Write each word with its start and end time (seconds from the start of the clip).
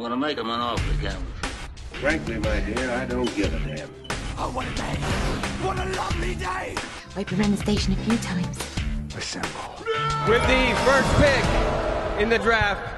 I'm 0.00 0.04
gonna 0.04 0.16
make 0.16 0.38
him 0.38 0.48
an 0.48 0.60
offer 0.60 0.94
again. 0.94 1.22
Frankly, 2.00 2.38
my 2.38 2.60
dear, 2.60 2.90
I 2.90 3.04
don't 3.04 3.26
give 3.36 3.52
a 3.52 3.76
damn. 3.76 3.90
Oh, 4.38 4.50
what 4.50 4.66
a 4.66 4.74
day! 4.74 4.94
What 5.62 5.76
a 5.78 5.84
lovely 5.94 6.36
day! 6.36 6.74
I've 7.16 7.26
been 7.26 7.38
around 7.38 7.50
the 7.50 7.58
station 7.58 7.92
a 7.92 7.96
few 7.96 8.16
times. 8.16 8.58
Assemble. 9.14 9.50
With 10.26 10.40
the 10.46 10.74
first 10.86 11.14
pick 11.18 12.18
in 12.18 12.30
the 12.30 12.38
draft. 12.38 12.96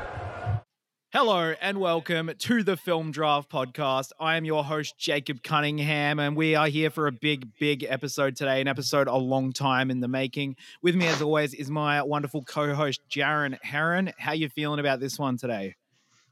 Hello 1.12 1.54
and 1.61 1.79
welcome 1.79 2.30
to 2.38 2.62
the 2.62 2.77
Film 2.77 3.11
Draft 3.11 3.50
Podcast. 3.50 4.11
I 4.21 4.37
am 4.37 4.45
your 4.45 4.62
host, 4.62 4.96
Jacob 4.96 5.43
Cunningham, 5.43 6.21
and 6.21 6.37
we 6.37 6.55
are 6.55 6.69
here 6.69 6.91
for 6.91 7.09
a 7.09 7.12
big, 7.12 7.48
big 7.59 7.82
episode 7.82 8.37
today, 8.37 8.61
an 8.61 8.69
episode 8.69 9.09
a 9.09 9.16
long 9.16 9.53
time 9.53 9.91
in 9.91 9.98
the 9.98 10.07
making. 10.07 10.55
With 10.82 10.95
me, 10.95 11.09
as 11.09 11.21
always, 11.21 11.53
is 11.53 11.69
my 11.69 12.00
wonderful 12.00 12.45
co-host, 12.45 13.00
Jaron 13.11 13.59
Heron. 13.61 14.12
How 14.19 14.34
you 14.34 14.48
feeling 14.48 14.79
about 14.79 15.00
this 15.00 15.19
one 15.19 15.37
today? 15.37 15.75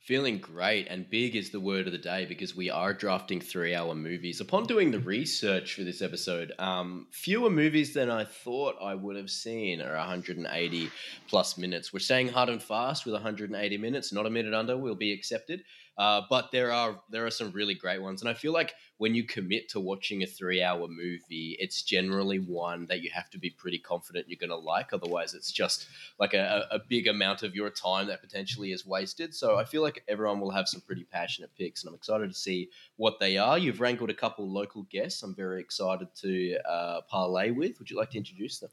Feeling 0.01 0.39
great, 0.39 0.87
and 0.89 1.11
big 1.11 1.37
is 1.37 1.51
the 1.51 1.61
word 1.61 1.87
of 1.87 1.93
the 1.93 1.99
day 1.99 2.25
because 2.25 2.57
we 2.57 2.71
are 2.71 2.95
drafting 2.95 3.39
three 3.39 3.75
hour 3.75 3.95
movies. 3.95 4.41
Upon 4.41 4.65
doing 4.65 4.91
the 4.91 4.99
research 4.99 5.75
for 5.75 5.85
this 5.85 6.01
episode, 6.01 6.53
um, 6.59 7.07
fewer 7.11 7.51
movies 7.51 7.93
than 7.93 8.11
I 8.11 8.25
thought 8.25 8.77
I 8.81 8.95
would 8.95 9.17
have 9.17 9.29
seen 9.29 9.83
are 9.83 9.95
180 9.95 10.91
plus 11.29 11.59
minutes. 11.59 11.93
We're 11.93 12.01
staying 12.01 12.29
hard 12.29 12.49
and 12.49 12.63
fast 12.63 13.05
with 13.05 13.13
180 13.13 13.77
minutes, 13.77 14.11
not 14.11 14.25
a 14.25 14.31
minute 14.31 14.55
under 14.55 14.79
will 14.79 14.95
be 14.95 15.13
accepted. 15.13 15.65
Uh, 16.01 16.23
but 16.31 16.51
there 16.51 16.73
are 16.73 16.99
there 17.11 17.27
are 17.27 17.31
some 17.31 17.53
really 17.53 17.75
great 17.75 18.01
ones, 18.01 18.23
and 18.23 18.31
I 18.31 18.33
feel 18.33 18.55
like 18.55 18.73
when 18.97 19.15
you 19.15 19.23
commit 19.23 19.69
to 19.69 19.81
watching 19.81 20.23
a 20.23 20.27
three 20.27 20.63
hour 20.63 20.89
movie, 20.89 21.59
it's 21.61 21.83
generally 21.83 22.39
one 22.39 22.87
that 22.87 23.03
you 23.03 23.11
have 23.13 23.29
to 23.29 23.39
be 23.39 23.51
pretty 23.51 23.79
confident 23.79 24.27
you're 24.27 24.39
going 24.39 24.49
to 24.49 24.57
like. 24.57 24.95
Otherwise, 24.95 25.35
it's 25.35 25.53
just 25.53 25.89
like 26.19 26.33
a, 26.33 26.67
a 26.71 26.79
big 26.89 27.07
amount 27.07 27.43
of 27.43 27.55
your 27.55 27.69
time 27.69 28.07
that 28.07 28.23
potentially 28.23 28.73
is 28.73 28.87
wasted. 28.87 29.35
So 29.35 29.59
I 29.59 29.65
feel 29.67 29.83
like 29.83 30.03
everyone 30.09 30.41
will 30.41 30.53
have 30.53 30.69
some 30.69 30.81
pretty 30.81 31.05
passionate 31.05 31.51
picks, 31.55 31.83
and 31.83 31.91
I'm 31.91 31.97
excited 31.97 32.33
to 32.33 32.39
see 32.39 32.71
what 32.97 33.21
they 33.21 33.37
are. 33.37 33.59
You've 33.59 33.83
wrangled 33.83 34.09
a 34.09 34.15
couple 34.15 34.51
local 34.51 34.85
guests. 34.85 35.23
I'm 35.23 35.35
very 35.35 35.61
excited 35.61 36.09
to 36.23 36.57
uh, 36.67 37.01
parlay 37.11 37.51
with. 37.51 37.79
Would 37.79 37.91
you 37.91 37.99
like 37.99 38.13
to 38.13 38.19
introduce 38.19 38.59
them? 38.59 38.71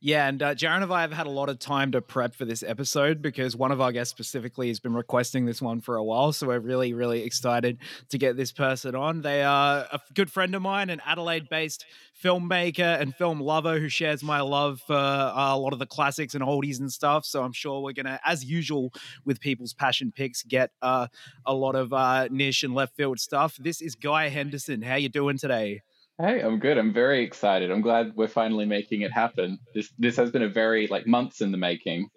Yeah, 0.00 0.28
and 0.28 0.40
uh, 0.40 0.54
Jaron 0.54 0.84
and 0.84 0.92
I 0.92 1.00
have 1.00 1.12
had 1.12 1.26
a 1.26 1.30
lot 1.30 1.48
of 1.48 1.58
time 1.58 1.90
to 1.90 2.00
prep 2.00 2.32
for 2.32 2.44
this 2.44 2.62
episode 2.62 3.20
because 3.20 3.56
one 3.56 3.72
of 3.72 3.80
our 3.80 3.90
guests 3.90 4.12
specifically 4.12 4.68
has 4.68 4.78
been 4.78 4.94
requesting 4.94 5.44
this 5.44 5.60
one 5.60 5.80
for 5.80 5.96
a 5.96 6.04
while. 6.04 6.32
So 6.32 6.46
we're 6.46 6.60
really, 6.60 6.92
really 6.92 7.24
excited 7.24 7.78
to 8.10 8.16
get 8.16 8.36
this 8.36 8.52
person 8.52 8.94
on. 8.94 9.22
They 9.22 9.42
are 9.42 9.88
a 9.90 9.98
good 10.14 10.30
friend 10.30 10.54
of 10.54 10.62
mine, 10.62 10.90
an 10.90 11.02
Adelaide 11.04 11.48
based 11.48 11.84
filmmaker 12.22 13.00
and 13.00 13.12
film 13.12 13.40
lover 13.40 13.80
who 13.80 13.88
shares 13.88 14.22
my 14.22 14.40
love 14.40 14.80
for 14.86 14.94
uh, 14.94 15.32
a 15.34 15.58
lot 15.58 15.72
of 15.72 15.80
the 15.80 15.86
classics 15.86 16.36
and 16.36 16.44
oldies 16.44 16.78
and 16.78 16.92
stuff. 16.92 17.24
So 17.26 17.42
I'm 17.42 17.52
sure 17.52 17.82
we're 17.82 17.92
going 17.92 18.06
to, 18.06 18.20
as 18.24 18.44
usual 18.44 18.92
with 19.24 19.40
people's 19.40 19.74
passion 19.74 20.12
picks, 20.12 20.44
get 20.44 20.70
uh, 20.80 21.08
a 21.44 21.54
lot 21.54 21.74
of 21.74 21.92
uh, 21.92 22.28
niche 22.30 22.62
and 22.62 22.72
left 22.72 22.94
field 22.94 23.18
stuff. 23.18 23.56
This 23.56 23.80
is 23.80 23.96
Guy 23.96 24.28
Henderson. 24.28 24.80
How 24.80 24.94
you 24.94 25.08
doing 25.08 25.38
today? 25.38 25.82
Hey, 26.20 26.40
I'm 26.40 26.58
good. 26.58 26.78
I'm 26.78 26.92
very 26.92 27.22
excited. 27.22 27.70
I'm 27.70 27.80
glad 27.80 28.16
we're 28.16 28.26
finally 28.26 28.66
making 28.66 29.02
it 29.02 29.12
happen. 29.12 29.60
This 29.72 29.92
this 30.00 30.16
has 30.16 30.32
been 30.32 30.42
a 30.42 30.48
very 30.48 30.88
like 30.88 31.06
months 31.06 31.40
in 31.40 31.52
the 31.52 31.58
making. 31.58 32.10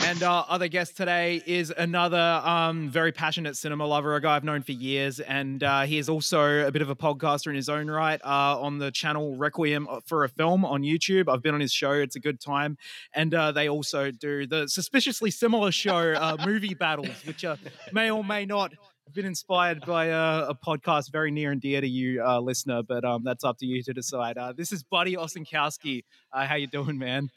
And 0.00 0.22
our 0.22 0.44
other 0.48 0.68
guest 0.68 0.96
today 0.96 1.42
is 1.46 1.72
another 1.76 2.42
um, 2.44 2.90
very 2.90 3.12
passionate 3.12 3.56
cinema 3.56 3.86
lover, 3.86 4.14
a 4.14 4.20
guy 4.20 4.36
I've 4.36 4.44
known 4.44 4.62
for 4.62 4.72
years, 4.72 5.20
and 5.20 5.62
uh, 5.62 5.82
he 5.82 5.98
is 5.98 6.08
also 6.08 6.66
a 6.66 6.70
bit 6.70 6.80
of 6.80 6.90
a 6.90 6.96
podcaster 6.96 7.48
in 7.48 7.54
his 7.54 7.68
own 7.68 7.90
right 7.90 8.20
uh, 8.24 8.60
on 8.60 8.78
the 8.78 8.90
channel 8.90 9.36
Requiem 9.36 9.86
for 10.06 10.24
a 10.24 10.28
Film 10.28 10.64
on 10.64 10.82
YouTube. 10.82 11.28
I've 11.28 11.42
been 11.42 11.54
on 11.54 11.60
his 11.60 11.72
show; 11.72 11.92
it's 11.92 12.16
a 12.16 12.20
good 12.20 12.40
time, 12.40 12.76
and 13.14 13.34
uh, 13.34 13.52
they 13.52 13.68
also 13.68 14.10
do 14.10 14.46
the 14.46 14.68
suspiciously 14.68 15.30
similar 15.30 15.72
show 15.72 16.12
uh, 16.12 16.36
Movie 16.44 16.74
Battles, 16.74 17.24
which 17.24 17.44
uh, 17.44 17.56
may 17.92 18.10
or 18.10 18.22
may 18.22 18.44
not 18.44 18.72
been 19.12 19.26
inspired 19.26 19.84
by 19.86 20.06
a, 20.06 20.48
a, 20.48 20.54
podcast 20.54 21.10
very 21.10 21.30
near 21.30 21.52
and 21.52 21.60
dear 21.60 21.80
to 21.80 21.88
you, 21.88 22.24
uh, 22.24 22.40
listener, 22.40 22.82
but 22.82 23.04
um, 23.04 23.22
that's 23.24 23.44
up 23.44 23.58
to 23.58 23.66
you 23.66 23.82
to 23.82 23.92
decide. 23.92 24.38
Uh, 24.38 24.52
this 24.52 24.72
is 24.72 24.82
Buddy 24.82 25.16
Osenkowski. 25.16 26.04
Uh, 26.32 26.46
how 26.46 26.54
you 26.56 26.66
doing, 26.66 26.98
man? 26.98 27.30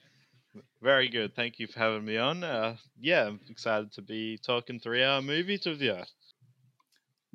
Very 0.81 1.09
good. 1.09 1.36
Thank 1.36 1.59
you 1.59 1.68
for 1.68 1.80
having 1.80 2.06
me 2.06 2.18
on. 2.18 2.44
Uh, 2.44 2.75
yeah, 3.00 3.28
I'm 3.28 3.40
excited 3.50 3.92
to 3.94 4.02
be 4.02 4.38
talking 4.38 4.80
three-hour 4.80 5.22
movies 5.22 5.66
with 5.66 5.81
you. 5.81 5.97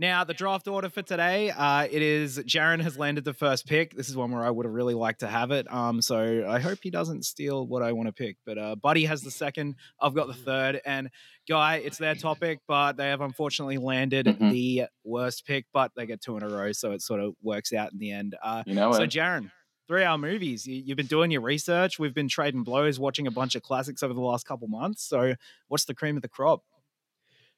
Now, 0.01 0.23
the 0.23 0.33
draft 0.33 0.69
order 0.69 0.89
for 0.89 1.03
today, 1.03 1.51
uh, 1.51 1.89
it 1.91 2.03
is 2.03 2.39
Jaron 2.39 2.81
has 2.83 2.97
landed 2.97 3.25
the 3.25 3.35
first 3.35 3.67
pick. 3.67 3.97
This 3.97 4.09
is 4.09 4.17
one 4.17 4.31
where 4.31 4.45
I 4.45 4.51
would 4.51 4.65
have 4.65 4.73
really 4.73 4.95
liked 4.95 5.21
to 5.21 5.27
have 5.27 5.51
it. 5.51 5.71
Um, 5.73 6.01
so 6.01 6.47
I 6.49 6.61
hope 6.61 6.79
he 6.81 6.91
doesn't 6.91 7.25
steal 7.25 7.67
what 7.67 7.83
I 7.83 7.91
want 7.91 8.07
to 8.07 8.13
pick. 8.13 8.37
But 8.47 8.59
uh, 8.59 8.77
Buddy 8.77 9.07
has 9.07 9.23
the 9.23 9.33
second. 9.33 9.75
I've 10.01 10.15
got 10.15 10.29
the 10.29 10.35
third. 10.35 10.81
And 10.87 11.11
Guy, 11.49 11.77
it's 11.77 11.99
their 11.99 12.15
topic, 12.15 12.61
but 12.69 12.97
they 12.97 13.09
have 13.09 13.23
unfortunately 13.23 13.79
landed 13.79 14.27
mm-hmm. 14.27 14.51
the 14.51 14.85
worst 15.03 15.45
pick. 15.45 15.67
But 15.73 15.91
they 15.97 16.07
get 16.07 16.21
two 16.21 16.37
in 16.37 16.45
a 16.45 16.49
row, 16.49 16.71
so 16.71 16.93
it 16.93 17.03
sort 17.03 17.19
of 17.21 17.35
works 17.43 17.73
out 17.73 17.93
in 17.93 17.99
the 17.99 18.13
end. 18.13 18.37
Uh, 18.41 18.63
you 18.67 18.75
know, 18.75 18.93
so 18.93 19.05
Jaron, 19.05 19.51
three 19.89 20.05
hour 20.05 20.17
movies. 20.17 20.65
You, 20.65 20.85
have 20.87 20.97
been 20.97 21.07
doing 21.07 21.33
your 21.33 21.41
research. 21.41 21.99
We've 21.99 22.15
been 22.15 22.29
trading 22.29 22.63
blows, 22.63 23.01
watching 23.01 23.27
a 23.27 23.33
bunch 23.33 23.57
of 23.57 23.63
classics 23.63 24.05
over 24.05 24.15
the 24.15 24.21
last 24.21 24.47
couple 24.47 24.69
months. 24.69 25.03
So, 25.03 25.35
what's 25.67 25.87
the 25.87 25.95
cream 25.95 26.15
of 26.15 26.23
the 26.23 26.29
crop? 26.29 26.63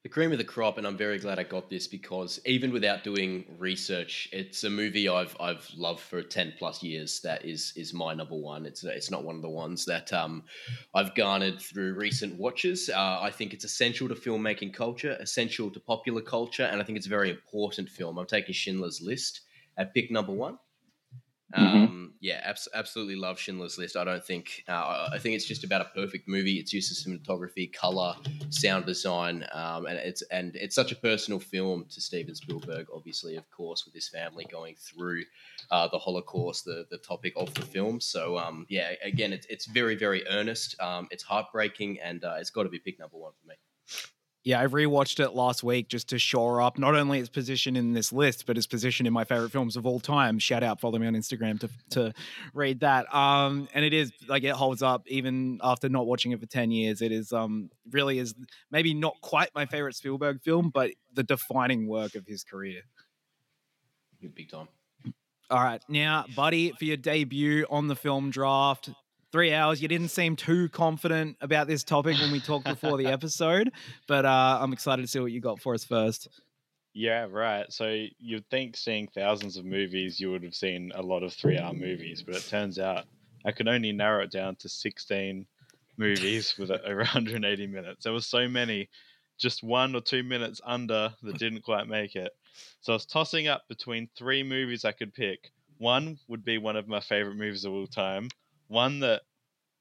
The 0.03 0.09
cream 0.09 0.31
of 0.31 0.39
the 0.39 0.43
crop, 0.43 0.79
and 0.79 0.87
I'm 0.87 0.97
very 0.97 1.19
glad 1.19 1.37
I 1.37 1.43
got 1.43 1.69
this 1.69 1.87
because 1.87 2.39
even 2.43 2.71
without 2.71 3.03
doing 3.03 3.45
research, 3.59 4.27
it's 4.31 4.63
a 4.63 4.69
movie 4.69 5.07
I've 5.07 5.37
I've 5.39 5.69
loved 5.75 5.99
for 5.99 6.23
ten 6.23 6.53
plus 6.57 6.81
years. 6.81 7.19
That 7.19 7.45
is 7.45 7.71
is 7.75 7.93
my 7.93 8.15
number 8.15 8.35
one. 8.35 8.65
It's 8.65 8.83
it's 8.83 9.11
not 9.11 9.23
one 9.23 9.35
of 9.35 9.43
the 9.43 9.49
ones 9.49 9.85
that 9.85 10.11
um, 10.11 10.43
I've 10.95 11.13
garnered 11.13 11.61
through 11.61 11.93
recent 11.93 12.39
watches. 12.39 12.89
Uh, 12.89 13.19
I 13.21 13.29
think 13.29 13.53
it's 13.53 13.63
essential 13.63 14.09
to 14.09 14.15
filmmaking 14.15 14.73
culture, 14.73 15.15
essential 15.19 15.69
to 15.69 15.79
popular 15.79 16.23
culture, 16.23 16.63
and 16.63 16.81
I 16.81 16.83
think 16.83 16.97
it's 16.97 17.05
a 17.05 17.09
very 17.09 17.29
important 17.29 17.87
film. 17.87 18.17
I'm 18.17 18.25
taking 18.25 18.53
Schindler's 18.53 19.01
List 19.01 19.41
at 19.77 19.93
pick 19.93 20.09
number 20.09 20.33
one. 20.33 20.57
Mm-hmm. 21.53 21.77
Um, 21.77 22.13
yeah, 22.21 22.39
abs- 22.43 22.67
absolutely 22.73 23.15
love 23.15 23.39
Schindler's 23.39 23.77
List. 23.77 23.97
I 23.97 24.03
don't 24.03 24.23
think 24.23 24.63
uh, 24.67 25.09
I 25.11 25.17
think 25.17 25.35
it's 25.35 25.45
just 25.45 25.63
about 25.63 25.81
a 25.81 25.85
perfect 25.85 26.27
movie. 26.27 26.59
Its 26.59 26.71
use 26.71 26.91
of 26.91 26.97
cinematography, 26.97 27.73
color, 27.73 28.15
sound 28.49 28.85
design, 28.85 29.45
um, 29.51 29.85
and 29.87 29.97
it's 29.97 30.21
and 30.23 30.55
it's 30.55 30.75
such 30.75 30.91
a 30.91 30.95
personal 30.95 31.39
film 31.39 31.85
to 31.89 31.99
Steven 31.99 32.35
Spielberg. 32.35 32.87
Obviously, 32.93 33.35
of 33.35 33.49
course, 33.49 33.85
with 33.85 33.93
his 33.93 34.07
family 34.07 34.45
going 34.51 34.75
through 34.75 35.23
uh, 35.71 35.87
the 35.87 35.97
Holocaust, 35.97 36.65
the 36.65 36.85
the 36.91 36.99
topic 36.99 37.33
of 37.35 37.53
the 37.55 37.63
film. 37.63 37.99
So 37.99 38.37
um, 38.37 38.65
yeah, 38.69 38.91
again, 39.03 39.33
it's 39.33 39.47
it's 39.47 39.65
very 39.65 39.95
very 39.95 40.25
earnest. 40.27 40.79
Um, 40.79 41.07
it's 41.11 41.23
heartbreaking, 41.23 41.99
and 42.01 42.23
uh, 42.23 42.35
it's 42.39 42.51
got 42.51 42.63
to 42.63 42.69
be 42.69 42.79
pick 42.79 42.99
number 42.99 43.17
one 43.17 43.33
for 43.41 43.47
me. 43.47 43.55
Yeah, 44.43 44.59
I 44.59 44.65
rewatched 44.65 45.23
it 45.23 45.35
last 45.35 45.63
week 45.63 45.87
just 45.87 46.09
to 46.09 46.17
shore 46.17 46.63
up 46.63 46.79
not 46.79 46.95
only 46.95 47.19
its 47.19 47.29
position 47.29 47.75
in 47.75 47.93
this 47.93 48.11
list, 48.11 48.47
but 48.47 48.57
its 48.57 48.65
position 48.65 49.05
in 49.05 49.13
my 49.13 49.23
favorite 49.23 49.51
films 49.51 49.77
of 49.77 49.85
all 49.85 49.99
time. 49.99 50.39
Shout 50.39 50.63
out, 50.63 50.81
follow 50.81 50.97
me 50.97 51.05
on 51.05 51.13
Instagram 51.13 51.59
to 51.59 51.69
to 51.91 52.13
read 52.55 52.79
that. 52.79 53.13
Um, 53.13 53.67
and 53.75 53.85
it 53.85 53.93
is 53.93 54.11
like 54.27 54.43
it 54.43 54.55
holds 54.55 54.81
up 54.81 55.03
even 55.07 55.59
after 55.61 55.89
not 55.89 56.07
watching 56.07 56.31
it 56.31 56.39
for 56.39 56.47
ten 56.47 56.71
years. 56.71 57.03
It 57.03 57.11
is 57.11 57.31
um 57.31 57.69
really 57.91 58.17
is 58.17 58.33
maybe 58.71 58.95
not 58.95 59.21
quite 59.21 59.49
my 59.53 59.67
favorite 59.67 59.95
Spielberg 59.95 60.41
film, 60.41 60.71
but 60.73 60.89
the 61.13 61.23
defining 61.23 61.87
work 61.87 62.15
of 62.15 62.25
his 62.25 62.43
career. 62.43 62.81
Big 64.33 64.49
time. 64.49 64.67
All 65.51 65.61
right, 65.61 65.83
now, 65.89 66.25
buddy, 66.33 66.71
for 66.71 66.85
your 66.85 66.97
debut 66.97 67.65
on 67.69 67.89
the 67.89 67.95
film 67.95 68.31
draft, 68.31 68.89
three 69.31 69.53
hours. 69.53 69.81
You 69.81 69.87
didn't 69.87 70.09
seem 70.09 70.35
too 70.35 70.69
confident 70.69 71.37
about 71.41 71.67
this 71.67 71.83
topic 71.83 72.17
when 72.19 72.31
we 72.31 72.39
talked 72.39 72.65
before 72.65 72.97
the 72.97 73.07
episode, 73.07 73.71
but 74.07 74.25
uh, 74.25 74.59
I'm 74.61 74.73
excited 74.73 75.01
to 75.01 75.07
see 75.07 75.19
what 75.19 75.31
you 75.31 75.41
got 75.41 75.59
for 75.59 75.73
us 75.73 75.83
first. 75.83 76.27
Yeah, 76.93 77.27
right. 77.29 77.71
So 77.71 78.05
you'd 78.19 78.49
think 78.49 78.75
seeing 78.75 79.07
thousands 79.07 79.55
of 79.55 79.63
movies, 79.63 80.19
you 80.19 80.31
would 80.31 80.43
have 80.43 80.55
seen 80.55 80.91
a 80.93 81.01
lot 81.01 81.23
of 81.23 81.33
three 81.33 81.57
hour 81.57 81.73
movies, 81.73 82.21
but 82.21 82.35
it 82.35 82.45
turns 82.49 82.77
out 82.79 83.05
I 83.45 83.51
could 83.51 83.67
only 83.67 83.93
narrow 83.93 84.23
it 84.23 84.31
down 84.31 84.55
to 84.57 84.69
16 84.69 85.45
movies 85.97 86.55
with 86.57 86.69
over 86.71 86.97
180 86.97 87.67
minutes. 87.67 88.03
There 88.03 88.13
were 88.13 88.19
so 88.19 88.47
many, 88.49 88.89
just 89.37 89.63
one 89.63 89.95
or 89.95 90.01
two 90.01 90.23
minutes 90.23 90.59
under 90.65 91.13
that 91.23 91.37
didn't 91.37 91.61
quite 91.61 91.87
make 91.87 92.15
it. 92.15 92.33
So 92.81 92.91
I 92.91 92.95
was 92.95 93.05
tossing 93.05 93.47
up 93.47 93.63
between 93.69 94.09
three 94.17 94.43
movies 94.43 94.83
I 94.83 94.91
could 94.91 95.13
pick. 95.13 95.51
One 95.77 96.19
would 96.27 96.43
be 96.43 96.57
one 96.57 96.75
of 96.75 96.89
my 96.89 96.99
favorite 96.99 97.37
movies 97.37 97.63
of 97.63 97.71
all 97.71 97.87
time 97.87 98.27
one 98.71 99.01
that 99.01 99.21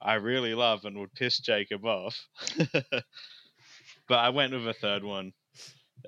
I 0.03 0.15
really 0.15 0.55
love 0.55 0.85
and 0.85 0.99
would 0.99 1.15
piss 1.15 1.39
Jacob 1.39 1.85
off. 1.85 2.27
but 2.73 4.19
I 4.19 4.31
went 4.31 4.53
with 4.53 4.67
a 4.67 4.75
third 4.75 5.05
one, 5.05 5.33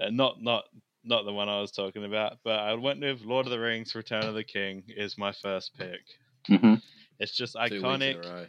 uh, 0.00 0.10
not 0.10 0.42
not 0.42 0.64
not 1.04 1.24
the 1.24 1.32
one 1.32 1.48
I 1.48 1.60
was 1.60 1.72
talking 1.72 2.04
about, 2.04 2.38
but 2.44 2.58
I 2.58 2.74
went 2.74 3.00
with 3.00 3.22
Lord 3.22 3.46
of 3.46 3.52
the 3.52 3.60
Rings: 3.60 3.94
Return 3.94 4.24
of 4.24 4.34
the 4.34 4.44
King 4.44 4.82
is 4.88 5.16
my 5.16 5.32
first 5.32 5.76
pick. 5.78 6.00
Mm-hmm. 6.48 6.74
It's 7.18 7.32
just 7.36 7.54
iconic. 7.54 8.48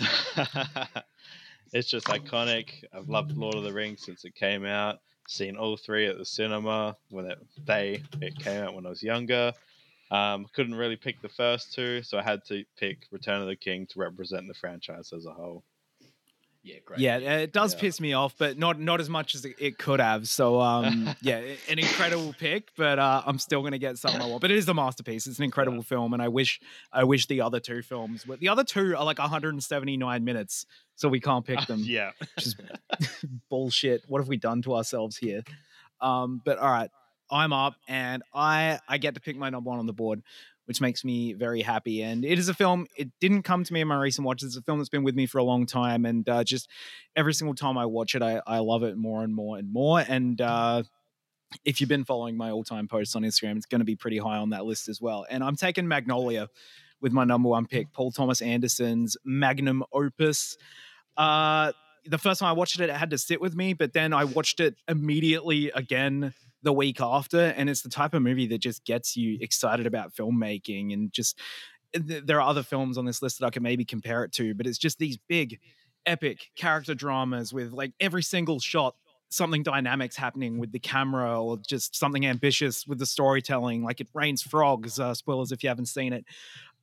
it's 1.72 1.88
just 1.88 2.06
iconic. 2.06 2.84
I've 2.92 3.08
loved 3.08 3.32
Lord 3.32 3.56
of 3.56 3.64
the 3.64 3.72
Rings 3.72 4.02
since 4.04 4.24
it 4.24 4.34
came 4.34 4.64
out. 4.64 5.00
Seen 5.28 5.56
all 5.56 5.76
three 5.76 6.06
at 6.06 6.18
the 6.18 6.24
cinema 6.24 6.96
when 7.10 7.26
it 7.26 7.38
they 7.66 8.02
it 8.20 8.36
came 8.38 8.62
out 8.62 8.74
when 8.74 8.86
I 8.86 8.90
was 8.90 9.02
younger. 9.02 9.52
Um, 10.10 10.46
couldn't 10.54 10.74
really 10.74 10.96
pick 10.96 11.20
the 11.22 11.28
first 11.28 11.72
two, 11.72 12.02
so 12.02 12.18
I 12.18 12.22
had 12.22 12.44
to 12.48 12.64
pick 12.76 13.06
Return 13.10 13.40
of 13.40 13.48
the 13.48 13.56
King 13.56 13.86
to 13.92 13.98
represent 13.98 14.46
the 14.46 14.54
franchise 14.54 15.12
as 15.12 15.26
a 15.26 15.32
whole. 15.32 15.64
Yeah, 16.62 16.76
great. 16.82 16.98
Yeah, 17.00 17.18
it 17.18 17.52
does 17.52 17.74
Yeah. 17.74 17.80
piss 17.80 18.00
me 18.00 18.14
off, 18.14 18.36
but 18.38 18.56
not 18.56 18.80
not 18.80 18.98
as 18.98 19.10
much 19.10 19.34
as 19.34 19.44
it- 19.44 19.56
it 19.58 19.76
could 19.76 20.00
have. 20.00 20.26
So, 20.28 20.62
um, 20.62 21.10
yeah, 21.20 21.42
an 21.68 21.78
incredible 21.78 22.32
pick, 22.38 22.70
but 22.74 22.98
uh, 22.98 23.22
I'm 23.26 23.38
still 23.38 23.62
gonna 23.62 23.76
get 23.78 23.98
something 23.98 24.18
I 24.20 24.26
want. 24.26 24.40
But 24.40 24.50
it 24.50 24.56
is 24.56 24.66
a 24.68 24.72
masterpiece. 24.72 25.26
It's 25.26 25.36
an 25.38 25.44
incredible 25.44 25.82
film, 25.82 26.14
and 26.14 26.22
I 26.22 26.28
wish 26.28 26.60
I 26.90 27.04
wish 27.04 27.26
the 27.26 27.42
other 27.42 27.60
two 27.60 27.82
films. 27.82 28.26
Were, 28.26 28.36
the 28.38 28.48
other 28.48 28.64
two 28.64 28.96
are 28.96 29.04
like 29.04 29.18
179 29.18 30.24
minutes, 30.24 30.64
so 30.94 31.06
we 31.08 31.20
can't 31.20 31.44
pick 31.44 31.60
them. 31.66 31.80
yeah. 31.84 32.12
which 32.34 32.46
is 32.46 32.56
bullshit. 33.50 34.04
What 34.08 34.20
have 34.20 34.28
we 34.28 34.36
done 34.38 34.62
to 34.62 34.74
ourselves 34.74 35.18
here? 35.18 35.42
Um, 36.00 36.40
but 36.46 36.56
all 36.58 36.70
right, 36.70 36.90
I'm 37.30 37.52
up, 37.52 37.74
and 37.88 38.22
I 38.34 38.78
I 38.88 38.98
get 38.98 39.14
to 39.14 39.20
pick 39.20 39.36
my 39.36 39.50
number 39.50 39.70
one 39.70 39.78
on 39.78 39.86
the 39.86 39.92
board, 39.92 40.22
which 40.66 40.80
makes 40.80 41.04
me 41.04 41.32
very 41.32 41.62
happy. 41.62 42.02
And 42.02 42.24
it 42.24 42.38
is 42.38 42.48
a 42.48 42.54
film. 42.54 42.86
It 42.96 43.10
didn't 43.20 43.42
come 43.42 43.64
to 43.64 43.72
me 43.72 43.80
in 43.80 43.88
my 43.88 43.96
recent 43.96 44.26
watches. 44.26 44.48
It's 44.48 44.56
a 44.56 44.62
film 44.62 44.78
that's 44.78 44.88
been 44.88 45.04
with 45.04 45.14
me 45.14 45.26
for 45.26 45.38
a 45.38 45.44
long 45.44 45.66
time, 45.66 46.04
and 46.04 46.28
uh, 46.28 46.44
just 46.44 46.68
every 47.16 47.34
single 47.34 47.54
time 47.54 47.78
I 47.78 47.86
watch 47.86 48.14
it, 48.14 48.22
I 48.22 48.40
I 48.46 48.58
love 48.58 48.82
it 48.82 48.96
more 48.96 49.22
and 49.22 49.34
more 49.34 49.58
and 49.58 49.72
more. 49.72 50.04
And 50.06 50.40
uh, 50.40 50.82
if 51.64 51.80
you've 51.80 51.88
been 51.88 52.04
following 52.04 52.36
my 52.36 52.50
all-time 52.50 52.88
posts 52.88 53.14
on 53.14 53.22
Instagram, 53.22 53.56
it's 53.56 53.66
going 53.66 53.80
to 53.80 53.84
be 53.84 53.96
pretty 53.96 54.18
high 54.18 54.38
on 54.38 54.50
that 54.50 54.64
list 54.64 54.88
as 54.88 55.00
well. 55.00 55.24
And 55.30 55.44
I'm 55.44 55.56
taking 55.56 55.86
Magnolia 55.86 56.48
with 57.00 57.12
my 57.12 57.24
number 57.24 57.48
one 57.48 57.66
pick, 57.66 57.92
Paul 57.92 58.10
Thomas 58.10 58.42
Anderson's 58.42 59.16
magnum 59.24 59.84
opus. 59.92 60.56
Uh, 61.16 61.72
the 62.06 62.18
first 62.18 62.40
time 62.40 62.48
I 62.48 62.52
watched 62.52 62.78
it, 62.80 62.88
it 62.88 62.96
had 62.96 63.10
to 63.10 63.18
sit 63.18 63.40
with 63.40 63.54
me, 63.54 63.72
but 63.72 63.92
then 63.92 64.12
I 64.12 64.24
watched 64.24 64.60
it 64.60 64.76
immediately 64.88 65.70
again 65.74 66.34
the 66.62 66.72
week 66.72 67.00
after, 67.00 67.38
and 67.38 67.68
it's 67.68 67.82
the 67.82 67.90
type 67.90 68.14
of 68.14 68.22
movie 68.22 68.46
that 68.48 68.58
just 68.58 68.84
gets 68.84 69.16
you 69.16 69.38
excited 69.40 69.86
about 69.86 70.14
filmmaking 70.14 70.92
and 70.92 71.12
just. 71.12 71.38
There 71.96 72.40
are 72.40 72.48
other 72.48 72.64
films 72.64 72.98
on 72.98 73.04
this 73.04 73.22
list 73.22 73.38
that 73.38 73.46
I 73.46 73.50
can 73.50 73.62
maybe 73.62 73.84
compare 73.84 74.24
it 74.24 74.32
to, 74.32 74.52
but 74.52 74.66
it's 74.66 74.78
just 74.78 74.98
these 74.98 75.16
big, 75.28 75.60
epic 76.06 76.50
character 76.56 76.92
dramas 76.92 77.52
with 77.52 77.72
like 77.72 77.92
every 78.00 78.22
single 78.22 78.58
shot 78.58 78.96
something 79.30 79.62
dynamics 79.62 80.16
happening 80.16 80.58
with 80.58 80.72
the 80.72 80.78
camera 80.78 81.42
or 81.42 81.58
just 81.58 81.96
something 81.96 82.24
ambitious 82.24 82.86
with 82.86 82.98
the 82.98 83.06
storytelling 83.06 83.82
like 83.82 84.00
it 84.00 84.08
rains 84.14 84.42
frogs 84.42 85.00
uh, 85.00 85.12
spoilers 85.12 85.50
if 85.50 85.62
you 85.62 85.68
haven't 85.68 85.86
seen 85.86 86.12
it 86.12 86.24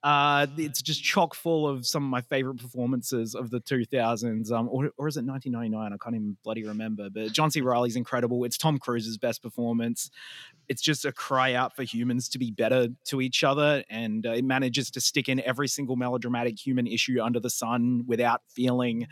uh, 0.03 0.47
it's 0.57 0.81
just 0.81 1.03
chock 1.03 1.35
full 1.35 1.67
of 1.67 1.85
some 1.85 2.03
of 2.03 2.09
my 2.09 2.21
favorite 2.21 2.57
performances 2.57 3.35
of 3.35 3.51
the 3.51 3.61
2000s 3.61 4.51
um, 4.51 4.67
or, 4.71 4.91
or 4.97 5.07
is 5.07 5.17
it 5.17 5.25
1999 5.25 5.93
i 5.93 5.97
can't 6.03 6.15
even 6.15 6.35
bloody 6.43 6.63
remember 6.63 7.09
but 7.09 7.31
john 7.31 7.51
c. 7.51 7.61
Reilly's 7.61 7.95
incredible. 7.95 8.43
It's 8.43 8.57
tom 8.57 8.79
cruise's 8.79 9.17
best 9.17 9.43
performance. 9.43 10.09
It's 10.67 10.81
just 10.81 11.05
a 11.05 11.11
cry 11.11 11.53
out 11.53 11.75
for 11.75 11.83
humans 11.83 12.29
to 12.29 12.39
be 12.39 12.51
better 12.51 12.87
to 13.05 13.21
each 13.21 13.43
other 13.43 13.83
and 13.89 14.25
uh, 14.25 14.31
it 14.31 14.45
manages 14.45 14.89
to 14.91 15.01
stick 15.01 15.29
in 15.29 15.39
every 15.41 15.67
single 15.67 15.95
melodramatic 15.95 16.57
human 16.57 16.87
issue 16.87 17.21
under 17.21 17.39
the 17.39 17.49
sun 17.49 18.03
without 18.07 18.41
feeling 18.47 19.07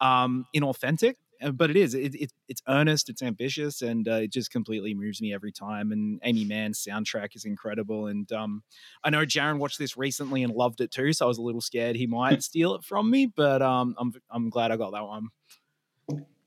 um, 0.00 0.46
inauthentic 0.54 1.14
but 1.50 1.70
it 1.70 1.76
is 1.76 1.94
it, 1.94 2.14
it, 2.14 2.32
it's 2.48 2.62
earnest 2.68 3.08
it's 3.08 3.22
ambitious 3.22 3.82
and 3.82 4.08
uh, 4.08 4.14
it 4.14 4.32
just 4.32 4.50
completely 4.50 4.94
moves 4.94 5.20
me 5.20 5.34
every 5.34 5.52
time 5.52 5.92
and 5.92 6.20
amy 6.24 6.44
mann's 6.44 6.82
soundtrack 6.82 7.34
is 7.34 7.44
incredible 7.44 8.06
and 8.06 8.30
um, 8.32 8.62
i 9.04 9.10
know 9.10 9.24
jaron 9.24 9.58
watched 9.58 9.78
this 9.78 9.96
recently 9.96 10.42
and 10.42 10.52
loved 10.52 10.80
it 10.80 10.90
too 10.90 11.12
so 11.12 11.24
i 11.24 11.28
was 11.28 11.38
a 11.38 11.42
little 11.42 11.60
scared 11.60 11.96
he 11.96 12.06
might 12.06 12.42
steal 12.42 12.74
it 12.74 12.84
from 12.84 13.10
me 13.10 13.26
but 13.26 13.62
um, 13.62 13.94
I'm, 13.98 14.12
I'm 14.30 14.50
glad 14.50 14.70
i 14.70 14.76
got 14.76 14.92
that 14.92 15.04
one 15.04 15.28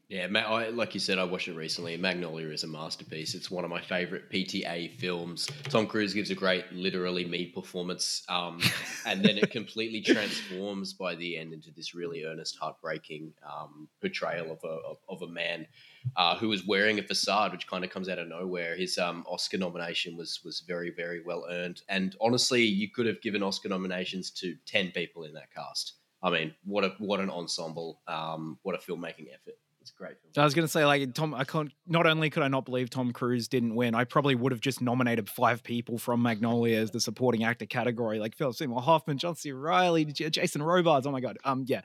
Yeah, 0.07 0.27
I, 0.35 0.69
like 0.69 0.93
you 0.93 0.99
said, 0.99 1.17
I 1.17 1.23
watched 1.23 1.47
it 1.47 1.55
recently. 1.55 1.97
Magnolia 1.97 2.49
is 2.49 2.63
a 2.63 2.67
masterpiece. 2.67 3.33
It's 3.33 3.49
one 3.49 3.63
of 3.63 3.71
my 3.71 3.81
favorite 3.81 4.29
PTA 4.29 4.99
films. 4.99 5.49
Tom 5.63 5.87
Cruise 5.87 6.13
gives 6.13 6.29
a 6.29 6.35
great, 6.35 6.71
literally 6.71 7.25
me 7.25 7.47
performance, 7.47 8.21
um, 8.29 8.61
and 9.07 9.25
then 9.25 9.39
it 9.39 9.49
completely 9.49 10.01
transforms 10.01 10.93
by 10.93 11.15
the 11.15 11.35
end 11.35 11.53
into 11.53 11.71
this 11.71 11.95
really 11.95 12.23
earnest, 12.23 12.55
heartbreaking 12.55 13.33
um, 13.43 13.87
portrayal 13.99 14.51
of 14.51 14.59
a 14.63 14.67
of, 14.67 14.97
of 15.09 15.23
a 15.23 15.27
man 15.27 15.65
uh, 16.15 16.37
who 16.37 16.49
was 16.49 16.67
wearing 16.67 16.99
a 16.99 17.03
facade, 17.03 17.51
which 17.51 17.65
kind 17.65 17.83
of 17.83 17.89
comes 17.89 18.07
out 18.07 18.19
of 18.19 18.27
nowhere. 18.27 18.75
His 18.75 18.99
um, 18.99 19.25
Oscar 19.27 19.57
nomination 19.57 20.15
was 20.15 20.39
was 20.45 20.59
very, 20.67 20.91
very 20.91 21.23
well 21.25 21.47
earned, 21.49 21.81
and 21.89 22.15
honestly, 22.21 22.61
you 22.61 22.91
could 22.91 23.07
have 23.07 23.21
given 23.23 23.41
Oscar 23.41 23.69
nominations 23.69 24.29
to 24.31 24.55
ten 24.67 24.91
people 24.91 25.23
in 25.23 25.33
that 25.33 25.51
cast. 25.51 25.93
I 26.21 26.29
mean, 26.29 26.53
what 26.63 26.83
a 26.83 26.89
what 26.99 27.19
an 27.21 27.31
ensemble! 27.31 28.01
Um, 28.07 28.59
what 28.61 28.75
a 28.75 28.77
filmmaking 28.77 29.33
effort! 29.33 29.55
It's 29.85 29.91
great 29.91 30.15
film. 30.19 30.41
I 30.41 30.43
was 30.43 30.55
going 30.55 30.65
to 30.65 30.71
say, 30.71 30.83
like 30.83 31.13
Tom, 31.13 31.35
I 31.35 31.43
can't. 31.43 31.71
Not 31.85 32.07
only 32.07 32.31
could 32.31 32.41
I 32.41 32.47
not 32.47 32.65
believe 32.65 32.89
Tom 32.89 33.11
Cruise 33.11 33.47
didn't 33.47 33.75
win, 33.75 33.93
I 33.93 34.03
probably 34.03 34.33
would 34.33 34.51
have 34.51 34.59
just 34.59 34.81
nominated 34.81 35.29
five 35.29 35.61
people 35.61 35.99
from 35.99 36.23
Magnolia 36.23 36.79
as 36.79 36.89
the 36.89 36.99
supporting 36.99 37.43
actor 37.43 37.67
category, 37.67 38.17
like 38.17 38.35
Philip 38.35 38.55
Seymour 38.55 38.81
Hoffman, 38.81 39.19
John 39.19 39.35
C. 39.35 39.51
Reilly, 39.51 40.05
Jason 40.05 40.63
Robards. 40.63 41.05
Oh 41.05 41.11
my 41.11 41.19
god, 41.19 41.37
um, 41.45 41.65
yeah, 41.67 41.81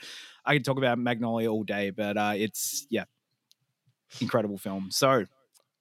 I 0.47 0.55
could 0.55 0.65
talk 0.65 0.79
about 0.79 0.99
Magnolia 0.99 1.53
all 1.53 1.63
day, 1.63 1.91
but 1.91 2.17
uh, 2.17 2.33
it's 2.35 2.87
yeah, 2.89 3.05
incredible 4.19 4.57
film. 4.57 4.89
So, 4.91 5.27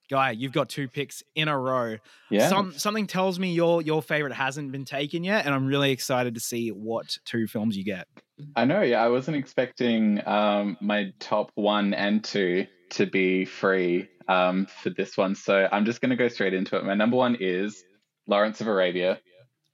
Guy, 0.09 0.31
you've 0.31 0.51
got 0.51 0.69
two 0.69 0.87
picks 0.87 1.23
in 1.35 1.47
a 1.47 1.57
row. 1.57 1.97
Yeah. 2.29 2.49
Some 2.49 2.71
something 2.73 3.07
tells 3.07 3.39
me 3.39 3.53
your 3.53 3.81
your 3.81 4.01
favorite 4.01 4.33
hasn't 4.33 4.71
been 4.71 4.85
taken 4.85 5.23
yet, 5.23 5.45
and 5.45 5.53
I'm 5.53 5.67
really 5.67 5.91
excited 5.91 6.33
to 6.33 6.39
see 6.39 6.69
what 6.69 7.17
two 7.25 7.47
films 7.47 7.77
you 7.77 7.83
get. 7.83 8.07
I 8.55 8.65
know, 8.65 8.81
yeah. 8.81 9.03
I 9.03 9.09
wasn't 9.09 9.37
expecting 9.37 10.25
um, 10.25 10.77
my 10.81 11.13
top 11.19 11.51
one 11.55 11.93
and 11.93 12.23
two 12.23 12.67
to 12.91 13.05
be 13.05 13.45
free 13.45 14.09
um, 14.27 14.65
for 14.81 14.89
this 14.89 15.17
one. 15.17 15.35
So 15.35 15.67
I'm 15.71 15.85
just 15.85 16.01
going 16.01 16.11
to 16.11 16.15
go 16.15 16.27
straight 16.27 16.53
into 16.53 16.77
it. 16.77 16.85
My 16.85 16.95
number 16.95 17.17
one 17.17 17.35
is 17.39 17.83
Lawrence 18.27 18.61
of 18.61 18.67
Arabia. 18.67 19.19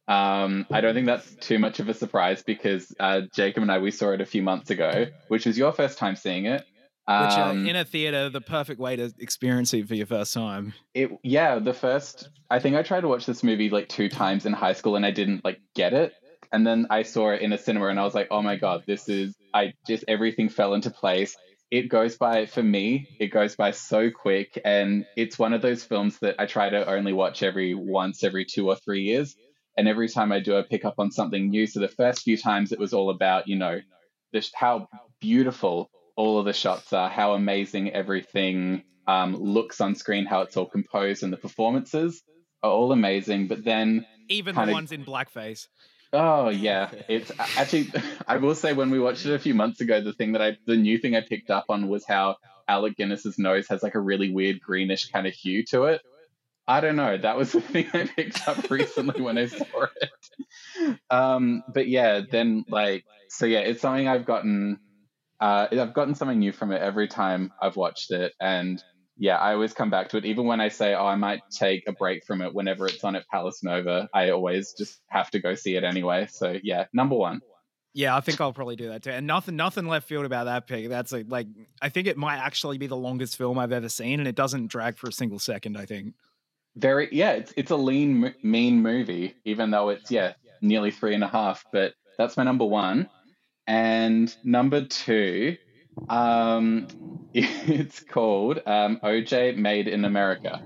Um, 0.08 0.68
I 0.72 0.82
don't 0.82 0.94
think 0.94 1.08
that's 1.08 1.36
too 1.36 1.58
much 1.60 1.80
of 1.80 1.90
a 1.90 1.94
surprise 1.94 2.44
because 2.44 2.94
uh, 3.00 3.22
Jacob 3.34 3.64
and 3.64 3.72
I, 3.72 3.80
we 3.80 3.92
saw 3.92 4.12
it 4.12 4.22
a 4.22 4.26
few 4.26 4.44
months 4.44 4.70
ago, 4.70 5.08
which 5.30 5.46
was 5.46 5.58
your 5.58 5.72
first 5.72 5.98
time 5.98 6.16
seeing 6.16 6.46
it. 6.46 6.64
Which 7.08 7.38
uh, 7.38 7.50
Um, 7.52 7.68
in 7.68 7.76
a 7.76 7.86
theater, 7.86 8.30
the 8.30 8.42
perfect 8.42 8.80
way 8.80 8.96
to 8.96 9.14
experience 9.20 9.74
it 9.74 9.88
for 9.88 9.94
your 9.96 10.08
first 10.08 10.34
time. 10.34 10.74
it 10.96 11.12
yeah 11.24 11.60
the 11.60 11.74
first 11.74 12.30
i 12.50 12.58
think 12.60 12.76
i 12.76 12.82
tried 12.82 13.02
to 13.02 13.08
watch 13.08 13.26
this 13.28 13.44
movie 13.44 13.70
like 13.70 13.88
two 13.90 14.10
times 14.10 14.46
in 14.46 14.54
high 14.54 14.74
school 14.74 14.96
and 14.96 15.06
i 15.06 15.12
didn't 15.12 15.44
like 15.46 15.60
get 15.76 15.94
it. 15.94 16.14
And 16.52 16.66
then 16.66 16.88
i 16.90 17.04
saw 17.04 17.30
it 17.32 17.42
in 17.42 17.54
a 17.54 17.58
cinema 17.58 17.88
and 17.88 18.00
i 18.00 18.04
was 18.04 18.16
like 18.16 18.30
oh 18.32 18.42
my 18.42 18.56
god 18.56 18.84
this 18.88 19.08
is 19.10 19.36
i 19.54 19.74
just 19.88 20.04
everything 20.08 20.50
fell 20.50 20.74
into 20.74 20.90
place. 20.90 21.36
It 21.72 21.90
goes 21.90 22.18
by 22.18 22.46
for 22.48 22.64
me 22.64 23.08
it 23.20 23.28
goes 23.28 23.56
by 23.56 23.72
so 23.72 24.10
quick 24.10 24.60
and 24.66 25.06
it's 25.16 25.38
one 25.38 25.54
of 25.54 25.62
those 25.62 25.84
films 25.84 26.18
that 26.20 26.36
i 26.40 26.46
try 26.46 26.70
to 26.70 26.88
only 26.90 27.14
watch 27.14 27.44
every 27.44 27.76
once 27.76 28.24
every 28.24 28.46
two 28.46 28.68
or 28.70 28.78
three 28.78 29.02
years. 29.04 29.36
And 29.78 29.88
every 29.88 30.08
time 30.10 30.32
i 30.32 30.40
do 30.40 30.58
i 30.58 30.64
pick 30.64 30.86
up 30.86 30.96
on 30.98 31.12
something 31.12 31.50
new. 31.50 31.68
So 31.68 31.80
the 31.82 31.88
first 31.88 32.22
few 32.24 32.38
times 32.38 32.72
it 32.72 32.80
was 32.80 32.94
all 32.94 33.10
about 33.12 33.48
you 33.48 33.58
know 33.58 33.80
this 34.34 34.52
how 34.56 34.88
beautiful 35.20 35.90
all 36.16 36.40
of 36.40 36.46
the 36.46 36.54
shots 36.54 36.94
are 36.94 37.10
how 37.10 37.34
amazing 37.34 37.92
everything 37.92 38.84
um, 39.08 39.36
looks 39.36 39.82
on 39.82 39.96
screen, 39.96 40.26
how 40.26 40.42
it's 40.42 40.58
all 40.58 40.66
composed, 40.66 41.24
and 41.24 41.32
the 41.32 41.38
performances 41.38 42.24
are 42.64 42.72
all 42.72 42.92
amazing. 42.92 43.48
But 43.48 43.64
then, 43.64 44.06
Even 44.30 44.56
kinda- 44.56 44.68
the 44.68 44.74
ones 44.74 44.92
in 44.92 45.06
blackface. 45.06 45.68
oh 46.14 46.50
yeah, 46.68 46.90
it's 47.08 47.32
actually. 47.58 47.92
I 48.28 48.38
will 48.38 48.56
say 48.56 48.74
when 48.74 48.90
we 48.90 49.00
watched 49.00 49.26
it 49.26 49.34
a 49.34 49.40
few 49.40 49.54
months 49.54 49.82
ago, 49.82 50.02
the 50.02 50.14
thing 50.14 50.32
that 50.34 50.42
I, 50.42 50.58
the 50.66 50.78
new 50.78 50.98
thing 50.98 51.16
I 51.16 51.22
picked 51.22 51.52
up 51.52 51.66
on 51.70 51.88
was 51.88 52.06
how 52.06 52.38
Alec 52.68 52.96
Guinness's 52.98 53.38
nose 53.38 53.68
has 53.68 53.84
like 53.84 53.96
a 53.96 54.00
really 54.00 54.32
weird 54.32 54.60
greenish 54.62 55.10
kind 55.12 55.28
of 55.28 55.34
hue 55.34 55.64
to 55.66 55.84
it. 55.86 56.02
I 56.68 56.82
don't 56.82 56.96
know. 56.96 57.16
That 57.18 57.38
was 57.38 57.52
the 57.52 57.62
thing 57.62 57.88
I 57.94 58.06
picked 58.08 58.48
up 58.48 58.72
recently 58.72 59.22
when 59.22 59.38
I 59.38 59.46
saw 59.46 59.66
it. 60.02 61.00
Um, 61.12 61.64
but 61.72 61.88
yeah, 61.88 62.22
then 62.30 62.66
like, 62.68 63.06
so 63.30 63.46
yeah, 63.46 63.60
it's 63.60 63.82
something 63.82 64.08
I've 64.08 64.26
gotten. 64.26 64.80
Uh, 65.40 65.68
I've 65.72 65.94
gotten 65.94 66.16
something 66.16 66.40
new 66.40 66.52
from 66.52 66.72
it 66.72 66.82
every 66.82 67.08
time 67.08 67.52
I've 67.62 67.76
watched 67.76 68.12
it, 68.12 68.34
and 68.40 68.82
yeah, 69.18 69.38
I 69.38 69.54
always 69.54 69.74
come 69.74 69.90
back 69.90 70.10
to 70.10 70.18
it. 70.18 70.26
Even 70.26 70.46
when 70.46 70.60
I 70.60 70.70
say, 70.70 70.94
oh, 70.94 71.06
I 71.06 71.16
might 71.16 71.42
take 71.50 71.88
a 71.88 71.94
break 71.94 72.26
from 72.26 72.42
it 72.42 72.54
whenever 72.54 72.86
it's 72.86 73.04
on 73.04 73.16
at 73.16 73.28
Palace 73.28 73.64
Nova, 73.64 74.10
I 74.14 74.32
always 74.32 74.74
just 74.74 75.02
have 75.08 75.32
to 75.32 75.40
go 75.40 75.56
see 75.56 75.76
it 75.76 75.84
anyway. 75.84 76.28
So 76.30 76.58
yeah, 76.64 76.86
number 76.94 77.16
one. 77.16 77.42
Yeah, 77.94 78.18
I 78.18 78.20
think 78.20 78.42
I'll 78.42 78.52
probably 78.52 78.76
do 78.76 78.90
that 78.90 79.04
too. 79.04 79.12
And 79.12 79.26
nothing, 79.26 79.56
nothing 79.56 79.88
left 79.88 80.06
field 80.06 80.26
about 80.26 80.46
that 80.46 80.68
pick. 80.68 80.90
That's 80.90 81.14
like, 81.14 81.28
like 81.30 81.48
I 81.82 81.88
think 81.88 82.08
it 82.08 82.18
might 82.18 82.40
actually 82.40 82.78
be 82.78 82.88
the 82.88 82.98
longest 82.98 83.38
film 83.38 83.58
I've 83.58 83.72
ever 83.72 83.88
seen, 83.88 84.20
and 84.20 84.28
it 84.28 84.36
doesn't 84.36 84.68
drag 84.68 84.98
for 84.98 85.08
a 85.08 85.14
single 85.14 85.40
second. 85.40 85.78
I 85.78 85.86
think. 85.86 86.14
Very 86.76 87.08
yeah, 87.14 87.32
it's 87.32 87.54
it's 87.56 87.72
a 87.72 87.78
lean, 87.78 88.36
mean 88.44 88.82
movie, 88.82 89.36
even 89.46 89.72
though 89.72 89.90
it's 89.90 90.12
yeah 90.12 90.34
nearly 90.60 90.92
three 90.92 91.16
and 91.16 91.24
a 91.24 91.28
half. 91.30 91.64
But 91.72 91.94
that's 92.18 92.36
my 92.36 92.44
number 92.44 92.66
one, 92.66 93.08
and 93.68 94.36
number 94.44 94.86
two, 94.86 95.58
um, 96.10 96.88
it's 97.34 98.00
called 98.02 98.60
um, 98.66 99.00
OJ 99.04 99.58
Made 99.58 99.88
in 99.88 100.06
America. 100.06 100.62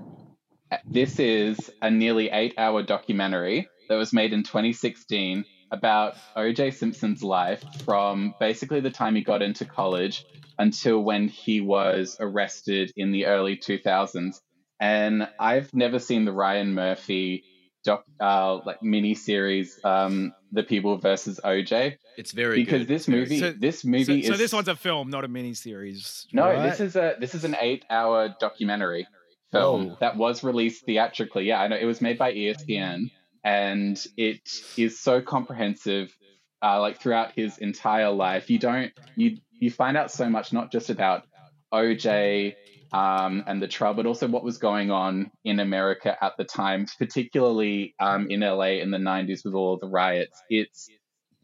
This 0.86 1.18
is 1.18 1.70
a 1.82 1.90
nearly 1.90 2.30
eight-hour 2.30 2.84
documentary 2.84 3.68
that 3.88 3.96
was 3.96 4.12
made 4.12 4.32
in 4.32 4.44
2016 4.44 5.44
about 5.72 6.14
OJ 6.36 6.74
Simpson's 6.74 7.22
life 7.22 7.64
from 7.84 8.34
basically 8.38 8.80
the 8.80 8.90
time 8.90 9.14
he 9.14 9.22
got 9.22 9.42
into 9.42 9.64
college 9.64 10.24
until 10.58 11.00
when 11.00 11.28
he 11.28 11.60
was 11.60 12.16
arrested 12.20 12.92
in 12.96 13.12
the 13.12 13.26
early 13.26 13.56
2000s. 13.56 14.40
And 14.78 15.28
I've 15.38 15.72
never 15.74 15.98
seen 15.98 16.24
the 16.24 16.32
Ryan 16.32 16.74
Murphy 16.74 17.44
doc, 17.84 18.04
uh, 18.20 18.58
like 18.66 18.82
mini 18.82 19.14
series, 19.14 19.78
um, 19.84 20.32
The 20.52 20.62
People 20.62 20.98
versus 20.98 21.40
OJ, 21.44 21.96
It's 22.18 22.32
very 22.32 22.56
because 22.56 22.80
good. 22.80 22.88
this 22.88 23.08
movie, 23.08 23.38
So- 23.38 23.52
this 23.52 23.84
movie 23.84 24.04
so 24.04 24.12
is 24.12 24.26
so 24.26 24.36
this 24.36 24.52
one's 24.52 24.68
a 24.68 24.76
film, 24.76 25.10
not 25.10 25.24
a 25.24 25.28
mini 25.28 25.54
series. 25.54 26.26
no, 26.32 26.62
this 26.62 26.80
is 26.80 26.96
a 26.96 27.16
this 27.18 27.34
is 27.34 27.44
an 27.44 27.56
eight-hour 27.60 28.36
documentary 28.40 29.06
film 29.52 29.88
Whoa. 29.90 29.96
that 30.00 30.16
was 30.16 30.44
released 30.44 30.84
theatrically. 30.84 31.44
Yeah, 31.46 31.60
I 31.60 31.68
know 31.68 31.76
it 31.76 31.84
was 31.86 32.00
made 32.00 32.18
by 32.18 32.32
ESPN, 32.32 33.10
and 33.44 34.06
it 34.16 34.40
is 34.76 34.98
so 35.00 35.20
comprehensive. 35.20 36.14
Uh, 36.62 36.78
like 36.78 37.00
throughout 37.00 37.32
his 37.32 37.56
entire 37.58 38.10
life, 38.10 38.50
you 38.50 38.58
don't 38.58 38.92
you 39.16 39.38
you 39.58 39.70
find 39.70 39.96
out 39.96 40.10
so 40.10 40.28
much, 40.28 40.52
not 40.52 40.70
just 40.70 40.90
about 40.90 41.24
OJ 41.72 42.54
um, 42.92 43.44
and 43.46 43.62
the 43.62 43.68
trial, 43.68 43.94
but 43.94 44.06
also 44.06 44.28
what 44.28 44.44
was 44.44 44.58
going 44.58 44.90
on 44.90 45.30
in 45.44 45.60
America 45.60 46.16
at 46.22 46.36
the 46.36 46.44
time, 46.44 46.86
particularly 46.98 47.94
um, 48.00 48.30
in 48.30 48.40
LA 48.40 48.80
in 48.80 48.90
the 48.90 48.98
'90s 48.98 49.44
with 49.44 49.54
all 49.54 49.76
the 49.78 49.88
riots. 49.88 50.42
It's 50.48 50.88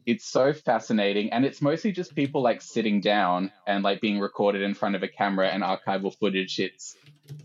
it's 0.05 0.25
so 0.25 0.53
fascinating 0.53 1.33
and 1.33 1.43
it's 1.43 1.61
mostly 1.61 1.91
just 1.91 2.15
people 2.15 2.41
like 2.41 2.61
sitting 2.61 3.01
down 3.01 3.51
and 3.67 3.83
like 3.83 3.99
being 3.99 4.19
recorded 4.19 4.61
in 4.61 4.73
front 4.73 4.95
of 4.95 5.03
a 5.03 5.07
camera 5.07 5.49
and 5.49 5.63
archival 5.63 6.17
footage. 6.17 6.59
It's 6.59 6.95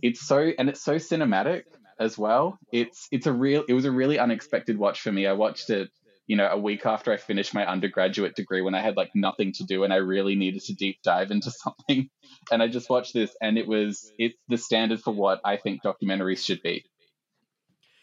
it's 0.00 0.20
so 0.20 0.52
and 0.56 0.68
it's 0.68 0.80
so 0.80 0.94
cinematic 0.94 1.64
as 1.98 2.16
well. 2.16 2.58
It's 2.70 3.08
it's 3.10 3.26
a 3.26 3.32
real 3.32 3.64
it 3.68 3.74
was 3.74 3.84
a 3.84 3.90
really 3.90 4.18
unexpected 4.18 4.78
watch 4.78 5.00
for 5.00 5.10
me. 5.10 5.26
I 5.26 5.32
watched 5.32 5.70
it 5.70 5.90
you 6.26 6.36
know 6.36 6.48
a 6.48 6.58
week 6.58 6.86
after 6.86 7.12
i 7.12 7.16
finished 7.16 7.52
my 7.54 7.66
undergraduate 7.66 8.34
degree 8.36 8.62
when 8.62 8.74
i 8.74 8.80
had 8.80 8.96
like 8.96 9.10
nothing 9.14 9.52
to 9.52 9.64
do 9.64 9.84
and 9.84 9.92
i 9.92 9.96
really 9.96 10.34
needed 10.36 10.62
to 10.62 10.74
deep 10.74 10.98
dive 11.02 11.30
into 11.30 11.50
something 11.64 12.08
and 12.50 12.62
i 12.62 12.68
just 12.68 12.88
watched 12.88 13.14
this 13.14 13.34
and 13.40 13.58
it 13.58 13.66
was 13.66 14.12
it's 14.18 14.36
the 14.48 14.56
standard 14.56 15.00
for 15.00 15.12
what 15.12 15.40
i 15.44 15.56
think 15.56 15.82
documentaries 15.82 16.44
should 16.44 16.62
be 16.62 16.84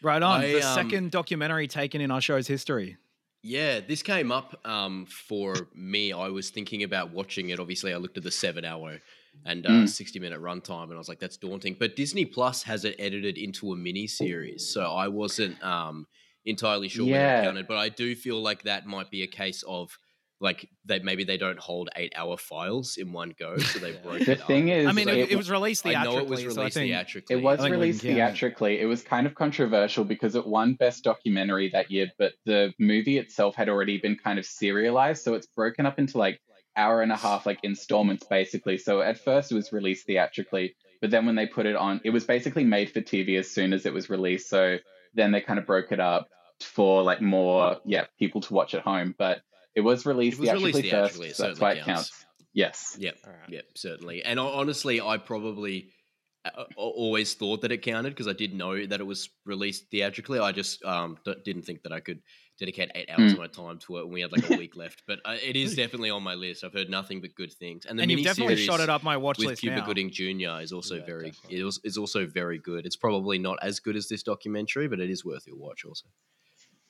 Right 0.02 0.22
on. 0.22 0.40
I, 0.40 0.46
the 0.46 0.62
um, 0.62 0.74
second 0.74 1.10
documentary 1.10 1.68
taken 1.68 2.00
in 2.00 2.10
our 2.10 2.20
show's 2.20 2.46
history. 2.46 2.96
Yeah, 3.42 3.80
this 3.80 4.02
came 4.02 4.32
up 4.32 4.58
um, 4.66 5.06
for 5.06 5.54
me. 5.74 6.12
I 6.12 6.28
was 6.28 6.50
thinking 6.50 6.82
about 6.82 7.10
watching 7.12 7.50
it. 7.50 7.60
Obviously, 7.60 7.92
I 7.92 7.96
looked 7.96 8.16
at 8.16 8.22
the 8.22 8.30
seven 8.30 8.64
hour 8.64 8.98
and 9.44 9.66
uh, 9.66 9.70
Mm. 9.70 9.88
60 9.88 10.18
minute 10.18 10.40
runtime, 10.40 10.84
and 10.84 10.94
I 10.94 10.98
was 10.98 11.08
like, 11.08 11.20
that's 11.20 11.36
daunting. 11.36 11.76
But 11.78 11.96
Disney 11.96 12.24
Plus 12.24 12.62
has 12.64 12.84
it 12.84 12.96
edited 12.98 13.38
into 13.38 13.72
a 13.72 13.76
mini 13.76 14.06
series. 14.06 14.68
So 14.68 14.82
I 14.90 15.08
wasn't 15.08 15.62
um, 15.62 16.06
entirely 16.50 16.88
sure 16.88 17.04
whether 17.06 17.16
Yeah. 17.16 17.40
it 17.40 17.44
counted. 17.44 17.66
But 17.68 17.78
I 17.78 17.88
do 17.88 18.14
feel 18.14 18.40
like 18.42 18.62
that 18.64 18.86
might 18.86 19.10
be 19.10 19.22
a 19.22 19.26
case 19.26 19.62
of 19.66 19.96
like 20.42 20.66
they 20.86 20.98
maybe 21.00 21.22
they 21.24 21.36
don't 21.36 21.58
hold 21.58 21.90
eight 21.96 22.14
hour 22.16 22.36
files 22.38 22.96
in 22.96 23.12
one 23.12 23.34
go. 23.38 23.58
So 23.58 23.78
they 23.78 23.92
broke 24.04 24.20
the 24.24 24.32
it 24.32 24.40
up. 24.40 24.46
thing 24.46 24.68
is 24.68 24.86
I 24.86 24.92
mean, 24.92 25.06
like, 25.06 25.18
it, 25.18 25.32
it 25.32 25.36
was 25.36 25.50
released 25.50 25.84
I 25.84 25.90
theatrically. 25.90 26.16
know 26.16 26.22
it 26.24 26.28
was 26.30 26.44
released 26.46 26.74
think- 26.76 26.88
theatrically. 26.90 27.36
It 27.36 27.42
was 27.42 27.58
I 27.60 27.62
think 27.64 27.72
we 27.72 27.76
released 27.80 28.00
can 28.00 28.08
count 28.08 28.18
it. 28.18 28.22
theatrically. 28.38 28.80
It 28.80 28.86
was 28.86 29.02
kind 29.02 29.26
of 29.26 29.34
controversial 29.34 30.04
because 30.04 30.34
it 30.36 30.46
won 30.46 30.74
Best 30.74 31.04
Documentary 31.04 31.68
that 31.74 31.90
year, 31.90 32.08
but 32.18 32.32
the 32.46 32.72
movie 32.78 33.18
itself 33.18 33.54
had 33.54 33.68
already 33.68 33.98
been 33.98 34.16
kind 34.16 34.38
of 34.38 34.46
serialized, 34.46 35.22
so 35.22 35.34
it's 35.34 35.46
broken 35.46 35.84
up 35.84 35.98
into 35.98 36.16
like 36.16 36.40
hour 36.74 37.02
and 37.02 37.12
a 37.12 37.16
half, 37.16 37.44
like 37.44 37.58
installments 37.62 38.24
basically. 38.24 38.78
So 38.78 39.02
at 39.02 39.18
first 39.18 39.52
it 39.52 39.56
was 39.56 39.72
released 39.72 40.06
theatrically, 40.06 40.74
but 41.02 41.10
then 41.10 41.26
when 41.26 41.34
they 41.34 41.46
put 41.46 41.66
it 41.66 41.76
on, 41.76 42.00
it 42.02 42.10
was 42.10 42.24
basically 42.24 42.64
made 42.64 42.90
for 42.90 43.02
TV 43.02 43.38
as 43.38 43.50
soon 43.50 43.74
as 43.74 43.84
it 43.84 43.92
was 43.92 44.08
released. 44.08 44.48
So 44.48 44.78
then 45.12 45.32
they 45.32 45.42
kind 45.42 45.58
of 45.58 45.66
broke 45.66 45.92
it 45.92 46.00
up 46.00 46.28
for 46.62 47.02
like 47.02 47.20
more, 47.20 47.78
yeah, 47.84 48.06
people 48.18 48.40
to 48.42 48.54
watch 48.54 48.74
at 48.74 48.82
home. 48.82 49.14
But 49.18 49.42
it 49.74 49.80
was 49.80 50.06
released 50.06 50.38
It 50.38 50.40
was 50.40 50.50
released 50.52 50.78
theatrically, 50.80 50.90
theatrically, 50.90 51.28
first, 51.28 51.36
so 51.38 51.42
that's 51.44 51.58
certainly 51.58 51.74
why 51.76 51.80
it 51.80 51.84
counts. 51.84 52.10
counts. 52.10 52.26
Yes. 52.52 52.96
Yep. 52.98 53.16
All 53.26 53.32
right. 53.32 53.48
Yep, 53.50 53.64
certainly. 53.76 54.24
And 54.24 54.40
honestly, 54.40 55.00
I 55.00 55.18
probably 55.18 55.90
uh, 56.44 56.64
always 56.76 57.34
thought 57.34 57.60
that 57.62 57.70
it 57.70 57.82
counted 57.82 58.10
because 58.10 58.26
I 58.26 58.32
did 58.32 58.54
know 58.54 58.84
that 58.86 58.98
it 59.00 59.04
was 59.04 59.28
released 59.44 59.90
theatrically. 59.90 60.38
I 60.40 60.50
just 60.52 60.84
um, 60.84 61.16
d- 61.24 61.34
didn't 61.44 61.62
think 61.62 61.82
that 61.84 61.92
I 61.92 62.00
could 62.00 62.20
dedicate 62.58 62.90
eight 62.94 63.08
hours 63.08 63.30
Mm. 63.30 63.34
of 63.34 63.38
my 63.38 63.46
time 63.46 63.78
to 63.78 63.98
it 63.98 64.04
when 64.04 64.12
we 64.14 64.20
had 64.20 64.32
like 64.32 64.50
a 64.50 64.56
week 64.56 64.74
left. 64.76 65.04
But 65.06 65.20
uh, 65.24 65.36
it 65.42 65.54
is 65.56 65.76
definitely 65.76 66.10
on 66.10 66.22
my 66.22 66.34
list. 66.34 66.64
I've 66.64 66.72
heard 66.72 66.90
nothing 66.90 67.20
but 67.20 67.34
good 67.34 67.52
things. 67.52 67.86
And 67.86 67.98
the 67.98 68.02
and 68.02 68.10
you've 68.10 68.22
definitely 68.24 68.56
miniseries 68.56 68.66
shot 68.66 68.80
it 68.80 68.90
up 68.90 69.02
my 69.02 69.16
watch 69.16 69.38
with 69.38 69.46
list 69.46 69.60
Cuba 69.62 69.76
now. 69.76 69.86
Gooding 69.86 70.10
Jr. 70.10 70.60
is 70.60 70.72
also 70.72 70.96
Yeah, 70.96 71.06
very 71.06 71.30
definitely. 71.30 71.58
it 71.60 71.64
was, 71.64 71.80
is 71.84 71.96
also 71.96 72.26
very 72.26 72.58
good. 72.58 72.84
It's 72.84 72.96
probably 72.96 73.38
not 73.38 73.58
as 73.62 73.78
good 73.80 73.94
as 73.96 74.08
this 74.08 74.22
documentary, 74.22 74.88
but 74.88 74.98
it 74.98 75.08
is 75.08 75.24
worth 75.24 75.46
your 75.46 75.56
watch 75.56 75.84
also. 75.86 76.06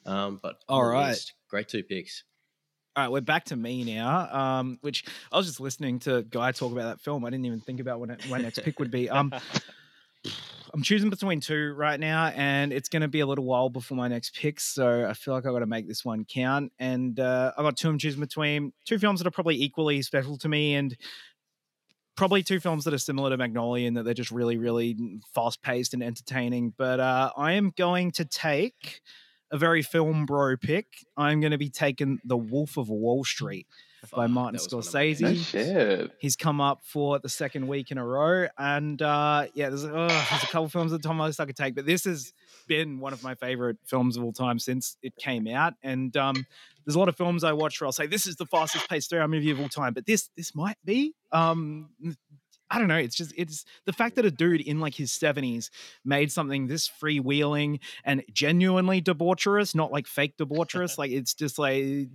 Um, 0.07 0.41
but 0.43 0.57
all 0.69 0.83
right, 0.83 0.89
on 0.89 0.93
the 0.93 0.99
right. 1.01 1.09
list, 1.11 1.35
great 1.49 1.69
two 1.69 1.83
picks. 1.83 2.25
All 2.97 3.05
right, 3.05 3.13
we're 3.13 3.21
back 3.21 3.45
to 3.47 3.57
me 3.57 3.85
now. 3.85 4.29
Um, 4.35 4.79
which 4.81 5.05
I 5.31 5.37
was 5.37 5.47
just 5.47 5.61
listening 5.61 6.01
to 6.01 6.23
Guy 6.23 6.53
talk 6.53 6.73
about 6.73 6.85
that 6.85 7.01
film. 7.01 7.25
I 7.25 7.31
didn't 7.31 7.47
even 7.47 7.61
think 7.61 7.81
about 7.81 8.01
what 8.01 8.29
my 8.29 8.39
next 8.39 8.63
pick 8.63 8.79
would 8.79 8.91
be. 8.91 9.09
Um, 9.09 9.33
I'm 10.73 10.83
choosing 10.83 11.11
between 11.11 11.41
two 11.41 11.73
right 11.75 11.99
now, 11.99 12.27
and 12.27 12.73
it's 12.73 12.89
going 12.89 13.03
to 13.03 13.09
be 13.09 13.21
a 13.21 13.27
little 13.27 13.45
while 13.45 13.69
before 13.69 13.97
my 13.97 14.09
next 14.09 14.37
pick. 14.37 14.61
So 14.61 15.07
I 15.09 15.15
feel 15.15 15.35
like 15.35 15.47
I 15.47 15.51
got 15.51 15.61
to 15.61 15.67
make 15.67 15.89
this 15.89 16.05
one 16.05 16.25
count. 16.25 16.73
And 16.79 17.19
uh, 17.19 17.53
I've 17.57 17.65
got 17.65 17.77
two 17.77 17.89
I'm 17.89 17.99
choosing 17.99 18.21
between 18.21 18.73
two 18.85 18.99
films 18.99 19.21
that 19.21 19.27
are 19.27 19.33
probably 19.33 19.61
equally 19.61 20.03
special 20.03 20.37
to 20.39 20.49
me, 20.49 20.75
and 20.75 20.97
probably 22.17 22.43
two 22.43 22.61
films 22.61 22.85
that 22.85 22.95
are 22.95 22.99
similar 22.99 23.31
to 23.31 23.37
Magnolia 23.37 23.89
in 23.89 23.95
that 23.95 24.05
they're 24.05 24.15
just 24.15 24.31
really, 24.31 24.57
really 24.57 24.97
fast 25.35 25.63
paced 25.63 25.95
and 25.95 26.03
entertaining. 26.03 26.75
But 26.77 27.01
uh, 27.01 27.33
I 27.37 27.53
am 27.53 27.73
going 27.77 28.13
to 28.13 28.25
take 28.25 29.01
a 29.51 29.59
very 29.59 29.83
film 29.83 30.27
bro 30.27 30.57
pick. 30.57 30.87
I'm 31.17 31.41
going 31.41 31.53
to 31.53 31.59
be 31.59 31.71
taking 31.71 32.21
The 32.25 32.37
Wolf 32.37 32.77
of 32.77 32.89
Wall 32.89 33.25
Street 33.25 33.67
by 34.13 34.27
Fuck, 34.27 34.31
Martin 34.31 34.57
that 34.57 34.73
was 34.73 34.73
one 34.73 34.81
of 34.81 34.95
my 34.95 35.01
Scorsese. 35.01 35.21
No 35.21 35.35
shit. 35.35 36.11
He's 36.19 36.37
come 36.37 36.61
up 36.61 36.81
for 36.85 37.19
the 37.19 37.29
second 37.29 37.69
week 37.69 37.91
in 37.91 37.99
a 37.99 38.05
row, 38.05 38.47
and 38.57 39.01
uh, 39.03 39.47
yeah, 39.55 39.69
there's, 39.69 39.85
uh, 39.85 39.91
there's 40.31 40.43
a 40.43 40.47
couple 40.47 40.69
films 40.69 40.93
at 40.93 41.03
the 41.03 41.07
top 41.07 41.13
of 41.13 41.19
my 41.19 41.27
list 41.27 41.41
I 41.41 41.47
could 41.47 41.57
take, 41.57 41.75
but 41.75 41.85
this 41.85 42.05
has 42.05 42.33
been 42.67 43.01
one 43.01 43.13
of 43.13 43.23
my 43.23 43.35
favorite 43.35 43.77
films 43.85 44.17
of 44.17 44.25
all 44.25 44.33
time 44.33 44.59
since 44.59 44.97
it 45.03 45.17
came 45.17 45.47
out. 45.49 45.75
And 45.83 46.17
um, 46.17 46.47
there's 46.87 46.95
a 46.95 46.99
lot 46.99 47.09
of 47.09 47.17
films 47.17 47.45
I 47.45 47.53
watch 47.53 47.81
where 47.81 47.87
I'll 47.87 47.93
say 47.93 48.07
this 48.07 48.27
is 48.27 48.37
the 48.37 48.47
fastest 48.47 48.89
paced 48.89 49.11
three-hour 49.11 49.29
movie 49.29 49.51
of 49.51 49.61
all 49.61 49.69
time, 49.69 49.93
but 49.93 50.07
this 50.07 50.31
this 50.37 50.55
might 50.55 50.79
be. 50.85 51.15
Um, 51.33 51.91
I 52.71 52.79
don't 52.79 52.89
know. 52.89 52.97
It's 52.97 53.17
just 53.17 53.35
it's 53.37 53.65
the 53.85 53.93
fact 53.93 54.17
that 54.17 54.25
a 54.25 54.31
dude 54.31 54.61
in 54.61 54.81
like 54.81 54.95
his 54.95 55.11
70s 55.11 55.71
made 56.05 56.31
something 56.31 56.67
this 56.67 56.89
freewheeling 56.89 57.81
and 58.05 58.23
genuinely 58.33 59.03
debaucherous, 59.03 59.75
not 59.75 59.93
like 59.93 60.07
fake 60.07 60.37
debaucherous. 60.37 60.97
like 60.97 61.11
it's 61.11 61.35
just 61.35 61.59
like 61.59 62.09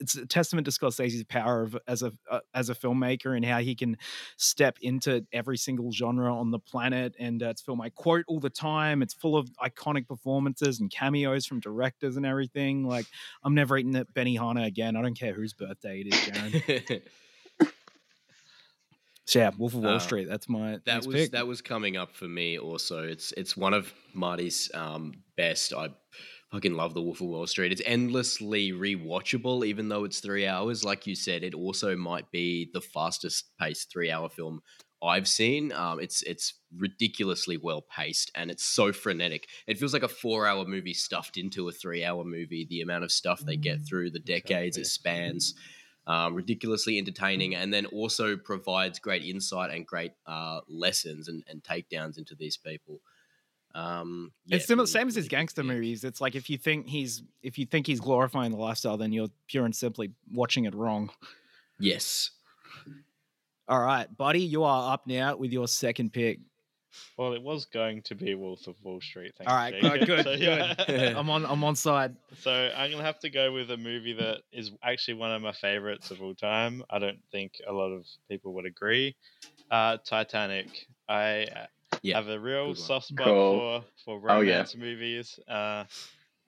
it's 0.00 0.16
a 0.16 0.26
testament 0.26 0.64
to 0.66 0.70
Scorsese's 0.70 1.22
power 1.24 1.62
of 1.62 1.78
as 1.86 2.02
a 2.02 2.12
uh, 2.30 2.40
as 2.52 2.68
a 2.68 2.74
filmmaker 2.74 3.36
and 3.36 3.44
how 3.44 3.58
he 3.60 3.74
can 3.74 3.96
step 4.36 4.76
into 4.82 5.24
every 5.32 5.56
single 5.56 5.92
genre 5.92 6.34
on 6.34 6.50
the 6.50 6.58
planet. 6.58 7.14
And 7.18 7.42
uh, 7.42 7.50
it's 7.50 7.62
film 7.62 7.80
I 7.80 7.90
quote 7.90 8.24
all 8.26 8.40
the 8.40 8.50
time. 8.50 9.02
It's 9.02 9.14
full 9.14 9.36
of 9.36 9.48
iconic 9.62 10.08
performances 10.08 10.80
and 10.80 10.90
cameos 10.90 11.46
from 11.46 11.60
directors 11.60 12.16
and 12.16 12.26
everything. 12.26 12.86
Like 12.86 13.06
I'm 13.42 13.54
never 13.54 13.78
eating 13.78 13.96
at 13.96 14.12
Benihana 14.12 14.66
again. 14.66 14.96
I 14.96 15.02
don't 15.02 15.18
care 15.18 15.34
whose 15.34 15.52
birthday 15.52 16.00
it 16.00 16.08
is, 16.08 16.20
Jaron. 16.20 17.02
so 19.26 19.38
yeah, 19.38 19.50
Wolf 19.56 19.74
of 19.74 19.80
Wall 19.80 19.94
Uh, 19.94 19.98
Street. 19.98 20.28
That's 20.28 20.48
my 20.48 20.72
that 20.72 20.86
next 20.86 21.06
was 21.06 21.16
pick. 21.16 21.30
that 21.32 21.46
was 21.46 21.60
coming 21.62 21.96
up 21.96 22.14
for 22.14 22.26
me 22.28 22.58
also. 22.58 23.02
It's 23.02 23.32
it's 23.32 23.56
one 23.56 23.74
of 23.74 23.92
marty's 24.12 24.70
um 24.74 25.14
best. 25.36 25.72
I 25.72 25.88
fucking 26.52 26.74
love 26.74 26.94
the 26.94 27.02
wolf 27.02 27.20
of 27.20 27.26
wall 27.26 27.46
street. 27.46 27.72
It's 27.72 27.82
endlessly 27.84 28.70
rewatchable 28.72 29.66
even 29.66 29.88
though 29.88 30.04
it's 30.04 30.20
three 30.20 30.46
hours. 30.46 30.84
Like 30.84 31.06
you 31.06 31.14
said 31.14 31.42
it 31.42 31.54
also 31.54 31.96
might 31.96 32.30
be 32.30 32.70
the 32.72 32.80
fastest 32.80 33.50
paced 33.60 33.90
three 33.90 34.10
hour 34.10 34.28
film 34.28 34.60
i've 35.02 35.26
seen. 35.28 35.72
Um 35.72 36.00
it's 36.00 36.22
it's 36.22 36.54
ridiculously 36.76 37.56
well 37.56 37.82
paced 37.82 38.30
and 38.34 38.50
it's 38.50 38.64
so 38.64 38.92
frenetic. 38.92 39.48
It 39.66 39.78
feels 39.78 39.92
like 39.92 40.02
a 40.02 40.08
four 40.08 40.46
hour 40.46 40.64
movie 40.64 40.94
stuffed 40.94 41.36
into 41.36 41.68
a 41.68 41.72
three 41.72 42.04
hour 42.04 42.24
movie. 42.24 42.66
The 42.68 42.82
amount 42.82 43.04
of 43.04 43.10
stuff 43.12 43.40
they 43.40 43.56
get 43.56 43.80
through 43.86 44.10
the 44.12 44.20
decades 44.20 44.76
it 44.76 44.86
spans 44.86 45.54
um, 46.06 46.34
ridiculously 46.34 46.98
entertaining, 46.98 47.54
and 47.54 47.72
then 47.72 47.86
also 47.86 48.36
provides 48.36 48.98
great 48.98 49.24
insight 49.24 49.70
and 49.70 49.86
great 49.86 50.12
uh, 50.26 50.60
lessons 50.68 51.28
and, 51.28 51.44
and 51.48 51.62
takedowns 51.62 52.18
into 52.18 52.34
these 52.34 52.56
people. 52.56 53.00
Um, 53.74 54.32
yeah, 54.46 54.56
it's 54.56 54.66
similar, 54.66 54.86
same 54.86 55.08
as 55.08 55.16
his 55.16 55.28
gangster 55.28 55.64
movies. 55.64 56.04
It's 56.04 56.20
like 56.20 56.36
if 56.36 56.48
you 56.48 56.56
think 56.58 56.86
he's 56.86 57.22
if 57.42 57.58
you 57.58 57.66
think 57.66 57.86
he's 57.86 58.00
glorifying 58.00 58.52
the 58.52 58.58
lifestyle, 58.58 58.96
then 58.96 59.12
you're 59.12 59.30
pure 59.48 59.64
and 59.64 59.74
simply 59.74 60.12
watching 60.32 60.64
it 60.64 60.74
wrong. 60.74 61.10
Yes. 61.80 62.30
All 63.66 63.80
right, 63.80 64.14
buddy, 64.16 64.42
you 64.42 64.62
are 64.62 64.92
up 64.92 65.06
now 65.06 65.36
with 65.36 65.50
your 65.50 65.66
second 65.66 66.12
pick. 66.12 66.38
Well, 67.16 67.32
it 67.34 67.42
was 67.42 67.66
going 67.66 68.02
to 68.02 68.14
be 68.14 68.34
Wolf 68.34 68.66
of 68.66 68.74
Wall 68.82 69.00
Street. 69.00 69.34
Thanks, 69.38 69.50
All 69.50 69.56
right, 69.56 69.72
Jacob. 69.72 70.06
good, 70.06 70.24
good, 70.24 70.24
So, 70.24 70.32
yeah. 70.32 70.74
good. 70.86 71.16
I'm 71.16 71.30
on. 71.30 71.44
I'm 71.46 71.62
on 71.64 71.76
side. 71.76 72.16
So 72.40 72.52
I'm 72.52 72.90
gonna 72.90 73.04
have 73.04 73.20
to 73.20 73.30
go 73.30 73.52
with 73.52 73.70
a 73.70 73.76
movie 73.76 74.14
that 74.14 74.42
is 74.52 74.72
actually 74.82 75.14
one 75.14 75.30
of 75.32 75.40
my 75.42 75.52
favorites 75.52 76.10
of 76.10 76.20
all 76.22 76.34
time. 76.34 76.82
I 76.90 76.98
don't 76.98 77.20
think 77.30 77.52
a 77.66 77.72
lot 77.72 77.90
of 77.92 78.04
people 78.28 78.54
would 78.54 78.66
agree. 78.66 79.14
Uh, 79.70 79.98
Titanic. 80.04 80.86
I 81.08 81.44
uh, 81.44 81.66
Yeah, 82.02 82.16
have 82.16 82.28
a 82.28 82.38
real 82.40 82.74
soft 82.74 83.06
spot 83.06 83.26
Cool. 83.26 83.58
for 83.58 83.84
for 84.20 84.30
Oh, 84.30 84.40
yeah. 84.40 84.52
romance 84.52 84.76
movies. 84.76 85.38
Uh, 85.48 85.84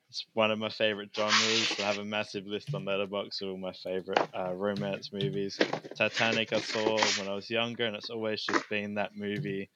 it's 0.09 0.25
one 0.33 0.51
of 0.51 0.59
my 0.59 0.69
favorite 0.69 1.09
genres. 1.15 1.67
I 1.79 1.83
have 1.83 1.97
a 1.97 2.05
massive 2.05 2.45
list 2.45 2.73
on 2.73 2.85
Letterboxd 2.85 3.41
of 3.41 3.49
all 3.49 3.57
my 3.57 3.73
favorite 3.73 4.25
uh, 4.37 4.53
romance 4.53 5.11
movies. 5.11 5.59
Titanic 5.97 6.53
I 6.53 6.59
saw 6.61 6.95
when 7.17 7.27
I 7.27 7.35
was 7.35 7.49
younger, 7.49 7.85
and 7.85 7.95
it's 7.95 8.09
always 8.09 8.41
just 8.43 8.69
been 8.69 8.95
that 8.95 9.15
movie 9.15 9.69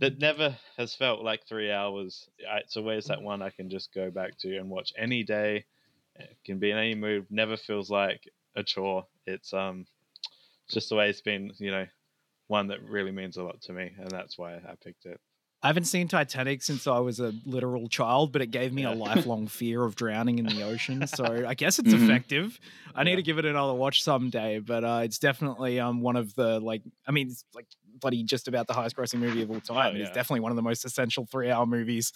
that 0.00 0.18
never 0.18 0.56
has 0.76 0.94
felt 0.94 1.22
like 1.22 1.46
three 1.46 1.70
hours. 1.70 2.28
It's 2.38 2.76
always 2.76 3.06
that 3.06 3.22
one 3.22 3.42
I 3.42 3.50
can 3.50 3.70
just 3.70 3.92
go 3.92 4.10
back 4.10 4.36
to 4.38 4.56
and 4.56 4.68
watch 4.70 4.92
any 4.96 5.22
day. 5.22 5.64
It 6.16 6.36
can 6.44 6.58
be 6.58 6.70
in 6.70 6.78
any 6.78 6.94
mood. 6.94 7.26
Never 7.30 7.56
feels 7.56 7.90
like 7.90 8.28
a 8.56 8.62
chore. 8.62 9.06
It's 9.26 9.52
um, 9.52 9.86
just 10.70 10.88
the 10.88 10.96
way 10.96 11.10
it's 11.10 11.20
been. 11.22 11.52
You 11.58 11.70
know, 11.70 11.86
one 12.48 12.68
that 12.68 12.82
really 12.82 13.12
means 13.12 13.36
a 13.36 13.42
lot 13.44 13.60
to 13.62 13.72
me, 13.72 13.92
and 13.98 14.10
that's 14.10 14.38
why 14.38 14.56
I 14.56 14.74
picked 14.82 15.06
it. 15.06 15.20
I 15.64 15.68
haven't 15.68 15.84
seen 15.84 16.08
Titanic 16.08 16.60
since 16.60 16.88
I 16.88 16.98
was 16.98 17.20
a 17.20 17.32
literal 17.46 17.88
child, 17.88 18.32
but 18.32 18.42
it 18.42 18.48
gave 18.50 18.72
me 18.72 18.82
a 18.82 18.90
lifelong 18.92 19.46
fear 19.46 19.84
of 19.84 19.94
drowning 19.94 20.40
in 20.40 20.48
the 20.48 20.64
ocean. 20.64 21.06
So 21.06 21.46
I 21.46 21.54
guess 21.54 21.78
it's 21.78 21.92
Mhm. 21.92 22.02
effective. 22.02 22.58
I 22.96 23.04
need 23.04 23.12
Yeah. 23.12 23.16
to 23.16 23.22
give 23.22 23.38
it 23.38 23.44
another 23.44 23.72
watch 23.74 24.02
someday, 24.02 24.58
but 24.58 24.82
uh, 24.84 25.00
it's 25.04 25.20
definitely 25.20 25.78
um 25.78 26.00
one 26.00 26.16
of 26.16 26.34
the 26.34 26.58
like. 26.58 26.82
I 27.06 27.12
mean, 27.12 27.28
it's 27.28 27.44
like 27.54 27.68
bloody 28.00 28.22
just 28.24 28.48
about 28.48 28.66
the 28.66 28.72
highest 28.74 28.96
grossing 28.96 29.20
movie 29.20 29.42
of 29.42 29.50
all 29.50 29.60
time. 29.60 29.96
It's 29.96 30.08
yeah. 30.08 30.14
definitely 30.14 30.40
one 30.40 30.52
of 30.52 30.56
the 30.56 30.62
most 30.62 30.84
essential 30.84 31.26
three 31.26 31.50
hour 31.50 31.66
movies. 31.66 32.12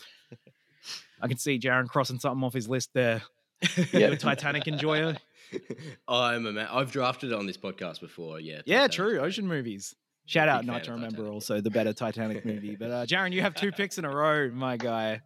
I 1.21 1.28
can 1.28 1.38
see 1.38 1.59
Jaron 1.59 1.88
crossing 1.88 2.18
something 2.18 2.42
off 2.45 2.54
his 2.54 2.68
list 2.68 2.90
there. 2.95 3.23
Yeah. 3.92 4.11
The 4.11 4.16
Titanic 4.16 4.66
enjoyer. 4.68 5.16
I'm 6.09 6.45
a 6.47 6.52
man. 6.52 6.68
I've 6.71 6.90
drafted 6.92 7.33
it 7.33 7.35
on 7.35 7.47
this 7.47 7.56
podcast 7.56 8.00
before. 8.00 8.38
Yeah. 8.40 8.61
Yeah, 8.66 8.87
true. 8.88 9.18
Ocean 9.21 9.47
movies. 9.47 9.95
Shout 10.26 10.49
out 10.49 10.59
fan 10.64 10.66
Not 10.66 10.85
to 10.85 10.90
Remember, 10.92 11.16
Titanic. 11.18 11.33
also 11.33 11.61
the 11.61 11.71
better 11.71 11.92
Titanic 11.92 12.45
movie. 12.45 12.75
But 12.76 12.90
uh, 12.90 13.06
Jaron, 13.06 13.33
you 13.33 13.42
have 13.42 13.54
two 13.54 13.71
picks 13.78 13.97
in 13.97 14.04
a 14.04 14.11
row, 14.14 14.50
my 14.52 14.76
guy. 14.76 15.21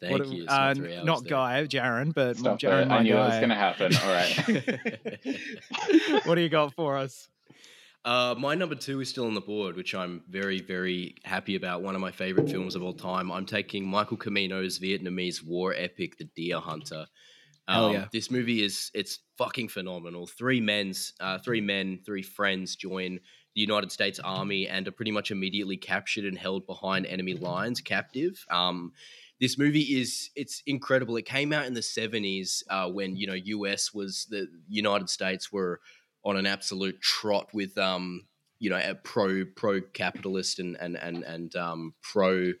Thank 0.00 0.18
What- 0.18 0.28
you. 0.28 0.42
It's 0.44 0.52
uh, 0.52 0.72
not 0.74 1.04
not 1.04 1.22
there. 1.24 1.30
Guy, 1.30 1.64
Jaron, 1.68 2.12
but 2.14 2.36
Stop 2.36 2.58
Jaron, 2.58 2.82
it. 2.82 2.88
my 2.88 2.98
I 2.98 3.02
knew 3.04 3.12
guy. 3.12 3.24
it 3.24 3.28
was 3.28 3.36
going 3.36 3.48
to 3.50 3.54
happen. 3.54 3.94
All 3.94 4.12
right. 4.12 6.26
what 6.26 6.34
do 6.34 6.40
you 6.40 6.48
got 6.48 6.74
for 6.74 6.96
us? 6.96 7.28
Uh, 8.04 8.34
my 8.36 8.54
number 8.54 8.74
two 8.74 9.00
is 9.00 9.08
still 9.08 9.26
on 9.26 9.34
the 9.34 9.40
board, 9.40 9.76
which 9.76 9.94
I'm 9.94 10.22
very, 10.28 10.60
very 10.60 11.14
happy 11.24 11.54
about. 11.54 11.82
One 11.82 11.94
of 11.94 12.00
my 12.00 12.10
favorite 12.10 12.50
films 12.50 12.74
of 12.74 12.82
all 12.82 12.92
time. 12.92 13.30
I'm 13.30 13.46
taking 13.46 13.86
Michael 13.86 14.16
Cimino's 14.16 14.80
Vietnamese 14.80 15.44
war 15.44 15.72
epic, 15.76 16.18
The 16.18 16.24
Deer 16.34 16.58
Hunter. 16.58 17.06
Um, 17.68 17.92
yeah. 17.92 18.06
This 18.12 18.28
movie 18.28 18.64
is 18.64 18.90
it's 18.92 19.20
fucking 19.38 19.68
phenomenal. 19.68 20.26
Three 20.26 20.60
men's, 20.60 21.12
uh, 21.20 21.38
three 21.38 21.60
men, 21.60 22.00
three 22.04 22.22
friends 22.22 22.74
join 22.74 23.20
the 23.54 23.60
United 23.60 23.92
States 23.92 24.18
Army 24.18 24.66
and 24.66 24.88
are 24.88 24.92
pretty 24.92 25.12
much 25.12 25.30
immediately 25.30 25.76
captured 25.76 26.24
and 26.24 26.36
held 26.36 26.66
behind 26.66 27.06
enemy 27.06 27.34
lines, 27.34 27.80
captive. 27.80 28.44
Um, 28.50 28.92
this 29.40 29.58
movie 29.58 29.80
is 30.00 30.30
it's 30.34 30.62
incredible. 30.66 31.16
It 31.16 31.26
came 31.26 31.52
out 31.52 31.66
in 31.66 31.74
the 31.74 31.80
70s 31.80 32.62
uh, 32.68 32.88
when 32.88 33.16
you 33.16 33.26
know 33.26 33.34
US 33.34 33.92
was 33.92 34.26
the 34.30 34.48
United 34.68 35.08
States 35.08 35.52
were 35.52 35.80
on 36.24 36.36
an 36.36 36.46
absolute 36.46 37.00
trot 37.00 37.48
with 37.52 37.76
um 37.78 38.22
you 38.58 38.70
know 38.70 38.80
a 38.82 38.94
pro 38.94 39.44
pro 39.44 39.80
capitalist 39.80 40.60
and 40.60 40.76
and 40.80 40.96
and 40.96 41.24
and 41.24 41.56
um 41.56 41.94
pro 42.00 42.52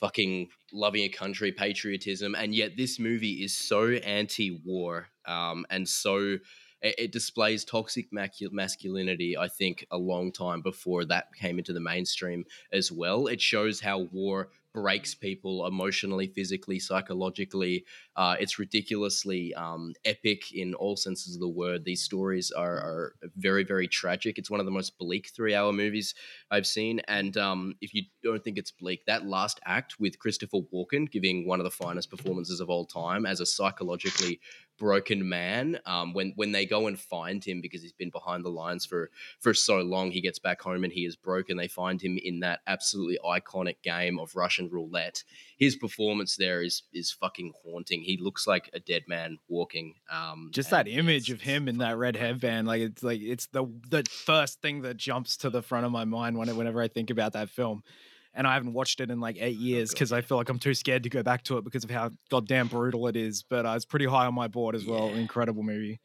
fucking 0.00 0.48
loving 0.72 1.02
a 1.02 1.08
country 1.08 1.52
patriotism 1.52 2.34
and 2.34 2.54
yet 2.54 2.76
this 2.76 2.98
movie 2.98 3.44
is 3.44 3.56
so 3.56 3.90
anti-war 3.90 5.08
um 5.26 5.66
and 5.70 5.86
so 5.88 6.36
it, 6.82 7.12
displays 7.12 7.62
toxic 7.62 8.08
masculinity 8.10 9.36
i 9.36 9.46
think 9.46 9.84
a 9.90 9.98
long 9.98 10.32
time 10.32 10.62
before 10.62 11.04
that 11.04 11.26
came 11.34 11.58
into 11.58 11.74
the 11.74 11.80
mainstream 11.80 12.42
as 12.72 12.90
well. 12.90 13.26
It 13.26 13.40
shows 13.40 13.80
how 13.80 14.08
war 14.12 14.48
breaks 14.72 15.14
people 15.14 15.66
emotionally 15.66 16.28
physically 16.28 16.78
psychologically 16.78 17.84
uh, 18.20 18.36
it's 18.38 18.58
ridiculously 18.58 19.54
um, 19.54 19.94
epic 20.04 20.52
in 20.52 20.74
all 20.74 20.94
senses 20.94 21.34
of 21.34 21.40
the 21.40 21.48
word. 21.48 21.86
These 21.86 22.02
stories 22.02 22.50
are, 22.50 22.74
are 22.74 23.14
very, 23.36 23.64
very 23.64 23.88
tragic. 23.88 24.36
It's 24.36 24.50
one 24.50 24.60
of 24.60 24.66
the 24.66 24.72
most 24.72 24.98
bleak 24.98 25.30
three-hour 25.34 25.72
movies 25.72 26.14
I've 26.50 26.66
seen. 26.66 27.00
And 27.08 27.36
um, 27.38 27.76
if 27.80 27.94
you 27.94 28.02
don't 28.22 28.44
think 28.44 28.58
it's 28.58 28.72
bleak, 28.72 29.06
that 29.06 29.24
last 29.24 29.58
act 29.64 29.98
with 29.98 30.18
Christopher 30.18 30.58
Walken 30.70 31.10
giving 31.10 31.46
one 31.46 31.60
of 31.60 31.64
the 31.64 31.70
finest 31.70 32.10
performances 32.10 32.60
of 32.60 32.68
all 32.68 32.84
time 32.84 33.24
as 33.24 33.40
a 33.40 33.46
psychologically 33.46 34.40
broken 34.80 35.28
man, 35.28 35.78
um, 35.86 36.12
when 36.12 36.32
when 36.34 36.50
they 36.50 36.66
go 36.66 36.88
and 36.88 36.98
find 36.98 37.44
him 37.44 37.60
because 37.60 37.82
he's 37.82 37.92
been 37.92 38.10
behind 38.10 38.44
the 38.44 38.50
lines 38.50 38.84
for 38.84 39.10
for 39.38 39.54
so 39.54 39.78
long, 39.78 40.10
he 40.10 40.20
gets 40.20 40.40
back 40.40 40.60
home 40.60 40.82
and 40.82 40.92
he 40.92 41.04
is 41.04 41.14
broken. 41.14 41.56
They 41.56 41.68
find 41.68 42.02
him 42.02 42.18
in 42.20 42.40
that 42.40 42.60
absolutely 42.66 43.18
iconic 43.24 43.76
game 43.82 44.18
of 44.18 44.34
Russian 44.34 44.68
roulette 44.68 45.22
his 45.60 45.76
performance 45.76 46.36
there 46.36 46.62
is 46.62 46.82
is 46.92 47.12
fucking 47.12 47.52
haunting. 47.62 48.00
He 48.00 48.16
looks 48.16 48.46
like 48.46 48.70
a 48.72 48.80
dead 48.80 49.02
man 49.06 49.38
walking. 49.46 49.94
Um, 50.10 50.48
Just 50.52 50.70
that 50.70 50.88
image 50.88 51.30
of 51.30 51.42
him 51.42 51.68
in 51.68 51.78
that 51.78 51.98
red 51.98 52.16
headband, 52.16 52.66
like 52.66 52.80
it's 52.80 53.02
like 53.02 53.20
it's 53.20 53.46
the 53.48 53.66
the 53.90 54.02
first 54.10 54.62
thing 54.62 54.80
that 54.82 54.96
jumps 54.96 55.36
to 55.36 55.50
the 55.50 55.62
front 55.62 55.84
of 55.84 55.92
my 55.92 56.06
mind 56.06 56.38
when 56.38 56.56
whenever 56.56 56.80
I 56.80 56.88
think 56.88 57.10
about 57.10 57.34
that 57.34 57.50
film. 57.50 57.84
And 58.32 58.46
I 58.46 58.54
haven't 58.54 58.72
watched 58.74 59.00
it 59.00 59.10
in 59.10 59.18
like 59.20 59.36
eight 59.40 59.56
years 59.56 59.90
God, 59.90 59.94
because 59.96 60.12
I 60.12 60.20
feel 60.20 60.36
like 60.36 60.48
I'm 60.48 60.58
too 60.60 60.72
scared 60.74 61.02
to 61.02 61.08
go 61.10 61.22
back 61.22 61.42
to 61.44 61.58
it 61.58 61.64
because 61.64 61.82
of 61.84 61.90
how 61.90 62.10
goddamn 62.30 62.68
brutal 62.68 63.06
it 63.08 63.16
is. 63.16 63.42
But 63.42 63.66
uh, 63.66 63.70
it's 63.74 63.84
pretty 63.84 64.06
high 64.06 64.26
on 64.26 64.34
my 64.34 64.46
board 64.46 64.74
as 64.76 64.86
well. 64.86 65.10
Yeah. 65.10 65.16
Incredible 65.16 65.62
movie. 65.64 66.00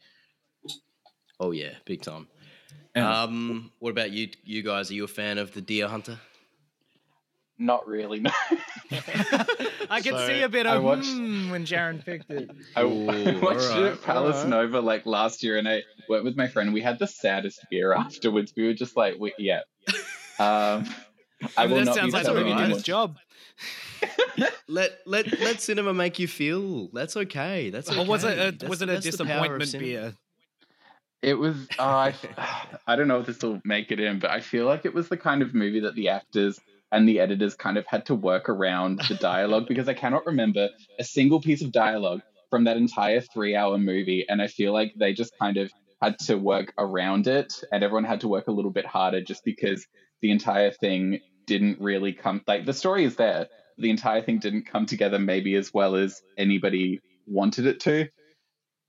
Oh 1.39 1.51
yeah, 1.51 1.73
big 1.85 2.01
time. 2.01 2.27
Yeah. 2.95 3.23
Um, 3.23 3.71
what 3.79 3.91
about 3.91 4.11
you? 4.11 4.29
You 4.43 4.63
guys, 4.63 4.89
are 4.89 4.93
you 4.95 5.03
a 5.03 5.07
fan 5.07 5.37
of 5.37 5.53
the 5.53 5.61
Deer 5.61 5.87
Hunter? 5.87 6.17
Not 7.57 7.87
really. 7.87 8.19
No. 8.19 8.31
I 9.89 10.01
could 10.01 10.13
So, 10.13 10.27
see 10.27 10.41
a 10.41 10.49
bit 10.49 10.65
I 10.65 10.75
of 10.75 10.83
watched- 10.83 11.05
hmm 11.07 11.49
when 11.51 11.65
Jaron 11.65 12.03
picked 12.03 12.29
it. 12.31 12.49
I, 12.75 12.81
I 12.81 12.83
Ooh, 12.83 13.39
watched 13.41 13.71
it 13.77 13.83
at 13.93 14.01
Palace 14.01 14.37
alright. 14.37 14.49
Nova 14.49 14.79
like 14.81 15.05
last 15.05 15.43
year, 15.43 15.57
and 15.57 15.67
I 15.67 15.83
went 16.09 16.23
with 16.23 16.35
my 16.35 16.47
friend. 16.47 16.73
We 16.73 16.81
had 16.81 16.99
the 16.99 17.07
saddest 17.07 17.59
beer 17.69 17.93
afterwards. 17.97 18.53
We 18.57 18.65
were 18.65 18.73
just 18.73 18.97
like, 18.97 19.15
we, 19.19 19.33
yeah. 19.37 19.61
Um, 20.39 20.85
I 21.57 21.63
I 21.63 21.65
will 21.67 21.77
that 21.77 21.85
not 21.85 21.95
sounds 21.95 22.13
be 22.13 22.17
like 22.17 22.25
the 22.25 22.33
telling 22.33 22.55
movie 22.57 22.73
did 22.73 22.83
job. 22.83 23.17
Let 24.67 24.99
let 25.05 25.39
let 25.39 25.61
cinema 25.61 25.93
make 25.93 26.19
you 26.19 26.27
feel. 26.27 26.89
That's 26.91 27.15
okay. 27.15 27.69
That's 27.69 27.89
okay. 27.89 28.01
Or 28.01 28.05
was 28.05 28.23
it 28.23 28.33
a, 28.33 28.51
That's- 28.51 28.69
was 28.69 28.81
it 28.81 28.89
a 28.89 28.93
that's 28.93 29.17
the 29.17 29.25
power 29.25 29.53
of 29.53 29.59
disappointment 29.59 29.79
beer? 29.79 30.13
It 31.21 31.35
was. 31.35 31.55
Uh, 31.79 31.83
I, 31.83 32.13
I 32.87 32.95
don't 32.95 33.07
know 33.07 33.19
if 33.19 33.25
this 33.25 33.41
will 33.41 33.61
make 33.63 33.91
it 33.91 33.99
in, 33.99 34.19
but 34.19 34.31
I 34.31 34.41
feel 34.41 34.65
like 34.65 34.85
it 34.85 34.93
was 34.93 35.09
the 35.09 35.17
kind 35.17 35.41
of 35.41 35.53
movie 35.53 35.79
that 35.81 35.95
the 35.95 36.09
actors 36.09 36.59
and 36.91 37.07
the 37.07 37.19
editors 37.19 37.55
kind 37.55 37.77
of 37.77 37.85
had 37.87 38.05
to 38.07 38.15
work 38.15 38.47
around 38.49 39.01
the 39.07 39.15
dialogue 39.15 39.67
because 39.67 39.89
I 39.89 39.93
cannot 39.93 40.25
remember 40.25 40.69
a 40.99 41.03
single 41.03 41.41
piece 41.41 41.61
of 41.61 41.71
dialogue 41.71 42.21
from 42.49 42.65
that 42.65 42.77
entire 42.77 43.21
three-hour 43.21 43.77
movie, 43.77 44.25
and 44.29 44.41
I 44.41 44.47
feel 44.47 44.71
like 44.71 44.93
they 44.95 45.13
just 45.13 45.37
kind 45.39 45.57
of 45.57 45.71
had 46.01 46.19
to 46.19 46.37
work 46.37 46.73
around 46.77 47.27
it, 47.27 47.53
and 47.71 47.83
everyone 47.83 48.03
had 48.03 48.21
to 48.21 48.27
work 48.27 48.47
a 48.47 48.51
little 48.51 48.71
bit 48.71 48.85
harder 48.85 49.21
just 49.21 49.43
because 49.43 49.87
the 50.21 50.31
entire 50.31 50.71
thing 50.71 51.19
didn't 51.45 51.79
really 51.79 52.13
come. 52.13 52.41
Like 52.47 52.65
the 52.65 52.73
story 52.73 53.05
is 53.05 53.15
there, 53.15 53.47
the 53.77 53.89
entire 53.89 54.21
thing 54.21 54.39
didn't 54.39 54.65
come 54.65 54.85
together 54.85 55.19
maybe 55.19 55.55
as 55.55 55.73
well 55.73 55.95
as 55.95 56.21
anybody 56.37 57.01
wanted 57.27 57.65
it 57.65 57.79
to. 57.81 58.07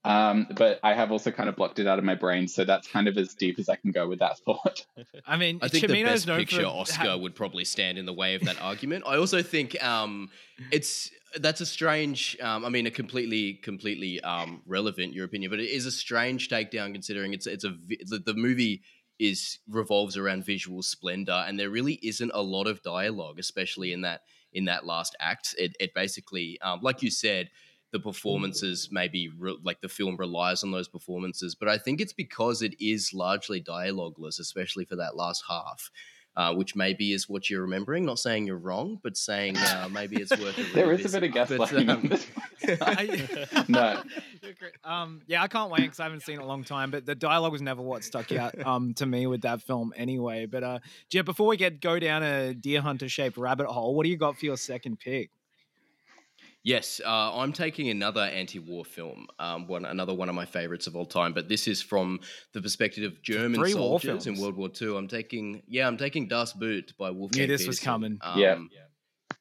Um, 0.07 0.47
but 0.55 0.79
I 0.85 0.95
have 0.95 1.11
also 1.11 1.33
kind 1.33 1.49
of 1.49 1.57
blocked 1.57 1.81
it 1.81 1.89
out 1.89 1.99
of 1.99 2.05
my 2.05 2.15
brain, 2.15 2.47
so 2.47 2.65
that's 2.65 2.87
kind 2.87 3.09
of 3.09 3.19
as 3.19 3.35
deep 3.35 3.59
as 3.59 3.69
I 3.69 3.75
can 3.75 3.91
go 3.91 4.07
with 4.07 4.21
that 4.21 4.39
thought. 4.47 4.87
I 5.27 5.37
mean, 5.37 5.59
I 5.61 5.67
think 5.67 5.85
the 5.85 5.93
Cimino's 5.93 6.11
best 6.11 6.27
known 6.29 6.39
picture 6.39 6.62
for 6.62 6.69
Oscar 6.69 7.19
would 7.19 7.35
probably 7.35 7.65
stand 7.65 7.99
in 7.99 8.07
the 8.07 8.12
way 8.12 8.37
of 8.37 8.45
that 8.45 8.62
argument. 8.62 9.03
I 9.05 9.17
also 9.17 9.43
think 9.43 9.83
um, 9.83 10.31
it's 10.71 11.11
that's 11.41 11.61
a 11.61 11.67
strange. 11.67 12.37
Um, 12.41 12.65
I 12.65 12.69
mean, 12.69 12.87
a 12.87 12.91
completely 12.93 13.55
completely 13.55 14.21
um, 14.21 14.62
relevant 14.65 15.12
your 15.12 15.25
opinion, 15.25 15.51
but 15.51 15.59
it 15.59 15.71
is 15.71 15.87
a 15.87 15.93
strange 15.93 16.49
takedown 16.49 16.93
considering 16.93 17.35
it's 17.35 17.49
it's 17.49 17.65
a 17.65 17.77
the, 17.89 18.23
the 18.25 18.35
movie 18.35 18.83
is 19.19 19.59
revolves 19.69 20.17
around 20.17 20.45
visual 20.45 20.83
splendor, 20.83 21.45
and 21.47 21.59
there 21.59 21.71
really 21.71 21.99
isn't 22.03 22.31
a 22.35 22.43
lot 22.43 22.67
of 22.67 22.83
dialogue, 22.83 23.39
especially 23.39 23.93
in 23.93 24.03
that 24.03 24.23
in 24.53 24.67
that 24.67 24.87
last 24.87 25.17
act. 25.21 25.55
It 25.59 25.77
it 25.81 25.95
basically, 25.95 26.61
um, 26.61 26.81
like 26.83 27.03
you 27.03 27.11
said. 27.11 27.51
The 27.93 28.01
performances, 28.01 28.89
maybe 28.91 29.29
re- 29.29 29.57
like 29.63 29.81
the 29.81 29.89
film 29.89 30.17
relies 30.17 30.65
on 30.65 30.73
those 30.73 30.89
performances, 30.89 31.55
but 31.55 31.69
I 31.69 31.79
think 31.79 32.01
it's 32.01 32.13
because 32.13 32.61
it 32.61 32.75
is 32.81 33.15
largely 33.15 33.63
dialogueless, 33.63 34.41
especially 34.41 34.85
for 34.85 34.97
that 34.97 35.17
last 35.17 35.45
half 35.49 35.91
uh, 36.37 36.55
which 36.55 36.77
maybe 36.77 37.12
is 37.12 37.29
what 37.29 37.49
you're 37.49 37.62
remembering. 37.62 38.05
Not 38.05 38.18
saying 38.18 38.46
you're 38.46 38.59
wrong, 38.59 38.99
but 39.03 39.16
saying 39.16 39.57
uh, 39.57 39.88
maybe 39.90 40.16
it's 40.20 40.31
worth 40.38 40.59
a 40.59 40.62
there 40.75 40.92
is 40.92 41.14
a 41.14 41.20
bit 41.20 41.37
of 41.37 41.49
But, 41.59 41.68
gaslighting. 41.68 41.88
um, 41.88 41.99
on 41.99 42.09
this. 42.09 42.27
I- 42.83 43.64
No. 43.68 44.03
Um, 44.85 45.22
yeah, 45.27 45.42
I 45.42 45.49
can't 45.49 45.70
wait 45.70 45.83
because 45.83 46.01
I 46.01 46.05
haven't 46.05 46.20
seen 46.20 46.35
it 46.35 46.38
in 46.38 46.44
a 46.44 46.49
long 46.49 46.64
time. 46.64 46.90
But 46.90 47.07
the 47.07 47.14
dialogue 47.14 47.53
was 47.53 47.62
never 47.62 47.83
what 47.83 48.05
stuck 48.05 48.31
out 48.33 48.55
um 48.66 48.94
to 48.94 49.07
me 49.07 49.27
with 49.27 49.42
that 49.42 49.62
film 49.62 49.92
anyway. 49.96 50.46
But 50.46 50.62
uh, 50.62 50.79
yeah, 51.11 51.22
before 51.22 51.46
we 51.46 51.57
get 51.57 51.81
go 51.81 51.99
down 51.99 52.22
a 52.22 52.55
deer 52.55 52.81
hunter 52.81 53.09
shaped 53.09 53.37
rabbit 53.37 53.66
hole, 53.66 53.94
what 53.94 54.05
do 54.05 54.11
you 54.11 54.16
got 54.16 54.38
for 54.38 54.46
your 54.46 54.57
second 54.57 54.99
pick? 54.99 55.31
Yes, 56.67 57.01
uh, 57.07 57.39
I'm 57.39 57.53
taking 57.53 57.91
another 57.91 58.23
anti-war 58.23 58.85
film, 58.85 59.29
um, 59.39 59.69
one 59.69 59.85
another 59.85 60.13
one 60.13 60.29
of 60.29 60.35
my 60.35 60.47
favorites 60.47 60.89
of 60.89 60.97
all 60.97 61.07
time. 61.07 61.33
But 61.33 61.49
this 61.49 61.69
is 61.69 61.81
from 61.81 62.19
the 62.55 62.61
perspective 62.61 63.05
of 63.05 63.23
German 63.23 63.61
Three 63.61 63.71
soldiers 63.71 64.27
in. 64.27 64.37
World 64.37 64.57
War 64.57 64.69
II. 64.83 64.97
I'm 64.97 65.07
taking, 65.07 65.63
yeah, 65.69 65.87
I'm 65.87 65.97
taking 65.97 66.27
Das 66.27 66.55
Boot 66.55 66.93
by 66.99 67.13
Wolfgang. 67.13 67.47
this 67.47 67.69
was 67.69 67.79
coming. 67.79 68.19
Um, 68.21 68.41
Yeah. 68.41 68.59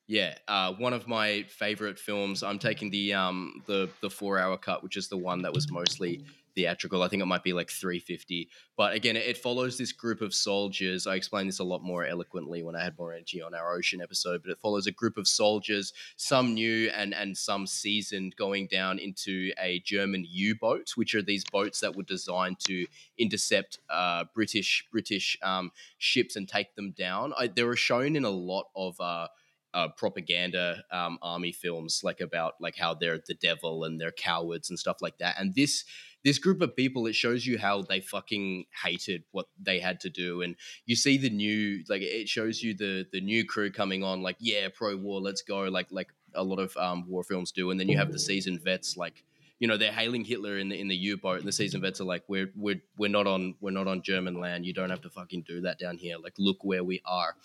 Yeah, 0.08 0.36
uh, 0.48 0.74
one 0.74 0.94
of 0.94 1.08
my 1.08 1.46
favorite 1.50 1.98
films. 1.98 2.44
I'm 2.44 2.60
taking 2.60 2.92
the 2.92 3.16
um 3.16 3.64
the 3.66 3.90
the 4.02 4.10
four 4.12 4.38
hour 4.38 4.56
cut, 4.56 4.84
which 4.84 4.96
is 4.96 5.08
the 5.08 5.18
one 5.18 5.42
that 5.42 5.54
was 5.54 5.72
mostly 5.72 6.26
theatrical. 6.56 7.04
I 7.04 7.08
think 7.08 7.22
it 7.22 7.28
might 7.28 7.44
be 7.44 7.54
like 7.54 7.70
350. 7.70 8.50
But 8.78 8.94
again, 8.94 9.16
it 9.16 9.38
follows 9.38 9.78
this 9.78 9.92
group 9.92 10.22
of 10.22 10.34
soldiers. 10.34 11.06
I 11.06 11.16
explained 11.16 11.50
this 11.50 11.60
a 11.60 11.64
lot 11.64 11.84
more 11.84 12.06
eloquently 12.06 12.64
when 12.64 12.76
I 12.76 12.84
had 12.84 12.98
more 12.98 13.14
energy 13.14 13.42
on 13.42 13.54
our 13.54 13.76
ocean 13.76 14.02
episode, 14.02 14.42
but 14.44 14.52
it 14.52 14.60
follows 14.60 14.88
a 14.88 14.92
group 14.92 15.18
of 15.18 15.28
soldiers, 15.28 15.94
some 16.16 16.54
new 16.54 16.90
and 16.90 17.14
and 17.14 17.38
some 17.38 17.68
seasoned, 17.68 18.36
going 18.36 18.68
down 18.68 19.00
into 19.00 19.52
a 19.62 19.80
German 19.82 20.26
U-boat, 20.28 20.92
which 20.96 21.14
are 21.14 21.22
these 21.22 21.44
boats 21.44 21.80
that 21.82 21.96
were 21.96 22.04
designed 22.04 22.60
to 22.62 22.88
intercept 23.18 23.80
uh, 23.90 24.24
British 24.34 24.86
British 24.92 25.38
um, 25.44 25.72
ships 25.98 26.36
and 26.36 26.48
take 26.48 26.76
them 26.76 26.92
down. 26.92 27.34
I, 27.38 27.48
they 27.48 27.64
were 27.64 27.76
shown 27.76 28.16
in 28.16 28.24
a 28.26 28.30
lot 28.30 28.68
of. 28.76 29.00
Uh, 29.00 29.28
uh, 29.76 29.90
propaganda 29.90 30.84
um, 30.90 31.20
army 31.22 31.52
films 31.52 32.00
like 32.02 32.22
about 32.22 32.54
like 32.62 32.78
how 32.78 32.94
they're 32.94 33.20
the 33.28 33.34
devil 33.34 33.84
and 33.84 34.00
they're 34.00 34.12
cowards 34.12 34.70
and 34.70 34.80
stuff 34.80 34.98
like 35.02 35.18
that. 35.18 35.36
And 35.38 35.54
this 35.54 35.84
this 36.24 36.40
group 36.40 36.62
of 36.62 36.76
people 36.76 37.06
it 37.08 37.14
shows 37.14 37.46
you 37.46 37.60
how 37.60 37.82
they 37.82 38.00
fucking 38.00 38.66
hated 38.84 39.26
what 39.32 39.48
they 39.62 39.80
had 39.80 40.00
to 40.00 40.10
do. 40.10 40.42
And 40.42 40.56
you 40.86 40.96
see 40.96 41.18
the 41.18 41.30
new 41.30 41.84
like 41.90 42.02
it 42.02 42.30
shows 42.30 42.64
you 42.64 42.74
the 42.74 43.06
the 43.12 43.20
new 43.20 43.46
crew 43.46 43.70
coming 43.70 44.02
on 44.02 44.24
like 44.24 44.38
yeah 44.40 44.70
pro 44.74 44.96
war 44.96 45.20
let's 45.20 45.42
go 45.42 45.64
like 45.64 45.88
like 45.92 46.08
a 46.34 46.44
lot 46.44 46.60
of 46.60 46.76
um, 46.78 47.08
war 47.08 47.24
films 47.24 47.52
do. 47.52 47.70
And 47.70 47.80
then 47.80 47.90
you 47.90 47.98
have 47.98 48.14
the 48.14 48.20
seasoned 48.20 48.62
vets 48.64 48.96
like 48.96 49.26
you 49.60 49.68
know 49.68 49.76
they're 49.76 49.92
hailing 49.92 50.24
Hitler 50.24 50.58
in 50.58 50.70
the 50.70 50.80
in 50.80 50.88
the 50.88 50.96
U-boat 50.96 51.40
and 51.40 51.48
the 51.48 51.52
seasoned 51.52 51.84
vets 51.84 52.00
are 52.00 52.06
like 52.06 52.24
we're 52.30 52.50
we're 52.56 52.82
we're 52.98 53.10
not 53.10 53.28
on 53.28 53.56
we're 53.60 53.72
not 53.72 53.88
on 53.88 54.02
German 54.04 54.40
land. 54.40 54.66
You 54.66 54.74
don't 54.74 54.90
have 54.90 55.02
to 55.02 55.10
fucking 55.10 55.44
do 55.46 55.62
that 55.62 55.80
down 55.80 55.98
here. 55.98 56.16
Like 56.18 56.36
look 56.38 56.64
where 56.64 56.84
we 56.84 57.02
are 57.06 57.36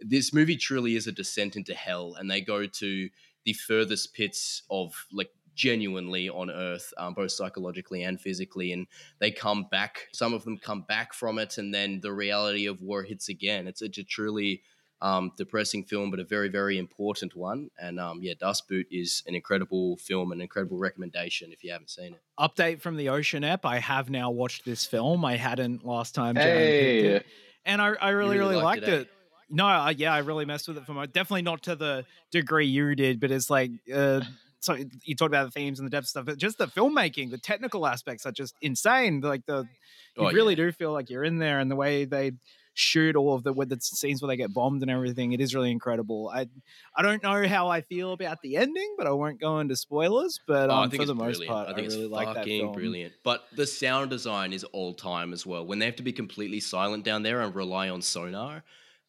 this 0.00 0.32
movie 0.32 0.56
truly 0.56 0.96
is 0.96 1.06
a 1.06 1.12
descent 1.12 1.56
into 1.56 1.74
hell 1.74 2.14
and 2.18 2.30
they 2.30 2.40
go 2.40 2.66
to 2.66 3.08
the 3.44 3.52
furthest 3.52 4.14
pits 4.14 4.62
of 4.70 5.06
like 5.12 5.30
genuinely 5.54 6.28
on 6.28 6.50
earth 6.50 6.92
um, 6.98 7.14
both 7.14 7.30
psychologically 7.30 8.02
and 8.02 8.20
physically 8.20 8.72
and 8.72 8.86
they 9.20 9.30
come 9.30 9.66
back 9.70 10.08
some 10.12 10.34
of 10.34 10.44
them 10.44 10.58
come 10.58 10.82
back 10.82 11.14
from 11.14 11.38
it 11.38 11.58
and 11.58 11.72
then 11.72 12.00
the 12.02 12.12
reality 12.12 12.66
of 12.66 12.82
war 12.82 13.02
hits 13.04 13.28
again 13.28 13.68
it's 13.68 13.80
a, 13.80 13.84
it's 13.84 13.98
a 13.98 14.04
truly 14.04 14.62
um, 15.00 15.30
depressing 15.36 15.84
film 15.84 16.10
but 16.10 16.18
a 16.18 16.24
very 16.24 16.48
very 16.48 16.76
important 16.76 17.36
one 17.36 17.70
and 17.78 18.00
um, 18.00 18.18
yeah 18.20 18.34
Das 18.38 18.62
Boot 18.62 18.86
is 18.90 19.22
an 19.28 19.34
incredible 19.34 19.96
film 19.98 20.32
an 20.32 20.40
incredible 20.40 20.78
recommendation 20.78 21.52
if 21.52 21.62
you 21.62 21.70
haven't 21.70 21.90
seen 21.90 22.14
it 22.14 22.20
Update 22.38 22.80
from 22.80 22.96
the 22.96 23.10
Ocean 23.10 23.44
app. 23.44 23.64
I 23.64 23.78
have 23.78 24.10
now 24.10 24.30
watched 24.30 24.64
this 24.64 24.84
film. 24.84 25.24
I 25.24 25.36
hadn't 25.36 25.84
last 25.84 26.16
time. 26.16 26.34
Hey. 26.34 27.06
it. 27.06 27.26
And 27.64 27.80
I, 27.80 27.94
I 28.00 28.10
really, 28.10 28.38
really 28.38 28.54
really, 28.54 28.56
liked 28.56 28.82
liked 28.82 28.88
it, 28.88 28.92
eh? 28.92 29.00
it. 29.02 29.08
No, 29.50 29.66
I, 29.66 29.90
yeah, 29.90 30.12
I 30.14 30.18
really 30.18 30.44
messed 30.44 30.68
with 30.68 30.78
it 30.78 30.86
for 30.86 30.94
my 30.94 31.06
definitely 31.06 31.42
not 31.42 31.62
to 31.64 31.76
the 31.76 32.04
degree 32.30 32.66
you 32.66 32.94
did, 32.94 33.20
but 33.20 33.30
it's 33.30 33.50
like 33.50 33.70
uh 33.92 34.20
so 34.60 34.76
you 35.02 35.14
talked 35.14 35.30
about 35.30 35.44
the 35.44 35.50
themes 35.50 35.78
and 35.78 35.86
the 35.86 35.90
depth 35.90 36.06
stuff, 36.06 36.24
but 36.26 36.38
just 36.38 36.58
the 36.58 36.66
filmmaking, 36.66 37.30
the 37.30 37.38
technical 37.38 37.86
aspects 37.86 38.24
are 38.26 38.32
just 38.32 38.54
insane. 38.62 39.20
Like 39.20 39.44
the 39.46 39.68
you 40.16 40.26
Oh, 40.26 40.30
really 40.30 40.54
yeah. 40.54 40.56
do 40.56 40.72
feel 40.72 40.92
like 40.92 41.10
you're 41.10 41.24
in 41.24 41.38
there 41.38 41.58
and 41.60 41.70
the 41.70 41.76
way 41.76 42.04
they 42.04 42.32
shoot 42.76 43.14
all 43.14 43.34
of 43.34 43.44
the 43.44 43.52
with 43.52 43.68
the 43.68 43.78
scenes 43.80 44.20
where 44.20 44.28
they 44.28 44.36
get 44.36 44.52
bombed 44.52 44.82
and 44.82 44.90
everything, 44.90 45.32
it 45.32 45.40
is 45.40 45.54
really 45.54 45.70
incredible. 45.70 46.30
I 46.34 46.48
I 46.96 47.02
don't 47.02 47.22
know 47.22 47.46
how 47.46 47.68
I 47.68 47.82
feel 47.82 48.12
about 48.12 48.40
the 48.42 48.56
ending, 48.56 48.94
but 48.96 49.06
I 49.06 49.10
won't 49.12 49.40
go 49.40 49.58
into 49.60 49.76
spoilers. 49.76 50.40
But 50.46 50.70
Oh, 50.70 50.74
um, 50.74 50.80
I 50.80 50.88
think 50.88 51.02
for 51.02 51.04
it's 51.04 51.12
the 51.12 51.14
most 51.14 51.44
brilliant. 51.44 51.44
part, 51.44 51.68
I 51.68 51.72
I, 51.72 51.74
think 51.74 51.88
really 51.88 52.06
it's 52.06 52.08
like 52.08 52.32
that 52.32 52.48
fucking 52.48 52.56
film. 52.56 52.72
brilliant. 52.72 53.14
But 53.22 53.46
the 53.52 53.66
sound 53.66 54.10
design 54.10 54.52
is 54.52 54.64
all 54.64 54.94
time 54.94 55.32
as 55.32 55.44
well. 55.44 55.66
When 55.66 55.78
they 55.78 55.86
have 55.86 55.96
to 55.96 56.02
be 56.02 56.12
completely 56.12 56.60
silent 56.60 57.04
down 57.04 57.22
there 57.22 57.40
and 57.42 57.54
rely 57.54 57.88
on 57.90 58.00
sonar, 58.02 58.64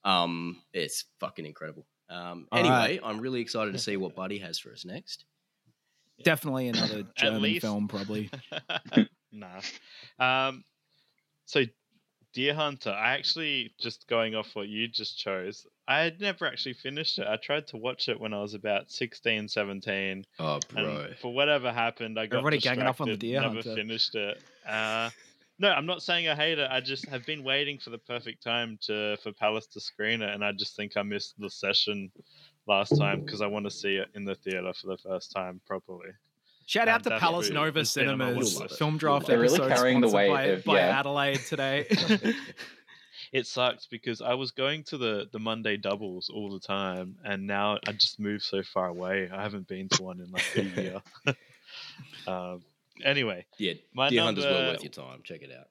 um, 0.06 0.62
it's 0.72 1.04
fucking 1.20 1.46
incredible. 1.46 1.86
Um, 2.10 2.48
All 2.52 2.60
anyway, 2.60 3.00
I'm 3.04 3.20
really 3.20 3.42
excited 3.42 3.74
to 3.74 3.80
see 3.80 3.98
what 3.98 4.16
Buddy 4.16 4.38
has 4.40 4.60
for 4.60 4.72
us 4.72 4.86
next. 4.86 5.26
Definitely 6.24 6.68
another 6.70 7.04
German 7.18 7.60
film, 7.60 7.88
probably. 7.88 8.30
nah. 9.32 9.60
Um, 10.20 10.64
so, 11.46 11.64
Deer 12.34 12.54
Hunter, 12.54 12.92
I 12.92 13.16
actually, 13.16 13.74
just 13.80 14.08
going 14.08 14.36
off 14.36 14.56
what 14.56 14.68
you 14.68 14.88
just 14.88 15.18
chose, 15.18 15.66
I 15.88 16.00
had 16.02 16.22
never 16.22 16.46
actually 16.46 16.74
finished 16.74 17.18
it. 17.18 17.28
I 17.28 17.38
tried 17.38 17.68
to 17.68 17.78
watch 17.78 18.08
it 18.08 18.20
when 18.20 18.34
I 18.34 18.42
was 18.42 18.54
about 18.54 18.92
16, 18.92 19.48
17. 19.48 20.26
Oh, 20.40 20.60
bro. 20.70 20.84
And 20.84 21.18
for 21.18 21.34
whatever 21.34 21.72
happened, 21.72 22.20
I 22.20 22.28
got 22.28 22.40
Everybody 22.40 22.60
ganging 22.60 22.84
up 22.84 23.02
on 23.02 23.08
the 23.08 23.18
distracted, 23.18 23.28
Deer 23.28 23.42
never 23.42 23.56
Hunter. 23.56 23.76
finished 23.76 24.16
it. 24.16 24.42
Uh, 24.68 25.10
no, 25.60 25.70
I'm 25.70 25.86
not 25.86 26.02
saying 26.02 26.28
I 26.28 26.36
hate 26.36 26.60
it. 26.60 26.68
I 26.70 26.82
just 26.82 27.08
have 27.10 27.26
been 27.26 27.44
waiting 27.44 27.80
for 27.80 27.90
the 27.90 27.98
perfect 27.98 28.44
time 28.44 28.78
to 28.84 29.18
for 29.24 29.32
Palace 29.32 29.68
to 29.68 29.80
screen 29.80 30.22
it, 30.22 30.34
and 30.34 30.44
I 30.44 30.52
just 30.52 30.76
think 30.76 30.98
I 30.98 31.04
missed 31.04 31.36
the 31.40 31.50
session 31.50 32.12
last 32.68 32.98
time 32.98 33.22
because 33.22 33.42
I 33.42 33.48
want 33.48 33.66
to 33.66 33.72
see 33.72 33.96
it 33.96 34.10
in 34.16 34.26
the 34.26 34.36
theater 34.36 34.72
for 34.74 34.88
the 34.88 34.98
first 34.98 35.32
time 35.32 35.62
properly. 35.66 36.10
Shout 36.68 36.88
out 36.88 37.04
to 37.04 37.20
Palace 37.20 37.52
Nova 37.52 37.82
it's 37.82 37.94
been 37.94 38.10
on 38.10 38.18
my 38.18 38.34
Cinemas 38.42 38.78
film 38.78 38.98
draft 38.98 39.28
They're 39.28 39.40
really 39.40 39.54
episode 39.54 39.76
carrying 39.76 40.02
the 40.02 40.10
sponsored 40.10 40.32
weight 40.32 40.34
by, 40.34 40.44
of- 40.46 40.64
by 40.64 40.78
yeah. 40.78 41.00
Adelaide 41.00 41.40
today. 41.48 41.88
It 43.36 43.48
sucks 43.48 43.86
because 43.86 44.22
I 44.22 44.34
was 44.36 44.52
going 44.52 44.84
to 44.86 44.98
the 44.98 45.28
the 45.32 45.40
Monday 45.40 45.76
doubles 45.76 46.30
all 46.30 46.50
the 46.50 46.60
time, 46.60 47.18
and 47.26 47.46
now 47.46 47.78
I 47.86 47.92
just 47.92 48.18
moved 48.18 48.44
so 48.44 48.64
far 48.64 48.88
away. 48.88 49.30
I 49.30 49.42
haven't 49.42 49.68
been 49.68 49.90
to 49.90 50.04
one 50.04 50.22
in 50.22 50.32
like 50.32 50.56
a 50.56 50.64
year. 50.64 51.02
um, 52.28 52.62
anyway, 53.06 53.46
Yeah, 53.58 53.74
My 53.94 54.10
Deer 54.10 54.24
Hunter's 54.24 54.44
well 54.46 54.72
worth 54.74 54.84
your 54.84 54.92
time. 54.92 55.22
Check 55.24 55.42
it 55.42 55.52
out. 55.58 55.68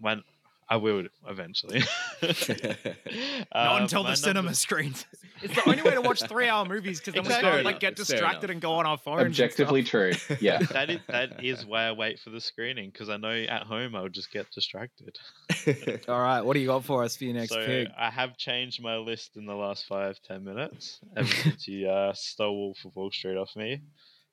when 0.00 0.22
I 0.66 0.76
will 0.76 1.04
eventually. 1.28 1.82
Not 2.22 3.46
Um, 3.52 3.82
until 3.82 4.02
my 4.02 4.10
the 4.10 4.16
cinema 4.16 4.54
screens. 4.54 5.06
It's 5.42 5.54
the 5.54 5.68
only 5.68 5.82
way 5.82 5.90
to 5.90 6.00
watch 6.00 6.22
three 6.22 6.48
hour 6.48 6.64
movies 6.64 7.00
because 7.00 7.12
then 7.14 7.24
we 7.24 7.28
It's 7.28 7.38
can't 7.40 7.64
like 7.66 7.80
get 7.80 7.92
it's 7.98 8.06
distracted 8.06 8.48
and 8.50 8.62
go 8.62 8.74
on 8.74 8.86
our 8.86 8.96
phones. 8.96 9.20
Objectively 9.26 9.82
true. 9.82 10.12
Yeah. 10.40 10.60
That 10.72 10.88
is 10.88 11.00
that 11.08 11.44
is 11.44 11.66
why 11.66 11.84
I 11.88 11.92
wait 11.92 12.18
for 12.20 12.30
the 12.30 12.40
screening 12.40 12.88
because 12.90 13.10
I 13.10 13.18
know 13.18 13.30
at 13.32 13.64
home 13.64 13.94
I 13.94 14.00
would 14.00 14.14
just 14.14 14.30
get 14.32 14.50
distracted. 14.52 15.18
All 16.08 16.20
right, 16.20 16.40
what 16.40 16.54
do 16.54 16.60
you 16.60 16.68
got 16.68 16.84
for 16.84 17.02
us 17.04 17.16
for 17.16 17.24
your 17.24 17.34
next 17.34 17.50
so 17.52 17.66
pick? 17.66 17.88
I 17.98 18.10
have 18.10 18.38
changed 18.38 18.80
my 18.82 18.96
list 18.96 19.36
in 19.36 19.44
the 19.44 19.54
last 19.54 19.84
five 19.86 20.18
ten 20.22 20.44
minutes 20.44 21.00
ever 21.14 21.28
since 21.28 21.68
you 21.68 21.90
uh, 21.90 22.14
stole 22.14 22.56
Wolf 22.56 22.78
of 22.86 22.96
Wall 22.96 23.10
Street 23.10 23.36
off 23.36 23.54
me. 23.56 23.82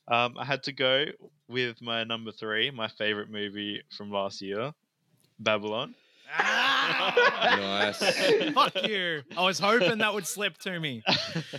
Um, 0.07 0.35
I 0.37 0.45
had 0.45 0.63
to 0.63 0.71
go 0.71 1.05
with 1.47 1.81
my 1.81 2.03
number 2.03 2.31
three, 2.31 2.71
my 2.71 2.87
favorite 2.87 3.29
movie 3.29 3.81
from 3.95 4.11
last 4.11 4.41
year, 4.41 4.73
Babylon. 5.39 5.95
nice. 6.39 7.97
Fuck 8.53 8.87
you. 8.87 9.21
I 9.37 9.43
was 9.45 9.59
hoping 9.59 9.97
that 9.99 10.13
would 10.13 10.25
slip 10.27 10.57
to 10.59 10.79
me. 10.79 11.03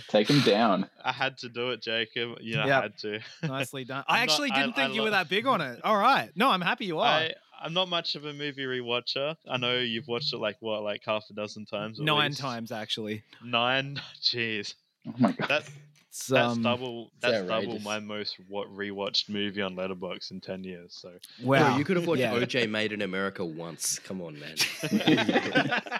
Take 0.09 0.29
him 0.29 0.41
down. 0.41 0.89
I 1.03 1.11
had 1.11 1.37
to 1.39 1.49
do 1.49 1.71
it, 1.71 1.81
Jacob. 1.81 2.37
You 2.41 2.55
know, 2.57 2.65
Yep. 2.65 2.77
I 2.77 2.81
had 2.81 2.97
to. 2.99 3.19
Nicely 3.43 3.85
done. 3.85 4.03
I'm 4.07 4.15
I 4.15 4.19
not- 4.19 4.23
actually 4.31 4.51
I- 4.51 4.61
didn't 4.61 4.77
I 4.77 4.83
think 4.83 4.95
you 4.95 5.01
were 5.03 5.11
that 5.11 5.29
big 5.29 5.45
on 5.45 5.61
it. 5.61 5.79
All 5.83 5.97
right. 5.97 6.29
No, 6.35 6.49
I'm 6.49 6.61
happy 6.61 6.85
you 6.85 6.99
are. 6.99 7.05
I, 7.07 7.33
I'm 7.61 7.73
not 7.73 7.87
much 7.87 8.15
of 8.15 8.25
a 8.25 8.33
movie 8.33 8.65
rewatcher. 8.65 9.35
I 9.47 9.57
know 9.57 9.77
you've 9.79 10.07
watched 10.07 10.33
it 10.33 10.37
like 10.37 10.57
what, 10.59 10.83
like 10.83 11.01
half 11.05 11.23
a 11.29 11.33
dozen 11.33 11.65
times. 11.65 11.99
Nine 11.99 12.31
least? 12.31 12.41
times 12.41 12.71
actually. 12.71 13.23
Nine. 13.43 14.01
Jeez, 14.21 14.73
Oh 15.07 15.13
my 15.17 15.31
god. 15.33 15.49
that 15.49 15.69
It's, 16.13 16.27
that's 16.27 16.53
um, 16.57 16.61
double. 16.61 17.09
That's 17.21 17.47
double 17.47 17.79
my 17.79 17.97
most 17.97 18.37
what 18.47 18.67
rewatched 18.71 19.29
movie 19.29 19.63
on 19.63 19.75
Letterboxd 19.75 20.29
in 20.29 20.41
ten 20.41 20.63
years. 20.63 20.93
So 21.01 21.11
Wow. 21.41 21.69
Bro, 21.69 21.77
you 21.79 21.85
could 21.85 21.97
have 21.97 22.05
watched 22.05 22.19
Yeah. 22.19 22.35
OJ 22.35 22.69
Made 22.69 22.93
in 22.93 23.01
America 23.01 23.43
once. 23.43 23.97
Come 23.97 24.21
on, 24.21 24.39
man. 24.39 24.53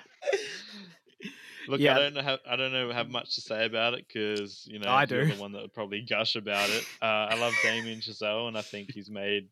look, 1.67 1.79
Yeah. 1.79 1.95
I 1.95 1.99
don't 1.99 2.13
know. 2.13 2.21
Have, 2.21 2.39
I 2.47 2.55
don't 2.55 2.71
know 2.71 2.91
have 2.91 3.09
much 3.09 3.33
to 3.35 3.41
say 3.41 3.65
about 3.65 3.95
it 3.95 4.05
because 4.07 4.67
you 4.67 4.77
know 4.77 4.87
I 4.87 5.07
you're 5.09 5.25
do. 5.25 5.33
the 5.33 5.41
one 5.41 5.51
that 5.53 5.63
would 5.63 5.73
probably 5.73 6.01
gush 6.01 6.35
about 6.35 6.69
it. 6.69 6.83
Uh, 7.01 7.05
I 7.05 7.39
love 7.39 7.53
Damien 7.63 7.99
Chazelle, 7.99 8.47
and 8.47 8.55
I 8.55 8.61
think 8.61 8.91
he's 8.93 9.09
made 9.09 9.47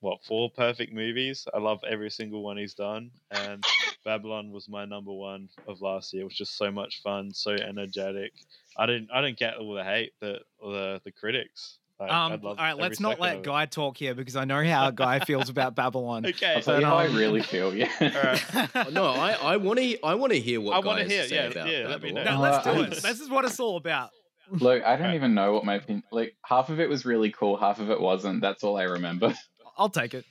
what 0.00 0.22
four 0.24 0.50
perfect 0.50 0.92
movies. 0.92 1.46
I 1.54 1.60
love 1.60 1.80
every 1.88 2.10
single 2.10 2.42
one 2.42 2.58
he's 2.58 2.74
done, 2.74 3.10
and 3.30 3.64
Babylon 4.08 4.52
was 4.52 4.70
my 4.70 4.86
number 4.86 5.12
one 5.12 5.50
of 5.66 5.82
last 5.82 6.14
year. 6.14 6.22
It 6.22 6.24
was 6.24 6.34
just 6.34 6.56
so 6.56 6.70
much 6.70 7.02
fun, 7.02 7.30
so 7.34 7.50
energetic. 7.50 8.32
I 8.74 8.86
didn't. 8.86 9.10
I 9.12 9.20
didn't 9.20 9.38
get 9.38 9.56
all 9.58 9.74
the 9.74 9.84
hate 9.84 10.12
that 10.22 10.38
all 10.62 10.72
the 10.72 10.98
the 11.04 11.12
critics. 11.12 11.76
Like, 12.00 12.10
I 12.10 12.24
Um, 12.24 12.32
all 12.32 12.38
loved 12.48 12.58
right, 12.60 12.70
every 12.70 12.82
let's 12.84 13.00
not 13.00 13.20
let 13.20 13.34
of 13.34 13.40
it. 13.40 13.44
Guy 13.44 13.66
talk 13.66 13.98
here 13.98 14.14
because 14.14 14.34
I 14.34 14.46
know 14.46 14.64
how 14.64 14.90
Guy 14.92 15.18
feels 15.26 15.50
about 15.50 15.74
Babylon. 15.74 16.24
Okay. 16.24 16.54
I'll 16.54 16.62
tell 16.62 16.80
how 16.82 16.96
I 16.96 17.08
um, 17.08 17.16
really 17.16 17.42
feel. 17.42 17.74
Yeah. 17.74 17.90
All 18.00 18.08
right. 18.08 18.92
no, 18.92 19.04
I, 19.08 19.32
I 19.32 19.56
want 19.58 19.78
to 19.78 20.02
I 20.02 20.14
want 20.14 20.32
to 20.32 20.40
hear 20.40 20.58
what 20.62 20.74
I 20.76 20.78
wanna 20.78 21.04
hear, 21.04 21.26
to 21.26 21.34
yeah, 21.34 21.42
about 21.48 21.68
yeah, 21.70 21.86
let 21.88 22.02
me 22.02 22.12
know. 22.12 22.24
No, 22.24 22.40
let's 22.40 22.64
do 22.64 22.70
Uh, 22.70 22.82
it. 22.84 22.90
This 23.02 23.20
is 23.20 23.28
what 23.28 23.44
it's 23.44 23.60
all 23.60 23.76
about. 23.76 24.08
Look, 24.50 24.82
I 24.84 24.96
don't 24.96 25.08
Right. 25.08 25.16
even 25.16 25.34
know 25.34 25.52
what 25.52 25.66
my 25.66 25.74
opinion. 25.74 26.02
Like 26.10 26.34
half 26.42 26.70
of 26.70 26.80
it 26.80 26.88
was 26.88 27.04
really 27.04 27.30
cool, 27.30 27.58
half 27.58 27.78
of 27.78 27.90
it 27.90 28.00
wasn't. 28.00 28.40
That's 28.40 28.64
all 28.64 28.78
I 28.78 28.84
remember. 28.84 29.34
I'll 29.76 29.90
take 29.90 30.14
it. 30.14 30.24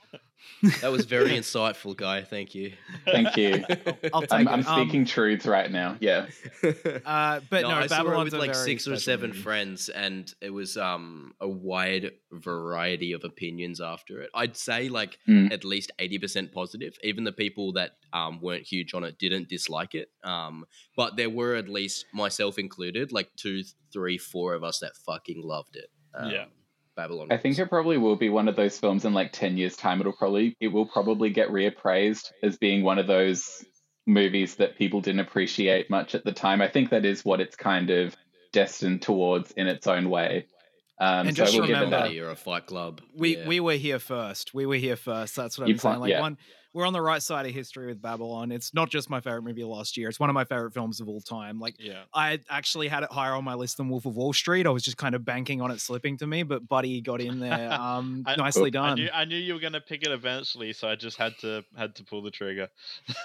That 0.82 0.91
was 0.91 1.06
very 1.06 1.32
insightful, 1.41 1.95
guy. 1.95 2.23
Thank 2.23 2.56
you. 2.56 2.73
Thank 3.06 3.36
you. 3.38 3.63
I'll 4.13 4.21
take 4.21 4.32
I'm, 4.34 4.47
it. 4.47 4.52
I'm 4.52 4.65
Um, 4.67 4.84
speaking 4.84 5.06
truths 5.06 5.45
right 5.45 5.71
now. 5.71 5.97
Yeah. 6.00 6.28
uh, 7.06 7.41
but 7.50 7.62
no, 7.63 7.69
I 7.69 7.88
saw 7.88 8.02
it 8.02 8.06
Babylon's 8.06 8.32
with 8.32 8.41
like 8.41 8.56
six 8.56 8.88
or 8.88 8.97
seven 8.97 9.30
movie. 9.32 9.41
friends, 9.41 9.89
and 9.89 10.32
it 10.41 10.50
was 10.52 10.78
um 10.78 11.34
a 11.41 11.47
wide 11.47 12.12
variety 12.32 13.12
of 13.13 13.23
opinions 13.23 13.82
after 13.82 14.21
it. 14.21 14.30
I'd 14.34 14.56
say 14.58 14.89
like 14.89 15.17
Mm. 15.28 15.52
at 15.52 15.63
least 15.65 15.91
eighty 16.00 16.17
percent 16.19 16.52
positive. 16.52 16.97
Even 17.04 17.23
the 17.23 17.32
people 17.32 17.73
that 17.73 17.91
um 18.13 18.39
weren't 18.41 18.65
huge 18.65 18.93
on 18.93 19.04
it 19.04 19.17
didn't 19.19 19.50
dislike 19.50 19.95
it. 19.95 20.10
Um, 20.23 20.65
but 20.95 21.15
there 21.17 21.30
were 21.30 21.56
at 21.56 21.67
least 21.69 22.06
myself 22.13 22.58
included, 22.58 23.12
like 23.12 23.30
two, 23.36 23.63
three, 23.93 24.17
four 24.17 24.54
of 24.54 24.63
us 24.63 24.80
that 24.80 24.95
fucking 25.06 25.41
loved 25.43 25.76
it. 25.76 25.89
Um, 26.15 26.32
Yeah. 26.32 26.45
Babylon. 26.98 27.28
I 27.32 27.38
think 27.38 27.58
it 27.58 27.70
probably 27.70 27.98
will 27.98 28.18
be 28.18 28.28
one 28.30 28.50
of 28.50 28.58
those 28.58 28.78
films 28.78 29.06
in 29.06 29.14
like 29.14 29.32
10 29.32 29.56
years 29.56 29.78
time 29.78 30.02
it'll 30.02 30.12
probably 30.12 30.58
it 30.60 30.68
will 30.70 30.86
probably 30.88 31.30
get 31.30 31.48
reappraised 31.50 32.32
as 32.44 32.58
being 32.58 32.84
one 32.84 32.98
of 33.00 33.08
those 33.08 33.64
movies 34.06 34.56
that 34.56 34.78
people 34.78 35.00
didn't 35.00 35.20
appreciate 35.22 35.90
much 35.90 36.16
at 36.16 36.26
the 36.26 36.32
time. 36.34 36.62
I 36.62 36.68
think 36.68 36.90
that 36.90 37.06
is 37.06 37.24
what 37.24 37.40
it's 37.40 37.56
kind 37.56 37.90
of 37.90 38.16
destined 38.52 39.02
towards 39.02 39.52
in 39.52 39.68
its 39.68 39.88
own 39.88 40.10
way. 40.10 40.46
Um, 41.00 41.28
And 41.28 41.38
so 41.38 41.44
just 41.44 41.56
I 41.56 41.60
will 41.60 41.68
give 41.68 41.76
it 41.76 41.80
remember- 41.80 41.96
that. 41.98 42.02
Comedy 42.04 42.20
or 42.22 42.30
a 42.32 42.36
Fight 42.36 42.66
Club. 42.66 43.02
We 43.16 43.38
yeah. 43.38 43.48
we 43.48 43.60
were 43.60 43.74
here 43.74 44.00
first. 44.00 44.54
We 44.54 44.66
were 44.66 44.76
here 44.76 44.96
first. 44.96 45.36
That's 45.36 45.58
what 45.58 45.66
I'm 45.70 45.78
saying. 45.78 45.80
pla- 45.96 46.02
Like 46.02 46.10
yeah. 46.10 46.22
one, 46.22 46.38
we're 46.78 46.86
on 46.86 46.94
the 46.94 47.02
right 47.02 47.24
side 47.24 47.48
of 47.48 47.52
history 47.54 47.88
with 47.88 48.00
Babylon. 48.00 48.52
It's 48.52 48.72
not 48.72 48.92
just 48.92 49.10
my 49.10 49.20
favorite 49.20 49.42
movie 49.42 49.63
of 49.63 49.70
last 49.70 49.98
year. 49.98 50.10
It's 50.10 50.20
one 50.20 50.30
of 50.30 50.36
my 50.36 50.44
favorite 50.44 50.76
films 50.76 51.00
of 51.02 51.10
all 51.10 51.22
time. 51.22 51.60
Like 51.60 51.74
Yeah. 51.80 52.04
I 52.13 52.40
actually 52.52 52.88
had 52.88 53.02
it 53.02 53.12
higher 53.12 53.34
on 53.34 53.44
my 53.44 53.56
list 53.56 53.78
than 53.78 53.90
Wolf 53.90 54.06
of 54.06 54.16
Wall 54.16 54.32
Street. 54.32 54.68
I 54.68 54.70
was 54.70 54.84
just 54.84 54.96
kind 54.98 55.16
of 55.16 55.26
banking 55.26 55.60
on 55.60 55.72
it 55.72 55.82
slipping 55.82 56.18
to 56.20 56.28
me, 56.28 56.44
but 56.44 56.68
Buddy 56.68 57.02
got 57.02 57.20
in 57.20 57.40
there. 57.40 57.72
Um, 57.88 58.24
I- 58.28 58.36
nicely 58.36 58.68
I 58.68 58.70
done. 58.70 58.96
knew, 58.98 59.10
I 59.13 59.26
knew 59.26 59.38
you 59.38 59.56
were 59.56 59.60
going 59.60 59.74
to 59.74 59.82
pick 59.82 60.04
it 60.04 60.12
eventually, 60.12 60.72
so 60.74 60.88
I 60.88 60.96
just 60.96 61.18
had 61.18 61.36
to 61.40 61.63
had 61.76 61.96
to 61.96 62.04
pull 62.04 62.22
the 62.22 62.30
trigger. 62.32 62.70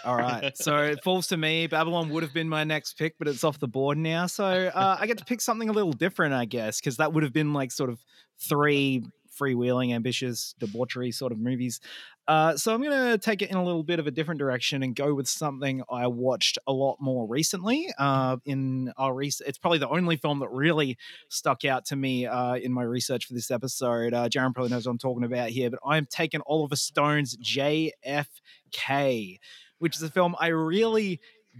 All 0.04 0.16
right. 0.16 0.56
So 0.62 0.78
it 0.78 1.02
falls 1.04 1.26
to 1.28 1.36
me. 1.36 1.66
Babylon 1.66 2.08
would 2.10 2.22
have 2.22 2.32
been 2.32 2.48
my 2.48 2.64
next 2.64 2.96
pick, 2.96 3.18
but 3.18 3.28
it's 3.28 3.44
off 3.44 3.58
the 3.58 3.68
board 3.68 3.98
now. 3.98 4.26
So 4.28 4.44
uh, 4.44 4.96
I 4.98 5.06
get 5.06 5.18
to 5.18 5.24
pick 5.26 5.42
something 5.42 5.68
a 5.68 5.72
little 5.72 5.92
different, 5.92 6.32
I 6.34 6.46
guess, 6.46 6.80
because 6.80 6.96
that 6.96 7.12
would 7.12 7.22
have 7.22 7.32
been 7.34 7.52
like 7.52 7.70
sort 7.70 7.90
of 7.90 7.98
three 8.38 9.04
freewheeling, 9.38 9.94
ambitious, 9.94 10.54
debauchery 10.58 11.12
sort 11.12 11.32
of 11.32 11.38
movies. 11.38 11.80
Uh, 12.28 12.56
so 12.56 12.72
I'm 12.72 12.82
going 12.82 13.10
to 13.10 13.18
take 13.18 13.42
it 13.42 13.50
in 13.50 13.56
a 13.56 13.64
little 13.64 13.82
bit 13.82 13.98
of 13.98 14.06
a 14.06 14.12
different 14.12 14.38
direction 14.38 14.82
and 14.82 14.94
go 14.94 15.12
with 15.12 15.28
something 15.28 15.82
I 15.90 16.06
watched 16.06 16.56
a 16.66 16.72
lot 16.72 16.98
more 17.00 17.26
recently. 17.26 17.92
Uh, 17.98 18.36
in 18.44 18.92
our 18.96 19.12
research, 19.12 19.48
it's 19.48 19.58
probably 19.58 19.78
the 19.78 19.88
only 19.88 20.16
film 20.16 20.38
that 20.38 20.50
really 20.50 20.98
stuck 21.28 21.64
out 21.64 21.84
to 21.86 21.96
me 21.96 22.26
uh, 22.26 22.54
in 22.54 22.72
my 22.72 22.84
research 22.84 23.26
for 23.26 23.34
this 23.34 23.50
episode. 23.50 24.14
Uh, 24.14 24.28
Jaron 24.28 24.54
probably 24.54 24.70
knows 24.70 24.86
what 24.86 24.92
I'm 24.92 24.98
talking 24.98 25.24
about 25.24 25.48
here, 25.48 25.70
but 25.70 25.80
I'm 25.84 26.06
taking 26.06 26.40
Oliver 26.46 26.76
Stone's 26.76 27.36
JFK 27.36 29.38
which 29.82 29.96
is 29.96 30.02
a 30.04 30.08
film 30.08 30.36
I 30.38 30.46
really 30.46 31.18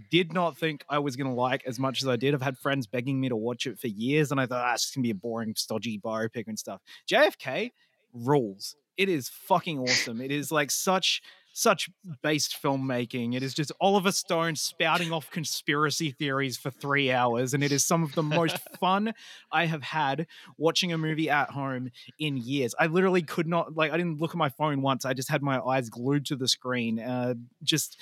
did 0.09 0.33
not 0.33 0.57
think 0.57 0.83
I 0.89 0.99
was 0.99 1.15
going 1.15 1.27
to 1.29 1.33
like 1.33 1.63
as 1.65 1.79
much 1.79 2.01
as 2.01 2.07
I 2.07 2.15
did. 2.15 2.33
I've 2.33 2.41
had 2.41 2.57
friends 2.57 2.87
begging 2.87 3.19
me 3.19 3.29
to 3.29 3.35
watch 3.35 3.67
it 3.67 3.79
for 3.79 3.87
years, 3.87 4.31
and 4.31 4.39
I 4.39 4.45
thought, 4.45 4.63
ah, 4.65 4.73
it's 4.73 4.83
just 4.83 4.95
going 4.95 5.03
to 5.03 5.07
be 5.07 5.11
a 5.11 5.15
boring, 5.15 5.53
stodgy 5.55 5.99
biopic 5.99 6.47
and 6.47 6.57
stuff. 6.57 6.81
JFK 7.09 7.71
rules. 8.13 8.75
It 8.97 9.09
is 9.09 9.29
fucking 9.29 9.79
awesome. 9.79 10.21
It 10.21 10.31
is 10.31 10.51
like 10.51 10.71
such 10.71 11.21
such 11.53 11.89
based 12.21 12.61
filmmaking. 12.61 13.35
It 13.35 13.43
is 13.43 13.53
just 13.53 13.71
Oliver 13.79 14.11
Stone 14.11 14.55
spouting 14.55 15.13
off 15.13 15.29
conspiracy 15.29 16.11
theories 16.11 16.57
for 16.57 16.71
three 16.71 17.11
hours, 17.11 17.53
and 17.53 17.63
it 17.63 17.71
is 17.71 17.85
some 17.85 18.03
of 18.03 18.13
the 18.15 18.23
most 18.23 18.57
fun 18.79 19.13
I 19.51 19.65
have 19.65 19.83
had 19.83 20.27
watching 20.57 20.91
a 20.91 20.97
movie 20.97 21.29
at 21.29 21.51
home 21.51 21.91
in 22.19 22.37
years. 22.37 22.75
I 22.77 22.87
literally 22.87 23.21
could 23.21 23.47
not 23.47 23.75
like 23.75 23.91
I 23.91 23.97
didn't 23.97 24.19
look 24.19 24.31
at 24.31 24.37
my 24.37 24.49
phone 24.49 24.81
once. 24.81 25.05
I 25.05 25.13
just 25.13 25.29
had 25.29 25.43
my 25.43 25.59
eyes 25.61 25.89
glued 25.89 26.25
to 26.25 26.35
the 26.35 26.47
screen. 26.47 26.99
Uh, 26.99 27.35
just 27.61 28.01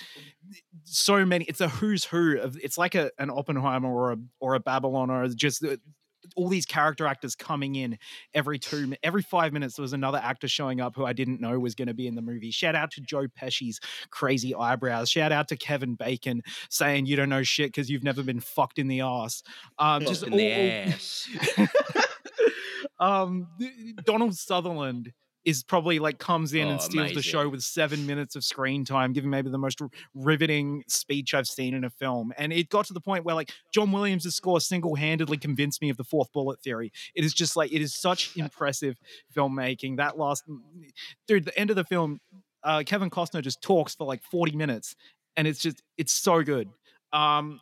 so 0.84 1.24
many. 1.24 1.44
It's 1.44 1.60
a 1.60 1.68
who's 1.68 2.04
who 2.04 2.38
of. 2.38 2.58
It's 2.62 2.78
like 2.78 2.94
a 2.94 3.10
an 3.18 3.30
Oppenheimer 3.30 3.88
or 3.88 4.12
a 4.12 4.16
or 4.40 4.54
a 4.54 4.60
Babylon 4.60 5.10
or 5.10 5.28
just. 5.28 5.64
All 6.36 6.48
these 6.48 6.66
character 6.66 7.06
actors 7.06 7.34
coming 7.34 7.74
in 7.74 7.98
every 8.34 8.58
two 8.58 8.94
every 9.02 9.22
five 9.22 9.52
minutes 9.52 9.76
there 9.76 9.82
was 9.82 9.92
another 9.92 10.18
actor 10.22 10.48
showing 10.48 10.80
up 10.80 10.94
who 10.94 11.04
i 11.04 11.12
didn't 11.12 11.40
know 11.40 11.58
was 11.58 11.74
going 11.74 11.88
to 11.88 11.94
be 11.94 12.06
in 12.06 12.14
the 12.14 12.22
movie. 12.22 12.50
Shout 12.50 12.74
out 12.74 12.90
to 12.92 13.00
joe 13.00 13.26
pesci's 13.28 13.80
crazy 14.10 14.54
eyebrows. 14.54 15.10
Shout 15.10 15.32
out 15.32 15.48
to 15.48 15.56
kevin 15.56 15.94
bacon 15.94 16.42
saying 16.70 17.06
you 17.06 17.16
don't 17.16 17.28
know 17.28 17.42
shit 17.42 17.68
because 17.68 17.90
you've 17.90 18.04
never 18.04 18.22
been 18.22 18.40
fucked 18.40 18.78
in 18.78 18.88
the 18.88 19.00
ass. 19.00 19.42
Um 19.78 20.02
just 20.04 20.22
in 20.22 20.32
the 20.36 20.52
all- 20.52 20.60
all- 20.60 20.92
ass. 20.92 21.28
um 23.00 23.46
donald 24.04 24.34
sutherland 24.36 25.12
is 25.44 25.62
probably 25.64 25.98
like 25.98 26.18
comes 26.18 26.54
in 26.54 26.68
Oh, 26.68 26.70
and 26.72 26.80
steals 26.80 27.12
the 27.14 27.22
show 27.22 27.48
with 27.48 27.62
seven 27.62 28.06
minutes 28.06 28.36
of 28.36 28.44
screen 28.44 28.84
time, 28.84 29.12
giving 29.12 29.30
maybe 29.30 29.50
the 29.50 29.58
most 29.58 29.80
riveting 30.14 30.84
speech 30.86 31.34
I've 31.34 31.46
seen 31.46 31.74
in 31.74 31.84
a 31.84 31.90
film. 31.90 32.32
And 32.38 32.52
it 32.52 32.68
got 32.68 32.86
to 32.86 32.92
the 32.92 33.00
point 33.00 33.24
where 33.24 33.34
like 33.34 33.50
John 33.74 33.90
Williams' 33.92 34.32
score 34.34 34.60
single 34.60 34.94
handedly 34.94 35.36
convinced 35.36 35.82
me 35.82 35.90
of 35.90 35.96
the 35.96 36.04
fourth 36.04 36.32
bullet 36.32 36.60
theory. 36.60 36.92
It 37.14 37.24
is 37.24 37.34
just 37.34 37.56
like 37.56 37.72
it 37.72 37.82
is 37.82 37.94
such 37.94 38.36
impressive 38.36 38.96
filmmaking. 39.36 39.96
That 39.96 40.18
last 40.18 40.44
dude, 41.26 41.44
the 41.44 41.58
end 41.58 41.70
of 41.70 41.76
the 41.76 41.84
film, 41.84 42.20
uh, 42.62 42.82
Kevin 42.86 43.10
Costner 43.10 43.42
just 43.42 43.60
talks 43.62 43.94
for 43.94 44.06
like 44.06 44.22
40 44.22 44.56
minutes, 44.56 44.94
and 45.36 45.48
it's 45.48 45.60
just 45.60 45.82
it's 45.98 46.12
so 46.12 46.42
good. 46.42 46.68
Um, 47.12 47.60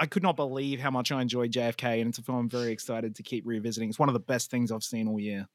I 0.00 0.06
could 0.06 0.22
not 0.22 0.34
believe 0.34 0.80
how 0.80 0.90
much 0.90 1.12
I 1.12 1.20
enjoyed 1.20 1.52
JFK, 1.52 2.00
and 2.00 2.08
it's 2.08 2.18
a 2.18 2.22
film 2.22 2.38
I'm 2.38 2.48
very 2.48 2.72
excited 2.72 3.14
to 3.16 3.22
keep 3.22 3.46
revisiting. 3.46 3.90
It's 3.90 3.98
one 3.98 4.08
of 4.08 4.14
the 4.14 4.20
best 4.20 4.50
things 4.50 4.72
I've 4.72 4.82
seen 4.82 5.06
all 5.06 5.20
year. 5.20 5.46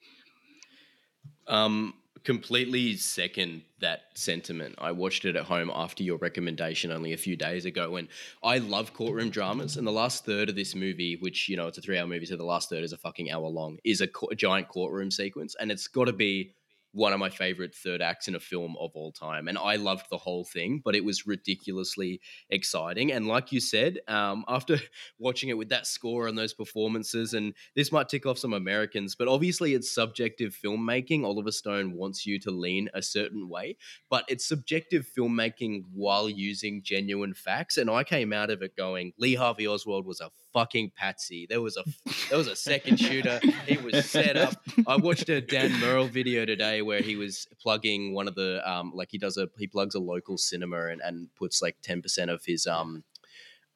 Um, 1.47 1.93
completely 2.23 2.97
second 2.97 3.61
that 3.79 4.01
sentiment. 4.15 4.75
I 4.79 4.91
watched 4.91 5.25
it 5.25 5.35
at 5.35 5.45
home 5.45 5.71
after 5.73 6.01
your 6.03 6.17
recommendation 6.17 6.91
only 6.91 7.13
a 7.13 7.17
few 7.17 7.35
days 7.35 7.65
ago, 7.65 7.95
and 7.97 8.07
I 8.43 8.57
love 8.57 8.93
courtroom 8.93 9.29
dramas. 9.29 9.77
And 9.77 9.85
the 9.85 9.91
last 9.91 10.25
third 10.25 10.49
of 10.49 10.55
this 10.55 10.75
movie, 10.75 11.17
which 11.19 11.47
you 11.47 11.55
know 11.55 11.67
it's 11.67 11.77
a 11.77 11.81
three-hour 11.81 12.07
movie, 12.07 12.25
so 12.25 12.35
the 12.35 12.43
last 12.43 12.69
third 12.69 12.83
is 12.83 12.93
a 12.93 12.97
fucking 12.97 13.31
hour 13.31 13.47
long, 13.47 13.77
is 13.85 14.01
a, 14.01 14.07
co- 14.07 14.29
a 14.31 14.35
giant 14.35 14.67
courtroom 14.67 15.11
sequence, 15.11 15.55
and 15.59 15.71
it's 15.71 15.87
got 15.87 16.05
to 16.05 16.13
be 16.13 16.55
one 16.95 17.11
of 17.11 17.19
my 17.19 17.29
favorite 17.29 17.75
third 17.75 18.01
acts 18.01 18.29
in 18.29 18.35
a 18.35 18.39
film 18.39 18.75
of 18.79 18.91
all 18.95 19.11
time. 19.11 19.49
And 19.49 19.57
I 19.57 19.75
loved 19.75 20.09
the 20.09 20.17
whole 20.17 20.45
thing, 20.45 20.81
but 20.83 20.95
it 20.95 21.03
was 21.03 21.27
ridiculously 21.27 22.21
exciting. 22.49 23.11
And 23.11 23.27
like 23.27 23.51
you 23.51 23.59
said, 23.59 23.99
um, 24.07 24.45
after 24.47 24.77
watching 25.19 25.49
it 25.49 25.57
with 25.57 25.67
that 25.69 25.87
score 25.87 26.27
and 26.27 26.37
those 26.37 26.53
performances, 26.53 27.33
and 27.33 27.53
this 27.75 27.91
might 27.91 28.07
tick 28.07 28.25
off 28.25 28.37
some 28.37 28.53
Americans, 28.53 29.13
but 29.13 29.27
obviously 29.27 29.73
it's 29.73 29.93
subjective 29.93 30.57
filmmaking. 30.63 31.25
Oliver 31.25 31.51
Stone 31.51 31.91
wants 31.91 32.25
you 32.25 32.39
to 32.39 32.49
lean 32.51 32.89
a 32.93 33.01
certain 33.01 33.49
way, 33.49 33.75
but 34.09 34.23
it's 34.29 34.47
subjective 34.47 35.05
filmmaking 35.05 35.83
while 35.93 36.29
using 36.29 36.81
genuine 36.81 37.33
facts. 37.33 37.75
And 37.75 37.89
I 37.89 38.05
came 38.05 38.31
out 38.31 38.49
of 38.49 38.61
it 38.61 38.77
going, 38.77 39.11
Lee 39.19 39.35
Harvey 39.35 39.67
Oswald 39.67 40.05
was 40.05 40.21
a 40.21 40.31
fucking 40.55 40.89
patsy. 40.95 41.45
There 41.49 41.61
was 41.61 41.75
a 41.75 41.83
there 42.29 42.37
was 42.37 42.47
a 42.47 42.55
second 42.55 42.97
shooter. 42.97 43.41
It 43.67 43.83
was 43.83 44.09
set 44.09 44.37
up. 44.37 44.55
I 44.87 44.95
watched 44.95 45.27
a 45.27 45.41
Dan 45.41 45.77
Murrell 45.81 46.07
video 46.07 46.45
today 46.45 46.81
where 46.81 47.01
he 47.01 47.17
was 47.17 47.45
plugging 47.61 48.13
one 48.13 48.29
of 48.29 48.35
the 48.35 48.61
um 48.69 48.93
like 48.95 49.09
he 49.11 49.17
does 49.17 49.37
a 49.37 49.49
he 49.57 49.67
plugs 49.67 49.95
a 49.95 49.99
local 49.99 50.37
cinema 50.37 50.87
and, 50.87 51.01
and 51.01 51.27
puts 51.35 51.61
like 51.61 51.75
ten 51.81 52.01
percent 52.01 52.31
of 52.31 52.45
his 52.45 52.65
um 52.65 53.03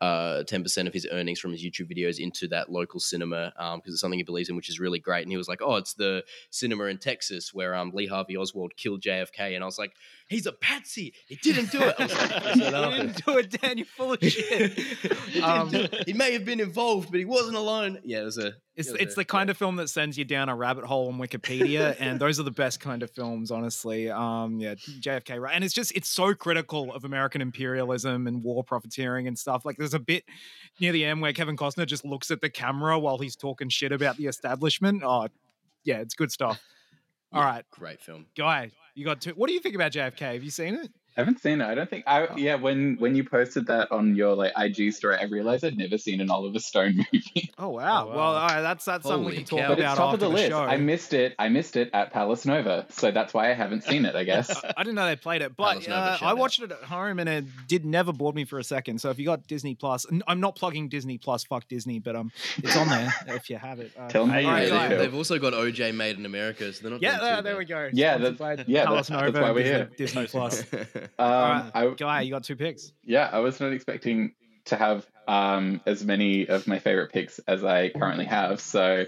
uh, 0.01 0.43
10% 0.43 0.87
of 0.87 0.93
his 0.93 1.07
earnings 1.11 1.39
from 1.39 1.51
his 1.51 1.63
YouTube 1.63 1.91
videos 1.93 2.19
into 2.19 2.47
that 2.47 2.71
local 2.71 2.99
cinema 2.99 3.51
because 3.75 3.93
it's 3.93 4.01
something 4.01 4.19
he 4.19 4.23
believes 4.23 4.49
in, 4.49 4.55
which 4.55 4.69
is 4.69 4.79
really 4.79 4.99
great. 4.99 5.23
And 5.23 5.31
he 5.31 5.37
was 5.37 5.47
like, 5.47 5.61
"Oh, 5.61 5.75
it's 5.75 5.93
the 5.93 6.23
cinema 6.51 6.85
in 6.85 6.97
Texas 6.97 7.53
where 7.53 7.75
um, 7.75 7.91
Lee 7.93 8.07
Harvey 8.07 8.37
Oswald 8.37 8.75
killed 8.77 9.01
JFK," 9.01 9.55
and 9.55 9.63
I 9.63 9.65
was 9.65 9.77
like, 9.77 9.93
"He's 10.29 10.45
a 10.45 10.53
patsy. 10.53 11.13
He 11.27 11.35
didn't 11.35 11.71
do 11.71 11.81
it." 11.81 11.95
I 11.99 12.03
was 12.03 12.13
like, 12.13 12.45
"I 12.45 12.53
you 12.53 12.61
said, 12.61 12.73
"Oh." 12.73 12.91
didn't 12.91 13.25
do 13.25 13.37
it, 13.37 13.61
Dan. 13.61 13.77
You're 13.77 13.85
full 13.87 14.13
of 14.13 14.19
shit. 14.21 14.79
He 15.29 15.41
Um, 15.41 15.71
he 16.05 16.13
may 16.13 16.33
have 16.33 16.45
been 16.45 16.59
involved, 16.59 17.11
but 17.11 17.19
he 17.19 17.25
wasn't 17.25 17.55
alone. 17.55 17.99
Yeah, 18.03 18.21
it 18.21 18.25
was 18.25 18.37
a. 18.37 18.53
It's 18.79 18.89
it's 18.89 19.15
the 19.15 19.25
kind 19.25 19.49
of 19.49 19.57
film 19.57 19.75
that 19.75 19.89
sends 19.89 20.17
you 20.17 20.25
down 20.25 20.49
a 20.49 20.55
rabbit 20.55 20.85
hole 20.85 21.09
on 21.09 21.19
Wikipedia, 21.19 21.95
and 21.99 22.19
those 22.19 22.39
are 22.39 22.43
the 22.43 22.51
best 22.51 22.79
kind 22.79 23.03
of 23.03 23.11
films, 23.11 23.51
honestly. 23.51 24.09
Um, 24.09 24.59
yeah, 24.59 24.75
JFK, 24.75 25.39
right? 25.39 25.53
And 25.53 25.63
it's 25.63 25.73
just 25.73 25.91
it's 25.95 26.07
so 26.09 26.33
critical 26.33 26.93
of 26.93 27.03
American 27.03 27.41
imperialism 27.41 28.25
and 28.27 28.43
war 28.43 28.63
profiteering 28.63 29.27
and 29.27 29.37
stuff. 29.37 29.65
Like, 29.65 29.77
there's 29.77 29.93
a 29.93 29.99
bit 29.99 30.23
near 30.79 30.91
the 30.91 31.03
end 31.05 31.21
where 31.21 31.33
Kevin 31.33 31.57
Costner 31.57 31.85
just 31.85 32.05
looks 32.05 32.31
at 32.31 32.41
the 32.41 32.49
camera 32.49 32.97
while 32.97 33.17
he's 33.17 33.35
talking 33.35 33.69
shit 33.69 33.91
about 33.91 34.17
the 34.17 34.27
establishment. 34.27 35.03
Oh, 35.05 35.27
yeah, 35.83 35.97
it's 35.97 36.15
good 36.15 36.31
stuff. 36.31 36.61
All 37.31 37.41
Yeah, 37.41 37.47
right, 37.47 37.65
great 37.71 38.01
film. 38.01 38.25
guy, 38.35 38.71
you 38.95 39.05
got 39.05 39.21
two. 39.21 39.31
What 39.31 39.47
do 39.47 39.53
you 39.53 39.59
think 39.59 39.75
about 39.75 39.91
JFK? 39.91 40.33
Have 40.33 40.43
you 40.43 40.49
seen 40.51 40.75
it? 40.75 40.89
Haven't 41.19 41.39
seen 41.41 41.61
it. 41.61 41.65
I 41.65 41.75
don't 41.75 41.89
think. 41.89 42.03
I 42.07 42.27
yeah. 42.35 42.55
When 42.55 42.95
when 42.97 43.15
you 43.15 43.23
posted 43.23 43.67
that 43.67 43.91
on 43.91 44.15
your 44.15 44.35
like 44.35 44.51
IG 44.57 44.91
story, 44.93 45.17
I 45.19 45.23
realized 45.25 45.63
I'd 45.63 45.77
never 45.77 45.97
seen 45.97 46.19
an 46.21 46.29
Oliver 46.29 46.59
Stone 46.59 46.97
movie. 47.13 47.51
Oh 47.57 47.69
wow. 47.69 48.05
Oh, 48.05 48.07
wow. 48.09 48.15
Well, 48.15 48.19
all 48.35 48.47
right, 48.47 48.61
that's 48.61 48.85
that's 48.85 49.05
something 49.07 49.25
we 49.29 49.35
can 49.35 49.45
talk 49.45 49.59
cow. 49.59 49.67
but 49.69 49.79
about 49.79 49.91
it's 49.91 49.97
top 49.97 50.13
after 50.13 50.15
of 50.15 50.19
the, 50.19 50.25
the, 50.27 50.33
list. 50.33 50.49
show. 50.49 50.59
I 50.63 50.77
missed 50.77 51.13
it. 51.13 51.35
I 51.39 51.49
missed 51.49 51.75
it 51.75 51.89
at 51.93 52.11
Palace 52.11 52.45
Nova, 52.45 52.85
so 52.89 53.11
that's 53.11 53.33
why 53.33 53.49
I 53.51 53.53
haven't 53.53 53.83
seen 53.83 54.05
it. 54.05 54.15
I 54.15 54.23
guess. 54.29 54.49
I 54.77 54.83
didn't 54.83 54.95
know 54.95 55.05
they 55.05 55.15
played 55.15 55.41
it, 55.41 55.55
but 55.55 55.83
Palace 55.85 56.21
uh, 56.21 56.25
I 56.25 56.33
watched 56.33 56.61
it 56.61 56.71
at 56.71 56.83
home 56.83 57.19
and 57.19 57.29
it 57.29 57.45
did 57.67 57.85
never 57.85 58.11
bored 58.13 58.35
me 58.35 58.45
for 58.45 58.59
a 58.59 58.63
second. 58.63 58.99
So 58.99 59.09
if 59.09 59.19
you 59.19 59.25
got 59.25 59.47
Disney 59.47 59.75
Plus, 59.75 60.05
I'm 60.27 60.39
not 60.39 60.55
plugging 60.55 60.89
Disney 60.89 61.17
Plus, 61.17 61.43
fuck 61.43 61.67
Disney, 61.67 61.99
but 61.99 62.15
um, 62.15 62.31
it's 62.57 62.75
on 62.77 62.87
there 62.87 63.13
if 63.27 63.49
you 63.49 63.57
have 63.57 63.79
it. 63.79 63.91
Uh, 63.97 64.07
Tell 64.09 64.25
me 64.25 64.33
Hey, 64.33 64.41
you 64.43 64.49
really 64.49 64.67
Yeah, 64.67 64.83
they, 64.83 64.89
feel. 64.89 64.97
they've 64.99 65.15
also 65.15 65.39
got 65.39 65.53
OJ 65.53 65.93
made 65.93 66.17
in 66.17 66.25
America, 66.25 66.71
so 66.73 66.81
they're 66.81 66.91
not. 66.91 67.01
Yeah, 67.01 67.17
doing 67.19 67.21
there, 67.31 67.41
there 67.41 67.57
we 67.57 67.65
go. 67.65 67.89
Yeah, 67.93 68.15
Sponsored 68.17 68.37
that's- 68.37 68.57
by 68.57 68.71
yeah, 68.71 68.85
Palace 68.85 69.07
that's- 69.07 69.21
that's 69.23 69.33
Nova 69.35 69.41
why 69.45 69.51
we're 69.51 69.63
Disney, 69.63 69.77
here. 69.77 69.89
Disney 69.97 70.27
Plus. 70.27 70.63
Um, 71.17 71.27
right. 71.31 71.71
I, 71.73 71.87
Guy, 71.97 72.21
you 72.21 72.31
got 72.31 72.43
two 72.43 72.55
picks. 72.55 72.91
yeah, 73.03 73.29
I 73.31 73.39
was 73.39 73.59
not 73.59 73.73
expecting 73.73 74.33
to 74.65 74.75
have 74.75 75.05
um, 75.27 75.81
as 75.85 76.03
many 76.03 76.47
of 76.47 76.67
my 76.67 76.79
favorite 76.79 77.11
picks 77.11 77.39
as 77.39 77.63
I 77.63 77.89
currently 77.89 78.25
have. 78.25 78.59
So 78.61 79.05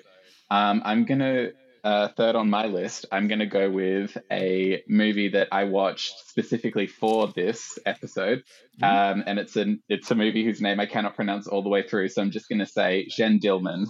um, 0.49 0.81
I'm 0.85 1.05
gonna 1.05 1.49
uh, 1.83 2.07
third 2.09 2.35
on 2.35 2.49
my 2.49 2.65
list. 2.67 3.05
I'm 3.11 3.27
gonna 3.27 3.45
go 3.47 3.69
with 3.69 4.17
a 4.31 4.83
movie 4.87 5.29
that 5.29 5.47
I 5.51 5.65
watched 5.65 6.27
specifically 6.29 6.87
for 6.87 7.27
this 7.27 7.77
episode, 7.85 8.43
um, 8.81 9.23
and 9.25 9.39
it's 9.39 9.55
an 9.55 9.81
it's 9.89 10.09
a 10.11 10.15
movie 10.15 10.43
whose 10.43 10.61
name 10.61 10.79
I 10.79 10.85
cannot 10.85 11.15
pronounce 11.15 11.47
all 11.47 11.63
the 11.63 11.69
way 11.69 11.87
through. 11.87 12.09
So 12.09 12.21
I'm 12.21 12.31
just 12.31 12.49
gonna 12.49 12.65
say 12.67 13.07
Jen 13.09 13.39
Dielman. 13.39 13.89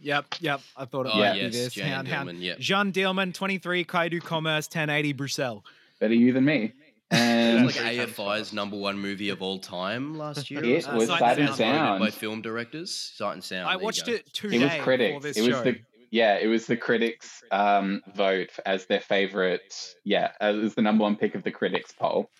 Yep, 0.00 0.26
yep. 0.40 0.60
I 0.76 0.86
thought 0.86 1.06
it 1.06 1.12
Oh 1.14 1.18
might 1.18 1.34
yes, 1.36 1.52
be 1.52 1.58
this. 1.58 1.72
Jane 1.74 1.86
Hound, 1.88 2.08
Hound. 2.08 2.30
Dielman. 2.30 2.40
Yeah, 2.40 2.54
Jean 2.58 2.90
Dielman, 2.90 3.34
23, 3.34 3.84
quai 3.84 4.08
du 4.08 4.18
Commerce, 4.18 4.66
1080, 4.66 5.12
Bruxelles. 5.12 5.62
Better 6.00 6.14
you 6.14 6.32
than 6.32 6.44
me. 6.46 6.72
It 7.10 7.16
And 7.16 7.66
like 7.66 7.74
AFI's 7.76 8.52
number 8.52 8.76
one 8.76 8.98
movie 8.98 9.28
of 9.28 9.42
all 9.42 9.58
time 9.58 10.16
last 10.16 10.50
year. 10.50 10.60
or 10.60 10.64
It 10.64 10.74
was 10.74 10.86
Voted 10.86 11.08
Sight 11.08 11.38
and 11.38 11.48
by 11.48 11.54
Sound. 11.54 12.14
film 12.14 12.42
directors. 12.42 12.94
Sight 13.16 13.32
and 13.34 13.44
Sound. 13.44 13.66
I 13.66 13.72
there 13.72 13.78
you 13.80 13.84
watched 13.84 14.06
go. 14.06 14.12
it 14.12 14.32
today 14.32 14.56
it 14.56 14.62
was 14.64 14.72
for 14.74 14.82
critics. 14.82 15.22
this 15.22 15.36
It 15.36 15.42
was 15.42 15.56
show. 15.58 15.62
the 15.64 15.76
yeah, 16.10 16.38
it 16.38 16.46
was 16.46 16.66
the 16.66 16.76
critics' 16.76 17.42
um, 17.50 18.00
vote 18.14 18.50
as 18.64 18.86
their 18.86 19.00
favorite. 19.00 19.94
Yeah, 20.04 20.30
it 20.40 20.54
was 20.56 20.74
the 20.76 20.82
number 20.82 21.02
one 21.02 21.16
pick 21.16 21.34
of 21.34 21.42
the 21.42 21.50
critics 21.50 21.90
poll. 21.92 22.30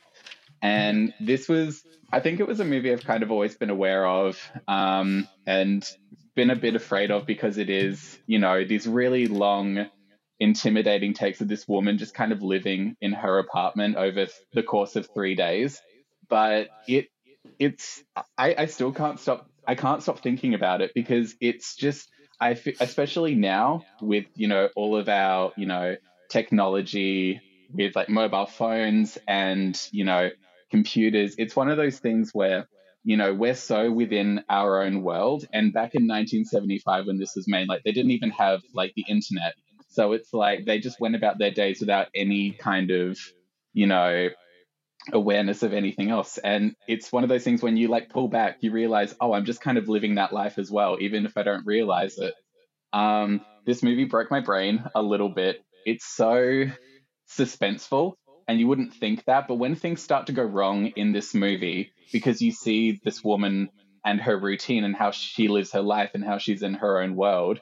And 0.62 1.12
this 1.20 1.48
was, 1.48 1.84
I 2.12 2.20
think 2.20 2.38
it 2.40 2.46
was 2.46 2.60
a 2.60 2.64
movie 2.64 2.92
I've 2.92 3.02
kind 3.04 3.22
of 3.24 3.32
always 3.32 3.56
been 3.56 3.70
aware 3.70 4.06
of 4.06 4.38
um, 4.68 5.26
and 5.46 5.84
been 6.36 6.50
a 6.50 6.56
bit 6.56 6.76
afraid 6.76 7.10
of 7.10 7.26
because 7.26 7.58
it 7.58 7.68
is, 7.68 8.16
you 8.26 8.38
know, 8.38 8.64
these 8.64 8.86
really 8.86 9.26
long, 9.26 9.86
intimidating 10.40 11.14
takes 11.14 11.40
of 11.40 11.48
this 11.48 11.66
woman 11.66 11.98
just 11.98 12.14
kind 12.14 12.32
of 12.32 12.42
living 12.42 12.96
in 13.00 13.12
her 13.12 13.38
apartment 13.38 13.96
over 13.96 14.26
the 14.52 14.62
course 14.62 14.96
of 14.96 15.08
three 15.14 15.34
days. 15.34 15.80
But 16.28 16.68
it, 16.88 17.06
it's, 17.58 18.02
I, 18.36 18.54
I 18.58 18.66
still 18.66 18.92
can't 18.92 19.20
stop. 19.20 19.48
I 19.66 19.74
can't 19.74 20.02
stop 20.02 20.20
thinking 20.20 20.54
about 20.54 20.82
it 20.82 20.92
because 20.94 21.34
it's 21.40 21.76
just 21.76 22.08
I 22.40 22.52
f- 22.52 22.80
especially 22.80 23.34
now 23.34 23.84
with 24.00 24.26
you 24.34 24.48
know 24.48 24.68
all 24.76 24.96
of 24.96 25.08
our 25.08 25.52
you 25.56 25.66
know 25.66 25.96
technology 26.30 27.40
with 27.72 27.94
like 27.96 28.08
mobile 28.08 28.46
phones 28.46 29.18
and 29.26 29.80
you 29.92 30.04
know 30.04 30.30
computers 30.70 31.34
it's 31.38 31.54
one 31.54 31.70
of 31.70 31.76
those 31.76 31.98
things 31.98 32.30
where 32.32 32.66
you 33.04 33.16
know 33.16 33.32
we're 33.32 33.54
so 33.54 33.90
within 33.90 34.42
our 34.48 34.82
own 34.82 35.02
world 35.02 35.46
and 35.52 35.72
back 35.72 35.94
in 35.94 36.06
1975 36.06 37.06
when 37.06 37.18
this 37.18 37.34
was 37.36 37.46
made 37.46 37.68
like 37.68 37.82
they 37.84 37.92
didn't 37.92 38.10
even 38.10 38.30
have 38.30 38.60
like 38.74 38.92
the 38.96 39.04
internet 39.08 39.54
so 39.94 40.12
it's 40.12 40.32
like 40.32 40.64
they 40.64 40.78
just 40.78 41.00
went 41.00 41.14
about 41.14 41.38
their 41.38 41.50
days 41.50 41.80
without 41.80 42.08
any 42.14 42.50
kind 42.52 42.90
of 42.90 43.18
you 43.72 43.86
know 43.86 44.28
awareness 45.12 45.62
of 45.62 45.72
anything 45.72 46.10
else. 46.10 46.38
And 46.38 46.74
it's 46.88 47.12
one 47.12 47.24
of 47.24 47.28
those 47.28 47.44
things 47.44 47.62
when 47.62 47.76
you 47.76 47.88
like 47.88 48.08
pull 48.08 48.28
back 48.28 48.58
you 48.60 48.72
realize 48.72 49.14
oh 49.20 49.32
i'm 49.32 49.44
just 49.44 49.60
kind 49.60 49.76
of 49.78 49.88
living 49.88 50.14
that 50.14 50.32
life 50.32 50.58
as 50.58 50.70
well 50.70 50.96
even 51.00 51.26
if 51.26 51.36
i 51.36 51.42
don't 51.42 51.66
realize 51.66 52.18
it. 52.18 52.34
Um 52.92 53.40
this 53.66 53.82
movie 53.82 54.04
broke 54.04 54.30
my 54.30 54.40
brain 54.40 54.84
a 54.94 55.02
little 55.02 55.30
bit. 55.30 55.62
It's 55.86 56.04
so 56.06 56.66
suspenseful 57.30 58.14
and 58.46 58.60
you 58.60 58.68
wouldn't 58.68 58.94
think 58.94 59.24
that 59.24 59.48
but 59.48 59.56
when 59.56 59.74
things 59.74 60.02
start 60.02 60.26
to 60.26 60.32
go 60.32 60.42
wrong 60.42 60.86
in 60.96 61.12
this 61.12 61.34
movie 61.34 61.92
because 62.12 62.42
you 62.42 62.52
see 62.52 63.00
this 63.04 63.24
woman 63.24 63.70
and 64.04 64.20
her 64.20 64.38
routine 64.38 64.84
and 64.84 64.94
how 64.94 65.10
she 65.10 65.48
lives 65.48 65.72
her 65.72 65.80
life 65.80 66.10
and 66.14 66.24
how 66.24 66.36
she's 66.38 66.62
in 66.62 66.74
her 66.74 67.00
own 67.02 67.16
world 67.16 67.58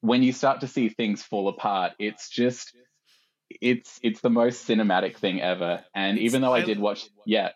when 0.00 0.22
you 0.22 0.32
start 0.32 0.60
to 0.60 0.66
see 0.66 0.88
things 0.88 1.22
fall 1.22 1.48
apart 1.48 1.92
it's 1.98 2.28
just 2.30 2.74
it's 3.60 3.98
it's 4.02 4.20
the 4.20 4.30
most 4.30 4.66
cinematic 4.68 5.16
thing 5.16 5.40
ever 5.40 5.84
and 5.94 6.16
It's- 6.18 6.26
even 6.26 6.42
though 6.42 6.54
i 6.54 6.62
did 6.62 6.78
watch 6.78 7.06
yeah 7.26 7.50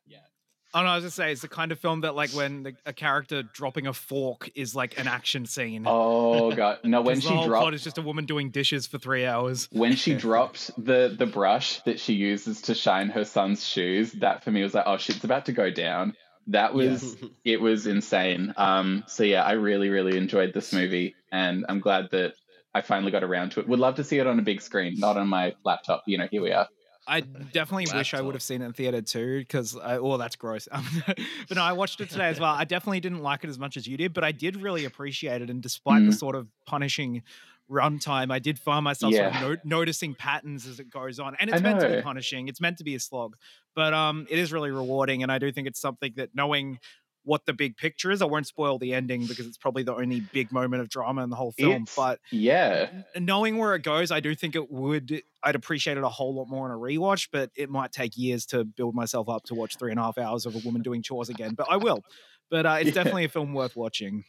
Oh 0.76 0.82
no, 0.82 0.88
I 0.88 0.96
was 0.96 1.04
just 1.04 1.14
say 1.14 1.30
it's 1.30 1.40
the 1.40 1.46
kind 1.46 1.70
of 1.70 1.78
film 1.78 2.00
that 2.00 2.16
like 2.16 2.30
when 2.30 2.64
the, 2.64 2.74
a 2.84 2.92
character 2.92 3.44
dropping 3.44 3.86
a 3.86 3.92
fork 3.92 4.50
is 4.56 4.74
like 4.74 4.98
an 4.98 5.06
action 5.06 5.46
scene. 5.46 5.84
oh 5.86 6.50
god 6.50 6.80
no 6.84 7.00
when 7.00 7.20
she 7.20 7.28
the 7.28 7.34
whole 7.36 7.46
plot 7.46 7.60
dropped 7.60 7.74
is 7.76 7.84
just 7.84 7.96
a 7.96 8.02
woman 8.02 8.26
doing 8.26 8.50
dishes 8.50 8.84
for 8.88 8.98
three 8.98 9.24
hours. 9.24 9.68
when 9.70 9.94
she 9.94 10.14
dropped 10.26 10.72
the 10.76 11.14
the 11.16 11.26
brush 11.26 11.78
that 11.82 12.00
she 12.00 12.14
uses 12.14 12.60
to 12.62 12.74
shine 12.74 13.08
her 13.08 13.24
son's 13.24 13.64
shoes 13.64 14.10
that 14.14 14.42
for 14.42 14.50
me 14.50 14.64
was 14.64 14.74
like 14.74 14.82
oh 14.88 14.96
shit's 14.96 15.22
about 15.22 15.46
to 15.46 15.52
go 15.52 15.70
down 15.70 16.12
that 16.48 16.74
was 16.74 17.16
it 17.44 17.60
was 17.60 17.86
insane 17.86 18.52
um 18.56 19.04
so 19.06 19.22
yeah 19.22 19.42
i 19.44 19.52
really 19.52 19.88
really 19.88 20.16
enjoyed 20.16 20.52
this 20.54 20.72
movie 20.72 21.16
and 21.32 21.64
i'm 21.68 21.80
glad 21.80 22.08
that 22.10 22.34
i 22.74 22.80
finally 22.80 23.10
got 23.10 23.24
around 23.24 23.50
to 23.50 23.60
it 23.60 23.68
would 23.68 23.78
love 23.78 23.94
to 23.96 24.04
see 24.04 24.18
it 24.18 24.26
on 24.26 24.38
a 24.38 24.42
big 24.42 24.60
screen 24.60 24.94
not 24.98 25.16
on 25.16 25.28
my 25.28 25.54
laptop 25.64 26.02
you 26.06 26.18
know 26.18 26.28
here 26.30 26.42
we 26.42 26.52
are 26.52 26.68
I 27.06 27.20
definitely 27.20 27.86
wish 27.94 28.14
I 28.14 28.22
would 28.22 28.34
have 28.34 28.42
seen 28.42 28.62
it 28.62 28.64
in 28.64 28.72
theater 28.72 29.02
too, 29.02 29.40
because 29.40 29.76
oh, 29.78 30.16
that's 30.16 30.36
gross. 30.36 30.66
Um, 30.72 30.86
but 31.06 31.56
no, 31.56 31.62
I 31.62 31.74
watched 31.74 32.00
it 32.00 32.08
today 32.08 32.28
as 32.30 32.40
well. 32.40 32.54
I 32.54 32.64
definitely 32.64 33.00
didn't 33.00 33.22
like 33.22 33.44
it 33.44 33.50
as 33.50 33.58
much 33.58 33.76
as 33.76 33.86
you 33.86 33.98
did, 33.98 34.14
but 34.14 34.24
I 34.24 34.32
did 34.32 34.56
really 34.56 34.86
appreciate 34.86 35.42
it. 35.42 35.50
And 35.50 35.62
despite 35.62 36.06
the 36.06 36.12
Mm. 36.12 36.18
sort 36.18 36.34
of 36.34 36.48
punishing 36.66 37.22
runtime, 37.70 38.30
I 38.32 38.38
did 38.38 38.58
find 38.58 38.84
myself 38.84 39.14
sort 39.14 39.26
of 39.34 39.40
no- 39.40 39.56
noticing 39.78 40.14
patterns 40.14 40.66
as 40.66 40.80
it 40.80 40.90
goes 40.90 41.18
on. 41.18 41.36
And 41.40 41.50
it's 41.50 41.62
meant 41.62 41.80
to 41.80 41.88
be 41.96 42.02
punishing. 42.02 42.48
It's 42.48 42.60
meant 42.60 42.78
to 42.78 42.84
be 42.84 42.94
a 42.94 43.00
slog, 43.00 43.36
but 43.74 43.94
um, 43.94 44.26
it 44.30 44.38
is 44.38 44.52
really 44.52 44.70
rewarding. 44.70 45.22
And 45.22 45.32
I 45.32 45.38
do 45.38 45.50
think 45.52 45.66
it's 45.68 45.80
something 45.80 46.12
that 46.16 46.30
knowing 46.34 46.78
what 47.26 47.46
the 47.46 47.54
big 47.54 47.78
picture 47.78 48.10
is, 48.10 48.20
I 48.20 48.26
won't 48.26 48.46
spoil 48.46 48.78
the 48.78 48.92
ending 48.92 49.24
because 49.26 49.46
it's 49.46 49.56
probably 49.56 49.82
the 49.82 49.94
only 49.94 50.20
big 50.20 50.52
moment 50.52 50.82
of 50.82 50.90
drama 50.90 51.24
in 51.24 51.30
the 51.30 51.36
whole 51.36 51.52
film. 51.52 51.70
It's- 51.84 51.94
but 51.96 52.20
yeah 52.30 52.90
knowing 53.18 53.56
where 53.56 53.74
it 53.74 53.82
goes, 53.82 54.10
I 54.10 54.20
do 54.20 54.34
think 54.34 54.54
it 54.56 54.70
would. 54.70 55.22
I'd 55.42 55.54
appreciate 55.54 55.96
it 55.96 56.04
a 56.04 56.08
whole 56.10 56.34
lot 56.34 56.48
more 56.50 56.66
on 56.66 56.70
a 56.70 56.78
rewatch, 56.78 57.28
but 57.32 57.50
it 57.56 57.70
might 57.70 57.92
take 57.92 58.18
years 58.18 58.44
to 58.46 58.64
build 58.64 58.94
myself 58.94 59.30
up 59.30 59.44
to 59.44 59.54
watch 59.54 59.78
three 59.78 59.90
and 59.90 59.98
a 59.98 60.02
half 60.02 60.18
hours 60.18 60.44
of 60.44 60.54
a 60.54 60.58
woman 60.58 60.82
doing 60.82 61.00
chores 61.00 61.30
again. 61.30 61.54
But 61.54 61.68
I 61.70 61.78
will. 61.78 62.04
But 62.50 62.66
uh, 62.66 62.76
it's 62.80 62.88
Yeah. 62.88 62.92
definitely 62.94 63.24
a 63.24 63.28
film 63.30 63.54
worth 63.54 63.74
watching. 63.74 64.24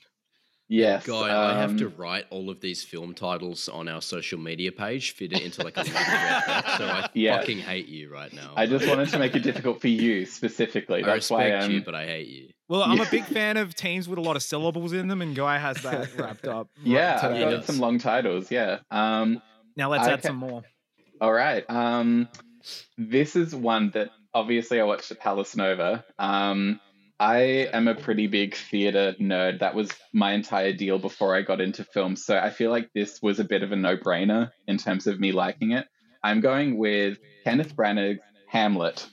Yes 0.68 1.06
Guy, 1.06 1.52
I 1.52 1.54
have 1.60 1.78
to 1.78 1.88
um, 1.88 1.94
write 1.98 2.26
all 2.30 2.50
of 2.50 2.60
these 2.62 2.84
film 2.84 3.14
titles 3.14 3.70
on 3.70 3.88
our 3.88 4.02
social 4.02 4.40
media 4.40 4.72
page, 4.72 5.12
fit 5.12 5.32
it 5.34 5.42
into 5.42 5.64
like 5.64 5.78
a 5.78 5.82
little 5.82 5.94
red 5.96 6.44
box. 6.48 6.78
So 6.78 6.86
I 6.86 7.10
Yeah. 7.14 7.38
fucking 7.40 7.60
hate 7.60 7.88
you 7.88 8.12
right 8.12 8.32
now. 8.34 8.54
i 8.56 8.66
just 8.66 8.88
wanted 8.88 9.10
to 9.10 9.20
make 9.20 9.36
it 9.36 9.44
difficult 9.44 9.82
for 9.82 9.88
you 9.88 10.26
specifically 10.26 11.04
I 11.04 11.06
that's 11.06 11.30
why 11.30 11.44
respect 11.46 11.64
um, 11.66 11.72
you, 11.72 11.82
but 11.84 11.96
I 11.96 12.06
hate 12.06 12.28
you. 12.28 12.50
Well, 12.68 12.82
I'm 12.82 13.00
a 13.00 13.06
big 13.10 13.26
fan 13.26 13.58
of 13.58 13.76
teams 13.76 14.10
with 14.10 14.18
a 14.18 14.22
lot 14.22 14.36
of 14.36 14.42
syllables 14.44 14.92
in 14.94 15.08
them, 15.08 15.22
and 15.22 15.36
Guy 15.36 15.58
has 15.60 15.78
that 15.84 16.14
wrapped 16.18 16.48
up. 16.48 16.68
right 16.78 16.88
yeah 16.88 17.20
i've 17.22 17.40
got 17.40 17.50
does. 17.52 17.66
some 17.66 17.80
long 17.80 18.00
titles 18.00 18.50
yeah 18.50 18.80
um 18.92 19.42
Now 19.78 19.90
let's 19.92 20.08
I 20.08 20.14
add 20.14 20.22
ca- 20.22 20.28
some 20.30 20.38
more. 20.38 20.64
All 21.22 21.32
right. 21.32 21.64
Um, 21.70 22.28
this 22.98 23.36
is 23.36 23.56
one 23.56 23.92
that 23.92 24.10
obviously 24.34 24.82
I 24.82 24.84
watched 24.84 25.12
at 25.12 25.20
Palace 25.20 25.56
Nova. 25.56 26.04
Um, 26.20 26.80
I 27.20 27.70
am 27.72 27.88
a 27.88 27.96
pretty 27.96 28.28
big 28.28 28.56
theater 28.56 29.16
nerd. 29.22 29.60
That 29.60 29.76
was 29.76 29.90
my 30.14 30.34
entire 30.34 30.74
deal 30.74 31.00
before 31.00 31.36
I 31.36 31.44
got 31.44 31.62
into 31.62 31.84
film. 31.86 32.16
So 32.16 32.38
I 32.38 32.50
feel 32.50 32.72
like 32.72 32.90
this 32.94 33.22
was 33.22 33.40
a 33.40 33.46
bit 33.46 33.64
of 33.64 33.72
a 33.72 33.76
no 33.76 33.96
brainer 33.96 34.52
in 34.68 34.78
terms 34.78 35.08
of 35.08 35.20
me 35.20 35.32
liking 35.32 35.72
it. 35.72 35.88
I'm 36.24 36.42
going 36.42 36.78
with 36.78 37.18
Kenneth 37.44 37.76
Branagh's 37.76 38.20
Hamlet. 38.48 39.08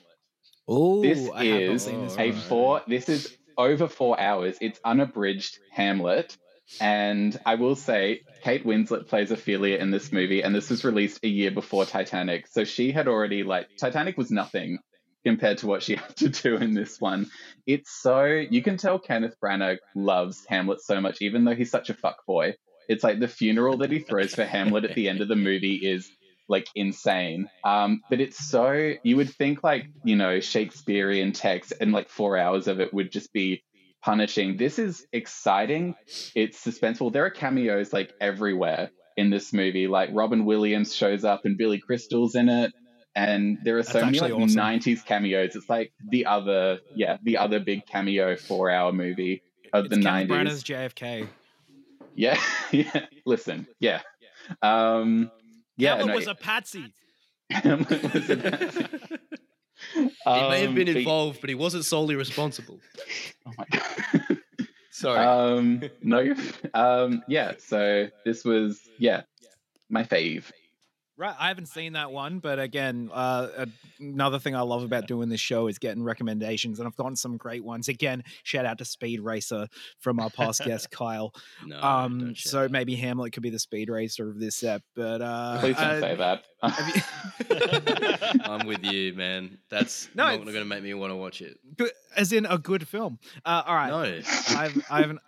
Oh, 0.66 1.02
This 1.02 1.28
I 1.32 1.44
is 1.44 1.84
seen 1.84 2.02
this 2.04 2.16
a 2.18 2.32
four. 2.32 2.82
This 2.88 3.08
is 3.08 3.36
over 3.58 3.86
four 3.86 4.18
hours. 4.18 4.56
It's 4.60 4.80
unabridged 4.84 5.58
Hamlet, 5.70 6.36
and 6.80 7.38
I 7.44 7.56
will 7.56 7.76
say 7.76 8.22
Kate 8.42 8.64
Winslet 8.64 9.08
plays 9.08 9.30
Ophelia 9.30 9.78
in 9.78 9.90
this 9.90 10.12
movie, 10.12 10.42
and 10.42 10.54
this 10.54 10.70
was 10.70 10.84
released 10.84 11.20
a 11.22 11.28
year 11.28 11.50
before 11.50 11.84
Titanic. 11.84 12.46
So 12.48 12.64
she 12.64 12.92
had 12.92 13.08
already 13.08 13.42
like 13.42 13.68
Titanic 13.78 14.16
was 14.16 14.30
nothing 14.30 14.78
compared 15.24 15.58
to 15.58 15.66
what 15.66 15.82
she 15.82 15.96
had 15.96 16.16
to 16.16 16.28
do 16.28 16.56
in 16.56 16.74
this 16.74 17.00
one. 17.00 17.30
It's 17.66 17.90
so 17.90 18.24
you 18.24 18.62
can 18.62 18.76
tell 18.76 18.98
Kenneth 18.98 19.36
Branagh 19.42 19.78
loves 19.94 20.44
Hamlet 20.48 20.80
so 20.80 21.00
much, 21.00 21.22
even 21.22 21.44
though 21.44 21.54
he's 21.54 21.70
such 21.70 21.90
a 21.90 21.94
fuckboy. 21.94 22.54
It's 22.88 23.04
like 23.04 23.20
the 23.20 23.28
funeral 23.28 23.78
that 23.78 23.90
he 23.90 24.00
throws 24.00 24.34
for 24.34 24.44
Hamlet 24.44 24.84
at 24.84 24.94
the 24.94 25.08
end 25.08 25.20
of 25.20 25.28
the 25.28 25.36
movie 25.36 25.76
is 25.76 26.10
like 26.48 26.66
insane. 26.74 27.48
Um, 27.64 28.02
but 28.10 28.20
it's 28.20 28.38
so 28.38 28.94
you 29.02 29.16
would 29.16 29.30
think 29.30 29.62
like 29.62 29.86
you 30.04 30.16
know 30.16 30.40
Shakespearean 30.40 31.32
text 31.32 31.72
and 31.80 31.92
like 31.92 32.08
four 32.08 32.36
hours 32.36 32.68
of 32.68 32.80
it 32.80 32.92
would 32.92 33.12
just 33.12 33.32
be 33.32 33.62
punishing. 34.02 34.56
This 34.56 34.78
is 34.78 35.06
exciting. 35.12 35.94
It's 36.34 36.62
suspenseful. 36.64 37.12
There 37.12 37.24
are 37.24 37.30
cameos 37.30 37.92
like 37.92 38.12
everywhere 38.20 38.90
in 39.16 39.30
this 39.30 39.52
movie. 39.52 39.86
Like 39.86 40.10
Robin 40.12 40.44
Williams 40.44 40.94
shows 40.94 41.24
up 41.24 41.44
and 41.44 41.56
Billy 41.56 41.78
Crystal's 41.78 42.34
in 42.34 42.48
it. 42.48 42.72
And 43.14 43.58
there 43.64 43.78
are 43.78 43.82
so 43.82 43.94
That's 44.00 44.04
many 44.06 44.20
like 44.20 44.32
awesome. 44.32 44.56
90s 44.56 45.04
cameos. 45.04 45.54
It's 45.56 45.68
like 45.68 45.92
the 46.08 46.26
other, 46.26 46.80
yeah, 46.94 47.18
the 47.22 47.36
other 47.38 47.60
big 47.60 47.86
cameo 47.86 48.36
four-hour 48.36 48.92
movie 48.92 49.42
of 49.72 49.86
It's 49.86 49.96
the 49.96 50.02
Kenneth 50.02 50.28
90s. 50.28 50.30
Branagh's 50.30 50.64
JFK. 50.64 51.28
Yeah, 52.14 52.40
yeah. 52.72 53.06
Listen, 53.24 53.66
yeah, 53.80 54.00
um, 54.60 55.30
yeah. 55.76 55.90
Hamlet 55.96 56.06
no, 56.08 56.14
was 56.14 56.26
a 56.26 56.34
patsy. 56.34 56.92
Hamlet 57.50 58.02
was 58.14 58.30
a- 58.30 58.88
He 59.94 60.00
may 60.24 60.60
have 60.60 60.68
Um, 60.68 60.74
been 60.76 60.88
involved, 60.88 61.40
but 61.40 61.48
he 61.50 61.54
wasn't 61.56 61.84
solely 61.84 62.14
responsible. 62.14 62.78
Oh 63.46 63.50
my 63.58 63.64
god. 63.70 64.38
Sorry. 64.92 65.18
um, 65.18 65.82
no, 66.02 66.34
um, 66.74 67.22
yeah. 67.26 67.54
So 67.58 68.08
this 68.24 68.44
was 68.44 68.80
yeah, 68.98 69.22
my 69.90 70.04
fave. 70.04 70.52
Right, 71.18 71.34
I 71.38 71.48
haven't 71.48 71.66
seen 71.66 71.92
that 71.92 72.10
one, 72.10 72.38
but 72.38 72.58
again, 72.58 73.10
uh, 73.12 73.66
another 74.00 74.38
thing 74.38 74.56
I 74.56 74.62
love 74.62 74.82
about 74.82 75.06
doing 75.06 75.28
this 75.28 75.40
show 75.42 75.66
is 75.66 75.78
getting 75.78 76.02
recommendations, 76.02 76.78
and 76.78 76.88
I've 76.88 76.96
gotten 76.96 77.16
some 77.16 77.36
great 77.36 77.62
ones. 77.62 77.88
Again, 77.88 78.24
shout 78.44 78.64
out 78.64 78.78
to 78.78 78.86
Speed 78.86 79.20
Racer 79.20 79.68
from 79.98 80.18
our 80.18 80.30
past 80.30 80.62
guest 80.64 80.90
Kyle. 80.90 81.34
no, 81.66 81.78
Um, 81.82 82.34
so 82.34 82.64
out. 82.64 82.70
maybe 82.70 82.96
Hamlet 82.96 83.34
could 83.34 83.42
be 83.42 83.50
the 83.50 83.58
Speed 83.58 83.90
Racer 83.90 84.30
of 84.30 84.40
this 84.40 84.62
ep, 84.64 84.82
but 84.96 85.20
uh, 85.20 85.58
Please 85.60 85.76
don't 85.76 85.84
uh, 85.84 86.00
say 86.00 86.14
that. 86.16 86.44
you- 87.50 88.40
I'm 88.44 88.66
with 88.66 88.82
you, 88.82 89.12
man. 89.12 89.58
That's 89.68 90.08
No, 90.14 90.24
not 90.34 90.44
going 90.44 90.54
to 90.56 90.64
make 90.64 90.82
me 90.82 90.94
want 90.94 91.10
to 91.10 91.16
watch 91.16 91.42
it. 91.42 91.58
good- 91.76 91.92
as 92.16 92.32
in 92.32 92.46
a 92.46 92.56
good 92.56 92.88
film. 92.88 93.18
Uh, 93.44 93.62
all 93.66 93.74
right, 93.74 93.90
No. 93.90 94.56
I've, 94.58 94.82
I 94.90 95.00
haven't. 95.02 95.18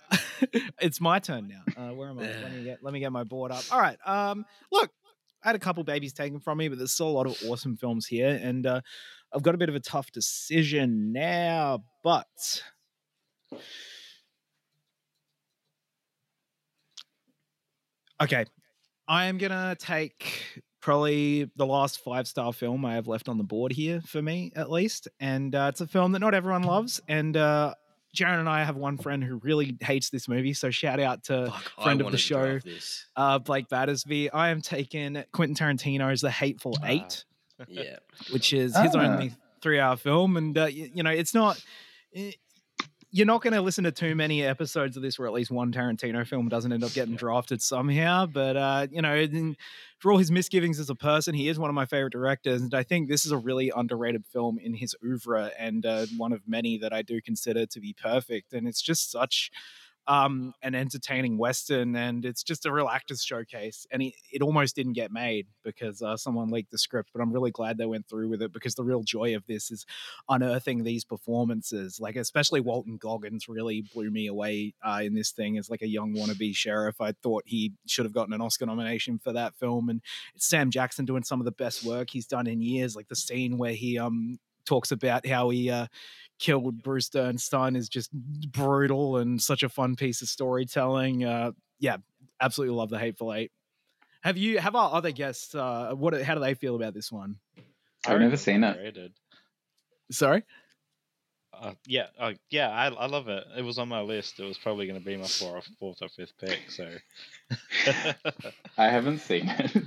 it's 0.80 1.01
my 1.01 1.18
turn 1.18 1.49
now. 1.49 1.62
Uh, 1.76 1.95
where 1.95 2.09
am 2.09 2.18
I? 2.18 2.22
Let 2.22 2.53
me 2.55 2.64
get 2.64 2.82
let 2.82 2.93
me 2.95 3.01
get 3.01 3.12
my 3.12 3.24
board 3.24 3.53
up. 3.53 3.64
All 3.70 3.80
right. 3.80 3.99
Um, 4.07 4.45
look, 4.72 4.91
I 5.45 5.49
had 5.49 5.57
a 5.57 5.61
couple 5.61 5.84
babies 5.84 6.14
taken 6.14 6.40
from 6.40 6.57
me, 6.59 6.68
but 6.68 6.78
there's 6.78 6.92
still 6.92 7.09
a 7.09 7.11
lot 7.11 7.26
of 7.26 7.36
awesome 7.47 7.76
films 7.76 8.07
here, 8.07 8.40
and 8.42 8.66
uh, 8.66 8.80
I've 9.32 9.42
got 9.42 9.55
a 9.55 9.59
bit 9.59 9.68
of 9.68 9.74
a 9.74 9.80
tough 9.80 10.11
decision 10.11 11.12
now. 11.12 11.84
But 12.03 12.62
okay, 18.22 18.47
I 19.07 19.26
am 19.26 19.36
gonna 19.36 19.76
take 19.78 20.62
probably 20.80 21.51
the 21.57 21.66
last 21.66 22.01
five 22.01 22.26
star 22.26 22.55
film 22.55 22.86
I 22.86 22.95
have 22.95 23.07
left 23.07 23.28
on 23.28 23.36
the 23.36 23.45
board 23.45 23.72
here 23.72 24.01
for 24.01 24.22
me, 24.22 24.51
at 24.57 24.70
least, 24.70 25.09
and 25.20 25.55
uh, 25.55 25.66
it's 25.68 25.82
a 25.82 25.86
film 25.86 26.12
that 26.12 26.20
not 26.20 26.34
everyone 26.34 26.62
loves, 26.62 27.01
and. 27.07 27.36
Uh, 27.36 27.74
Jaron 28.14 28.38
and 28.40 28.48
I 28.48 28.62
have 28.64 28.76
one 28.76 28.96
friend 28.96 29.22
who 29.24 29.36
really 29.36 29.76
hates 29.80 30.10
this 30.10 30.28
movie, 30.28 30.54
so 30.54 30.70
shout 30.70 31.00
out 31.00 31.24
to 31.24 31.46
Fuck, 31.50 31.72
I 31.78 31.82
friend 31.84 32.00
of 32.00 32.12
the 32.12 32.18
show, 32.18 32.60
uh, 33.16 33.38
Blake 33.40 33.68
Battersby. 33.68 34.30
I 34.30 34.50
am 34.50 34.60
taking 34.60 35.22
Quentin 35.32 35.56
Tarantino's 35.56 36.20
The 36.20 36.30
Hateful. 36.30 36.78
Eight, 36.84 37.24
Yeah. 37.68 37.96
which 38.32 38.52
is 38.52 38.76
his 38.76 38.94
Ah. 38.94 39.00
only 39.00 39.32
three-hour 39.62 39.96
film, 39.96 40.36
and 40.36 40.56
uh, 40.56 40.66
you, 40.66 40.90
you 40.94 41.02
know 41.02 41.10
it's 41.10 41.34
not. 41.34 41.60
You're 43.16 43.26
not 43.26 43.42
going 43.42 43.52
to 43.52 43.60
listen 43.60 43.84
to 43.84 43.92
too 43.92 44.16
many 44.16 44.42
episodes 44.42 44.96
of 44.96 45.02
this 45.04 45.20
where 45.20 45.28
at 45.28 45.32
least 45.32 45.52
one 45.52 45.70
Tarantino 45.70 46.26
film 46.26 46.48
doesn't 46.48 46.72
end 46.72 46.82
up 46.82 46.92
getting 46.94 47.14
drafted 47.14 47.62
somehow. 47.62 48.26
But 48.26 48.56
uh, 48.56 48.88
you 48.90 49.02
know, 49.02 49.54
for 50.00 50.10
all 50.10 50.18
his 50.18 50.32
misgivings 50.32 50.80
as 50.80 50.90
a 50.90 50.96
person, 50.96 51.32
he 51.32 51.48
is 51.48 51.56
one 51.56 51.70
of 51.70 51.74
my 51.74 51.86
favorite 51.86 52.12
directors, 52.12 52.60
and 52.60 52.74
I 52.74 52.82
think 52.82 53.08
this 53.08 53.24
is 53.24 53.30
a 53.30 53.38
really 53.38 53.70
underrated 53.76 54.26
film 54.26 54.58
in 54.58 54.74
his 54.74 54.96
oeuvre, 55.04 55.52
and 55.56 55.86
uh, 55.86 56.06
one 56.16 56.32
of 56.32 56.42
many 56.48 56.76
that 56.78 56.92
I 56.92 57.02
do 57.02 57.20
consider 57.20 57.66
to 57.66 57.78
be 57.78 57.92
perfect. 57.92 58.52
And 58.52 58.66
it's 58.66 58.82
just 58.82 59.12
such 59.12 59.52
um, 60.07 60.52
an 60.62 60.74
entertaining 60.74 61.38
western, 61.38 61.96
and 61.96 62.24
it's 62.24 62.42
just 62.42 62.66
a 62.66 62.72
real 62.72 62.88
actors 62.88 63.22
showcase. 63.22 63.86
And 63.90 64.02
it, 64.02 64.14
it 64.30 64.42
almost 64.42 64.76
didn't 64.76 64.92
get 64.92 65.11
made 65.11 65.46
because 65.62 66.02
uh, 66.02 66.16
someone 66.16 66.50
leaked 66.50 66.70
the 66.70 66.78
script, 66.78 67.11
but 67.14 67.22
I'm 67.22 67.32
really 67.32 67.50
glad 67.50 67.78
they 67.78 67.86
went 67.86 68.09
through 68.09 68.28
with 68.28 68.42
it 68.42 68.52
because 68.52 68.74
the 68.74 68.84
real 68.84 69.02
joy 69.02 69.34
of 69.34 69.46
this 69.46 69.70
is 69.70 69.86
unearthing 70.28 70.84
these 70.84 71.05
performances. 71.05 71.98
Like 72.00 72.16
especially 72.16 72.61
Walton 72.61 72.98
Goggins 72.98 73.48
really 73.48 73.82
blew 73.94 74.11
me 74.11 74.26
away 74.26 74.74
uh, 74.82 75.00
in 75.02 75.14
this 75.14 75.30
thing 75.30 75.57
as 75.59 75.70
like 75.70 75.82
a 75.82 75.88
young 75.88 76.14
wannabe 76.14 76.55
sheriff. 76.55 77.00
I 77.00 77.12
thought 77.12 77.44
he 77.46 77.72
should 77.86 78.05
have 78.05 78.12
gotten 78.12 78.34
an 78.34 78.40
Oscar 78.40 78.66
nomination 78.66 79.18
for 79.18 79.32
that 79.32 79.55
film, 79.55 79.88
and 79.88 80.02
it's 80.34 80.48
Sam 80.48 80.70
Jackson 80.70 81.05
doing 81.05 81.22
some 81.22 81.40
of 81.40 81.44
the 81.44 81.52
best 81.52 81.84
work 81.84 82.11
he's 82.11 82.26
done 82.26 82.46
in 82.46 82.61
years. 82.61 82.94
Like 82.94 83.09
the 83.09 83.16
scene 83.16 83.57
where 83.57 83.72
he 83.72 83.98
um 83.98 84.38
talks 84.64 84.92
about 84.92 85.26
how 85.26 85.50
he 85.50 85.70
uh 85.70 85.86
killed 86.38 86.82
Bruce 86.82 87.06
Stern 87.06 87.76
is 87.76 87.88
just 87.88 88.12
brutal 88.12 89.18
and 89.18 89.40
such 89.40 89.62
a 89.62 89.68
fun 89.68 89.96
piece 89.96 90.20
of 90.20 90.28
storytelling. 90.28 91.24
Uh, 91.24 91.52
yeah, 91.78 91.98
absolutely 92.40 92.74
love 92.76 92.90
the 92.90 92.98
Hateful 92.98 93.32
Eight. 93.32 93.52
Have 94.22 94.36
you 94.36 94.58
have 94.58 94.74
our 94.74 94.92
other 94.92 95.12
guests? 95.12 95.54
Uh, 95.54 95.92
what 95.94 96.20
how 96.22 96.34
do 96.34 96.40
they 96.40 96.54
feel 96.54 96.76
about 96.76 96.94
this 96.94 97.12
one? 97.12 97.36
I've 98.06 98.20
never 98.20 98.36
seen 98.36 98.64
it. 98.64 98.78
Rated. 98.78 99.12
Sorry, 100.10 100.42
Uh, 101.52 101.72
yeah, 101.86 102.06
uh, 102.18 102.32
yeah, 102.50 102.68
I, 102.68 102.88
I 102.88 103.06
love 103.06 103.28
it. 103.28 103.44
It 103.56 103.62
was 103.62 103.78
on 103.78 103.88
my 103.88 104.00
list. 104.02 104.38
It 104.38 104.44
was 104.44 104.58
probably 104.58 104.86
going 104.86 104.98
to 104.98 105.04
be 105.04 105.16
my 105.16 105.26
fourth, 105.26 105.68
fourth 105.78 106.02
or 106.02 106.08
fifth 106.08 106.32
pick. 106.38 106.58
So, 106.68 106.90
I 108.76 108.88
haven't 108.88 109.20
seen 109.20 109.48
it. 109.48 109.82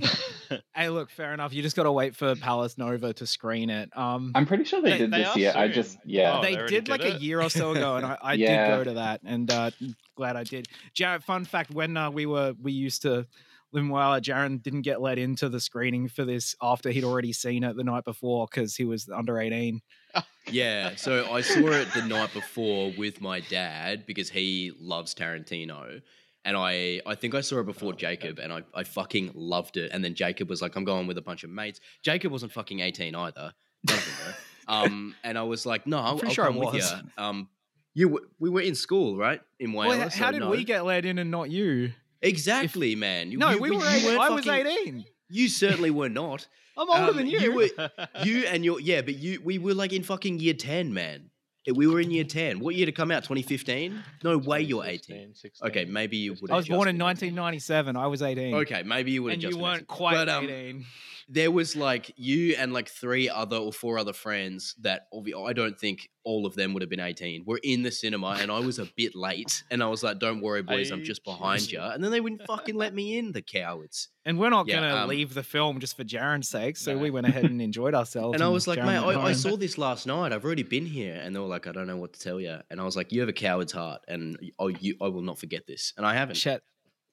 hey, 0.74 0.88
look, 0.88 1.10
fair 1.10 1.32
enough. 1.34 1.52
You 1.52 1.62
just 1.62 1.76
got 1.76 1.84
to 1.84 1.92
wait 1.92 2.14
for 2.16 2.34
Palace 2.36 2.76
Nova 2.78 3.12
to 3.14 3.26
screen 3.26 3.70
it. 3.70 3.96
Um, 3.96 4.32
I'm 4.34 4.46
pretty 4.46 4.64
sure 4.64 4.80
they, 4.82 4.92
They- 4.92 4.98
did 4.98 5.10
they 5.10 5.18
this 5.18 5.36
are 5.36 5.38
year. 5.38 5.52
I 5.56 5.68
just 5.68 5.98
yeah. 6.04 6.38
Oh, 6.38 6.42
they 6.42 6.52
they 6.52 6.58
already 6.58 6.74
did 6.76 6.88
like 6.88 7.00
did 7.02 7.16
a 7.16 7.18
year 7.18 7.40
or 7.42 7.50
so 7.50 7.72
ago, 7.72 7.96
and 7.96 8.06
I, 8.06 8.18
I 8.22 8.32
Yeah. 8.34 8.68
did 8.68 8.76
go 8.76 8.84
to 8.84 8.94
that, 8.94 9.20
and 9.24 9.50
uh, 9.50 9.70
glad 10.16 10.36
I 10.36 10.44
did. 10.44 10.68
Jared, 10.94 11.24
fun 11.24 11.44
fact: 11.44 11.70
when 11.70 11.96
uh, 11.96 12.10
we 12.10 12.26
were 12.26 12.54
we 12.60 12.72
used 12.72 13.02
to 13.02 13.26
live 13.72 13.84
in 13.84 13.88
Whyalla, 13.90 14.20
Jaron 14.20 14.62
didn't 14.62 14.82
get 14.82 15.00
let 15.00 15.18
into 15.18 15.48
the 15.48 15.60
screening 15.60 16.08
for 16.08 16.24
this 16.24 16.54
after 16.62 16.90
he'd 16.90 17.04
already 17.04 17.32
seen 17.32 17.64
it 17.64 17.76
the 17.76 17.84
night 17.84 18.04
before 18.04 18.46
because 18.50 18.76
he 18.76 18.84
was 18.84 19.08
under 19.08 19.38
eighteen. 19.40 19.80
Yeah, 20.48 20.94
so 20.94 21.28
I 21.32 21.40
saw 21.40 21.66
it 21.72 21.88
the 21.92 22.02
night 22.02 22.32
before 22.32 22.92
with 22.96 23.20
my 23.20 23.40
dad 23.40 24.06
because 24.06 24.30
he 24.30 24.70
loves 24.78 25.12
Tarantino. 25.12 26.02
And 26.46 26.56
I, 26.56 27.02
I 27.04 27.14
think 27.16 27.34
I 27.34 27.40
saw 27.42 27.58
it 27.60 27.66
before 27.66 27.92
Jacob, 27.92 28.38
and 28.38 28.52
I, 28.52 28.62
I 28.72 28.84
fucking 28.84 29.32
loved 29.34 29.76
it. 29.76 29.90
And 29.92 30.02
then 30.02 30.14
Jacob 30.14 30.48
was 30.48 30.62
like, 30.62 30.76
"I'm 30.76 30.84
going 30.84 31.06
with 31.06 31.18
a 31.18 31.22
bunch 31.22 31.44
of 31.44 31.50
mates." 31.50 31.80
Jacob 32.02 32.32
wasn't 32.32 32.52
fucking 32.52 32.80
18 32.80 33.14
either. 33.14 33.52
None 33.88 33.98
of 33.98 34.04
them 34.04 34.14
were. 34.26 34.34
Um, 34.68 35.14
and 35.22 35.38
I 35.38 35.42
was 35.44 35.64
like, 35.64 35.86
"No, 35.86 35.98
I'll, 35.98 36.18
pretty 36.18 36.30
I'll 36.30 36.34
sure 36.34 36.44
come 36.46 36.56
with 36.56 36.74
you." 36.74 36.82
Um, 37.16 37.48
you, 37.94 38.08
w- 38.08 38.26
we 38.40 38.50
were 38.50 38.60
in 38.62 38.74
school, 38.74 39.16
right, 39.16 39.40
in 39.60 39.72
Wales. 39.72 39.96
Well, 39.96 40.00
how 40.08 40.26
so 40.26 40.32
did 40.32 40.40
no. 40.40 40.50
we 40.50 40.64
get 40.64 40.84
let 40.84 41.04
in 41.04 41.18
and 41.18 41.30
not 41.30 41.50
you? 41.50 41.92
exactly, 42.20 42.94
man? 42.96 43.30
No, 43.30 43.50
you- 43.50 43.60
we 43.60 43.70
were. 43.70 43.84
18. 43.86 44.04
weren't 44.06 44.20
I 44.20 44.28
was 44.30 44.46
eighteen. 44.46 45.04
You 45.28 45.48
certainly 45.48 45.90
were 45.90 46.08
not. 46.08 46.48
I'm 46.76 46.90
older 46.90 47.10
Um, 47.12 47.16
than 47.16 47.26
you. 47.28 47.38
You 47.40 47.52
were, 47.54 47.68
you 48.24 48.44
and 48.46 48.64
your 48.64 48.80
yeah, 48.80 49.02
but 49.02 49.14
you 49.14 49.40
we 49.44 49.58
were 49.58 49.74
like 49.74 49.92
in 49.92 50.02
fucking 50.02 50.40
year 50.40 50.54
ten, 50.54 50.92
man. 50.92 51.30
We 51.74 51.86
were 51.86 52.00
in 52.00 52.10
year 52.10 52.24
ten. 52.24 52.60
What 52.60 52.74
year 52.74 52.86
to 52.86 52.92
come 52.92 53.10
out? 53.10 53.24
2015? 53.24 54.02
No 54.22 54.38
way, 54.38 54.60
you're 54.60 54.84
18. 54.84 55.34
16. 55.34 55.68
Okay, 55.68 55.84
maybe 55.84 56.16
you 56.16 56.36
would. 56.40 56.50
I 56.50 56.56
was 56.56 56.68
born 56.68 56.88
in 56.88 56.98
1997. 56.98 57.96
I 57.96 58.06
was 58.06 58.22
18. 58.22 58.54
Okay, 58.54 58.82
maybe 58.84 59.10
you 59.10 59.24
would. 59.24 59.32
and 59.34 59.42
have 59.42 59.50
you 59.50 59.56
just 59.56 59.62
weren't 59.62 59.88
been 59.88 59.96
quite 59.96 60.14
18. 60.14 60.26
But, 60.26 60.28
um, 60.34 60.44
18. 60.44 60.86
There 61.28 61.50
was 61.50 61.74
like 61.74 62.12
you 62.16 62.54
and 62.56 62.72
like 62.72 62.88
three 62.88 63.28
other 63.28 63.56
or 63.56 63.72
four 63.72 63.98
other 63.98 64.12
friends 64.12 64.74
that 64.82 65.08
I 65.46 65.52
don't 65.52 65.78
think 65.78 66.08
all 66.22 66.46
of 66.46 66.54
them 66.54 66.72
would 66.72 66.82
have 66.82 66.90
been 66.90 67.00
18. 67.00 67.44
We're 67.46 67.58
in 67.62 67.82
the 67.82 67.90
cinema 67.90 68.36
and 68.40 68.50
I 68.50 68.60
was 68.60 68.78
a 68.78 68.86
bit 68.96 69.14
late 69.14 69.62
and 69.70 69.82
I 69.82 69.86
was 69.88 70.02
like, 70.02 70.18
"Don't 70.18 70.40
worry, 70.40 70.62
boys, 70.62 70.90
I'm 70.90 71.02
just 71.04 71.24
behind 71.24 71.70
you." 71.70 71.80
And 71.80 72.02
then 72.02 72.10
they 72.12 72.20
wouldn't 72.20 72.42
fucking 72.46 72.74
let 72.76 72.94
me 72.94 73.18
in, 73.18 73.32
the 73.32 73.42
cowards. 73.42 74.08
And 74.24 74.38
we're 74.38 74.50
not 74.50 74.66
Yeah, 74.68 74.76
gonna 74.80 75.02
um, 75.02 75.08
leave 75.08 75.34
the 75.34 75.42
film 75.42 75.78
just 75.80 75.96
for 75.96 76.04
Jaron's 76.04 76.48
sake, 76.48 76.76
so 76.76 76.94
No. 76.94 76.98
we 77.02 77.10
went 77.10 77.26
ahead 77.26 77.44
and 77.44 77.60
enjoyed 77.62 77.94
ourselves. 78.00 78.34
And 78.34 78.42
I 78.42 78.48
was 78.48 78.66
like, 78.66 78.78
Jaren 78.78 78.86
mate, 78.86 79.16
I, 79.16 79.20
I 79.28 79.32
saw 79.32 79.56
this 79.66 79.78
last 79.78 80.06
night. 80.06 80.32
I've 80.32 80.44
already 80.44 80.64
been 80.64 80.86
here. 80.86 81.14
And 81.22 81.34
they 81.34 81.38
were 81.40 81.46
like, 81.46 81.66
I 81.66 81.72
don't 81.72 81.86
know 81.86 81.96
what 81.96 82.12
to 82.14 82.20
tell 82.20 82.40
you. 82.40 82.58
And 82.70 82.80
I 82.80 82.84
was 82.84 82.96
like, 82.96 83.12
you 83.12 83.20
have 83.20 83.28
a 83.28 83.32
coward's 83.32 83.72
heart, 83.72 84.02
and 84.08 84.36
oh, 84.58 84.68
you, 84.68 84.96
I 85.00 85.08
will 85.08 85.22
not 85.22 85.38
forget 85.38 85.66
this. 85.66 85.92
And 85.96 86.04
I 86.06 86.14
haven't. 86.14 86.34
Chet, 86.36 86.62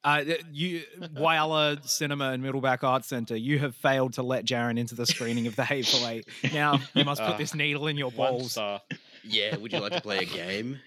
uh, 0.04 0.24
you 0.51 0.82
Whyalla 1.16 1.78
Cinema 1.88 2.30
and 2.32 2.43
Middleback 2.43 2.84
Arts 2.84 3.08
Centre, 3.08 3.36
you 3.38 3.60
have 3.60 3.76
failed 3.76 4.14
to 4.14 4.24
let 4.24 4.45
Jaron 4.45 4.78
into 4.80 4.95
the 4.95 5.06
screening 5.06 5.47
of 5.47 5.56
The 5.56 5.66
Hateful 5.66 6.08
Eight. 6.08 6.28
Now 6.54 6.80
you 6.93 7.04
must 7.06 7.22
put 7.22 7.32
Ah, 7.32 7.38
this 7.38 7.54
needle 7.56 7.88
in 7.88 7.97
your 7.97 8.12
balls. 8.12 8.51
star. 8.54 8.82
Yeah, 9.24 9.56
would 9.58 9.72
you 9.72 9.80
like 9.80 9.93
to 9.93 10.01
play 10.01 10.18
a 10.20 10.26
game? 10.26 10.80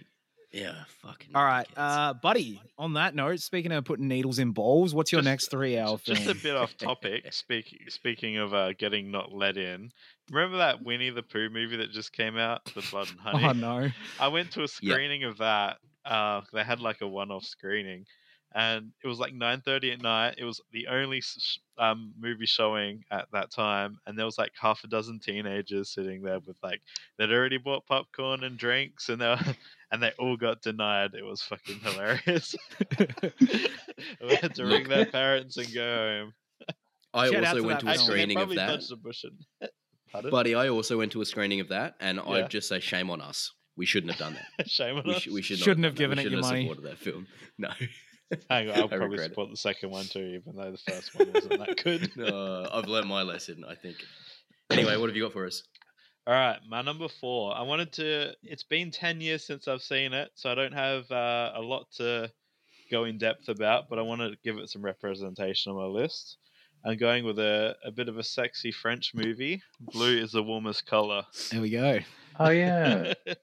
Yeah, 0.53 0.85
fucking. 1.03 1.31
All 1.35 1.45
right, 1.45 1.67
uh, 1.77 2.15
buddy. 2.15 2.63
On 2.79 2.95
that 2.95 3.15
note, 3.15 3.41
speaking 3.41 3.73
of 3.73 3.85
putting 3.85 4.09
needles 4.09 4.39
in 4.39 4.53
balls, 4.53 4.95
what's 4.95 5.13
your 5.13 5.21
Just- 5.21 5.27
next 5.31 5.51
three-hour 5.51 5.99
film? 5.99 6.17
Just 6.17 6.29
a 6.31 6.35
bit 6.35 6.57
off 6.57 6.77
topic. 6.79 7.33
Speaking 7.33 7.79
speaking 7.89 8.37
of 8.39 8.55
uh, 8.55 8.73
getting 8.75 9.11
not 9.11 9.33
let 9.33 9.57
in, 9.59 9.91
remember 10.31 10.59
that 10.59 10.83
Winnie 10.83 11.11
the 11.11 11.23
Pooh 11.23 11.51
movie 11.51 11.77
that 11.79 11.91
just 11.91 12.13
came 12.13 12.39
out, 12.39 12.65
The 12.75 12.87
Blood 12.91 13.09
and 13.11 13.21
Honey? 13.21 13.45
Oh 13.45 13.53
no! 13.53 13.91
I 14.21 14.29
went 14.29 14.53
to 14.53 14.63
a 14.63 14.69
screening 14.69 15.25
of 15.25 15.39
that. 15.39 15.79
Uh, 16.05 16.43
they 16.53 16.63
had 16.63 16.81
like 16.81 17.01
a 17.01 17.09
one-off 17.09 17.45
screening, 17.45 18.07
and 18.55 18.91
it 19.05 19.09
was 19.09 19.19
like 19.19 19.33
9:30 19.35 19.93
at 19.95 20.03
night. 20.03 20.35
It 20.39 20.45
was 20.45 20.61
the 20.73 20.87
only 20.87 21.23
um, 21.79 22.13
movie 22.19 22.47
showing 22.47 23.05
at 23.11 23.27
that 23.33 23.51
time, 23.51 23.99
and 24.07 24.19
there 24.19 24.25
was 24.25 24.39
like 24.39 24.53
half 24.59 24.83
a 24.85 24.87
dozen 24.87 25.19
teenagers 25.19 25.91
sitting 25.91 26.23
there 26.23 26.39
with 26.41 26.57
like 26.63 26.81
they'd 27.19 27.31
already 27.33 27.59
bought 27.59 27.87
popcorn 27.87 28.45
and 28.45 28.57
drinks, 28.57 29.09
and 29.09 29.21
they 29.21 29.27
were, 29.29 29.39
and 29.93 30.03
they 30.03 30.13
all 30.19 30.37
got 30.37 30.63
denied. 30.63 31.15
It 31.15 31.25
was 31.25 31.43
fucking 31.43 31.81
hilarious. 31.81 32.55
we 32.99 34.35
had 34.37 34.55
to 34.55 34.65
ring 34.65 34.89
their 34.89 35.07
parents 35.07 35.57
and 35.57 35.73
go 35.75 35.97
home. 36.23 36.35
I 37.15 37.31
Shout 37.31 37.45
also 37.45 37.57
to 37.61 37.63
went 37.67 37.81
to 37.81 37.87
a 37.87 37.95
film. 37.95 38.01
Actually, 38.01 38.07
they 38.07 38.13
screening 38.23 38.39
of 38.39 38.49
that. 38.51 38.67
dodged 38.69 38.93
a 38.93 38.97
bush 38.97 39.25
and- 39.25 39.71
Buddy, 40.31 40.55
I 40.55 40.69
also 40.69 40.97
went 40.97 41.13
to 41.13 41.21
a 41.21 41.27
screening 41.27 41.61
of 41.61 41.69
that, 41.69 41.95
and 42.01 42.19
Yeah. 42.19 42.33
I'd 42.33 42.51
just 42.51 42.69
say 42.69 42.81
shame 42.81 43.11
on 43.11 43.21
us. 43.21 43.53
We 43.77 43.85
shouldn't 43.85 44.13
have 44.13 44.19
done 44.19 44.39
that. 44.59 44.69
Shame 44.71 44.97
on 44.97 45.05
We, 45.07 45.15
us. 45.15 45.23
sh- 45.23 45.27
we 45.29 45.43
should 45.43 45.59
not 45.59 45.65
Shouldn't 45.65 45.85
have 45.85 45.95
done 45.95 46.11
that. 46.11 46.17
given 46.17 46.19
we 46.19 46.23
it 46.25 46.31
your 46.33 46.43
shouldn't 46.43 46.45
have 46.47 46.53
money. 46.53 46.69
supported 46.69 46.91
that 46.91 46.99
film. 46.99 47.27
No. 47.59 47.69
Hang 48.51 48.69
on, 48.71 48.77
I'll 48.77 48.85
I 48.85 48.89
probably 48.89 49.09
regret 49.09 49.27
it. 49.27 49.29
support 49.31 49.51
the 49.51 49.57
second 49.57 49.91
one 49.91 50.05
too, 50.07 50.41
even 50.41 50.57
though 50.57 50.73
the 50.73 50.79
first 50.79 51.15
one 51.15 51.31
wasn't 51.33 51.59
that 51.59 51.77
good. 51.85 52.11
No, 52.17 52.69
I've 52.73 52.87
learnt 52.87 53.07
my 53.07 53.23
lesson, 53.23 53.65
I 53.69 53.75
think. 53.75 53.97
Anyway, 54.71 54.97
what 54.97 55.09
have 55.09 55.17
you 55.17 55.23
got 55.23 55.33
for 55.33 55.47
us? 55.47 55.63
All 56.27 56.35
right, 56.35 56.59
my 56.69 56.83
number 56.83 57.07
four. 57.09 57.57
I 57.57 57.63
wanted 57.63 57.93
to. 57.95 58.33
It's 58.43 58.65
been 58.65 58.91
ten 58.91 59.21
years 59.21 59.47
since 59.47 59.69
I've 59.69 59.83
seen 59.83 60.13
it, 60.13 60.31
so 60.35 60.51
I 60.51 60.55
don't 60.57 60.75
have 60.75 61.09
uh, 61.11 61.53
a 61.55 61.61
lot 61.61 61.87
to 61.99 62.31
go 62.91 63.05
in 63.05 63.17
depth 63.19 63.49
about. 63.49 63.89
But 63.89 64.01
I 64.01 64.03
wanted 64.03 64.31
to 64.31 64.39
give 64.43 64.59
it 64.59 64.69
some 64.69 64.83
representation 64.83 65.71
on 65.71 65.79
my 65.79 65.85
list. 65.85 66.39
I'm 66.85 66.97
going 66.97 67.25
with 67.25 67.39
a, 67.39 67.77
a 67.85 67.91
bit 67.91 68.09
of 68.09 68.19
a 68.19 68.23
sexy 68.25 68.73
French 68.73 69.13
movie. 69.15 69.63
Blue 69.81 70.19
is 70.19 70.33
the 70.33 70.43
warmest 70.43 70.87
color. 70.87 71.23
There 71.51 71.61
we 71.61 71.71
go. 71.71 72.01
Oh 72.41 72.51
yeah. 72.51 73.15
I 73.27 73.35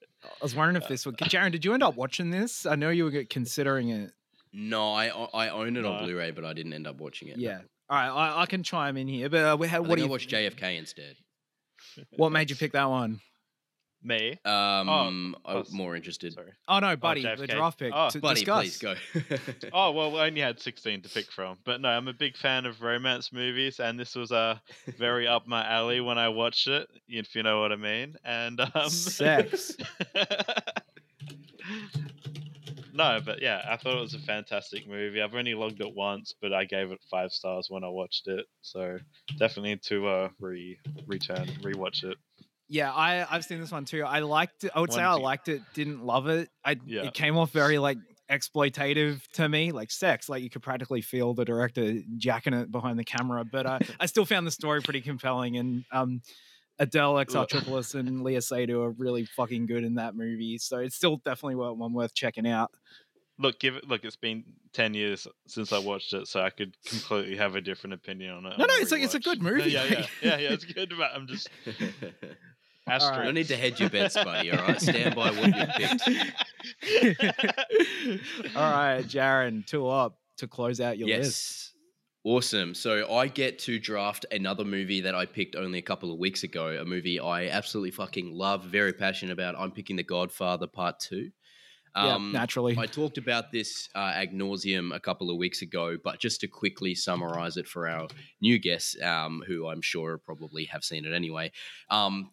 was 0.41 0.55
wondering 0.55 0.81
if 0.81 0.87
this 0.87 1.05
would. 1.05 1.17
Jaron, 1.17 1.51
did 1.51 1.63
you 1.65 1.73
end 1.73 1.83
up 1.83 1.95
watching 1.95 2.29
this? 2.31 2.65
I 2.65 2.75
know 2.75 2.89
you 2.89 3.05
were 3.05 3.23
considering 3.29 3.89
it. 3.89 4.11
No, 4.53 4.93
I 4.93 5.07
I 5.07 5.49
own 5.49 5.75
it 5.75 5.81
No. 5.81 5.93
on 5.93 6.03
Blu-ray, 6.03 6.31
but 6.31 6.45
I 6.45 6.53
didn't 6.53 6.73
end 6.73 6.87
up 6.87 6.97
watching 6.99 7.27
it. 7.29 7.37
Yeah. 7.37 7.61
All 7.89 7.97
right, 7.97 8.09
I, 8.09 8.43
I 8.43 8.45
can 8.45 8.63
chime 8.63 8.97
in 8.97 9.07
here. 9.07 9.29
But 9.29 9.43
uh, 9.53 9.57
we 9.57 9.67
I 9.67 9.71
had, 9.71 9.77
think 9.79 9.89
what 9.89 9.95
do 9.97 10.03
you? 10.03 10.09
watched 10.09 10.29
JFK 10.29 10.77
instead. 10.77 11.15
What 12.15 12.31
made 12.31 12.49
you 12.49 12.55
pick 12.55 12.71
that 12.71 12.89
one? 12.89 13.19
Me. 14.05 14.31
Um, 14.43 14.89
I'm 14.89 15.35
oh, 15.45 15.63
more 15.71 15.95
interested. 15.95 16.33
Sorry. 16.33 16.51
Oh 16.67 16.79
no, 16.79 16.95
buddy, 16.97 17.21
the 17.23 17.47
draft 17.47 17.79
pick. 17.79 17.93
Oh, 17.95 18.09
to 18.09 18.19
Buddy, 18.19 18.41
discuss. 18.41 18.77
please 18.77 18.77
go. 18.79 19.37
Oh 19.73 19.91
well, 19.91 20.11
we 20.11 20.19
only 20.19 20.41
had 20.41 20.59
16 20.59 21.03
to 21.03 21.09
pick 21.09 21.31
from, 21.31 21.57
but 21.63 21.79
no, 21.81 21.89
I'm 21.89 22.07
a 22.09 22.13
big 22.13 22.35
fan 22.35 22.65
of 22.65 22.81
romance 22.81 23.31
movies, 23.31 23.79
and 23.79 23.97
this 23.97 24.13
was 24.15 24.31
uh, 24.31 24.57
very 24.97 25.25
up 25.27 25.47
my 25.47 25.65
alley 25.65 26.01
when 26.01 26.17
I 26.17 26.29
watched 26.29 26.67
it, 26.67 26.87
if 27.07 27.33
you 27.35 27.43
know 27.43 27.61
what 27.61 27.71
I 27.71 27.77
mean. 27.77 28.15
And 28.25 28.59
um, 28.75 28.89
Sex. 28.89 29.77
no, 32.93 33.19
but 33.25 33.41
yeah, 33.41 33.65
I 33.67 33.75
thought 33.77 33.97
it 33.97 34.01
was 34.01 34.13
a 34.13 34.19
fantastic 34.19 34.87
movie. 34.87 35.21
I've 35.21 35.33
only 35.35 35.55
logged 35.55 35.81
it 35.81 35.93
once, 35.93 36.33
but 36.41 36.53
I 36.53 36.63
gave 36.65 36.91
it 36.91 36.99
five 37.09 37.31
stars 37.31 37.67
when 37.69 37.83
I 37.83 37.89
watched 37.89 38.27
it, 38.27 38.45
so 38.61 38.99
definitely 39.37 39.77
to 39.87 40.07
uh, 40.07 40.29
re 40.39 40.77
return 41.07 41.47
rewatch 41.61 42.03
it. 42.03 42.17
Yeah, 42.69 42.91
I 42.93 43.25
I've 43.29 43.43
seen 43.43 43.59
this 43.59 43.71
one 43.71 43.85
too. 43.85 44.03
I 44.03 44.19
liked 44.19 44.63
it. 44.63 44.71
I 44.73 44.79
would 44.79 44.93
say 44.93 45.01
I 45.01 45.13
liked 45.13 45.47
it. 45.49 45.61
Didn't 45.73 46.05
love 46.05 46.27
it. 46.27 46.49
I 46.63 46.77
Yeah. 46.85 47.03
it 47.03 47.13
came 47.13 47.37
off 47.37 47.51
very 47.51 47.77
like 47.77 47.97
exploitative 48.31 49.21
to 49.33 49.47
me, 49.49 49.71
like 49.71 49.91
sex. 49.91 50.29
Like 50.29 50.43
you 50.43 50.49
could 50.49 50.61
practically 50.63 51.01
feel 51.01 51.33
the 51.33 51.45
director 51.45 51.99
jacking 52.17 52.53
it 52.53 52.71
behind 52.71 52.97
the 52.97 53.03
camera. 53.03 53.43
But 53.43 53.65
I 53.67 53.79
I 53.99 54.05
still 54.05 54.25
found 54.25 54.47
the 54.47 54.51
story 54.51 54.81
pretty 54.81 55.01
compelling. 55.01 55.57
And 55.57 55.83
um, 55.91 56.21
Adele 56.79 57.13
Exarchopoulos 57.15 57.93
and 57.95 58.21
Léa 58.25 58.37
Seydoux 58.39 58.81
are 58.83 58.91
really 58.91 59.25
fucking 59.25 59.65
good 59.67 59.83
in 59.83 59.95
that 59.95 60.15
movie. 60.15 60.57
So 60.57 60.79
it's 60.79 60.95
still 60.95 61.17
definitely 61.17 61.55
one 61.55 61.77
one 61.77 61.93
worth 61.93 62.13
checking 62.13 62.47
out. 62.47 62.71
Look, 63.39 63.59
give 63.59 63.75
it. 63.75 63.87
Look, 63.87 64.03
it's 64.05 64.15
been 64.15 64.43
ten 64.73 64.93
years 64.93 65.27
since 65.47 65.73
I 65.73 65.79
watched 65.79 66.13
it, 66.13 66.27
so 66.27 66.41
I 66.41 66.49
could 66.51 66.75
completely 66.85 67.35
have 67.37 67.55
a 67.55 67.61
different 67.61 67.95
opinion 67.95 68.31
on 68.33 68.45
it. 68.45 68.57
No, 68.57 68.63
on 68.63 68.67
no, 68.67 68.73
it's 68.75 68.91
like- 68.91 69.01
it's 69.01 69.15
a 69.15 69.19
rewatch. 69.19 69.23
good 69.23 69.41
No, 69.43 69.51
movie, 69.51 69.71
yeah, 69.71 69.83
yeah, 69.85 70.05
yeah, 70.21 70.37
yeah, 70.37 70.49
it's 70.51 70.65
good. 70.65 70.93
But 70.97 71.11
I'm 71.15 71.25
just 71.27 71.49
asterisk. 72.87 73.17
You 73.19 73.23
don't 73.25 73.33
need 73.33 73.47
to 73.47 73.57
hedge 73.57 73.79
your 73.79 73.89
bets, 73.89 74.13
buddy. 74.15 74.51
All 74.51 74.59
right, 74.67 74.79
stand 74.81 75.15
by 75.15 75.31
what 75.31 75.47
you 75.47 75.65
picked. 75.77 76.07
All 78.55 78.71
right, 78.71 79.03
Jaron, 79.03 79.65
two 79.65 79.87
up 79.87 80.17
to 80.37 80.47
close 80.47 80.79
out 80.79 80.97
your 80.97 81.07
list. 81.07 81.72
Awesome. 82.25 82.73
So 82.73 83.13
I 83.13 83.27
get 83.27 83.59
to 83.59 83.79
draft 83.79 84.25
another 84.31 84.63
movie 84.63 85.01
that 85.01 85.13
I 85.13 85.25
picked 85.25 85.57
only 85.57 85.79
a 85.79 85.81
couple 85.81 86.09
of 86.11 86.17
weeks 86.19 86.43
ago, 86.43 86.67
a 86.69 86.85
movie 86.85 87.19
I 87.19 87.47
absolutely 87.49 87.91
fucking 87.91 88.33
love, 88.33 88.63
very 88.63 88.93
passionate 88.93 89.33
about. 89.33 89.55
I'm 89.57 89.71
picking 89.71 89.97
The 89.97 90.03
Godfather 90.03 90.67
Part 90.67 90.99
2. 91.01 91.31
Yeah, 91.95 92.15
Um, 92.15 92.31
naturally. 92.31 92.77
I 92.77 92.85
talked 92.87 93.17
about 93.17 93.51
this 93.51 93.89
uh, 93.93 94.13
ad 94.15 94.31
nauseum 94.31 94.95
a 94.95 95.01
couple 95.01 95.29
of 95.29 95.37
weeks 95.37 95.61
ago, 95.61 95.97
but 96.01 96.19
just 96.19 96.39
to 96.41 96.47
quickly 96.47 96.95
summarize 96.95 97.57
it 97.57 97.67
for 97.67 97.89
our 97.89 98.07
new 98.41 98.57
guests, 98.57 98.99
um, 99.01 99.43
who 99.45 99.67
I'm 99.67 99.81
sure 99.81 100.17
probably 100.17 100.63
have 100.65 100.83
seen 100.85 101.05
it 101.05 101.11
anyway. 101.13 101.51
Um, 101.89 102.31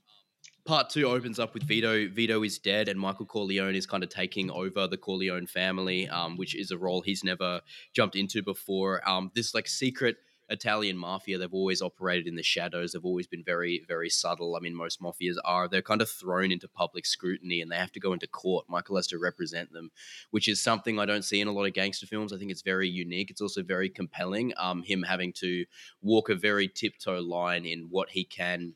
part 0.64 0.90
two 0.90 1.06
opens 1.06 1.38
up 1.38 1.54
with 1.54 1.62
Vito. 1.62 2.08
Vito 2.08 2.42
is 2.42 2.58
dead, 2.58 2.88
and 2.88 2.98
Michael 2.98 3.26
Corleone 3.26 3.74
is 3.74 3.86
kind 3.86 4.02
of 4.02 4.08
taking 4.08 4.50
over 4.50 4.86
the 4.86 4.96
Corleone 4.96 5.46
family, 5.46 6.08
um, 6.08 6.36
which 6.36 6.54
is 6.54 6.70
a 6.70 6.78
role 6.78 7.00
he's 7.00 7.24
never 7.24 7.60
jumped 7.92 8.16
into 8.16 8.42
before. 8.42 9.06
Um, 9.08 9.30
this 9.34 9.54
like 9.54 9.68
secret 9.68 10.16
Italian 10.50 10.96
mafia, 10.96 11.38
they've 11.38 11.54
always 11.54 11.80
operated 11.80 12.26
in 12.26 12.34
the 12.34 12.42
shadows. 12.42 12.92
They've 12.92 13.04
always 13.04 13.26
been 13.26 13.44
very, 13.44 13.84
very 13.86 14.10
subtle. 14.10 14.56
I 14.56 14.60
mean, 14.60 14.74
most 14.74 15.00
mafias 15.00 15.36
are. 15.44 15.68
They're 15.68 15.80
kind 15.80 16.02
of 16.02 16.10
thrown 16.10 16.52
into 16.52 16.68
public 16.68 17.06
scrutiny 17.06 17.60
and 17.60 17.70
they 17.70 17.76
have 17.76 17.92
to 17.92 18.00
go 18.00 18.12
into 18.12 18.26
court. 18.26 18.66
Michael 18.68 18.96
has 18.96 19.06
to 19.08 19.18
represent 19.18 19.72
them, 19.72 19.90
which 20.30 20.48
is 20.48 20.60
something 20.60 20.98
I 20.98 21.06
don't 21.06 21.24
see 21.24 21.40
in 21.40 21.48
a 21.48 21.52
lot 21.52 21.66
of 21.66 21.72
gangster 21.72 22.06
films. 22.06 22.32
I 22.32 22.38
think 22.38 22.50
it's 22.50 22.62
very 22.62 22.88
unique. 22.88 23.30
It's 23.30 23.40
also 23.40 23.62
very 23.62 23.88
compelling. 23.88 24.52
Um, 24.56 24.82
him 24.82 25.04
having 25.04 25.32
to 25.34 25.64
walk 26.02 26.28
a 26.28 26.34
very 26.34 26.68
tiptoe 26.68 27.20
line 27.20 27.64
in 27.64 27.86
what 27.90 28.10
he 28.10 28.24
can 28.24 28.74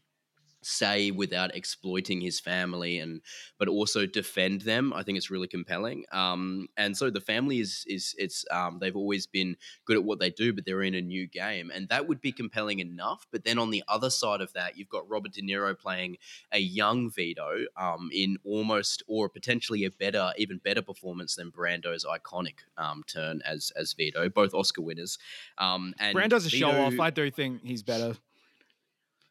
say 0.66 1.10
without 1.10 1.54
exploiting 1.54 2.20
his 2.20 2.40
family 2.40 2.98
and 2.98 3.20
but 3.58 3.68
also 3.68 4.06
defend 4.06 4.62
them 4.62 4.92
i 4.92 5.02
think 5.02 5.16
it's 5.16 5.30
really 5.30 5.46
compelling 5.46 6.04
um 6.12 6.66
and 6.76 6.96
so 6.96 7.10
the 7.10 7.20
family 7.20 7.60
is 7.60 7.84
is 7.86 8.14
it's 8.18 8.44
um 8.50 8.78
they've 8.80 8.96
always 8.96 9.26
been 9.26 9.56
good 9.84 9.96
at 9.96 10.04
what 10.04 10.18
they 10.18 10.30
do 10.30 10.52
but 10.52 10.64
they're 10.64 10.82
in 10.82 10.94
a 10.94 11.00
new 11.00 11.26
game 11.26 11.70
and 11.72 11.88
that 11.88 12.08
would 12.08 12.20
be 12.20 12.32
compelling 12.32 12.80
enough 12.80 13.26
but 13.30 13.44
then 13.44 13.58
on 13.58 13.70
the 13.70 13.82
other 13.88 14.10
side 14.10 14.40
of 14.40 14.52
that 14.52 14.76
you've 14.76 14.88
got 14.88 15.08
robert 15.08 15.32
de 15.32 15.42
niro 15.42 15.78
playing 15.78 16.16
a 16.52 16.58
young 16.58 17.10
vito 17.10 17.64
um 17.76 18.10
in 18.12 18.36
almost 18.44 19.02
or 19.06 19.28
potentially 19.28 19.84
a 19.84 19.90
better 19.90 20.32
even 20.36 20.58
better 20.58 20.82
performance 20.82 21.36
than 21.36 21.50
brando's 21.50 22.04
iconic 22.04 22.60
um 22.76 23.02
turn 23.06 23.40
as 23.44 23.70
as 23.76 23.92
vito 23.92 24.28
both 24.28 24.54
oscar 24.54 24.82
winners 24.82 25.18
um 25.58 25.94
and 25.98 26.14
Brando's 26.14 26.46
a 26.46 26.50
show 26.50 26.70
off. 26.70 26.98
I 26.98 27.10
do 27.10 27.30
think 27.30 27.64
he's 27.64 27.82
better. 27.82 28.14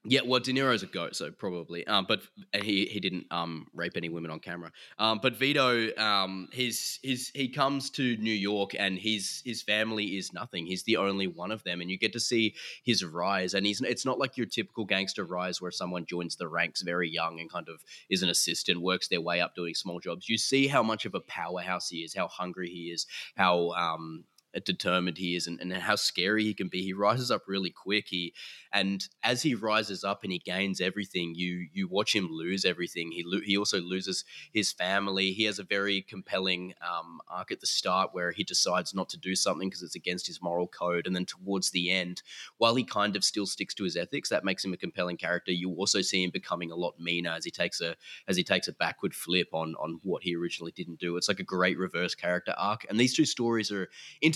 Yeah, 0.06 0.20
well, 0.26 0.41
De 0.41 0.51
Niro's 0.51 0.84
a 0.84 0.88
goat, 0.88 1.16
so 1.16 1.32
probably. 1.32 1.88
Um, 1.88 2.06
but 2.08 2.22
he 2.62 2.86
he 2.88 2.99
didn't 2.99 3.26
um 3.32 3.68
rape 3.74 3.93
any 3.95 4.10
women 4.10 4.32
on 4.32 4.39
camera. 4.39 4.72
Um, 4.99 5.20
but 5.22 5.38
Vito, 5.38 5.95
um, 5.97 6.49
his 6.51 6.99
his 7.01 7.32
he 7.34 7.47
comes 7.47 7.89
to 7.91 8.18
New 8.18 8.34
York 8.34 8.72
and 8.78 8.99
his 8.99 9.41
his 9.45 9.62
family 9.62 10.18
is 10.18 10.34
nothing. 10.34 10.66
He's 10.66 10.84
the 10.84 10.97
only 10.97 11.28
one 11.28 11.51
of 11.51 11.64
them, 11.64 11.80
and 11.80 11.89
you 11.89 11.97
get 11.97 12.12
to 12.14 12.20
see 12.20 12.54
his 12.84 13.06
rise. 13.06 13.54
And 13.54 13.66
he's 13.66 13.80
it's 13.80 14.06
not 14.06 14.20
like 14.20 14.36
your 14.36 14.45
typical 14.45 14.84
gangster 14.84 15.24
rise 15.24 15.62
where 15.62 15.72
someone 15.72 16.06
joins 16.06 16.36
the 16.36 16.49
ranks 16.49 16.82
very 16.82 17.10
young 17.10 17.39
and 17.39 17.49
kind 17.49 17.70
of 17.70 17.82
is 18.10 18.24
an 18.24 18.30
assistant, 18.30 18.82
works 18.82 19.08
their 19.08 19.22
way 19.22 19.39
up 19.39 19.56
doing 19.56 19.74
small 19.74 20.01
jobs. 20.01 20.28
You 20.28 20.38
see 20.38 20.68
how 20.68 20.84
much 20.84 21.06
of 21.06 21.16
a 21.16 21.22
powerhouse 21.22 21.88
he 21.88 21.99
is, 21.99 22.14
how 22.14 22.28
hungry 22.28 22.70
he 22.70 22.91
is, 22.91 23.08
how 23.38 23.70
um 23.72 24.26
determined 24.60 25.18
he 25.18 25.36
is 25.36 25.47
and, 25.47 25.60
and 25.60 25.74
how 25.74 25.95
scary 25.95 26.43
he 26.43 26.54
can 26.54 26.68
be. 26.68 26.84
He 26.84 26.93
rises 26.93 27.32
up 27.32 27.43
really 27.47 27.72
quick. 27.72 28.08
He 28.10 28.34
and 28.72 29.08
as 29.24 29.41
he 29.41 29.56
rises 29.56 30.04
up 30.04 30.24
and 30.24 30.32
he 30.32 30.39
gains 30.39 30.82
everything 30.82 31.36
you 31.36 31.68
you 31.74 31.88
watch 31.88 32.16
him 32.16 32.28
lose 32.30 32.66
everything. 32.66 33.12
He 33.12 33.24
lo- 33.26 33.41
he 33.43 33.58
also 33.58 33.80
loses 33.80 34.24
his 34.51 34.72
family. 34.72 35.32
He 35.32 35.43
has 35.45 35.60
a 35.60 35.64
very 35.64 36.01
compelling 36.01 36.74
um, 36.82 37.22
arc 37.30 37.51
at 37.51 37.62
the 37.62 37.68
start 37.68 38.10
where 38.14 38.32
he 38.32 38.43
decides 38.43 38.93
not 38.93 39.10
to 39.10 39.18
do 39.18 39.36
something 39.36 39.70
because 39.70 39.84
it's 39.84 39.95
against 39.95 40.28
his 40.28 40.41
moral 40.41 40.68
code. 40.68 41.08
And 41.08 41.16
then 41.16 41.26
towards 41.26 41.72
the 41.72 41.91
end 41.91 42.22
while 42.58 42.76
he 42.76 42.84
kind 42.84 43.16
of 43.16 43.24
still 43.24 43.45
sticks 43.45 43.74
to 43.76 43.84
his 43.84 43.95
ethics 43.95 44.30
that 44.30 44.43
makes 44.43 44.64
him 44.64 44.74
a 44.74 44.78
compelling 44.78 45.18
character. 45.18 45.51
You 45.51 45.74
also 45.74 46.01
see 46.01 46.24
him 46.24 46.32
becoming 46.32 46.72
a 46.72 46.76
lot 46.76 46.99
meaner 46.99 47.32
as 47.32 47.45
he 47.45 47.51
takes 47.51 47.82
a 47.82 47.95
as 48.28 48.38
he 48.38 48.43
takes 48.43 48.68
a 48.68 48.74
backward 48.74 49.14
flip 49.14 49.49
on 49.54 49.76
on 49.76 49.99
what 50.04 50.24
he 50.24 50.36
originally 50.36 50.72
didn't 50.72 50.99
do. 50.99 51.18
It's 51.18 51.28
like 51.28 51.39
a 51.39 51.43
great 51.43 51.78
reverse 51.78 52.16
character 52.16 52.54
arc. 52.58 52.86
And 52.89 52.99
these 52.99 53.16
two 53.16 53.26
stories 53.26 53.72
are 53.72 53.89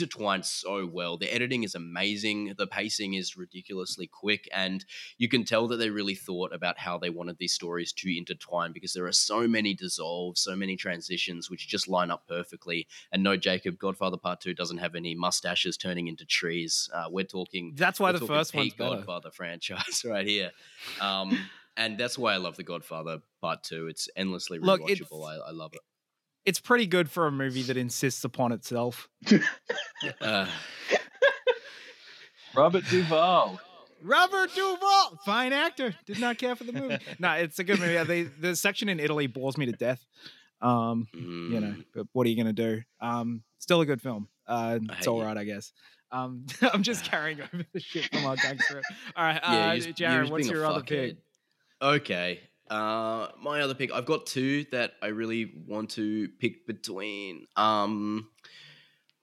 intertwined 0.08 0.46
so 0.46 0.86
well 0.86 1.18
the 1.18 1.34
editing 1.34 1.64
is 1.64 1.76
amazing 1.76 2.54
the 2.58 2.68
pacing 2.68 3.14
is 3.14 3.38
ridiculously 3.38 4.08
quick 4.08 4.48
and 4.54 4.86
you 5.18 5.28
can 5.28 5.44
tell 5.44 5.68
that 5.68 5.78
they 5.78 5.90
really 5.90 6.16
thought 6.16 6.54
about 6.54 6.78
how 6.78 6.98
they 6.98 7.10
wanted 7.10 7.38
these 7.38 7.54
stories 7.54 7.92
to 7.94 8.18
intertwine 8.18 8.72
because 8.72 8.94
there 8.94 9.06
are 9.06 9.12
so 9.12 9.48
many 9.48 9.74
dissolves, 9.74 10.42
so 10.42 10.56
many 10.56 10.76
transitions 10.76 11.50
which 11.50 11.68
just 11.68 11.88
line 11.88 12.12
up 12.12 12.28
perfectly. 12.28 12.88
And 13.12 13.24
no, 13.24 13.36
Jacob, 13.38 13.78
Godfather 13.78 14.18
Part 14.18 14.42
Two 14.42 14.54
doesn't 14.54 14.78
have 14.78 14.96
any 14.96 15.16
mustaches 15.16 15.78
turning 15.78 16.08
into 16.08 16.26
trees. 16.26 16.90
Uh, 16.94 17.06
we're 17.10 17.26
talking. 17.26 17.74
That's 17.76 18.00
why 18.00 18.12
the 18.12 18.20
first 18.20 18.54
one's 18.54 18.74
better. 18.74 18.98
Godfather 18.98 19.32
franchise 19.34 20.04
right 20.06 20.26
here. 20.26 20.52
Um, 21.02 21.38
and 21.76 21.98
that's 21.98 22.18
why 22.18 22.34
I 22.34 22.38
love 22.38 22.58
the 22.58 22.64
Godfather 22.64 23.20
Part 23.42 23.64
Two. 23.64 23.88
It's 23.88 24.10
endlessly 24.16 24.60
Look, 24.60 24.82
it- 24.90 25.00
rewatchable. 25.00 25.28
I, 25.28 25.50
I 25.50 25.52
love 25.52 25.74
it. 25.74 25.82
It's 26.48 26.62
pretty 26.62 26.88
good 26.88 27.12
for 27.12 27.28
a 27.28 27.32
movie 27.32 27.64
that 27.64 27.76
insists 27.76 28.24
upon 28.24 28.54
itself. 28.54 29.10
Uh, 30.22 30.48
Robert 32.56 32.86
Duvall. 32.90 33.60
Robert 34.02 34.50
Duvall, 34.56 35.20
fine 35.26 35.52
actor. 35.52 35.94
Did 36.06 36.22
not 36.22 36.38
care 36.38 36.56
for 36.56 36.64
the 36.64 36.72
movie. 36.72 37.00
no, 37.20 37.34
it's 37.34 37.60
a 37.60 37.66
good 37.66 37.82
movie. 37.82 38.02
They, 38.02 38.24
the 38.24 38.56
section 38.56 38.88
in 38.88 39.02
Italy 39.02 39.28
bores 39.28 39.58
me 39.58 39.66
to 39.66 39.74
death. 39.74 40.06
Um, 40.62 41.10
you 41.14 41.60
know, 41.60 41.68
mm, 41.68 41.86
but 41.94 42.08
what 42.14 42.26
are 42.26 42.30
you 42.30 42.38
gonna 42.38 42.54
do? 42.54 42.82
Um, 43.02 43.44
still 43.60 43.82
a 43.82 43.86
good 43.86 44.02
film. 44.02 44.30
Uh, 44.48 44.80
it's 44.98 45.06
all 45.06 45.22
right, 45.22 45.36
you. 45.36 45.42
I 45.42 45.44
guess. 45.44 45.74
Um, 46.14 46.46
I'm 46.62 46.82
just 46.82 47.04
carrying 47.04 47.42
over 47.42 47.66
the 47.74 47.80
shit 47.82 48.06
from 48.06 48.26
our 48.26 48.38
gangster. 48.38 48.82
All 49.18 49.26
right, 49.26 49.38
uh, 49.44 49.74
Yeah, 49.74 49.92
Jared, 49.92 50.30
what's 50.30 50.50
your 50.50 50.66
other 50.66 50.82
pick? 50.82 51.18
Okay. 51.82 52.40
Uh, 52.70 53.30
my 53.42 53.62
other 53.62 53.74
pick, 53.76 53.92
I've 53.94 54.06
got 54.06 54.26
two 54.26 54.66
that 54.72 54.94
I 55.02 55.08
really 55.08 55.52
want 55.68 55.92
to 55.92 56.28
pick 56.40 56.66
between. 56.68 57.46
Um, 57.56 58.30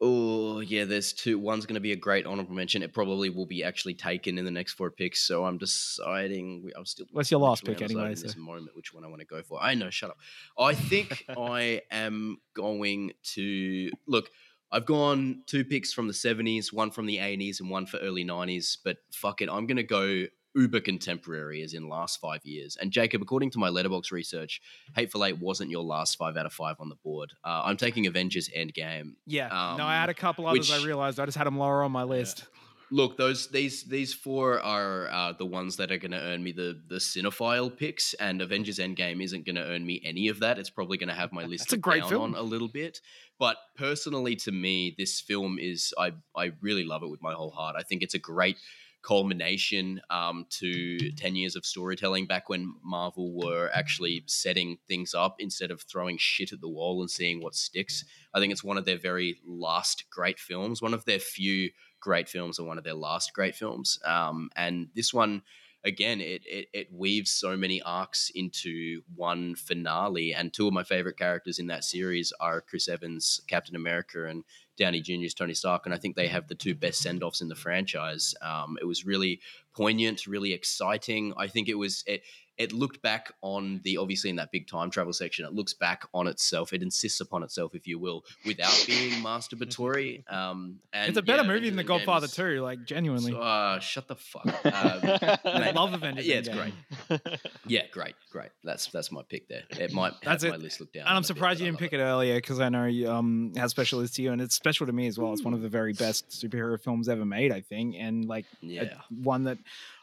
oh 0.01 0.61
yeah, 0.61 0.85
there's 0.85 1.13
two. 1.13 1.39
One's 1.39 1.67
going 1.67 1.75
to 1.75 1.81
be 1.81 1.93
a 1.93 1.97
great 1.97 2.27
honorable 2.27 2.55
mention. 2.55 2.83
It 2.83 2.93
probably 2.93 3.31
will 3.31 3.47
be 3.47 3.65
actually 3.65 3.95
taken 3.95 4.39
in 4.39 4.45
the 4.45 4.51
next 4.51 4.73
four 4.75 4.91
picks. 4.91 5.21
So 5.27 5.45
I'm 5.45 5.59
deciding. 5.59 6.71
I'm 6.77 6.87
still. 6.87 7.07
What's 7.13 7.31
your 7.31 7.41
last 7.41 7.65
pick 7.65 7.83
anyway, 7.83 8.07
In 8.07 8.11
this 8.11 8.33
so- 8.33 8.39
moment, 8.41 8.71
which 8.75 8.93
one 8.95 9.05
I 9.05 9.09
want 9.09 9.21
to 9.21 9.27
go 9.27 9.43
for? 9.43 9.63
I 9.63 9.75
know. 9.75 9.91
Shut 9.91 10.11
up. 10.11 10.19
I 10.59 10.75
think 10.75 11.25
I 11.37 11.83
am 11.91 12.39
going 12.55 13.13
to 13.35 13.91
look. 14.07 14.31
I've 14.73 14.87
gone 14.87 15.43
two 15.47 15.65
picks 15.65 15.93
from 15.93 16.09
the 16.09 16.13
70s, 16.13 16.73
one 16.73 16.91
from 16.91 17.07
the 17.07 17.19
80s, 17.19 17.61
and 17.61 17.71
one 17.71 17.87
for 17.87 17.99
early 17.99 18.25
90s. 18.25 18.79
But 18.83 18.97
fuck 19.13 19.41
it, 19.41 19.49
I'm 19.49 19.67
going 19.69 19.77
to 19.77 19.85
go 19.85 20.25
uber 20.55 20.81
contemporary, 20.81 21.63
as 21.63 21.75
in 21.75 21.89
last 21.89 22.21
five 22.21 22.41
years. 22.45 22.77
And 22.81 22.91
Jacob, 22.91 23.23
according 23.23 23.51
to 23.51 23.59
my 23.59 23.69
Letterboxd 23.69 24.13
research, 24.13 24.61
Hateful 24.95 25.25
Eight 25.25 25.39
wasn't 25.39 25.71
your 25.71 25.83
last 25.83 26.17
five 26.17 26.37
out 26.37 26.47
of 26.47 26.53
five 26.53 26.77
on 26.79 26.89
the 26.89 26.97
board. 26.97 27.33
Uh, 27.45 27.63
I'm 27.65 27.77
taking 27.77 28.07
Avengers 28.07 28.49
Endgame. 28.57 29.15
Yeah, 29.27 29.49
no, 29.49 29.55
Um, 29.57 29.81
I 29.83 29.95
had 29.95 30.09
a 30.09 30.15
couple 30.15 30.47
others. 30.47 30.71
I 30.71 30.85
realized 30.85 31.19
I 31.19 31.25
just 31.27 31.37
had 31.37 31.47
them 31.47 31.59
lower 31.59 31.83
on 31.83 31.93
my 31.93 32.05
list. 32.05 32.47
Look, 32.91 33.17
those 33.17 33.49
these 33.49 33.85
these 33.85 34.13
four 34.15 34.61
are 34.61 35.09
uh, 35.11 35.33
the 35.33 35.47
ones 35.47 35.77
that 35.79 35.91
are 35.91 35.97
going 35.99 36.13
to 36.13 36.21
earn 36.21 36.45
me 36.45 36.53
the 36.53 36.81
the 36.87 36.97
cinephile 36.97 37.75
picks, 37.77 38.15
and 38.15 38.41
Avengers 38.43 38.79
Endgame 38.79 39.25
isn't 39.25 39.47
going 39.47 39.57
to 39.57 39.65
earn 39.65 39.85
me 39.85 40.01
any 40.05 40.29
of 40.29 40.39
that. 40.41 40.59
It's 40.59 40.71
probably 40.71 40.99
going 40.99 41.09
to 41.09 41.15
have 41.15 41.33
my 41.33 41.45
list 41.53 41.65
That's 41.65 41.73
a 41.73 41.79
great 41.79 42.03
down 42.03 42.11
film. 42.11 42.23
on 42.23 42.35
a 42.37 42.43
little 42.43 42.69
bit. 42.69 43.01
But 43.39 43.57
personally, 43.77 44.37
to 44.37 44.53
me, 44.53 44.95
this 44.97 45.21
film 45.21 45.59
is 45.59 45.93
I 45.99 46.13
I 46.37 46.53
really 46.61 46.85
love 46.85 47.03
it 47.03 47.11
with 47.11 47.23
my 47.23 47.33
whole 47.33 47.51
heart. 47.51 47.75
I 47.77 47.83
think 47.83 48.03
it's 48.03 48.15
a 48.15 48.19
great 48.19 48.59
culmination 49.05 50.01
um, 50.11 50.47
to 50.49 51.13
10 51.13 51.37
years 51.37 51.57
of 51.57 51.67
storytelling 51.67 52.27
back 52.27 52.49
when 52.49 52.75
Marvel 52.83 53.35
were 53.35 53.71
actually 53.75 54.25
setting 54.27 54.79
things 54.89 55.15
up 55.15 55.37
instead 55.39 55.71
of 55.71 55.83
throwing 55.83 56.17
shit 56.19 56.53
at 56.53 56.61
the 56.61 56.69
wall 56.69 57.01
and 57.01 57.11
seeing 57.11 57.43
what 57.43 57.55
sticks. 57.55 58.05
I 58.33 58.41
think 58.41 58.53
it's 58.53 58.65
one 58.65 58.79
of 58.79 58.87
their 58.87 58.99
very 58.99 59.37
last 59.47 60.05
great 60.11 60.39
films, 60.39 60.81
one 60.81 60.95
of 60.95 61.05
their 61.05 61.19
few 61.19 61.71
great 62.01 62.29
films 62.29 62.59
and 62.59 62.67
one 62.67 62.79
of 62.79 62.85
their 62.85 62.95
last 62.95 63.33
great 63.35 63.55
films. 63.55 63.99
Um, 64.05 64.51
and 64.57 64.89
this 64.95 65.13
one, 65.13 65.43
again, 65.85 66.21
it, 66.21 66.43
it 66.47 66.69
it 66.73 66.89
weaves 66.93 67.31
so 67.31 67.57
many 67.57 67.83
arcs 67.83 68.31
into 68.35 69.03
one 69.15 69.55
finale. 69.55 70.33
And 70.33 70.53
two 70.53 70.67
of 70.67 70.73
my 70.73 70.83
favorite 70.83 71.19
characters 71.19 71.59
in 71.59 71.67
that 71.69 71.85
series 71.85 72.33
are 72.41 72.63
Chris 72.63 72.89
Evans, 72.89 73.41
Captain 73.49 73.77
America, 73.77 74.27
and 74.27 74.45
Downey 74.77 75.01
Jr.'s 75.01 75.35
Tony 75.35 75.55
Stark. 75.55 75.87
And 75.87 75.95
I 75.95 75.99
think 75.99 76.16
they 76.16 76.29
have 76.29 76.49
the 76.49 76.55
two 76.55 76.75
best 76.75 77.01
send 77.01 77.22
offs 77.22 77.41
in 77.41 77.49
the 77.49 77.55
franchise. 77.55 78.35
Um, 78.43 78.77
it 78.81 78.85
was 78.85 79.05
really 79.05 79.41
poignant, 79.75 80.27
really 80.27 80.53
exciting. 80.53 81.33
I 81.37 81.47
think 81.47 81.68
it 81.68 81.75
was 81.75 82.05
it. 82.07 82.22
It 82.57 82.73
looked 82.73 83.03
back 83.03 83.33
on 83.43 83.81
the 83.83 83.97
obviously 83.97 84.31
in 84.31 84.37
that 84.37 84.53
big 84.53 84.69
time 84.69 84.91
travel 84.91 85.13
section. 85.13 85.45
It 85.45 85.53
looks 85.53 85.75
back 85.75 86.05
on 86.15 86.27
itself. 86.29 86.73
It 86.73 86.83
insists 86.83 87.21
upon 87.21 87.43
itself, 87.43 87.75
if 87.75 87.87
you 87.89 87.99
will, 87.99 88.25
without 88.47 88.83
being 88.87 89.13
masturbatory. 89.23 90.23
Um, 90.33 90.79
and 90.93 91.09
it's 91.09 91.19
a 91.19 91.23
better 91.23 91.43
yeah, 91.43 91.49
movie 91.49 91.69
than 91.69 91.77
The 91.77 91.85
Godfather 91.85 92.27
is- 92.27 92.33
2, 92.35 92.61
like 92.61 92.85
genuinely. 92.85 93.33
so, 93.33 93.41
uh, 93.41 93.79
shut 93.81 94.09
the 94.09 94.17
fuck. 94.17 94.47
Um, 94.65 95.63
I 95.63 95.71
love 95.73 95.95
Avengers 95.95 96.27
Yeah, 96.27 96.37
it's 96.37 96.49
Endgame. 96.49 96.73
great. 97.09 97.21
Yeah, 97.67 97.83
great, 97.91 98.15
great. 98.31 98.51
That's 98.63 98.87
that's 98.89 99.11
my 99.13 99.23
pick 99.29 99.49
there. 99.49 99.63
It 99.71 99.93
might 99.93 100.13
have 100.15 100.23
That's 100.23 100.45
my 100.45 100.55
it. 100.55 100.61
list 100.61 100.81
look 100.81 100.93
down. 100.93 101.03
And 101.03 101.11
I'm 101.11 101.17
a 101.17 101.21
bit, 101.21 101.27
surprised 101.27 101.61
you 101.61 101.67
didn't 101.67 101.79
pick 101.79 101.93
it 101.93 101.99
earlier 102.01 102.35
because 102.37 102.61
I 102.61 102.69
know 102.69 102.85
you, 102.87 103.11
um 103.11 103.53
how 103.57 103.67
special 103.67 104.01
it 104.01 104.05
is 104.05 104.11
to 104.13 104.23
you, 104.23 104.33
and 104.33 104.41
it's 104.41 104.55
special 104.55 104.87
to 104.87 104.93
me 104.93 105.07
as 105.07 105.19
well. 105.19 105.33
It's 105.33 105.43
one 105.43 105.55
of 105.55 105.63
the 105.63 105.69
very 105.69 105.93
best 105.93 106.29
superhero 106.31 106.81
films 106.81 107.09
ever 107.09 107.25
made, 107.25 107.53
I 107.53 107.61
think, 107.61 107.97
and 107.99 108.25
like 108.27 108.47
a- 108.63 108.91
one 109.23 109.45
that 109.45 109.59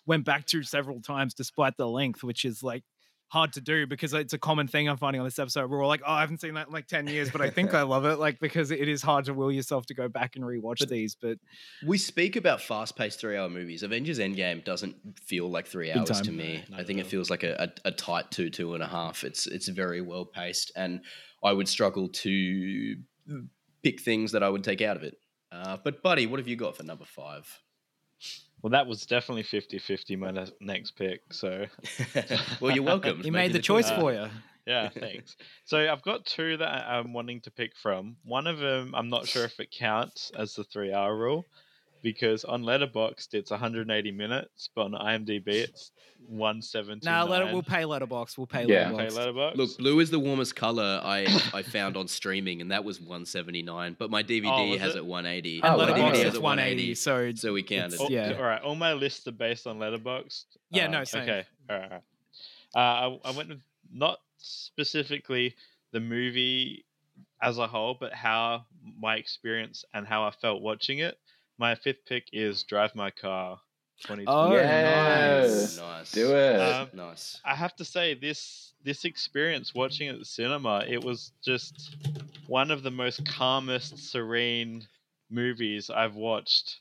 went 0.06 0.26
back 0.26 0.46
to 0.48 0.64
several 0.64 1.02
times 1.02 1.34
despite 1.34 1.78
the 1.78 1.88
length, 1.88 2.24
which 2.24 2.46
is 2.46 2.64
like 2.64 2.84
hard 3.32 3.54
to 3.54 3.62
do 3.62 3.88
because 3.88 4.14
it's 4.14 4.34
a 4.34 4.38
common 4.38 4.68
thing 4.68 4.90
I'm 4.90 4.98
finding 4.98 5.22
on 5.22 5.26
this 5.26 5.40
episode. 5.40 5.70
We're 5.70 5.82
all 5.82 5.88
like, 5.88 6.02
oh, 6.06 6.12
I 6.12 6.20
haven't 6.20 6.42
seen 6.42 6.54
that 6.56 6.68
in 6.68 6.74
like 6.74 6.88
10 6.88 7.08
years, 7.08 7.30
but 7.32 7.40
I 7.40 7.50
think 7.50 7.74
I 7.82 7.84
love 7.84 8.04
it. 8.04 8.20
Like, 8.20 8.42
because 8.42 8.72
it 8.72 8.90
is 8.90 9.02
hard 9.02 9.26
to 9.26 9.34
will 9.34 9.52
yourself 9.52 9.86
to 9.86 9.94
go 9.94 10.10
back 10.10 10.36
and 10.36 10.44
rewatch 10.44 10.86
these. 10.90 11.16
But 11.16 11.38
We 11.86 11.98
speak 11.98 12.36
about 12.36 12.60
fast-paced 12.60 13.22
three-hour 13.22 13.50
movies. 13.50 13.84
Avengers 13.84 14.20
Endgame 14.20 14.66
doesn't 14.66 14.96
feel 15.18 15.50
like 15.50 15.66
three 15.66 15.94
hours 15.94 16.20
to 16.22 16.32
me. 16.32 16.66
No, 16.70 16.78
I 16.78 16.84
think 16.84 17.00
at 17.00 17.06
it 17.06 17.10
feels 17.10 17.30
like 17.30 17.44
a, 17.44 17.72
a, 17.86 17.90
a 17.90 17.92
tight 17.92 18.32
two, 18.32 18.50
two 18.50 18.74
and 18.74 18.84
a 18.84 18.88
half. 18.88 19.24
It's 19.24 19.48
it's 19.48 19.70
very 19.70 20.02
well 20.02 20.26
paced, 20.26 20.74
and 20.76 21.00
I 21.42 21.54
would 21.54 21.70
struggle 21.70 22.10
to 22.10 22.96
pick 23.82 24.02
things 24.02 24.34
that 24.34 24.44
I 24.44 24.50
would 24.50 24.66
take 24.66 24.82
out 24.82 24.98
of 24.98 25.04
it. 25.04 25.16
Uh, 25.54 25.78
but 25.82 26.04
buddy, 26.04 26.28
what 26.28 26.40
have 26.40 26.50
you 26.50 26.58
got 26.58 26.76
for 26.76 26.84
number 26.84 27.06
five? 27.06 27.48
Well, 28.62 28.72
that 28.72 28.88
was 28.88 29.06
definitely 29.06 29.44
50 29.44 29.80
50 29.80 30.16
my 30.16 30.32
ne- 30.32 30.52
next 30.60 30.92
pick. 30.92 31.22
So, 31.32 31.66
well, 32.62 32.74
you're 32.76 32.84
welcome. 32.84 33.20
he 33.24 33.32
made 33.32 33.54
the 33.54 33.60
choice 33.60 33.90
uh, 33.90 34.00
for 34.00 34.14
you. 34.14 34.28
yeah, 34.68 34.90
thanks. 34.90 35.36
So, 35.66 35.92
I've 35.92 36.04
got 36.04 36.26
two 36.26 36.58
that 36.58 36.68
I- 36.68 36.98
I'm 36.98 37.14
wanting 37.14 37.42
to 37.42 37.52
pick 37.52 37.76
from. 37.76 38.18
One 38.24 38.48
of 38.48 38.60
them, 38.60 38.94
I'm 38.96 39.10
not 39.10 39.28
sure 39.28 39.46
if 39.46 39.60
it 39.60 39.72
counts 39.72 40.32
as 40.38 40.56
the 40.56 40.64
three 40.64 40.94
hour 40.94 41.16
rule 41.16 41.46
because 42.02 42.44
on 42.44 42.64
Letterboxd 42.64 43.34
it's 43.34 43.52
180 43.52 44.12
minutes, 44.12 44.70
but 44.76 44.84
on 44.86 44.92
IMDb 44.94 45.48
it's 45.48 45.92
179. 46.28 47.00
Nah, 47.04 47.24
let 47.24 47.48
it, 47.48 47.54
we'll 47.54 47.64
pay 47.64 47.84
Letterboxd. 47.84 48.38
We'll 48.38 48.48
pay 48.48 48.66
Yeah. 48.66 48.92
Okay, 48.92 49.10
Letterbox. 49.10 49.18
Letterboxd. 49.18 49.58
Look, 49.58 49.78
blue 49.78 50.00
is 50.00 50.10
the 50.12 50.20
warmest 50.20 50.56
color 50.56 51.02
I 51.04 51.22
I 51.54 51.62
found 51.64 51.98
on 51.98 52.08
streaming, 52.08 52.62
and 52.62 52.72
that 52.72 52.84
was 52.84 53.00
179. 53.00 53.96
But 54.00 54.10
my 54.12 54.24
DVD 54.24 54.50
Oh, 54.52 54.78
has 54.78 54.96
it? 54.96 55.00
it 55.00 55.06
180. 55.06 55.62
and 55.62 55.66
Oh, 55.66 55.78
my 55.78 55.84
wow. 55.92 55.98
Letterboxd 55.98 56.16
has 56.18 56.26
is 56.28 56.36
it 56.36 56.42
180. 56.42 56.96
So 56.96 57.32
so 57.36 57.54
we 57.54 57.64
counted. 57.64 57.94
it's- 57.96 58.02
Oh, 58.10 58.12
yeah. 58.12 58.34
All 58.38 58.44
right. 58.44 58.62
All 58.62 58.76
my 58.76 58.94
lists 58.94 59.28
are 59.28 59.32
based 59.32 59.68
on 59.68 59.80
Letterboxd. 59.80 60.46
Yeah, 60.72 60.86
Um, 60.86 60.92
no, 60.92 61.04
same. 61.04 61.24
Okay. 61.24 61.44
All 61.70 61.78
right. 61.78 61.92
all 61.92 61.98
right. 61.98 62.04
Uh, 62.74 63.20
I, 63.26 63.30
I 63.30 63.32
went 63.32 63.50
with 63.50 63.62
not 63.92 64.20
specifically 64.38 65.56
the 65.92 66.00
movie 66.00 66.86
as 67.42 67.58
a 67.58 67.68
whole, 67.68 67.98
but 68.00 68.14
how 68.14 68.66
my 69.00 69.16
experience 69.16 69.84
and 69.94 70.08
how 70.08 70.24
I 70.24 70.32
felt 70.32 70.62
watching 70.62 71.00
it. 71.00 71.18
My 71.58 71.76
fifth 71.76 72.06
pick 72.06 72.28
is 72.34 72.64
Drive 72.64 72.96
My 72.96 73.12
Car. 73.12 73.60
2020. 74.02 74.26
Oh, 74.28 74.56
Yeah. 74.56 75.42
nice. 75.42 75.78
nice. 75.78 76.12
Do 76.12 76.36
it. 76.36 76.60
Um, 76.60 76.90
Nice. 76.94 77.40
I 77.46 77.56
have 77.56 77.76
to 77.76 77.86
say 77.86 78.16
this 78.16 78.74
this 78.84 79.06
experience 79.06 79.76
watching 79.76 80.08
it 80.08 80.14
at 80.14 80.20
the 80.20 80.26
cinema, 80.26 80.84
it 80.88 81.04
was 81.04 81.32
just 81.46 81.96
one 82.48 82.72
of 82.72 82.82
the 82.82 82.90
most 82.90 83.24
calmest, 83.26 84.12
serene 84.12 84.88
movies 85.30 85.92
I've 85.92 86.16
watched 86.16 86.80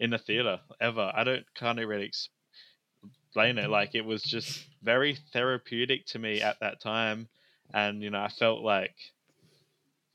in 0.00 0.14
a 0.14 0.18
theater 0.18 0.60
ever. 0.80 1.12
I 1.14 1.24
don't 1.24 1.44
can't 1.54 1.78
really 1.78 2.06
explain 2.06 3.58
it. 3.58 3.68
Like 3.68 3.94
it 3.94 4.04
was 4.06 4.22
just 4.22 4.64
very 4.82 5.18
therapeutic 5.34 6.06
to 6.06 6.18
me 6.18 6.40
at 6.40 6.58
that 6.60 6.80
time, 6.80 7.28
and 7.74 8.02
you 8.02 8.08
know 8.08 8.20
I 8.20 8.28
felt 8.30 8.62
like 8.62 8.94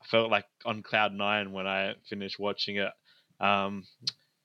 I 0.02 0.06
felt 0.06 0.28
like 0.28 0.46
on 0.66 0.82
cloud 0.82 1.12
nine 1.12 1.52
when 1.52 1.68
I 1.68 1.94
finished 2.08 2.40
watching 2.40 2.76
it. 2.78 2.90
Um, 3.40 3.84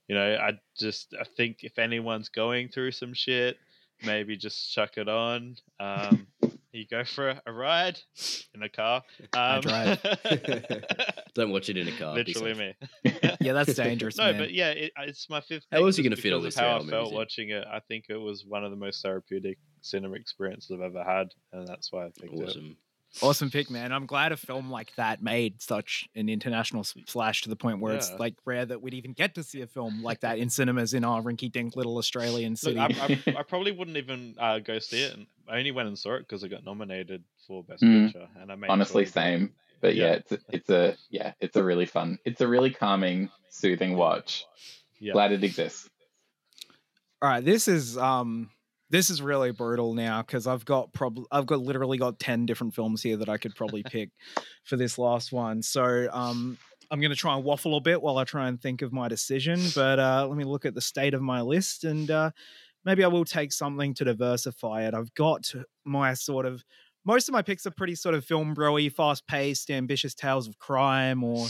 you 0.08 0.16
know, 0.16 0.36
I 0.36 0.54
just 0.78 1.14
I 1.20 1.24
think 1.38 1.58
if 1.62 1.80
anyone's 1.80 2.30
going 2.30 2.70
through 2.70 2.92
some 2.92 3.14
shit, 3.14 3.58
maybe 4.06 4.38
just 4.38 4.72
chuck 4.74 4.98
it 4.98 5.08
on. 5.08 5.56
Um, 5.80 6.28
you 6.74 6.86
go 6.90 7.04
for 7.04 7.30
a, 7.30 7.42
a 7.46 7.54
ride 7.54 8.00
in 8.54 8.64
a 8.64 8.70
car. 8.70 9.04
Um, 9.36 9.62
drive. 9.62 10.00
Don't 11.36 11.52
watch 11.52 11.70
it 11.70 11.78
in 11.78 11.88
a 11.88 11.92
car. 11.98 12.14
literally 12.14 12.54
me. 12.54 12.76
Yeah, 13.42 13.54
that's 13.54 13.74
dangerous, 13.74 14.18
no, 14.18 14.32
man. 14.32 14.38
but 14.38 14.54
yeah, 14.54 14.70
it, 14.70 14.92
it's 15.00 15.30
my 15.30 15.42
fifth. 15.42 15.66
How 15.72 15.78
pick 15.78 15.86
else 15.86 15.98
are 15.98 16.02
you 16.02 16.10
gonna 16.10 16.22
fit 16.22 16.34
all 16.34 16.40
because 16.40 16.56
this 16.56 16.62
how 16.62 16.76
I 16.76 16.80
felt 16.80 16.86
movies 16.86 17.10
in? 17.10 17.16
watching 17.16 17.50
it. 17.50 17.66
I 17.68 17.80
think 17.80 18.06
it 18.10 18.18
was 18.18 18.46
one 18.46 18.64
of 18.64 18.72
the 18.72 18.78
most 18.78 19.02
therapeutic 19.02 19.58
cinema 19.82 20.16
experiences 20.16 20.72
I've 20.72 20.82
ever 20.82 21.04
had, 21.04 21.30
and 21.52 21.68
that's 21.68 21.92
why 21.92 22.06
I 22.06 22.10
picked 22.20 22.34
it. 22.34 22.50
Awesome. 22.50 22.78
Awesome 23.22 23.52
pick, 23.52 23.70
man. 23.70 23.92
I'm 23.92 24.06
glad 24.08 24.32
a 24.32 24.38
film 24.38 24.72
like 24.72 24.94
that 24.96 25.22
made 25.22 25.62
such 25.62 26.08
an 26.16 26.30
international 26.30 26.84
splash 26.84 27.44
to 27.44 27.50
the 27.50 27.56
point 27.56 27.80
where 27.80 27.94
it's 27.94 28.12
like 28.18 28.34
rare 28.44 28.66
that 28.66 28.82
we'd 28.82 28.96
even 28.96 29.14
get 29.14 29.36
to 29.36 29.44
see 29.44 29.62
a 29.62 29.68
film 29.68 30.02
like 30.02 30.22
that 30.22 30.38
in 30.40 30.50
cinemas 30.50 30.94
in 30.96 31.04
our 31.04 31.22
rinky-dink 31.22 31.76
little 31.76 31.98
Australian 31.98 32.54
Look, 32.54 32.60
city. 32.60 32.80
I, 32.80 32.86
I, 32.88 33.40
I 33.40 33.44
probably 33.48 33.72
wouldn't 33.72 33.98
even 33.98 34.36
uh, 34.40 34.60
go 34.60 34.80
see 34.80 35.04
it. 35.04 35.14
And 35.14 35.28
I 35.48 35.60
only 35.60 35.72
went 35.72 35.88
and 35.90 35.98
saw 35.98 36.16
it 36.16 36.20
because 36.28 36.44
I 36.44 36.48
got 36.48 36.66
nominated 36.66 37.24
for 37.48 37.64
best 37.64 37.84
Mm. 37.84 38.06
picture, 38.06 38.28
and 38.42 38.52
I 38.52 38.56
made 38.56 38.70
Honestly, 38.70 39.04
sure- 39.06 39.12
same. 39.12 39.54
But 39.82 39.96
yeah, 39.96 40.04
Yeah. 40.06 40.14
it's 40.14 40.32
a, 40.32 40.40
it's 40.50 40.70
a 40.70 40.98
yeah, 41.10 41.34
it's 41.42 41.56
a 41.58 41.64
really 41.64 41.86
fun, 41.86 42.18
it's 42.26 42.40
a 42.42 42.48
really 42.48 42.72
calming, 42.72 43.30
soothing 43.50 43.96
watch. 43.98 44.46
Yeah. 45.00 45.12
Glad 45.14 45.34
it 45.34 45.44
exists. 45.44 45.90
All 47.22 47.30
right, 47.30 47.44
this 47.44 47.68
is 47.68 47.98
um 47.98 48.50
this 48.94 49.10
is 49.10 49.24
really 49.24 49.52
brutal 49.52 49.96
now 49.96 50.22
because 50.22 50.46
I've 50.46 50.64
got 50.66 50.94
prob 50.94 51.18
I've 51.32 51.48
got 51.48 51.62
literally 51.62 51.98
got 51.98 52.20
10 52.20 52.46
different 52.46 52.76
films 52.76 53.02
here 53.02 53.18
that 53.18 53.28
I 53.28 53.38
could 53.38 53.56
probably 53.56 53.82
pick 53.90 54.12
for 54.66 54.78
this 54.78 55.00
last 55.00 55.32
one. 55.32 55.64
So 55.64 56.08
um 56.14 56.60
I'm 56.92 57.00
going 57.00 57.10
to 57.10 57.18
try 57.18 57.36
and 57.36 57.44
waffle 57.44 57.76
a 57.76 57.82
bit 57.82 58.04
while 58.04 58.20
I 58.20 58.24
try 58.24 58.48
and 58.48 58.62
think 58.62 58.84
of 58.84 58.94
my 58.94 59.08
decision, 59.08 59.60
but 59.74 59.98
uh 59.98 60.28
let 60.30 60.38
me 60.38 60.44
look 60.44 60.64
at 60.66 60.76
the 60.76 60.82
state 60.82 61.16
of 61.16 61.24
my 61.24 61.42
list 61.42 61.86
and 61.86 62.12
uh 62.12 62.30
maybe 62.86 63.04
I 63.04 63.08
will 63.08 63.26
take 63.26 63.52
something 63.52 63.96
to 63.96 64.04
diversify 64.06 64.84
it. 64.84 64.94
I've 64.94 65.14
got 65.16 65.52
my 65.86 66.14
sort 66.14 66.46
of 66.46 66.64
most 67.04 67.28
of 67.28 67.34
my 67.34 67.42
picks 67.42 67.66
are 67.66 67.72
pretty 67.72 67.96
sort 67.96 68.14
of 68.14 68.24
film 68.24 68.56
broy, 68.56 68.94
fast 68.94 69.26
paced, 69.26 69.72
ambitious 69.72 70.14
tales 70.14 70.48
of 70.48 70.60
crime 70.60 71.24
or 71.24 71.48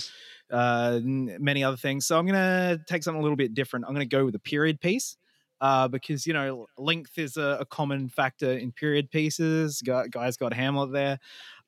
uh, 0.49 0.99
many 1.03 1.61
other 1.61 1.77
things. 1.77 2.05
So 2.05 2.17
I'm 2.17 2.25
gonna 2.25 2.79
take 2.87 3.03
something 3.03 3.19
a 3.19 3.21
little 3.23 3.35
bit 3.35 3.53
different. 3.53 3.83
I'm 3.85 3.93
gonna 3.93 4.05
go 4.05 4.23
with 4.23 4.35
a 4.35 4.39
period 4.39 4.79
piece. 4.79 5.17
Uh, 5.63 5.87
because 5.87 6.27
you 6.27 6.33
know 6.33 6.67
length 6.77 7.17
is 7.17 7.37
a, 7.37 7.57
a 7.61 7.65
common 7.65 8.09
factor 8.09 8.51
in 8.51 8.69
period 8.73 9.09
pieces. 9.09 9.81
Gu- 9.81 10.09
Guys 10.09 10.35
got 10.35 10.51
Hamlet 10.53 10.91
there. 10.91 11.19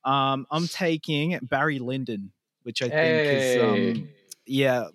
Um, 0.03 0.45
I'm 0.51 0.67
taking 0.67 1.39
Barry 1.41 1.79
Lyndon, 1.79 2.33
which 2.63 2.81
I 2.81 2.89
think 2.89 3.27
is 3.31 3.63
um, 3.63 4.09
yeah 4.45 4.87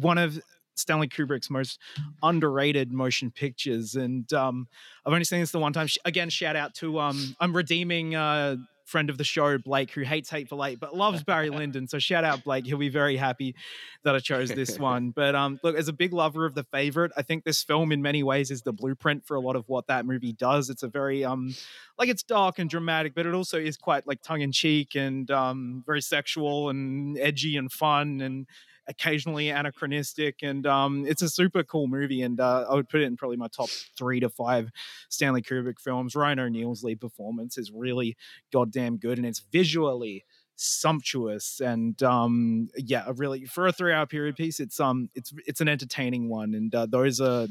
one 0.00 0.18
of 0.18 0.38
Stanley 0.74 1.08
Kubrick's 1.08 1.48
most 1.48 1.78
underrated 2.22 2.92
motion 2.92 3.30
pictures. 3.30 3.94
And 3.94 4.30
um, 4.34 4.68
I've 5.06 5.14
only 5.14 5.24
seen 5.24 5.40
this 5.40 5.50
the 5.52 5.58
one 5.58 5.72
time. 5.72 5.88
Again, 6.04 6.28
shout 6.28 6.54
out 6.54 6.74
to 6.74 7.00
um, 7.00 7.34
I'm 7.40 7.56
redeeming 7.56 8.14
uh, 8.14 8.56
friend 8.92 9.10
of 9.10 9.18
the 9.18 9.24
show 9.24 9.58
Blake 9.58 9.90
who 9.90 10.02
hates 10.02 10.30
Hateful 10.30 10.64
Eight 10.64 10.78
but 10.78 10.94
loves 10.94 11.24
Barry 11.24 11.50
Lyndon. 11.58 11.88
So 11.88 11.98
shout 11.98 12.22
out 12.22 12.44
Blake. 12.44 12.66
He'll 12.66 12.78
be 12.78 12.90
very 12.90 13.16
happy 13.16 13.56
that 14.04 14.14
I 14.14 14.18
chose 14.18 14.50
this 14.50 14.78
one. 14.92 15.10
But 15.10 15.34
um, 15.34 15.58
look, 15.62 15.74
as 15.74 15.88
a 15.88 15.92
big 15.92 16.12
lover 16.12 16.44
of 16.44 16.54
the 16.54 16.62
favorite, 16.64 17.10
I 17.16 17.22
think 17.22 17.44
this 17.44 17.62
film 17.62 17.90
in 17.90 18.02
many 18.02 18.22
ways 18.22 18.50
is 18.50 18.62
the 18.62 18.72
blueprint 18.72 19.26
for 19.26 19.34
a 19.34 19.40
lot 19.40 19.56
of 19.56 19.68
what 19.68 19.86
that 19.88 20.06
movie 20.06 20.34
does. 20.34 20.70
It's 20.70 20.82
a 20.82 20.88
very 20.88 21.24
um, 21.24 21.54
like 21.98 22.08
it's 22.08 22.22
dark 22.22 22.58
and 22.58 22.68
dramatic, 22.68 23.14
but 23.14 23.26
it 23.26 23.34
also 23.34 23.58
is 23.58 23.76
quite 23.76 24.06
like 24.06 24.22
tongue 24.22 24.42
in 24.42 24.52
cheek 24.52 24.94
and 24.94 25.30
um, 25.30 25.82
very 25.86 26.02
sexual 26.02 26.68
and 26.68 27.18
edgy 27.18 27.56
and 27.56 27.72
fun 27.72 28.20
and 28.20 28.46
occasionally 28.92 29.48
anachronistic 29.48 30.36
and 30.42 30.66
um, 30.66 31.04
it's 31.06 31.22
a 31.22 31.28
super 31.28 31.62
cool 31.62 31.88
movie 31.88 32.22
and 32.22 32.38
uh, 32.40 32.66
i 32.70 32.74
would 32.74 32.88
put 32.88 33.00
it 33.00 33.04
in 33.04 33.16
probably 33.16 33.36
my 33.36 33.48
top 33.48 33.68
three 33.96 34.20
to 34.20 34.28
five 34.28 34.70
stanley 35.08 35.42
kubrick 35.42 35.80
films. 35.80 36.14
Ryan 36.14 36.38
o'neal's 36.40 36.84
lead 36.84 37.00
performance 37.00 37.58
is 37.58 37.72
really 37.72 38.16
goddamn 38.52 38.98
good 38.98 39.18
and 39.18 39.26
it's 39.26 39.42
visually 39.52 40.24
sumptuous 40.56 41.60
and 41.60 42.02
um 42.02 42.68
yeah 42.76 43.10
really 43.16 43.46
for 43.46 43.66
a 43.66 43.72
three 43.72 43.92
hour 43.92 44.06
period 44.06 44.36
piece 44.36 44.60
it's 44.60 44.78
um 44.78 45.08
it's 45.14 45.32
it's 45.46 45.60
an 45.60 45.68
entertaining 45.68 46.28
one 46.28 46.54
and 46.54 46.74
uh, 46.74 46.86
those 46.86 47.20
are 47.20 47.48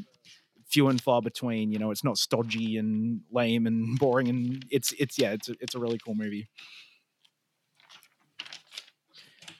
few 0.66 0.88
and 0.88 1.02
far 1.02 1.20
between 1.20 1.70
you 1.70 1.78
know 1.78 1.90
it's 1.90 2.04
not 2.04 2.16
stodgy 2.16 2.78
and 2.78 3.20
lame 3.30 3.66
and 3.66 3.98
boring 3.98 4.28
and 4.28 4.64
it's 4.70 4.92
it's 4.98 5.18
yeah 5.18 5.32
it's 5.32 5.50
it's 5.60 5.74
a 5.74 5.78
really 5.78 5.98
cool 5.98 6.14
movie 6.14 6.48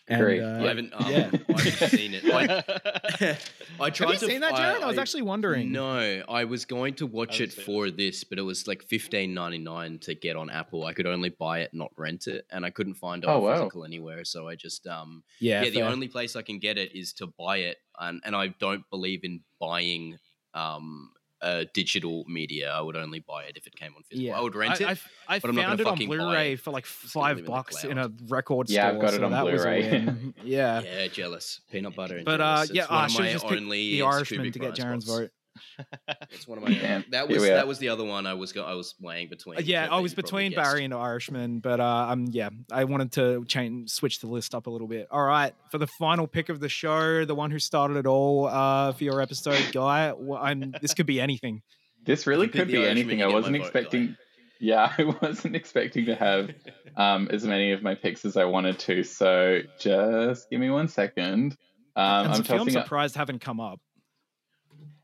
Great. 0.09 0.43
uh, 0.43 0.65
I 0.65 0.69
haven't, 0.69 0.93
um, 0.95 1.11
yeah. 1.13 1.31
I 1.55 1.61
haven't 1.61 1.91
seen 1.91 2.13
it. 2.15 2.25
I, 2.27 3.37
I 3.81 3.91
tried 3.91 4.13
Have 4.13 4.15
you 4.15 4.19
to 4.21 4.27
seen 4.27 4.41
that, 4.41 4.57
Jared? 4.57 4.83
I, 4.83 4.87
was 4.87 4.99
actually 4.99 5.23
wondering. 5.23 5.71
No, 5.73 6.23
I 6.29 6.45
was 6.45 6.65
going 6.65 6.95
to 6.95 7.07
watch 7.07 7.39
haven't 7.39 7.59
it 7.59 7.63
for 7.65 7.91
this, 7.91 8.25
but 8.25 8.39
it 8.39 8.43
was 8.43 8.67
like 8.67 8.83
fifteen 8.83 9.33
ninety 9.33 9.59
nine 9.59 9.99
to 10.01 10.15
get 10.15 10.35
on 10.37 10.51
Apple. 10.51 10.85
I 10.87 10.93
could 10.93 11.07
only 11.07 11.29
buy 11.31 11.61
it, 11.61 11.71
not 11.73 11.93
rent 11.97 12.27
it, 12.27 12.47
and 12.51 12.67
I 12.67 12.71
couldn't 12.71 12.95
find 12.95 13.23
it 13.23 13.29
Oh, 13.29 13.39
wow. 13.41 13.55
physical 13.55 13.85
anywhere. 13.85 14.25
So 14.25 14.49
I 14.49 14.57
just 14.57 14.87
um 14.87 15.23
Yeah, 15.41 15.63
yeah, 15.63 15.71
the 15.71 15.77
fair. 15.81 15.85
only 15.87 16.09
place 16.09 16.35
I 16.37 16.43
can 16.43 16.59
get 16.59 16.79
it 16.79 16.95
is 16.95 17.13
to 17.15 17.29
buy 17.39 17.59
it, 17.59 17.77
and 17.99 18.21
and 18.25 18.35
I 18.35 18.49
don't 18.49 18.89
believe 18.91 19.21
in 19.25 19.41
buying 19.61 20.19
um 20.55 21.13
uh, 21.43 21.65
digital 21.75 22.25
media. 22.29 22.71
I 22.73 22.81
would 22.81 22.97
only 22.97 23.21
buy 23.21 23.45
it 23.45 23.57
if 23.57 23.67
it 23.67 23.75
came 23.75 23.93
on 23.97 24.03
physical. 24.05 24.35
I 24.35 24.41
would 24.41 24.55
rent 24.55 24.81
I, 24.81 24.93
it. 24.93 24.99
I, 25.29 25.35
I 25.37 25.39
but 25.39 25.51
I'm 25.51 25.57
not 25.57 25.67
found 25.67 25.81
it 25.81 25.87
on 25.87 25.97
Blu-ray 25.97 26.53
it. 26.53 26.61
for 26.61 26.71
like 26.71 26.87
five 26.87 27.45
bucks 27.45 27.85
in 27.85 27.93
cloud. 27.93 28.21
a 28.21 28.25
record 28.29 28.69
store. 28.69 28.77
Yeah, 28.83 28.89
I've 28.91 29.01
got 29.01 29.15
it 29.15 29.19
so 29.19 29.25
on 29.25 29.33
that 29.33 29.45
was 29.45 29.61
a 29.61 29.65
Blu-ray. 29.65 30.17
yeah, 30.45 30.81
yeah, 30.81 31.07
jealous 31.09 31.61
peanut 31.71 31.95
butter. 31.97 32.17
And 32.17 32.25
but 32.25 32.41
uh, 32.41 32.67
jealous. 32.67 32.71
yeah, 32.73 32.83
It's 32.83 32.91
one 32.91 32.99
I 33.01 33.05
of 33.05 33.11
should 33.11 33.21
my 33.21 33.33
just 33.33 33.47
picked 33.49 33.61
only 33.63 33.91
the 33.93 34.03
Irishman 34.03 34.45
to 34.45 34.51
get 34.51 34.61
blind 34.61 34.77
Jaron's 34.77 35.05
vote. 35.07 35.31
It's 36.31 36.49
one 36.49 36.59
of 36.59 36.65
my. 36.65 36.73
Damn, 36.73 37.05
that 37.11 37.29
was 37.29 37.43
that 37.43 37.67
was 37.67 37.79
the 37.79 37.91
other 37.91 38.05
one 38.05 38.27
I 38.27 38.35
was 38.35 38.53
go, 38.53 38.65
I 38.65 38.75
was 38.75 38.95
weighing 39.01 39.29
between. 39.29 39.59
Uh, 39.59 39.63
yeah, 39.63 39.89
I 39.91 40.01
was 40.01 40.15
between. 40.15 40.53
Barry 40.53 40.85
and 40.85 40.95
Irishman, 40.95 41.61
but 41.61 41.79
uh, 41.81 42.07
um, 42.11 42.27
yeah, 42.31 42.51
I 42.71 42.85
wanted 42.85 43.13
to 43.13 43.45
change, 43.45 43.91
switch 43.91 44.21
the 44.21 44.27
list 44.27 44.55
up 44.55 44.67
a 44.67 44.71
little 44.71 44.89
bit. 44.89 45.09
All 45.11 45.23
right, 45.23 45.55
for 45.71 45.79
the 45.79 45.87
final 45.87 46.27
pick 46.27 46.49
of 46.49 46.61
the 46.61 46.69
show, 46.69 47.25
the 47.25 47.35
one 47.35 47.51
who 47.51 47.59
started 47.59 47.97
it 47.97 48.07
all 48.07 48.47
uh, 48.47 48.93
for 48.93 49.05
your 49.05 49.21
episode, 49.21 49.63
Guy. 49.73 50.13
Well, 50.17 50.41
I'm, 50.43 50.75
this 50.81 50.95
could 50.95 51.07
be 51.07 51.21
anything. 51.21 51.63
This 52.05 52.27
really 52.27 52.47
If 52.47 52.55
you 52.55 52.61
pick 52.61 52.69
could 52.69 52.73
be 52.73 52.79
Irishman, 52.79 52.99
anything. 52.99 53.23
I 53.23 53.27
wasn't 53.27 53.57
vote, 53.57 53.63
expecting. 53.63 54.17
Yeah, 54.59 54.93
I 54.99 55.05
wasn't 55.21 55.57
expecting 55.57 56.07
to 56.07 56.15
have 56.15 56.51
um, 56.97 57.29
as 57.31 57.45
many 57.45 57.73
of 57.73 57.83
my 57.83 57.95
picks 57.95 58.25
as 58.25 58.37
I 58.37 58.45
wanted 58.45 58.79
to. 58.81 59.03
So 59.03 59.61
just 59.79 60.51
give 60.51 60.61
me 60.61 60.71
one 60.71 60.89
second. 60.89 61.57
Um, 61.95 62.05
I'm 62.29 62.35
some 62.35 62.45
films 62.45 62.61
tossing 62.65 62.77
up. 62.77 62.85
surprised 62.85 63.17
haven't 63.17 63.41
come 63.41 63.61
up. 63.61 63.81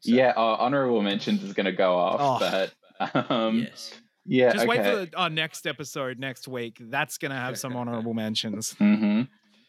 Yeah, 0.02 0.32
our 0.36 0.58
honorable 0.58 1.02
mentions 1.02 1.42
is 1.42 1.52
going 1.52 1.66
to 1.66 1.72
go 1.72 1.96
off, 1.96 2.40
Oh. 2.42 2.68
but 3.00 3.30
um, 3.30 3.60
Yes. 3.60 3.94
yeah, 4.26 4.52
Just 4.52 4.66
okay. 4.66 4.68
wait 4.68 4.84
for 4.84 5.06
the, 5.06 5.16
our 5.16 5.30
next 5.30 5.66
episode 5.66 6.18
next 6.18 6.48
week. 6.48 6.78
That's 6.80 7.18
gonna 7.18 7.34
have 7.36 7.58
some 7.58 7.76
honorable 7.76 8.14
mentions. 8.14 8.72
hmm 8.78 9.22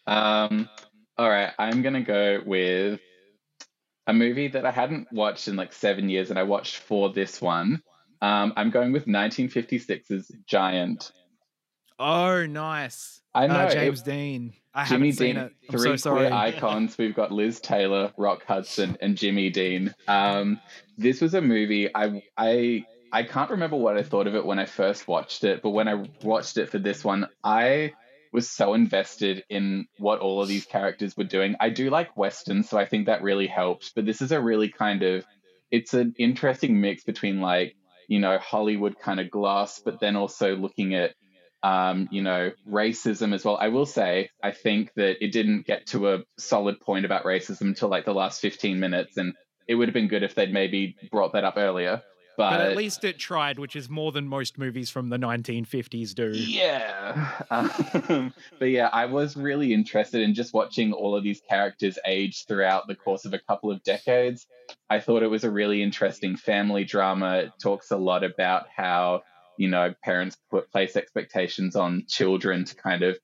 Um, 0.07 0.69
all 1.17 1.29
right, 1.29 1.51
I'm 1.59 1.81
gonna 1.81 2.01
go 2.03 2.41
with 2.45 2.99
a 4.07 4.13
movie 4.13 4.47
that 4.49 4.65
I 4.65 4.71
hadn't 4.71 5.07
watched 5.11 5.47
in 5.47 5.55
like 5.55 5.73
seven 5.73 6.09
years, 6.09 6.29
and 6.31 6.39
I 6.39 6.43
watched 6.43 6.77
for 6.77 7.11
this 7.13 7.41
one. 7.41 7.81
Um, 8.21 8.53
I'm 8.57 8.69
going 8.69 8.91
with 8.91 9.05
1956's 9.05 10.31
Giant. 10.47 11.11
Oh, 11.99 12.45
nice. 12.45 13.21
I 13.35 13.47
know 13.47 13.61
uh, 13.61 13.65
it- 13.65 13.73
James 13.73 14.01
Dean. 14.01 14.53
I 14.73 14.85
Jimmy 14.85 15.07
haven't 15.07 15.17
seen 15.17 15.35
Dean, 15.35 15.43
it. 15.45 15.51
I'm 15.69 15.79
three 15.79 15.97
so 15.97 16.13
queer 16.13 16.31
icons. 16.31 16.97
We've 16.97 17.15
got 17.15 17.31
Liz 17.31 17.59
Taylor, 17.59 18.11
Rock 18.17 18.45
Hudson, 18.45 18.97
and 19.01 19.17
Jimmy 19.17 19.49
Dean. 19.49 19.93
Um, 20.07 20.59
this 20.97 21.21
was 21.21 21.33
a 21.33 21.41
movie 21.41 21.89
I 21.93 22.23
I 22.37 22.85
I 23.11 23.23
can't 23.23 23.49
remember 23.49 23.75
what 23.75 23.97
I 23.97 24.03
thought 24.03 24.27
of 24.27 24.35
it 24.35 24.45
when 24.45 24.59
I 24.59 24.65
first 24.65 25.07
watched 25.07 25.43
it, 25.43 25.61
but 25.63 25.71
when 25.71 25.87
I 25.87 26.05
watched 26.23 26.57
it 26.57 26.69
for 26.69 26.77
this 26.77 27.03
one, 27.03 27.27
I 27.43 27.93
was 28.31 28.47
so 28.49 28.75
invested 28.75 29.43
in 29.49 29.87
what 29.97 30.19
all 30.19 30.41
of 30.41 30.47
these 30.47 30.65
characters 30.65 31.17
were 31.17 31.23
doing. 31.23 31.55
I 31.59 31.69
do 31.69 31.89
like 31.89 32.15
westerns, 32.15 32.69
so 32.69 32.77
I 32.77 32.85
think 32.85 33.07
that 33.07 33.23
really 33.23 33.47
helped. 33.47 33.93
But 33.95 34.05
this 34.05 34.21
is 34.21 34.31
a 34.31 34.39
really 34.39 34.69
kind 34.69 35.01
of 35.01 35.25
it's 35.71 35.93
an 35.93 36.13
interesting 36.17 36.79
mix 36.79 37.03
between 37.03 37.41
like 37.41 37.75
you 38.07 38.19
know 38.19 38.37
Hollywood 38.37 38.99
kind 38.99 39.19
of 39.19 39.31
gloss, 39.31 39.79
but 39.79 39.99
then 39.99 40.15
also 40.15 40.55
looking 40.55 40.93
at 40.93 41.15
um, 41.63 42.07
you 42.11 42.21
know, 42.21 42.51
racism 42.69 43.33
as 43.33 43.43
well. 43.43 43.57
I 43.57 43.67
will 43.69 43.85
say, 43.85 44.29
I 44.41 44.51
think 44.51 44.93
that 44.95 45.23
it 45.23 45.31
didn't 45.31 45.65
get 45.65 45.87
to 45.87 46.13
a 46.13 46.23
solid 46.37 46.79
point 46.79 47.05
about 47.05 47.23
racism 47.23 47.61
until 47.61 47.89
like 47.89 48.05
the 48.05 48.13
last 48.13 48.41
15 48.41 48.79
minutes, 48.79 49.17
and 49.17 49.33
it 49.67 49.75
would 49.75 49.87
have 49.87 49.93
been 49.93 50.07
good 50.07 50.23
if 50.23 50.35
they'd 50.35 50.53
maybe 50.53 50.95
brought 51.11 51.33
that 51.33 51.43
up 51.43 51.55
earlier. 51.57 52.01
But, 52.39 52.51
but 52.51 52.61
at 52.61 52.77
least 52.77 53.03
it 53.03 53.19
tried, 53.19 53.59
which 53.59 53.75
is 53.75 53.89
more 53.89 54.13
than 54.13 54.25
most 54.25 54.57
movies 54.57 54.89
from 54.89 55.09
the 55.09 55.17
1950s 55.17 56.15
do. 56.15 56.31
yeah. 56.31 57.31
Um, 57.51 58.33
but 58.59 58.69
yeah, 58.69 58.89
I 58.93 59.07
was 59.07 59.35
really 59.35 59.73
interested 59.73 60.21
in 60.21 60.33
just 60.33 60.53
watching 60.53 60.93
all 60.93 61.17
of 61.17 61.23
these 61.23 61.41
characters 61.49 61.99
age 62.05 62.45
throughout 62.45 62.87
the 62.87 62.95
course 62.95 63.25
of 63.25 63.33
a 63.33 63.39
couple 63.39 63.71
of 63.71 63.83
decades. 63.83 64.47
I 64.89 64.99
thought 65.01 65.23
it 65.23 65.27
was 65.27 65.43
a 65.43 65.51
really 65.51 65.83
interesting 65.83 66.37
family 66.37 66.85
drama. 66.85 67.39
It 67.39 67.51
talks 67.61 67.91
a 67.91 67.97
lot 67.97 68.23
about 68.23 68.67
how, 68.73 69.23
you 69.59 69.67
know, 69.67 69.93
parents 70.01 70.37
put 70.49 70.71
place 70.71 70.95
expectations 70.95 71.75
on 71.75 72.05
children 72.07 72.63
to 72.63 72.75
kind 72.75 73.03
of 73.03 73.17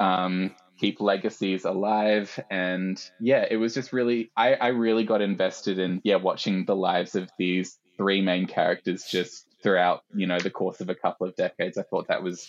um, 0.00 0.56
keep 0.78 0.98
legacies 0.98 1.66
alive. 1.66 2.40
And 2.50 2.98
yeah, 3.20 3.44
it 3.48 3.58
was 3.58 3.74
just 3.74 3.92
really, 3.92 4.32
I, 4.34 4.54
I 4.54 4.68
really 4.68 5.04
got 5.04 5.20
invested 5.20 5.78
in, 5.78 6.00
yeah, 6.04 6.16
watching 6.16 6.64
the 6.64 6.74
lives 6.74 7.16
of 7.16 7.30
these 7.38 7.78
three 7.98 8.22
main 8.22 8.46
characters 8.46 9.04
just 9.04 9.46
throughout, 9.62 10.04
you 10.14 10.26
know, 10.26 10.38
the 10.38 10.50
course 10.50 10.80
of 10.80 10.88
a 10.88 10.94
couple 10.94 11.26
of 11.28 11.36
decades. 11.36 11.76
I 11.76 11.82
thought 11.82 12.08
that 12.08 12.22
was 12.22 12.48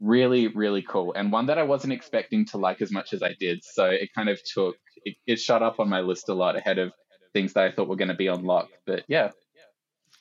really, 0.00 0.48
really 0.48 0.82
cool. 0.82 1.12
And 1.14 1.30
one 1.30 1.46
that 1.46 1.58
I 1.58 1.62
wasn't 1.62 1.92
expecting 1.92 2.46
to 2.46 2.58
like 2.58 2.82
as 2.82 2.90
much 2.90 3.12
as 3.12 3.22
I 3.22 3.36
did. 3.38 3.62
So 3.62 3.84
it 3.84 4.12
kind 4.12 4.28
of 4.28 4.40
took, 4.42 4.74
it, 5.04 5.14
it 5.24 5.38
shot 5.38 5.62
up 5.62 5.78
on 5.78 5.88
my 5.88 6.00
list 6.00 6.28
a 6.28 6.34
lot 6.34 6.56
ahead 6.56 6.78
of 6.78 6.92
things 7.32 7.52
that 7.52 7.62
I 7.62 7.70
thought 7.70 7.86
were 7.86 7.94
going 7.94 8.08
to 8.08 8.14
be 8.14 8.28
on 8.28 8.42
lock. 8.42 8.70
But 8.86 9.04
yeah, 9.06 9.30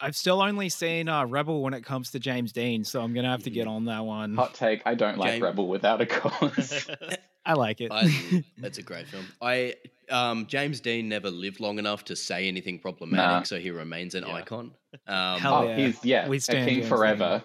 I've 0.02 0.16
still 0.16 0.42
only 0.42 0.70
seen 0.70 1.10
uh, 1.10 1.26
Rebel 1.26 1.62
when 1.62 1.74
it 1.74 1.84
comes 1.84 2.12
to 2.12 2.20
James 2.20 2.52
Dean, 2.52 2.84
so 2.84 3.02
I'm 3.02 3.14
gonna 3.14 3.30
have 3.30 3.44
to 3.44 3.50
get 3.50 3.68
Mm. 3.68 3.72
on 3.72 3.86
that 3.86 4.06
one. 4.06 4.36
hot 4.36 4.54
take, 4.54 4.82
I 4.86 4.96
don't 4.96 5.18
like 5.18 5.34
Game- 5.34 5.44
Rebel 5.44 5.68
without 5.68 6.00
a 6.02 6.06
cause. 6.06 6.90
I 7.46 7.54
like 7.54 7.82
it. 7.82 7.92
I, 7.92 8.44
that's 8.58 8.78
a 8.78 8.84
great 8.84 9.08
film. 9.08 9.26
I 9.42 9.76
um, 10.10 10.46
James 10.48 10.80
Dean 10.80 11.08
never 11.10 11.30
lived 11.30 11.60
long 11.60 11.80
enough 11.80 12.04
to 12.06 12.16
say 12.16 12.48
anything 12.48 12.80
problematic, 12.80 13.18
Nah. 13.18 13.44
so 13.44 13.60
he 13.60 13.72
remains 13.72 14.16
an 14.16 14.24
Yeah. 14.28 14.34
icon. 14.36 14.72
Um, 15.08 15.40
Hell 15.40 15.54
oh, 15.56 15.68
yeah. 15.68 15.76
he's, 15.78 16.06
yeah, 16.06 16.28
We 16.28 16.38
a 16.38 16.42
stand 16.42 16.68
king 16.68 16.78
James 16.80 16.88
forever. 16.90 17.44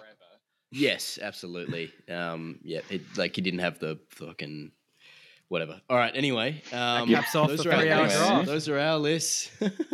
Yes, 0.71 1.19
absolutely. 1.21 1.91
Um, 2.09 2.59
yeah, 2.63 2.81
it, 2.89 3.01
like 3.17 3.35
he 3.35 3.41
didn't 3.41 3.59
have 3.61 3.79
the 3.79 3.99
fucking 4.09 4.71
whatever. 5.47 5.79
All 5.89 5.95
right. 5.97 6.11
Anyway, 6.15 6.61
um, 6.73 7.07
caps 7.07 7.35
off 7.35 7.47
those 7.49 7.63
the 7.63 7.69
are 7.69 7.73
our 7.73 7.79
three-hour 7.81 8.03
lists. 8.03 8.47
Those 8.47 8.69
are 8.69 8.79
our 8.79 8.97
lists. 8.97 9.51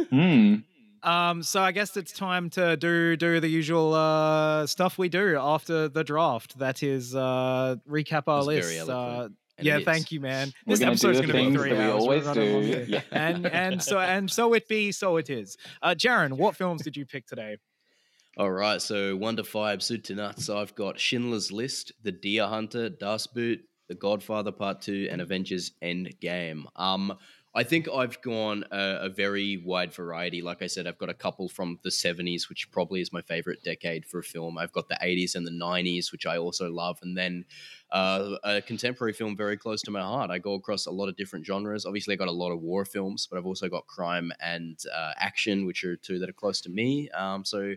Hmm. 0.09 0.55
Um, 1.03 1.41
so 1.41 1.61
I 1.61 1.71
guess 1.71 1.97
it's 1.97 2.11
time 2.11 2.49
to 2.51 2.77
do 2.77 3.15
do 3.15 3.39
the 3.39 3.47
usual 3.47 3.93
uh, 3.93 4.67
stuff 4.67 4.97
we 4.97 5.09
do 5.09 5.37
after 5.39 5.87
the 5.87 6.03
draft. 6.03 6.59
That 6.59 6.83
is 6.83 7.15
uh, 7.15 7.77
recap 7.89 8.23
our 8.27 8.43
list. 8.43 8.87
Uh, 8.87 9.29
yeah, 9.59 9.79
is. 9.79 9.85
thank 9.85 10.11
you, 10.11 10.19
man. 10.19 10.53
We're 10.65 10.73
This 10.73 10.79
do 10.79 10.85
episode's 10.87 11.21
going 11.21 11.31
to 11.31 11.51
be 11.51 11.55
three 11.55 11.77
hours. 11.77 12.01
Always 12.01 12.27
do. 12.31 12.85
Yeah. 12.87 13.01
and 13.11 13.45
and 13.45 13.81
so 13.81 13.99
and 13.99 14.29
so 14.29 14.53
it 14.53 14.67
be, 14.67 14.91
so 14.91 15.17
it 15.17 15.29
is. 15.29 15.57
Uh, 15.81 15.95
Jaron, 15.97 16.33
what 16.33 16.55
films 16.55 16.83
did 16.83 16.95
you 16.95 17.05
pick 17.05 17.25
today? 17.25 17.57
All 18.37 18.51
right, 18.51 18.81
so 18.81 19.15
one 19.17 19.35
to 19.35 19.43
five, 19.43 19.83
suit 19.83 20.05
to 20.05 20.15
nuts. 20.15 20.49
I've 20.49 20.73
got 20.73 20.99
Schindler's 20.99 21.51
List, 21.51 21.91
The 22.01 22.13
Deer 22.13 22.47
Hunter, 22.47 22.89
Das 22.89 23.27
Boot, 23.27 23.59
The 23.89 23.95
Godfather 23.95 24.53
Part 24.53 24.81
Two, 24.81 25.09
and 25.11 25.19
Avengers 25.19 25.71
Endgame. 25.83 26.63
Um, 26.77 27.17
I 27.53 27.63
think 27.63 27.89
I've 27.93 28.21
gone 28.21 28.63
a, 28.71 28.99
a, 29.01 29.09
very 29.09 29.57
wide 29.57 29.93
variety. 29.93 30.41
Like 30.41 30.61
I 30.61 30.67
said, 30.67 30.87
I've 30.87 30.97
got 30.97 31.09
a 31.09 31.13
couple 31.13 31.49
from 31.49 31.79
the 31.83 31.89
70s, 31.89 32.47
which 32.47 32.71
probably 32.71 33.01
is 33.01 33.11
my 33.11 33.21
favorite 33.21 33.61
decade 33.61 34.05
for 34.05 34.19
a 34.19 34.23
film. 34.23 34.57
I've 34.57 34.71
got 34.71 34.87
the 34.87 34.97
80s 35.03 35.35
and 35.35 35.45
the 35.45 35.51
90s, 35.51 36.13
which 36.13 36.25
I 36.25 36.37
also 36.37 36.71
love. 36.71 36.99
And 37.01 37.17
then 37.17 37.43
uh, 37.91 38.37
a 38.45 38.61
contemporary 38.61 39.11
film 39.11 39.35
very 39.35 39.57
close 39.57 39.81
to 39.81 39.91
my 39.91 39.99
heart. 39.99 40.31
I 40.31 40.39
go 40.39 40.53
across 40.53 40.85
a 40.85 40.91
lot 40.91 41.09
of 41.09 41.17
different 41.17 41.45
genres. 41.45 41.85
Obviously, 41.85 42.13
I 42.13 42.17
got 42.17 42.29
a 42.29 42.31
lot 42.31 42.51
of 42.51 42.61
war 42.61 42.85
films, 42.85 43.27
but 43.29 43.37
I've 43.37 43.45
also 43.45 43.67
got 43.67 43.85
crime 43.85 44.31
and 44.41 44.79
uh, 44.95 45.11
action, 45.17 45.65
which 45.65 45.83
are 45.83 45.97
two 45.97 46.19
that 46.19 46.29
are 46.29 46.33
close 46.33 46.61
to 46.61 46.69
me. 46.69 47.09
Um, 47.09 47.43
so 47.43 47.73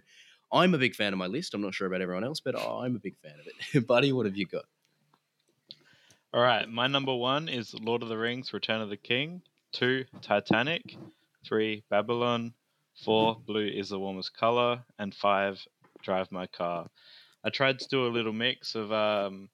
I'm 0.52 0.74
a 0.74 0.78
big 0.78 0.94
fan 0.94 1.12
of 1.12 1.18
my 1.18 1.26
list. 1.26 1.52
I'm 1.52 1.62
not 1.62 1.74
sure 1.74 1.88
about 1.88 2.00
everyone 2.00 2.22
else, 2.22 2.38
but 2.38 2.56
I'm 2.56 2.94
a 2.94 3.00
big 3.00 3.16
fan 3.18 3.34
of 3.40 3.46
it. 3.48 3.86
Buddy, 3.88 4.12
what 4.12 4.26
have 4.26 4.36
you 4.36 4.46
got? 4.46 4.66
All 6.32 6.42
right, 6.42 6.68
my 6.68 6.86
number 6.86 7.14
one 7.14 7.48
is 7.48 7.74
Lord 7.74 8.04
of 8.04 8.08
the 8.08 8.18
Rings: 8.18 8.52
Return 8.52 8.80
of 8.80 8.88
the 8.88 8.96
King. 8.96 9.42
Two, 9.74 10.04
Titanic. 10.22 10.96
Three, 11.44 11.82
Babylon. 11.90 12.54
Four, 13.04 13.36
Blue 13.44 13.66
is 13.66 13.88
the 13.88 13.98
warmest 13.98 14.36
color. 14.36 14.84
And 15.00 15.12
five, 15.12 15.60
Drive 16.00 16.30
My 16.30 16.46
Car. 16.46 16.88
I 17.44 17.50
tried 17.50 17.80
to 17.80 17.88
do 17.88 18.06
a 18.06 18.14
little 18.14 18.32
mix 18.32 18.76
of, 18.76 18.92
um, 18.92 19.48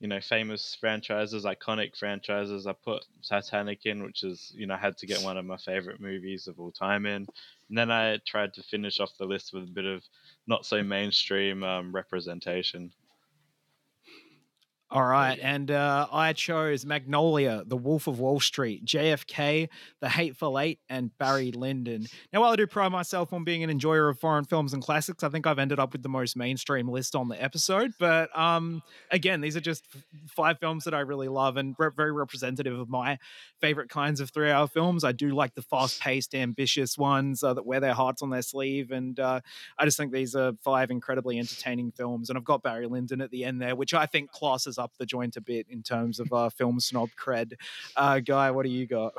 you 0.00 0.08
know, 0.08 0.20
famous 0.20 0.76
franchises, 0.80 1.44
iconic 1.44 1.96
franchises. 1.96 2.66
I 2.66 2.72
put 2.72 3.06
Titanic 3.22 3.86
in, 3.86 4.02
which 4.02 4.24
is, 4.24 4.52
you 4.56 4.66
know, 4.66 4.74
I 4.74 4.78
had 4.78 4.98
to 4.98 5.06
get 5.06 5.22
one 5.22 5.38
of 5.38 5.44
my 5.44 5.56
favorite 5.56 6.00
movies 6.00 6.48
of 6.48 6.58
all 6.58 6.72
time 6.72 7.06
in. 7.06 7.24
And 7.68 7.78
then 7.78 7.92
I 7.92 8.18
tried 8.26 8.52
to 8.54 8.64
finish 8.64 8.98
off 8.98 9.16
the 9.20 9.24
list 9.24 9.52
with 9.52 9.64
a 9.64 9.72
bit 9.72 9.84
of 9.84 10.02
not 10.48 10.66
so 10.66 10.82
mainstream 10.82 11.62
um, 11.62 11.92
representation. 11.92 12.90
All 14.92 15.06
right, 15.06 15.38
and 15.40 15.70
uh, 15.70 16.08
I 16.10 16.32
chose 16.32 16.84
Magnolia, 16.84 17.62
The 17.64 17.76
Wolf 17.76 18.08
of 18.08 18.18
Wall 18.18 18.40
Street, 18.40 18.84
JFK, 18.84 19.68
The 20.00 20.08
Hateful 20.08 20.58
Eight, 20.58 20.80
and 20.88 21.16
Barry 21.16 21.52
Lyndon. 21.52 22.08
Now, 22.32 22.40
while 22.40 22.50
I 22.50 22.56
do 22.56 22.66
pride 22.66 22.90
myself 22.90 23.32
on 23.32 23.44
being 23.44 23.62
an 23.62 23.70
enjoyer 23.70 24.08
of 24.08 24.18
foreign 24.18 24.44
films 24.44 24.74
and 24.74 24.82
classics, 24.82 25.22
I 25.22 25.28
think 25.28 25.46
I've 25.46 25.60
ended 25.60 25.78
up 25.78 25.92
with 25.92 26.02
the 26.02 26.08
most 26.08 26.36
mainstream 26.36 26.88
list 26.88 27.14
on 27.14 27.28
the 27.28 27.40
episode. 27.40 27.92
But 28.00 28.36
um, 28.36 28.82
again, 29.12 29.40
these 29.40 29.56
are 29.56 29.60
just 29.60 29.86
five 30.26 30.58
films 30.58 30.82
that 30.86 30.94
I 30.94 31.00
really 31.00 31.28
love 31.28 31.56
and 31.56 31.76
re- 31.78 31.90
very 31.96 32.10
representative 32.10 32.76
of 32.76 32.88
my 32.88 33.20
favorite 33.60 33.90
kinds 33.90 34.18
of 34.18 34.30
three-hour 34.30 34.66
films. 34.66 35.04
I 35.04 35.12
do 35.12 35.30
like 35.30 35.54
the 35.54 35.62
fast-paced, 35.62 36.34
ambitious 36.34 36.98
ones 36.98 37.44
uh, 37.44 37.54
that 37.54 37.64
wear 37.64 37.78
their 37.78 37.94
hearts 37.94 38.22
on 38.22 38.30
their 38.30 38.42
sleeve, 38.42 38.90
and 38.90 39.20
uh, 39.20 39.40
I 39.78 39.84
just 39.84 39.96
think 39.96 40.12
these 40.12 40.34
are 40.34 40.54
five 40.64 40.90
incredibly 40.90 41.38
entertaining 41.38 41.92
films. 41.92 42.28
And 42.28 42.36
I've 42.36 42.44
got 42.44 42.64
Barry 42.64 42.88
Lyndon 42.88 43.20
at 43.20 43.30
the 43.30 43.44
end 43.44 43.62
there, 43.62 43.76
which 43.76 43.94
I 43.94 44.06
think 44.06 44.32
classes 44.32 44.79
up 44.80 44.92
the 44.98 45.06
joint 45.06 45.36
a 45.36 45.40
bit 45.40 45.66
in 45.68 45.82
terms 45.82 46.18
of 46.18 46.32
uh, 46.32 46.48
film 46.50 46.80
snob 46.80 47.10
cred. 47.22 47.52
Uh, 47.96 48.18
Guy, 48.18 48.50
what 48.50 48.64
do 48.64 48.70
you 48.70 48.86
got? 48.86 49.12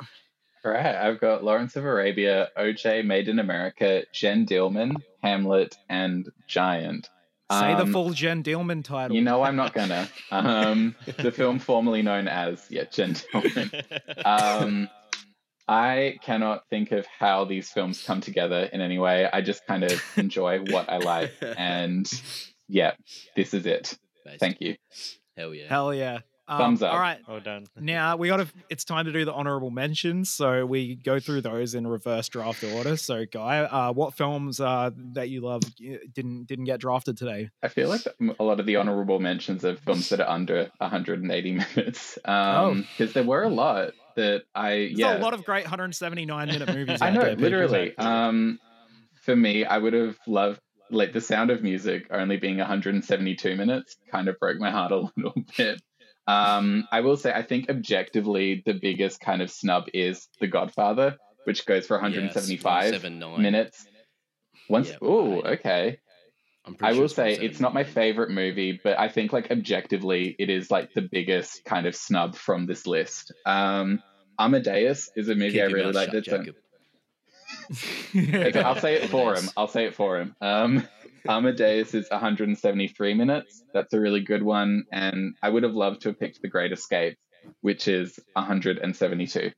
All 0.64 0.70
right, 0.70 0.94
I've 0.94 1.20
got 1.20 1.42
Lawrence 1.42 1.74
of 1.74 1.84
Arabia, 1.84 2.50
OJ, 2.56 3.04
Made 3.04 3.28
in 3.28 3.40
America, 3.40 4.04
Jeanne 4.12 4.46
Dielman, 4.46 4.94
Hamlet, 5.22 5.76
and 5.88 6.30
Giant. 6.46 7.08
Say 7.50 7.72
um, 7.72 7.86
the 7.86 7.92
full 7.92 8.10
Jeanne 8.10 8.42
Dielman 8.44 8.84
title. 8.84 9.16
You 9.16 9.22
know 9.22 9.42
I'm 9.42 9.56
not 9.56 9.74
gonna. 9.74 10.08
Um, 10.30 10.94
the 11.18 11.30
film 11.30 11.58
formerly 11.58 12.00
known 12.00 12.26
as 12.26 12.64
yeah 12.70 12.84
Jeanne 12.84 13.14
Dielman. 13.14 13.84
Um, 14.24 14.88
I 15.68 16.18
cannot 16.22 16.68
think 16.70 16.92
of 16.92 17.06
how 17.06 17.44
these 17.44 17.70
films 17.70 18.02
come 18.02 18.20
together 18.20 18.68
in 18.72 18.80
any 18.80 18.98
way. 18.98 19.28
I 19.30 19.42
just 19.42 19.66
kind 19.66 19.84
of 19.84 20.02
enjoy 20.16 20.60
what 20.60 20.88
I 20.88 20.98
like, 20.98 21.32
and 21.42 22.10
yeah, 22.68 22.92
this 23.36 23.52
is 23.52 23.66
it. 23.66 23.98
Thank 24.38 24.60
you. 24.60 24.76
Hell 25.36 25.54
yeah. 25.54 25.68
Hell 25.68 25.94
yeah. 25.94 26.20
Um, 26.48 26.58
Thumbs 26.58 26.82
up. 26.82 26.92
All 26.92 26.98
right. 26.98 27.18
Well 27.26 27.40
done. 27.40 27.66
Now 27.80 28.16
we 28.16 28.28
got 28.28 28.38
to. 28.38 28.46
It's 28.68 28.84
time 28.84 29.06
to 29.06 29.12
do 29.12 29.24
the 29.24 29.32
honorable 29.32 29.70
mentions. 29.70 30.30
So 30.30 30.66
we 30.66 30.96
go 30.96 31.18
through 31.18 31.42
those 31.42 31.74
in 31.74 31.86
reverse 31.86 32.28
draft 32.28 32.62
order. 32.64 32.96
So, 32.96 33.24
Guy, 33.24 33.60
uh, 33.60 33.92
what 33.92 34.14
films 34.14 34.60
uh, 34.60 34.90
that 35.14 35.28
you 35.28 35.40
love 35.40 35.62
didn't 35.76 36.46
didn't 36.46 36.64
get 36.64 36.80
drafted 36.80 37.16
today? 37.16 37.50
I 37.62 37.68
feel 37.68 37.88
like 37.88 38.02
a 38.38 38.44
lot 38.44 38.60
of 38.60 38.66
the 38.66 38.76
honorable 38.76 39.20
mentions 39.20 39.64
are 39.64 39.76
films 39.76 40.08
that 40.10 40.20
are 40.20 40.28
under 40.28 40.70
180 40.78 41.52
minutes. 41.76 42.18
Um, 42.24 42.86
because 42.92 43.10
oh. 43.10 43.12
there 43.14 43.24
were 43.24 43.42
a 43.42 43.48
lot 43.48 43.92
that 44.16 44.42
I 44.54 44.70
There's 44.70 44.98
yeah 44.98 45.18
a 45.18 45.20
lot 45.20 45.34
of 45.34 45.44
great 45.44 45.64
179 45.64 46.48
minute 46.48 46.74
movies. 46.74 46.98
I 47.02 47.10
know, 47.10 47.22
there, 47.22 47.36
literally. 47.36 47.96
Um, 47.96 48.58
for 49.22 49.36
me, 49.36 49.64
I 49.64 49.78
would 49.78 49.92
have 49.92 50.18
loved 50.26 50.60
like 50.92 51.12
the 51.12 51.20
sound 51.20 51.50
of 51.50 51.62
music 51.62 52.06
only 52.10 52.36
being 52.36 52.58
172 52.58 53.56
minutes 53.56 53.96
kind 54.10 54.28
of 54.28 54.38
broke 54.38 54.58
my 54.58 54.70
heart 54.70 54.92
a 54.92 54.96
little 55.16 55.34
bit. 55.56 55.80
Um, 56.26 56.86
I 56.92 57.00
will 57.00 57.16
say, 57.16 57.32
I 57.32 57.42
think 57.42 57.68
objectively, 57.68 58.62
the 58.64 58.74
biggest 58.74 59.20
kind 59.20 59.42
of 59.42 59.50
snub 59.50 59.86
is 59.92 60.28
The 60.40 60.46
Godfather, 60.46 61.16
which 61.44 61.66
goes 61.66 61.86
for 61.86 61.96
175 61.96 62.92
yes, 62.92 63.02
minutes. 63.02 63.86
Once, 64.68 64.90
yeah, 64.90 64.96
oh, 65.02 65.42
okay. 65.42 65.98
I 66.80 66.92
will 66.92 67.08
say 67.08 67.32
it's 67.32 67.58
not 67.58 67.74
my 67.74 67.82
favorite 67.82 68.30
movie, 68.30 68.80
but 68.84 68.96
I 68.96 69.08
think 69.08 69.32
like 69.32 69.50
objectively, 69.50 70.36
it 70.38 70.48
is 70.48 70.70
like 70.70 70.94
the 70.94 71.02
biggest 71.02 71.64
kind 71.64 71.86
of 71.86 71.96
snub 71.96 72.36
from 72.36 72.66
this 72.66 72.86
list. 72.86 73.32
Um, 73.44 74.00
Amadeus 74.38 75.10
is 75.16 75.28
a 75.28 75.34
movie 75.34 75.54
Keep 75.54 75.62
I 75.62 75.64
really 75.64 75.92
like. 75.92 76.10
Okay, 78.14 78.62
I'll 78.62 78.78
say 78.78 78.94
it 78.94 79.10
for 79.10 79.34
him. 79.34 79.48
I'll 79.56 79.68
say 79.68 79.86
it 79.86 79.94
for 79.94 80.18
him. 80.20 80.34
Um, 80.40 80.86
Amadeus 81.28 81.94
is 81.94 82.10
173 82.10 83.14
minutes. 83.14 83.62
That's 83.72 83.92
a 83.92 84.00
really 84.00 84.20
good 84.20 84.42
one. 84.42 84.84
And 84.92 85.34
I 85.42 85.48
would 85.48 85.62
have 85.62 85.74
loved 85.74 86.02
to 86.02 86.08
have 86.10 86.18
picked 86.18 86.42
The 86.42 86.48
Great 86.48 86.72
Escape, 86.72 87.16
which 87.60 87.88
is 87.88 88.18
172. 88.34 89.52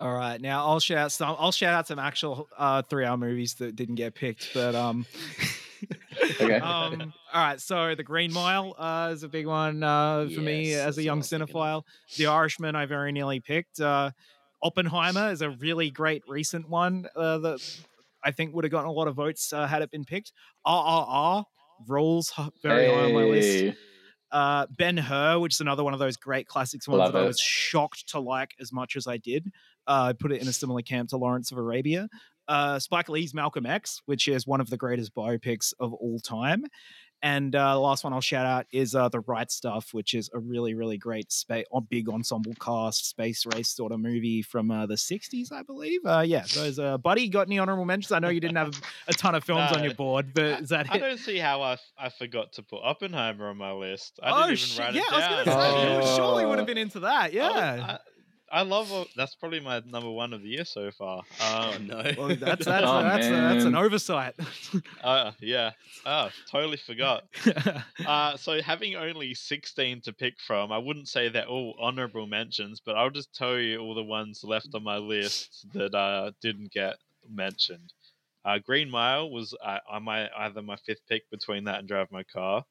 All 0.00 0.12
right, 0.12 0.40
now 0.40 0.66
I'll 0.66 0.80
shout 0.80 0.98
out 0.98 1.12
some. 1.12 1.36
I'll 1.38 1.52
shout 1.52 1.74
out 1.74 1.86
some 1.86 2.00
actual 2.00 2.48
uh, 2.58 2.82
three-hour 2.82 3.16
movies 3.16 3.54
that 3.54 3.76
didn't 3.76 3.94
get 3.94 4.14
picked, 4.14 4.50
but 4.52 4.74
um. 4.74 5.06
okay. 6.40 6.58
Um, 6.60 7.12
all 7.32 7.44
right, 7.44 7.60
so 7.60 7.94
The 7.94 8.02
Green 8.02 8.32
Mile 8.32 8.74
uh, 8.78 9.10
is 9.12 9.22
a 9.22 9.28
big 9.28 9.46
one 9.46 9.82
uh, 9.82 10.24
for 10.24 10.30
yes, 10.30 10.38
me 10.40 10.74
as 10.74 10.98
a 10.98 11.02
young 11.02 11.20
cinephile. 11.20 11.84
The 12.16 12.26
Irishman, 12.26 12.76
I 12.76 12.86
very 12.86 13.12
nearly 13.12 13.40
picked. 13.40 13.80
Uh, 13.80 14.10
Oppenheimer 14.62 15.30
is 15.30 15.42
a 15.42 15.50
really 15.50 15.90
great 15.90 16.22
recent 16.28 16.68
one 16.68 17.06
uh, 17.16 17.38
that 17.38 17.80
I 18.24 18.30
think 18.30 18.54
would 18.54 18.64
have 18.64 18.70
gotten 18.70 18.88
a 18.88 18.92
lot 18.92 19.08
of 19.08 19.16
votes 19.16 19.52
uh, 19.52 19.66
had 19.66 19.82
it 19.82 19.90
been 19.90 20.04
picked. 20.04 20.32
RRR 20.66 21.44
rolls 21.88 22.32
very 22.62 22.86
hey. 22.86 22.94
high 22.94 23.04
on 23.04 23.14
my 23.14 23.24
list. 23.24 23.76
Uh, 24.30 24.66
ben 24.78 24.96
Hur, 24.96 25.40
which 25.40 25.56
is 25.56 25.60
another 25.60 25.84
one 25.84 25.92
of 25.92 25.98
those 25.98 26.16
great 26.16 26.46
classics 26.46 26.88
ones 26.88 27.00
Love 27.00 27.12
that 27.12 27.18
it. 27.18 27.22
I 27.22 27.26
was 27.26 27.38
shocked 27.38 28.08
to 28.10 28.20
like 28.20 28.54
as 28.60 28.72
much 28.72 28.96
as 28.96 29.06
I 29.06 29.18
did. 29.18 29.50
Uh, 29.86 30.08
I 30.08 30.12
put 30.14 30.32
it 30.32 30.40
in 30.40 30.48
a 30.48 30.52
similar 30.52 30.80
camp 30.80 31.10
to 31.10 31.18
Lawrence 31.18 31.52
of 31.52 31.58
Arabia. 31.58 32.08
Uh, 32.48 32.78
Spike 32.78 33.08
Lee's 33.08 33.34
Malcolm 33.34 33.66
X, 33.66 34.00
which 34.06 34.28
is 34.28 34.46
one 34.46 34.60
of 34.60 34.70
the 34.70 34.76
greatest 34.76 35.14
biopics 35.14 35.74
of 35.78 35.92
all 35.92 36.18
time. 36.18 36.64
And 37.22 37.54
uh, 37.54 37.74
the 37.74 37.80
last 37.80 38.02
one 38.02 38.12
I'll 38.12 38.20
shout 38.20 38.46
out 38.46 38.66
is 38.72 38.96
uh, 38.96 39.08
The 39.08 39.20
Right 39.20 39.50
Stuff, 39.50 39.94
which 39.94 40.12
is 40.12 40.28
a 40.34 40.40
really, 40.40 40.74
really 40.74 40.98
great 40.98 41.30
space, 41.30 41.66
big 41.88 42.08
ensemble 42.08 42.54
cast 42.58 43.08
space 43.08 43.46
race 43.54 43.68
sort 43.68 43.92
of 43.92 44.00
movie 44.00 44.42
from 44.42 44.70
uh, 44.72 44.86
the 44.86 44.94
60s, 44.94 45.52
I 45.52 45.62
believe. 45.62 46.00
Uh, 46.04 46.24
yeah, 46.26 46.44
those, 46.54 46.80
uh, 46.80 46.98
Buddy, 46.98 47.28
got 47.28 47.46
any 47.46 47.60
honorable 47.60 47.84
mentions? 47.84 48.10
I 48.10 48.18
know 48.18 48.28
you 48.28 48.40
didn't 48.40 48.56
have 48.56 48.80
a 49.06 49.12
ton 49.12 49.36
of 49.36 49.44
films 49.44 49.70
on 49.70 49.84
your 49.84 49.94
board, 49.94 50.34
but 50.34 50.62
is 50.62 50.70
that 50.70 50.90
I, 50.90 50.96
I 50.96 50.98
don't 50.98 51.18
see 51.18 51.38
how 51.38 51.62
I, 51.62 51.76
I 51.96 52.08
forgot 52.08 52.54
to 52.54 52.62
put 52.62 52.80
Oppenheimer 52.82 53.48
on 53.48 53.56
my 53.56 53.72
list. 53.72 54.18
I 54.22 54.30
oh, 54.30 54.48
didn't 54.48 54.68
even 54.68 54.84
write 54.84 54.94
yeah, 54.94 55.02
it 55.02 55.10
down. 55.10 55.22
I 55.22 55.28
was 55.28 55.46
going 55.46 55.98
to 55.98 56.06
say, 56.06 56.10
you 56.10 56.16
surely 56.16 56.46
would 56.46 56.58
have 56.58 56.66
been 56.66 56.78
into 56.78 57.00
that. 57.00 57.32
Yeah. 57.32 57.48
I 57.48 57.98
love. 58.60 59.08
That's 59.16 59.34
probably 59.34 59.60
my 59.60 59.80
number 59.86 60.10
one 60.10 60.34
of 60.34 60.42
the 60.42 60.48
year 60.48 60.66
so 60.66 60.90
far. 60.90 61.20
Um, 61.20 61.24
oh 61.40 61.76
no, 61.80 62.12
well, 62.18 62.36
that's 62.36 62.66
that's 62.66 62.68
oh, 62.86 63.02
that's, 63.02 63.26
that's, 63.26 63.64
an 63.64 63.74
oversight. 63.74 64.34
uh, 65.02 65.32
yeah. 65.40 65.70
Oh, 66.04 66.28
totally 66.50 66.76
forgot. 66.76 67.24
uh, 68.06 68.36
so 68.36 68.60
having 68.60 68.94
only 68.94 69.32
sixteen 69.32 70.02
to 70.02 70.12
pick 70.12 70.34
from, 70.46 70.70
I 70.70 70.76
wouldn't 70.76 71.08
say 71.08 71.30
they're 71.30 71.46
all 71.46 71.74
honorable 71.80 72.26
mentions, 72.26 72.78
but 72.84 72.94
I'll 72.94 73.08
just 73.08 73.34
tell 73.34 73.56
you 73.56 73.78
all 73.78 73.94
the 73.94 74.02
ones 74.02 74.44
left 74.44 74.68
on 74.74 74.84
my 74.84 74.98
list 74.98 75.66
that 75.72 75.94
uh, 75.94 76.32
didn't 76.42 76.72
get 76.72 76.96
mentioned. 77.26 77.94
Uh, 78.44 78.58
Green 78.58 78.90
Mile 78.90 79.30
was 79.30 79.54
uh, 79.64 79.78
on 79.90 80.02
my 80.02 80.28
either 80.36 80.60
my 80.60 80.76
fifth 80.84 81.06
pick 81.08 81.30
between 81.30 81.64
that 81.64 81.78
and 81.78 81.88
Drive 81.88 82.10
My 82.10 82.24
Car. 82.24 82.64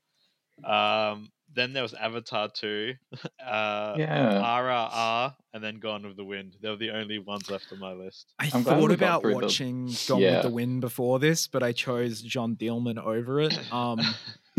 Um, 0.63 1.31
then 1.53 1.73
there 1.73 1.83
was 1.83 1.93
Avatar 1.93 2.49
2, 2.49 2.93
uh, 3.45 3.95
yeah. 3.97 4.41
RRR, 4.41 5.35
and 5.53 5.63
then 5.63 5.79
Gone 5.79 6.03
with 6.03 6.17
the 6.17 6.23
Wind. 6.23 6.57
They 6.61 6.69
were 6.69 6.77
the 6.77 6.91
only 6.91 7.19
ones 7.19 7.49
left 7.49 7.71
on 7.71 7.79
my 7.79 7.93
list. 7.93 8.33
I 8.39 8.49
I'm 8.53 8.63
thought 8.63 8.91
about 8.91 9.23
watching 9.23 9.87
the... 9.87 10.03
Gone 10.07 10.19
yeah. 10.21 10.33
with 10.35 10.43
the 10.43 10.49
Wind 10.49 10.81
before 10.81 11.19
this, 11.19 11.47
but 11.47 11.63
I 11.63 11.71
chose 11.71 12.21
Jeanne 12.21 12.55
Dielman 12.55 13.03
over 13.03 13.41
it. 13.41 13.57
Um, 13.71 14.01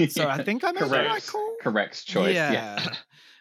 so 0.09 0.27
I 0.27 0.43
think 0.43 0.65
I 0.65 0.73
made 0.73 0.79
correct, 0.81 0.91
the 0.91 1.09
right 1.11 1.27
call. 1.27 1.57
Correct 1.61 2.07
choice. 2.07 2.35
Yeah. 2.35 2.53
yeah. 2.53 2.87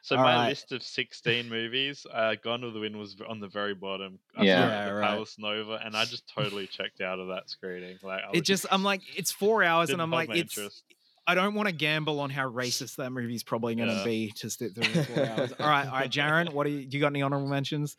So 0.02 0.18
All 0.18 0.24
my 0.24 0.36
right. 0.36 0.50
list 0.50 0.72
of 0.74 0.84
16 0.84 1.48
movies, 1.48 2.06
uh, 2.12 2.36
Gone 2.44 2.64
with 2.64 2.74
the 2.74 2.82
Wind 2.82 2.98
was 2.98 3.16
on 3.28 3.40
the 3.40 3.48
very 3.48 3.74
bottom. 3.74 4.20
I 4.36 4.44
yeah, 4.44 4.68
yeah 4.68 4.86
the 4.90 4.94
right. 4.96 5.08
Palace 5.08 5.38
Nova, 5.40 5.80
and 5.84 5.96
I 5.96 6.06
just 6.06 6.28
totally 6.28 6.68
checked 6.68 7.00
out 7.00 7.20
of 7.20 7.30
that 7.30 7.50
screening. 7.50 7.98
Like, 8.04 8.22
it 8.34 8.42
just, 8.42 8.66
I'm 8.70 8.84
like, 8.84 9.02
it's 9.16 9.32
four 9.32 9.64
hours, 9.64 9.92
and 9.92 10.02
I'm 10.02 10.12
like, 10.12 10.30
it's. 10.30 10.58
Interest 10.58 10.84
I 11.28 11.36
don't 11.36 11.54
want 11.54 11.68
to 11.70 11.74
gamble 11.74 12.20
on 12.20 12.30
how 12.30 12.50
racist 12.50 12.96
that 12.98 13.12
movie's 13.12 13.44
probably 13.44 13.76
going 13.76 13.90
to 13.90 13.96
Yeah. 13.96 14.04
be 14.04 14.32
to 14.38 14.50
sit 14.50 14.74
through 14.76 15.04
four 15.04 15.24
hours. 15.26 15.52
All 15.60 15.68
right, 15.70 15.86
all 15.86 15.94
right, 15.94 16.10
Jaron, 16.12 16.52
what 16.52 16.66
do 16.66 16.72
you, 16.72 16.88
you 16.90 17.00
got 17.00 17.08
any 17.08 17.22
honorable 17.22 17.48
mentions? 17.48 17.96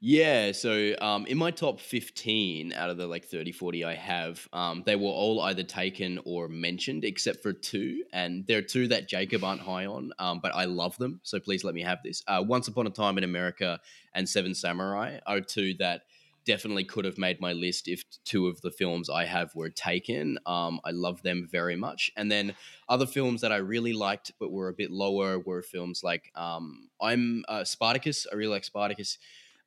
Yeah, 0.00 0.52
so 0.52 0.92
um, 1.00 1.24
in 1.26 1.38
my 1.38 1.50
top 1.50 1.80
15 1.80 2.74
out 2.74 2.90
of 2.90 2.98
the 2.98 3.06
like 3.06 3.24
30, 3.24 3.52
40 3.52 3.84
I 3.84 3.94
have, 3.94 4.46
um, 4.52 4.82
they 4.84 4.96
were 4.96 5.08
all 5.08 5.40
either 5.40 5.62
taken 5.62 6.20
or 6.26 6.46
mentioned 6.48 7.04
except 7.06 7.42
for 7.42 7.54
two. 7.54 8.02
And 8.12 8.46
there 8.46 8.58
are 8.58 8.62
two 8.62 8.88
that 8.88 9.08
Jacob 9.08 9.44
aren't 9.44 9.62
high 9.62 9.86
on, 9.86 10.12
um, 10.18 10.40
but 10.42 10.54
I 10.54 10.64
love 10.64 10.98
them. 10.98 11.20
So 11.22 11.40
please 11.40 11.64
let 11.64 11.74
me 11.74 11.82
have 11.82 12.00
this. 12.04 12.22
Uh, 12.26 12.44
Once 12.46 12.68
Upon 12.68 12.86
a 12.86 12.90
Time 12.90 13.16
in 13.16 13.24
America 13.24 13.80
and 14.12 14.28
Seven 14.28 14.54
Samurai 14.54 15.20
are 15.26 15.40
two 15.40 15.72
that 15.78 16.02
definitely 16.44 16.84
could 16.84 17.04
have 17.04 17.18
made 17.18 17.40
my 17.40 17.52
list 17.52 17.88
if 17.88 18.04
two 18.24 18.46
of 18.48 18.60
the 18.60 18.70
films 18.70 19.08
I 19.10 19.24
have 19.24 19.54
were 19.54 19.70
taken. 19.70 20.38
Um, 20.46 20.80
I 20.84 20.90
love 20.90 21.22
them 21.22 21.48
very 21.50 21.76
much. 21.76 22.10
And 22.16 22.30
then 22.30 22.54
other 22.88 23.06
films 23.06 23.40
that 23.40 23.52
I 23.52 23.56
really 23.56 23.92
liked 23.92 24.32
but 24.38 24.50
were 24.50 24.68
a 24.68 24.74
bit 24.74 24.90
lower 24.90 25.38
were 25.38 25.62
films 25.62 26.02
like 26.02 26.30
um, 26.34 26.88
I'm 27.00 27.44
uh, 27.48 27.64
Spartacus. 27.64 28.26
I 28.30 28.36
really 28.36 28.52
like 28.52 28.64
Spartacus. 28.64 29.18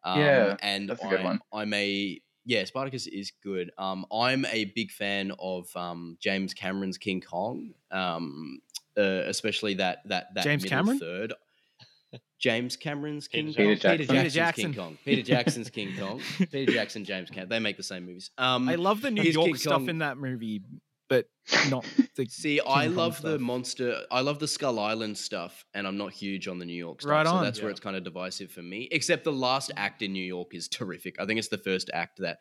Um, 0.04 0.20
Yeah, 0.20 0.58
and 0.62 0.90
that's 0.90 1.04
a 1.04 1.08
good 1.08 1.20
I'm, 1.20 1.26
one. 1.26 1.40
I'm 1.52 1.74
a 1.74 2.22
yeah, 2.46 2.64
Spartacus 2.64 3.08
is 3.08 3.34
good. 3.44 3.72
Um, 3.78 4.06
I'm 4.12 4.46
a 4.46 4.66
big 4.66 4.92
fan 4.92 5.34
of 5.38 5.76
um, 5.76 6.18
James 6.22 6.54
Cameron's 6.54 6.98
King 6.98 7.20
Kong, 7.20 7.74
um, 7.92 8.60
uh, 8.98 9.02
especially 9.02 9.74
that 9.76 10.08
that 10.08 10.34
that 10.34 10.44
James 10.46 10.64
middle 10.64 10.78
Cameron? 10.78 11.00
third. 11.00 11.34
James 12.40 12.76
Cameron's 12.76 13.28
King 13.28 13.54
Peter 13.54 13.76
Kong. 13.76 13.98
Jackson. 13.98 13.98
Peter 14.08 14.30
Jackson's 14.30 14.34
Jackson. 14.34 14.64
King 14.64 14.74
Kong. 14.84 14.98
Peter 15.06 15.22
Jackson's 15.24 15.70
King 15.70 15.98
Kong. 15.98 16.22
Peter 16.52 16.72
Jackson, 16.72 17.06
James 17.06 17.30
Cam. 17.30 17.50
They 17.50 17.60
make 17.60 17.78
the 17.78 17.84
same 17.84 18.06
movies. 18.06 18.32
Um, 18.38 18.70
I 18.70 18.76
love 18.76 19.02
the 19.02 19.12
New 19.12 19.24
his 19.24 19.34
York 19.36 19.48
King 19.48 19.56
stuff 19.58 19.74
Kong- 19.80 19.90
in 19.90 19.98
that 20.00 20.18
movie, 20.18 20.62
but 21.10 21.28
not 21.70 21.86
the. 22.16 22.26
See, 22.30 22.60
I 22.62 22.86
Kong 22.86 22.96
love 22.96 23.22
the 23.22 23.30
stuff. 23.32 23.42
monster. 23.42 24.02
I 24.12 24.22
love 24.22 24.38
the 24.40 24.48
Skull 24.48 24.78
Island 24.80 25.18
stuff, 25.18 25.66
and 25.74 25.88
I'm 25.88 25.98
not 25.98 26.12
huge 26.14 26.48
on 26.48 26.60
the 26.60 26.66
New 26.66 26.74
York 26.74 27.02
stuff. 27.02 27.12
Right 27.12 27.26
so 27.26 27.34
on. 27.34 27.44
that's 27.44 27.60
where 27.60 27.70
Yeah. 27.70 27.72
it's 27.72 27.80
kind 27.80 27.96
of 27.96 28.04
divisive 28.04 28.52
for 28.52 28.62
me. 28.62 28.88
Except 28.92 29.24
the 29.24 29.32
last 29.34 29.72
act 29.76 30.02
in 30.04 30.14
New 30.14 30.24
York 30.24 30.54
is 30.54 30.68
terrific. 30.68 31.20
I 31.20 31.26
think 31.26 31.40
it's 31.40 31.48
the 31.48 31.58
first 31.58 31.90
act 31.94 32.20
that 32.20 32.38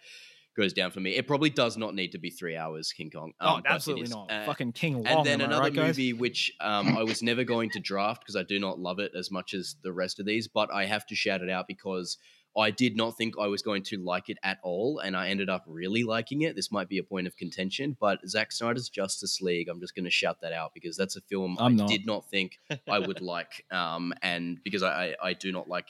goes 0.57 0.73
down 0.73 0.91
for 0.91 1.01
me. 1.01 1.15
It 1.15 1.27
probably 1.27 1.51
does 1.51 1.77
not 1.77 1.95
need 1.95 2.13
to 2.13 2.19
be 2.19 2.31
three 2.31 2.57
hours, 2.57 2.93
King 2.93 3.11
Kong. 3.11 3.33
Oh, 3.41 3.55
um, 3.55 3.59
it 3.61 3.67
absolutely 3.69 4.09
not. 4.09 4.31
Uh, 4.31 4.45
Fucking 4.47 4.73
King 4.73 5.03
Long. 5.03 5.07
and 5.07 5.27
then 5.27 5.41
another 5.41 5.63
right, 5.63 5.75
guys? 5.75 5.97
movie 5.99 6.13
which 6.13 6.53
um, 6.61 6.97
I 6.97 7.03
was 7.03 7.23
never 7.23 7.45
going 7.45 7.71
to 7.71 7.81
draft 7.81 8.23
because 8.23 8.37
I 8.37 8.43
do 8.43 8.59
not 8.59 8.79
love 8.79 8.99
it 8.99 9.13
as 9.17 9.31
much 9.31 9.55
as 9.55 9.77
the 9.83 9.93
rest 9.93 10.19
of 10.19 10.27
these, 10.27 10.49
but 10.49 10.73
I 10.73 10.87
have 10.87 11.07
to 11.07 11.15
shout 11.15 11.43
it 11.43 11.51
out 11.51 11.67
because 11.69 12.19
I 12.59 12.71
did 12.71 12.97
not 12.97 13.17
think 13.19 13.35
I 13.39 13.49
was 13.49 13.61
going 13.61 13.83
to 13.85 13.99
like 13.99 14.31
it 14.31 14.39
at 14.43 14.59
all, 14.63 15.01
and 15.01 15.15
I 15.15 15.29
ended 15.29 15.51
up 15.51 15.65
really 15.67 16.05
liking 16.05 16.43
it. 16.43 16.57
This 16.57 16.73
might 16.73 16.89
be 16.89 16.97
a 16.99 17.03
point 17.03 17.27
of 17.27 17.37
contention, 17.37 17.97
but 18.01 18.19
Zack 18.27 18.51
Snyder's 18.51 18.89
Justice 18.89 19.43
League, 19.43 19.69
I'm 19.69 19.79
just 19.79 19.95
going 19.95 20.07
to 20.07 20.11
shout 20.11 20.41
that 20.41 20.55
out 20.55 20.73
because 20.73 20.97
that's 20.97 21.17
a 21.17 21.21
film 21.21 21.59
I'm 21.61 21.73
I 21.75 21.77
not. 21.77 21.89
did 21.89 22.07
not 22.07 22.31
think 22.31 22.59
I 22.89 22.99
would 22.99 23.21
like, 23.21 23.67
um, 23.71 24.15
and 24.23 24.59
because 24.65 24.83
I, 24.83 25.09
I, 25.09 25.15
I 25.23 25.33
do 25.35 25.53
not 25.53 25.69
like. 25.69 25.89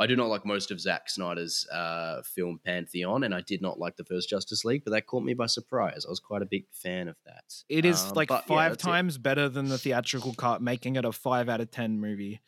I 0.00 0.06
do 0.06 0.16
not 0.16 0.28
like 0.28 0.46
most 0.46 0.70
of 0.70 0.80
Zack 0.80 1.10
Snyder's 1.10 1.66
uh, 1.70 2.22
film 2.22 2.58
pantheon, 2.64 3.22
and 3.22 3.34
I 3.34 3.42
did 3.42 3.60
not 3.60 3.78
like 3.78 3.96
the 3.96 4.04
first 4.04 4.28
Justice 4.30 4.64
League, 4.64 4.82
but 4.84 4.92
that 4.92 5.06
caught 5.06 5.22
me 5.22 5.34
by 5.34 5.46
surprise. 5.46 6.04
I 6.06 6.08
was 6.10 6.20
quite 6.20 6.40
a 6.42 6.46
big 6.46 6.64
fan 6.72 7.06
of 7.08 7.16
that. 7.26 7.44
It 7.68 7.84
is 7.84 8.02
Um, 8.06 8.12
like 8.14 8.28
but 8.28 8.44
yeah, 8.48 8.56
five 8.56 8.72
it. 8.72 8.78
times 8.78 9.18
better 9.18 9.48
than 9.48 9.68
the 9.68 9.76
theatrical 9.78 10.32
cut, 10.34 10.62
making 10.62 10.96
it 10.96 11.04
a 11.04 11.12
five 11.12 11.48
out 11.48 11.60
of 11.60 11.70
ten 11.70 12.00
movie. 12.00 12.40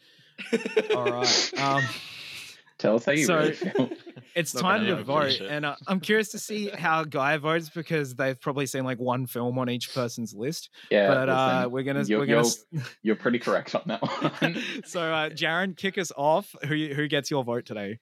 All 0.97 1.05
right. 1.05 1.53
Um, 1.61 1.83
Tell 2.83 2.97
us 2.97 3.05
how 3.05 3.13
you 3.13 3.25
So- 3.27 3.39
really 3.39 3.53
feel. 3.53 3.91
it's 4.35 4.51
time 4.53 4.81
gonna 4.81 4.97
vote, 5.05 5.23
bullshit. 5.23 5.49
and 5.53 5.65
uh, 5.65 5.77
I'm 5.87 6.01
curious 6.01 6.31
to 6.31 6.39
see 6.41 6.69
how 6.69 7.05
Guy 7.05 7.37
votes 7.37 7.71
because 7.71 8.17
they've 8.17 8.41
probably 8.41 8.67
seen 8.67 8.83
like 8.83 8.99
one 8.99 9.27
film 9.27 9.57
on 9.61 9.71
each 9.71 9.95
person's 9.95 10.35
list. 10.35 10.69
Yeah, 10.91 11.07
but 11.07 11.29
uh, 11.29 11.69
we're 11.71 11.85
gonna 11.85 12.03
you're, 12.03 12.19
we're 12.19 12.27
gonna. 12.27 12.49
you're, 12.73 12.83
you're 13.03 13.17
pretty 13.17 13.39
correct 13.39 13.77
on 13.77 13.83
that 13.87 14.03
one. 14.03 14.61
so, 14.85 15.01
uh, 15.01 15.31
Jaron, 15.31 15.77
kick 15.77 15.97
us 15.97 16.11
off. 16.17 16.57
Who 16.67 16.89
who 16.89 17.07
gets 17.07 17.31
your 17.31 17.45
vote 17.45 17.67
today? 17.67 18.01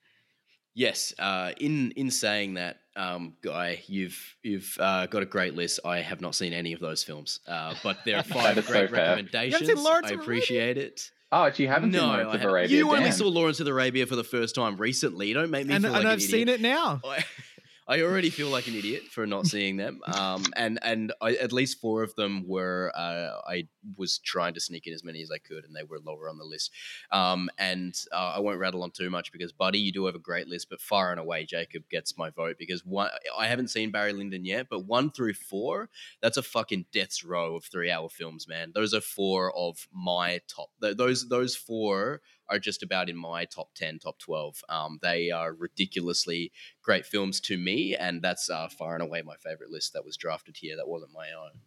Yes. 0.73 1.13
Uh, 1.19 1.51
in 1.59 1.91
in 1.91 2.09
saying 2.09 2.55
that, 2.55 2.77
um, 2.95 3.35
guy, 3.43 3.83
you've 3.85 4.35
you've 4.41 4.75
uh, 4.79 5.05
got 5.05 5.21
a 5.21 5.27
great 5.27 5.53
list. 5.53 5.81
I 5.85 5.99
have 5.99 6.21
not 6.21 6.33
seen 6.33 6.53
any 6.53 6.73
of 6.73 6.79
those 6.79 7.03
films, 7.03 7.39
uh, 7.47 7.75
but 7.83 7.99
there 8.03 8.17
are 8.17 8.23
five 8.23 8.57
is 8.57 8.65
so 8.65 8.71
great 8.71 8.89
recommendations. 8.89 9.69
I 9.69 9.73
of 9.73 9.85
Arabia? 9.85 10.17
appreciate 10.17 10.79
it. 10.79 11.11
Oh, 11.31 11.51
you 11.55 11.67
haven't 11.67 11.91
seen 11.91 12.01
no, 12.01 12.07
Lawrence 12.07 12.19
I 12.19 12.35
of 12.35 12.41
haven't. 12.41 12.49
Arabia. 12.49 12.77
you 12.77 12.91
only 12.91 13.11
saw 13.11 13.27
Lawrence 13.27 13.59
of 13.59 13.67
Arabia 13.67 14.05
for 14.05 14.15
the 14.15 14.23
first 14.23 14.55
time 14.55 14.77
recently. 14.77 15.27
You 15.27 15.33
don't 15.33 15.49
make 15.51 15.65
me 15.67 15.73
And, 15.75 15.83
feel 15.83 15.93
and 15.95 16.03
like 16.03 16.11
I've 16.13 16.19
an 16.19 16.25
seen 16.27 16.47
it 16.49 16.61
now. 16.61 17.01
I, 17.87 18.01
already 18.01 18.29
feel 18.29 18.49
like 18.49 18.67
an 18.67 18.75
idiot 18.75 19.03
for 19.03 19.25
not 19.25 19.47
seeing 19.47 19.77
them. 19.77 20.01
Um, 20.05 20.43
and 20.55 20.79
and 20.81 21.13
I, 21.21 21.33
at 21.35 21.51
least 21.51 21.79
four 21.79 22.03
of 22.03 22.15
them 22.15 22.47
were 22.47 22.91
uh, 22.95 23.41
I 23.47 23.67
was 23.97 24.19
trying 24.19 24.53
to 24.53 24.59
sneak 24.59 24.87
in 24.87 24.93
as 24.93 25.03
many 25.03 25.21
as 25.21 25.31
I 25.31 25.37
could, 25.37 25.65
and 25.65 25.75
they 25.75 25.83
were 25.83 25.99
lower 25.99 26.29
on 26.29 26.37
the 26.37 26.43
list. 26.43 26.71
Um, 27.11 27.49
and 27.57 27.93
uh, 28.11 28.33
I 28.35 28.39
won't 28.39 28.59
rattle 28.59 28.83
on 28.83 28.91
too 28.91 29.09
much 29.09 29.31
because, 29.31 29.51
Buddy, 29.51 29.79
you 29.79 29.91
do 29.91 30.05
have 30.05 30.15
a 30.15 30.19
great 30.19 30.47
list, 30.47 30.67
but 30.69 30.81
far 30.81 31.11
and 31.11 31.19
away, 31.19 31.45
Jacob 31.45 31.83
gets 31.89 32.17
my 32.17 32.29
vote 32.29 32.55
because 32.57 32.85
one 32.85 33.09
I 33.37 33.47
haven't 33.47 33.69
seen 33.69 33.91
Barry 33.91 34.13
Lyndon 34.13 34.45
yet, 34.45 34.67
but 34.69 34.85
one 34.85 35.11
through 35.11 35.33
four, 35.33 35.89
that's 36.21 36.37
a 36.37 36.43
fucking 36.43 36.85
death's 36.91 37.23
row 37.23 37.55
of 37.55 37.65
three-hour 37.65 38.09
films, 38.09 38.47
man. 38.47 38.71
Those 38.73 38.93
are 38.93 39.01
four 39.01 39.55
of 39.55 39.87
my 39.93 40.41
top. 40.47 40.69
th- 40.81 40.97
Those 40.97 41.27
those 41.29 41.55
four 41.55 42.21
are 42.49 42.59
just 42.59 42.83
about 42.83 43.09
in 43.09 43.15
my 43.15 43.45
top 43.45 43.69
10 43.75 43.99
top 43.99 44.19
12 44.19 44.63
um, 44.69 44.99
they 45.01 45.31
are 45.31 45.53
ridiculously 45.53 46.51
great 46.81 47.05
films 47.05 47.39
to 47.41 47.57
me, 47.57 47.95
and 47.95 48.21
that's 48.21 48.49
uh, 48.49 48.67
far 48.67 48.93
and 48.93 49.03
away 49.03 49.21
my 49.21 49.35
favorite 49.37 49.69
list 49.71 49.93
that 49.93 50.03
was 50.05 50.17
drafted 50.17 50.57
here. 50.57 50.75
That 50.75 50.87
wasn't 50.87 51.11
my 51.13 51.27
own. 51.31 51.61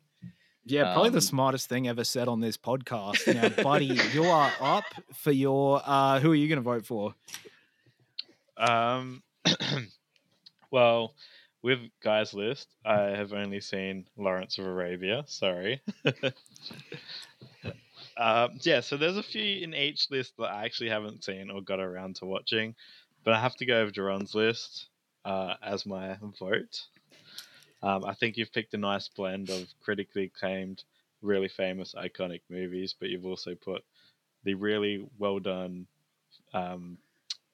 Yeah, 0.66 0.94
probably 0.94 1.10
the 1.10 1.16
Um, 1.18 1.20
smartest 1.20 1.68
thing 1.68 1.88
ever 1.88 2.04
said 2.04 2.26
on 2.26 2.40
this 2.40 2.56
podcast. 2.56 3.32
Now, 3.34 3.62
buddy, 3.62 3.98
you 4.14 4.24
are 4.24 4.50
up 4.60 4.84
for 5.14 5.30
your. 5.30 5.82
Uh, 5.84 6.20
who 6.20 6.32
are 6.32 6.34
you 6.34 6.48
going 6.48 6.56
to 6.56 6.62
vote 6.62 6.86
for? 6.86 7.14
Um, 8.56 9.22
well, 10.70 11.14
with 11.62 11.80
Guy's 12.02 12.32
list, 12.32 12.68
I 12.84 13.10
have 13.10 13.32
only 13.32 13.60
seen 13.60 14.06
Lawrence 14.16 14.56
of 14.58 14.66
Arabia. 14.66 15.24
Sorry. 15.26 15.82
um, 18.16 18.58
yeah, 18.62 18.80
so 18.80 18.96
there's 18.96 19.16
a 19.16 19.22
few 19.22 19.62
in 19.62 19.74
each 19.74 20.10
list 20.10 20.34
that 20.38 20.50
I 20.50 20.64
actually 20.64 20.90
haven't 20.90 21.24
seen 21.24 21.50
or 21.50 21.60
got 21.62 21.80
around 21.80 22.16
to 22.16 22.26
watching, 22.26 22.74
but 23.24 23.34
I 23.34 23.40
have 23.40 23.56
to 23.56 23.66
go 23.66 23.80
over 23.80 23.90
Jaron's 23.90 24.34
list 24.34 24.86
uh, 25.24 25.54
as 25.62 25.86
my 25.86 26.16
vote. 26.38 26.80
Um, 27.82 28.04
I 28.04 28.14
think 28.14 28.36
you've 28.36 28.52
picked 28.52 28.74
a 28.74 28.78
nice 28.78 29.08
blend 29.08 29.50
of 29.50 29.66
critically 29.82 30.24
acclaimed, 30.24 30.82
really 31.22 31.48
famous, 31.48 31.94
iconic 31.94 32.40
movies, 32.48 32.94
but 32.98 33.10
you've 33.10 33.26
also 33.26 33.54
put 33.54 33.82
the 34.44 34.54
really 34.54 35.06
well 35.18 35.38
done 35.38 35.86
um, 36.52 36.98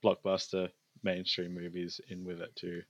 blockbuster 0.04 0.70
mainstream 1.02 1.54
movies 1.54 2.00
in 2.08 2.24
with 2.24 2.40
it 2.40 2.54
too. 2.54 2.82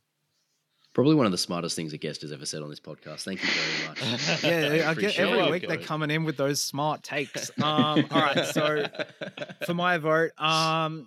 Probably 0.93 1.15
one 1.15 1.27
of 1.27 1.33
the 1.33 1.39
smartest 1.39 1.77
things 1.77 1.93
a 1.93 1.99
guest 1.99 2.23
has 2.23 2.33
ever 2.33 2.45
said 2.45 2.63
on 2.63 2.69
this 2.69 2.81
podcast. 2.81 3.23
Thank 3.23 3.43
you 3.43 3.49
very 3.49 3.89
much. 3.89 4.43
Yeah, 4.45 4.91
I 4.91 4.95
get 4.95 5.19
every 5.19 5.39
it. 5.39 5.51
week 5.51 5.69
they're 5.69 5.79
coming 5.79 6.11
in 6.11 6.25
with 6.25 6.37
those 6.37 6.63
smart 6.63 7.03
takes. 7.03 7.51
Um, 7.63 8.07
all 8.11 8.21
right, 8.21 8.47
so 8.47 8.87
for 9.67 9.75
my 9.75 9.99
vote, 9.99 10.33
um, 10.41 11.07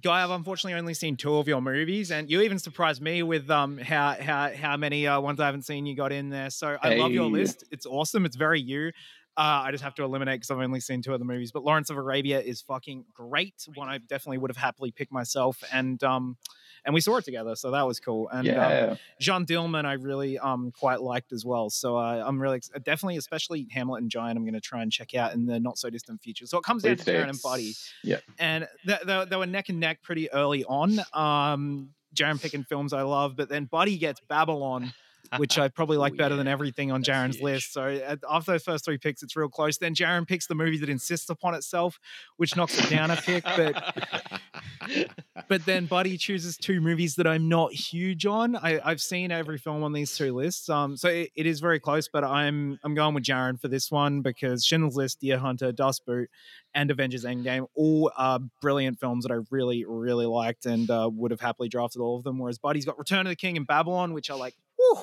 Guy, 0.00 0.22
I've 0.22 0.30
unfortunately 0.30 0.78
only 0.78 0.94
seen 0.94 1.16
two 1.16 1.36
of 1.36 1.46
your 1.48 1.60
movies, 1.60 2.10
and 2.10 2.30
you 2.30 2.40
even 2.42 2.58
surprised 2.58 3.02
me 3.02 3.22
with 3.22 3.50
um 3.50 3.76
how 3.76 4.16
how 4.18 4.50
how 4.54 4.76
many 4.78 5.06
uh, 5.06 5.20
ones 5.20 5.38
I 5.38 5.46
haven't 5.46 5.66
seen 5.66 5.84
you 5.84 5.94
got 5.94 6.12
in 6.12 6.30
there. 6.30 6.48
So 6.48 6.78
I 6.82 6.94
love 6.94 7.12
your 7.12 7.26
list; 7.30 7.64
it's 7.70 7.84
awesome. 7.84 8.24
It's 8.24 8.36
very 8.36 8.60
you. 8.60 8.88
Uh, 9.36 9.64
I 9.64 9.70
just 9.70 9.82
have 9.84 9.94
to 9.94 10.04
eliminate 10.04 10.40
because 10.40 10.50
I've 10.50 10.58
only 10.58 10.80
seen 10.80 11.02
two 11.02 11.12
of 11.12 11.18
the 11.18 11.24
movies. 11.24 11.52
But 11.52 11.62
Lawrence 11.64 11.90
of 11.90 11.96
Arabia 11.96 12.40
is 12.40 12.62
fucking 12.62 13.04
great. 13.14 13.66
One 13.74 13.88
I 13.88 13.98
definitely 13.98 14.38
would 14.38 14.50
have 14.50 14.56
happily 14.58 14.92
picked 14.92 15.12
myself, 15.12 15.62
and 15.72 16.02
um, 16.02 16.36
and 16.84 16.92
we 16.94 17.00
saw 17.00 17.16
it 17.16 17.24
together, 17.24 17.54
so 17.54 17.70
that 17.70 17.86
was 17.86 18.00
cool. 18.00 18.28
And 18.30 18.46
um, 18.48 18.98
Jeanne 19.20 19.46
Dielman, 19.46 19.84
I 19.84 19.92
really 19.94 20.38
um 20.38 20.72
quite 20.72 21.00
liked 21.00 21.32
as 21.32 21.44
well. 21.44 21.70
So 21.70 21.96
uh, 21.96 22.22
I'm 22.26 22.40
really 22.40 22.56
ex- 22.56 22.70
definitely, 22.82 23.16
especially 23.18 23.68
Hamlet 23.70 24.02
and 24.02 24.10
Giant, 24.10 24.36
I'm 24.36 24.44
going 24.44 24.54
to 24.54 24.60
try 24.60 24.82
and 24.82 24.90
check 24.90 25.14
out 25.14 25.32
in 25.34 25.46
the 25.46 25.60
not 25.60 25.78
so 25.78 25.90
distant 25.90 26.20
future. 26.22 26.46
So 26.46 26.58
it 26.58 26.64
comes 26.64 26.82
down 26.82 26.96
to. 26.96 27.04
Jaron 27.04 27.28
and 27.30 27.42
Buddy, 27.42 27.74
Yeah. 28.02 28.18
and 28.38 28.66
th- 28.86 29.00
they, 29.06 29.24
they 29.28 29.36
were 29.36 29.46
neck 29.46 29.68
and 29.68 29.78
neck 29.80 30.02
pretty 30.02 30.32
early 30.32 30.64
on. 30.64 30.98
Um, 31.12 31.90
Jaron 32.14 32.40
picking 32.42 32.64
films 32.64 32.92
I 32.92 33.02
love, 33.02 33.36
but 33.36 33.48
then 33.48 33.64
Buddy 33.66 33.96
gets 33.96 34.20
Babylon. 34.28 34.92
Which 35.38 35.58
I 35.58 35.68
probably 35.68 35.96
like 36.04 36.12
Oh, 36.14 36.16
better 36.16 36.36
than 36.36 36.46
everything 36.48 36.92
on 36.92 37.00
That's 37.00 37.08
Jaron's 37.08 37.36
huge. 37.36 37.42
list. 37.44 37.72
So 37.72 37.86
at- 37.86 38.18
after 38.30 38.52
those 38.52 38.62
first 38.64 38.84
three 38.84 38.98
picks, 38.98 39.22
it's 39.22 39.34
real 39.36 39.48
close. 39.48 39.78
Then 39.78 39.94
Jaron 39.94 40.26
picks 40.26 40.46
the 40.46 40.54
movie 40.54 40.78
that 40.78 40.88
insists 40.88 41.30
upon 41.30 41.54
itself, 41.54 41.98
which 42.36 42.56
knocks 42.56 42.78
it 42.78 42.90
down 42.90 43.10
a 43.10 43.16
pick. 43.16 43.44
But 43.44 44.40
but 45.48 45.64
then 45.64 45.86
Buddy 45.86 46.16
chooses 46.16 46.56
two 46.56 46.80
movies 46.80 47.14
that 47.16 47.26
I'm 47.26 47.48
not 47.48 47.72
huge 47.72 48.26
on. 48.26 48.56
I, 48.56 48.80
I've 48.84 49.00
seen 49.00 49.30
every 49.30 49.58
film 49.58 49.82
on 49.82 49.92
these 49.92 50.16
two 50.16 50.34
lists, 50.34 50.68
um, 50.68 50.96
so 50.96 51.08
it, 51.08 51.30
it 51.34 51.46
is 51.46 51.60
very 51.60 51.80
close. 51.80 52.08
But 52.08 52.24
I'm 52.24 52.78
I'm 52.84 52.94
going 52.94 53.14
with 53.14 53.24
Jaron 53.24 53.60
for 53.60 53.68
this 53.68 53.90
one 53.90 54.20
because 54.22 54.64
Schindler's 54.64 54.96
List, 54.96 55.20
Deer 55.20 55.38
Hunter, 55.38 55.72
Das 55.72 56.00
Boot, 56.00 56.28
and 56.74 56.90
Avengers 56.90 57.24
Endgame 57.24 57.66
all 57.74 58.10
are 58.16 58.40
brilliant 58.60 58.98
films 58.98 59.24
that 59.24 59.32
I 59.32 59.38
really 59.50 59.84
really 59.86 60.26
liked 60.26 60.66
and 60.66 60.90
uh, 60.90 61.08
would 61.12 61.30
have 61.30 61.40
happily 61.40 61.68
drafted 61.68 62.00
all 62.02 62.16
of 62.18 62.24
them. 62.24 62.38
Whereas 62.38 62.58
Buddy's 62.58 62.84
got 62.84 62.98
Return 62.98 63.26
of 63.26 63.30
the 63.30 63.36
King 63.36 63.56
and 63.56 63.66
Babylon, 63.66 64.12
which 64.14 64.30
are 64.30 64.36
like, 64.38 64.54
whew, 64.90 64.98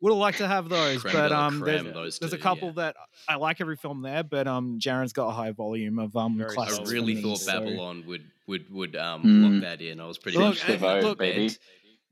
Would 0.00 0.10
have 0.12 0.18
liked 0.18 0.38
to 0.38 0.46
have 0.48 0.68
those, 0.68 1.00
Creme 1.02 1.14
but 1.14 1.32
um, 1.32 1.60
there's, 1.60 1.82
those 1.92 2.18
there's 2.18 2.32
a 2.32 2.38
couple 2.38 2.68
yeah. 2.68 2.74
that 2.76 2.96
I 3.28 3.36
like 3.36 3.60
every 3.60 3.76
film 3.76 4.02
there, 4.02 4.22
but 4.22 4.46
um, 4.46 4.78
Jaron's 4.78 5.12
got 5.12 5.28
a 5.28 5.32
high 5.32 5.52
volume 5.52 5.98
of 5.98 6.14
um 6.16 6.36
Very 6.38 6.50
I 6.50 6.54
classics. 6.54 6.76
solid. 6.76 6.88
for 6.88 6.94
really 6.94 7.14
me, 7.14 7.22
thought 7.22 7.38
so- 7.38 7.52
Babylon 7.60 8.04
would 8.06 8.24
would 8.46 8.70
would 8.72 8.96
um 8.96 9.22
Mm. 9.24 9.52
lock 9.54 9.62
that 9.62 9.80
in. 9.82 10.00
I 10.00 10.06
was 10.06 10.18
pretty 10.18 10.38
Look, 10.38 10.48
much 10.50 10.66
the 10.66 10.74
uh, 10.74 10.78
vote, 10.78 11.02
look, 11.04 11.18
baby. 11.18 11.46
it- 11.46 11.58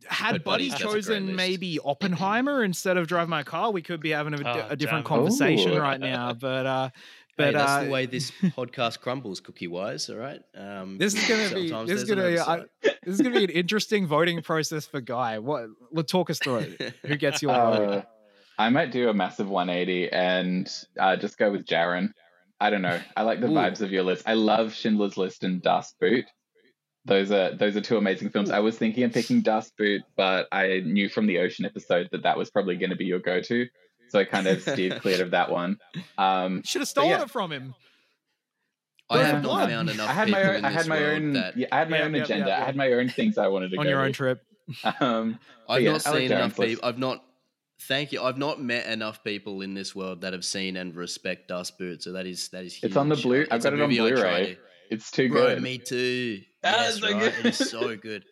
Had 0.07 0.33
But 0.33 0.45
Buddy 0.45 0.69
Buddy's 0.69 0.73
got 0.73 0.81
a 0.81 0.85
great 0.85 0.95
chosen 0.95 1.37
maybe 1.37 1.79
Oppenheimer 1.85 2.63
instead 2.65 2.97
of 2.99 3.07
Drive 3.07 3.29
My 3.29 3.43
Car, 3.43 3.71
we 3.71 3.81
could 3.83 4.01
be 4.01 4.11
having 4.11 4.35
a, 4.35 4.37
Oh, 4.45 4.67
a 4.71 4.77
different 4.77 5.05
damn 5.07 5.17
conversation 5.17 5.73
Ooh. 5.73 5.81
right 5.89 5.99
now. 6.01 6.33
But 6.35 6.67
uh, 6.67 6.89
Hey, 7.37 7.47
but 7.47 7.55
that's 7.55 7.71
uh, 7.71 7.85
the 7.85 7.91
way 7.91 8.07
this 8.07 8.31
podcast 8.43 9.01
crumbles, 9.01 9.41
cookie 9.41 9.67
wise. 9.67 10.09
All 10.09 10.17
right. 10.17 10.41
Um, 10.55 10.99
this 10.99 11.15
is 11.15 11.29
gonna 11.29 11.55
be 11.55 11.69
this 11.87 12.03
is 12.03 12.11
an 12.11 12.19
gonna 12.19 12.41
I, 12.41 12.63
this 12.83 13.15
is 13.15 13.21
gonna 13.21 13.37
be 13.37 13.45
an 13.45 13.51
interesting 13.51 14.07
voting 14.07 14.41
process 14.43 14.87
for 14.87 15.01
Guy. 15.01 15.41
What? 15.41 15.67
Let 15.93 16.07
talk 16.07 16.31
us 16.31 16.39
through 16.39 16.59
it. 16.59 16.95
Who 17.05 17.17
gets 17.17 17.43
your 17.43 17.53
vote? 17.53 17.89
Uh, 17.89 18.03
I 18.57 18.69
might 18.71 18.93
do 18.93 19.09
a 19.09 19.15
massive 19.15 19.49
180 19.49 20.13
and 20.13 20.71
uh, 20.99 21.17
just 21.17 21.39
go 21.39 21.51
with 21.51 21.67
Jaron. 21.67 22.13
I 22.61 22.71
don't 22.71 22.83
know. 22.83 23.01
I 23.17 23.23
like 23.23 23.41
the 23.41 23.49
Ooh. 23.49 23.55
vibes 23.55 23.81
of 23.81 23.91
your 23.91 24.05
list. 24.05 24.23
I 24.27 24.35
love 24.35 24.73
Schindler's 24.73 25.17
List 25.17 25.43
and 25.43 25.61
Das 25.61 25.93
Boot. 26.01 26.25
Those 27.05 27.31
are 27.33 27.55
those 27.55 27.77
are 27.77 27.81
two 27.81 27.99
amazing 27.99 28.31
films. 28.31 28.51
I 28.51 28.61
was 28.61 28.79
thinking 28.79 29.05
of 29.05 29.13
picking 29.13 29.43
Das 29.43 29.71
Boot, 29.77 30.03
but 30.17 30.47
I 30.53 30.81
knew 30.85 31.09
from 31.09 31.27
the 31.27 31.39
Ocean 31.39 31.65
episode 31.65 32.09
that 32.13 32.23
that 32.23 32.39
was 32.39 32.51
probably 32.51 32.77
going 32.77 32.91
to 32.91 32.97
be 32.97 33.05
your 33.05 33.19
go-to, 33.19 33.67
so 34.15 34.21
I 34.21 34.25
kind 34.25 34.47
of 34.47 34.63
steered 34.73 35.01
clear 35.03 35.21
of 35.25 35.33
that 35.33 35.51
one. 35.51 35.79
Um, 36.17 36.63
Should 36.63 36.83
have 36.83 36.89
stolen 36.89 37.11
yeah. 37.11 37.23
it 37.23 37.31
from 37.31 37.51
him. 37.51 37.75
I 39.11 39.19
have 39.25 39.43
not 39.43 39.51
Blood. 39.51 39.71
found 39.71 39.91
enough 39.91 40.09
I 40.09 40.13
had 40.13 40.31
my 40.31 40.43
own. 40.45 40.65
I 40.65 40.71
had 40.71 40.87
my 40.87 41.05
own. 41.05 41.33
that 41.35 41.57
Yeah, 41.57 41.67
I 41.73 41.79
had 41.81 41.91
my 41.91 41.99
Yeah, 41.99 42.05
own 42.05 42.13
yeah, 42.13 42.17
yeah, 42.19 42.25
agenda. 42.25 42.47
yeah. 42.49 42.63
I 42.63 42.65
had 42.65 42.77
my 42.77 42.93
own 42.93 43.09
things 43.09 43.37
I 43.39 43.49
wanted 43.49 43.71
to 43.71 43.77
go 43.77 43.81
on 43.81 43.87
go 43.87 43.91
your 43.91 44.01
own 44.01 44.07
with. 44.09 44.17
trip. 44.17 44.43
Um, 45.01 45.39
I've 45.69 45.83
yeah, 45.83 45.93
not 45.93 46.03
seen 46.03 46.13
Jaron's 46.29 46.31
enough 46.31 46.57
people. 46.57 46.89
I've 46.89 46.99
not. 46.99 47.25
Thank 47.83 48.13
you. 48.13 48.23
I've 48.23 48.39
not 48.39 48.63
met 48.63 48.87
enough 48.87 49.23
people 49.25 49.61
in 49.63 49.75
this 49.75 49.95
world 49.97 50.21
that 50.23 50.33
have 50.33 50.45
seen 50.45 50.77
and 50.77 50.95
respect 50.95 51.49
Das 51.49 51.71
Boot. 51.73 52.03
So 52.05 52.13
that 52.13 52.25
is 52.27 52.49
that 52.51 52.65
is 52.65 52.75
huge. 52.77 52.85
It's 52.91 52.97
on 52.97 53.09
the 53.09 53.17
Blu- 53.17 53.43
Uh, 53.43 53.55
I've 53.57 53.63
got 53.63 53.73
it 53.75 53.81
on 53.83 53.89
movie 53.91 54.01
I 54.01 54.11
try 54.11 54.17
Blu-ray. 54.21 54.59
it's 54.91 55.11
too 55.11 55.29
Bro, 55.29 55.47
good. 55.57 55.63
me 55.63 55.79
too. 55.79 56.41
Ah, 56.63 56.71
yes, 56.85 56.97
it's 56.97 57.01
so 57.01 57.13
right. 57.13 57.23
It 57.41 57.47
is 57.47 57.57
so 57.71 57.97
good. 57.97 58.25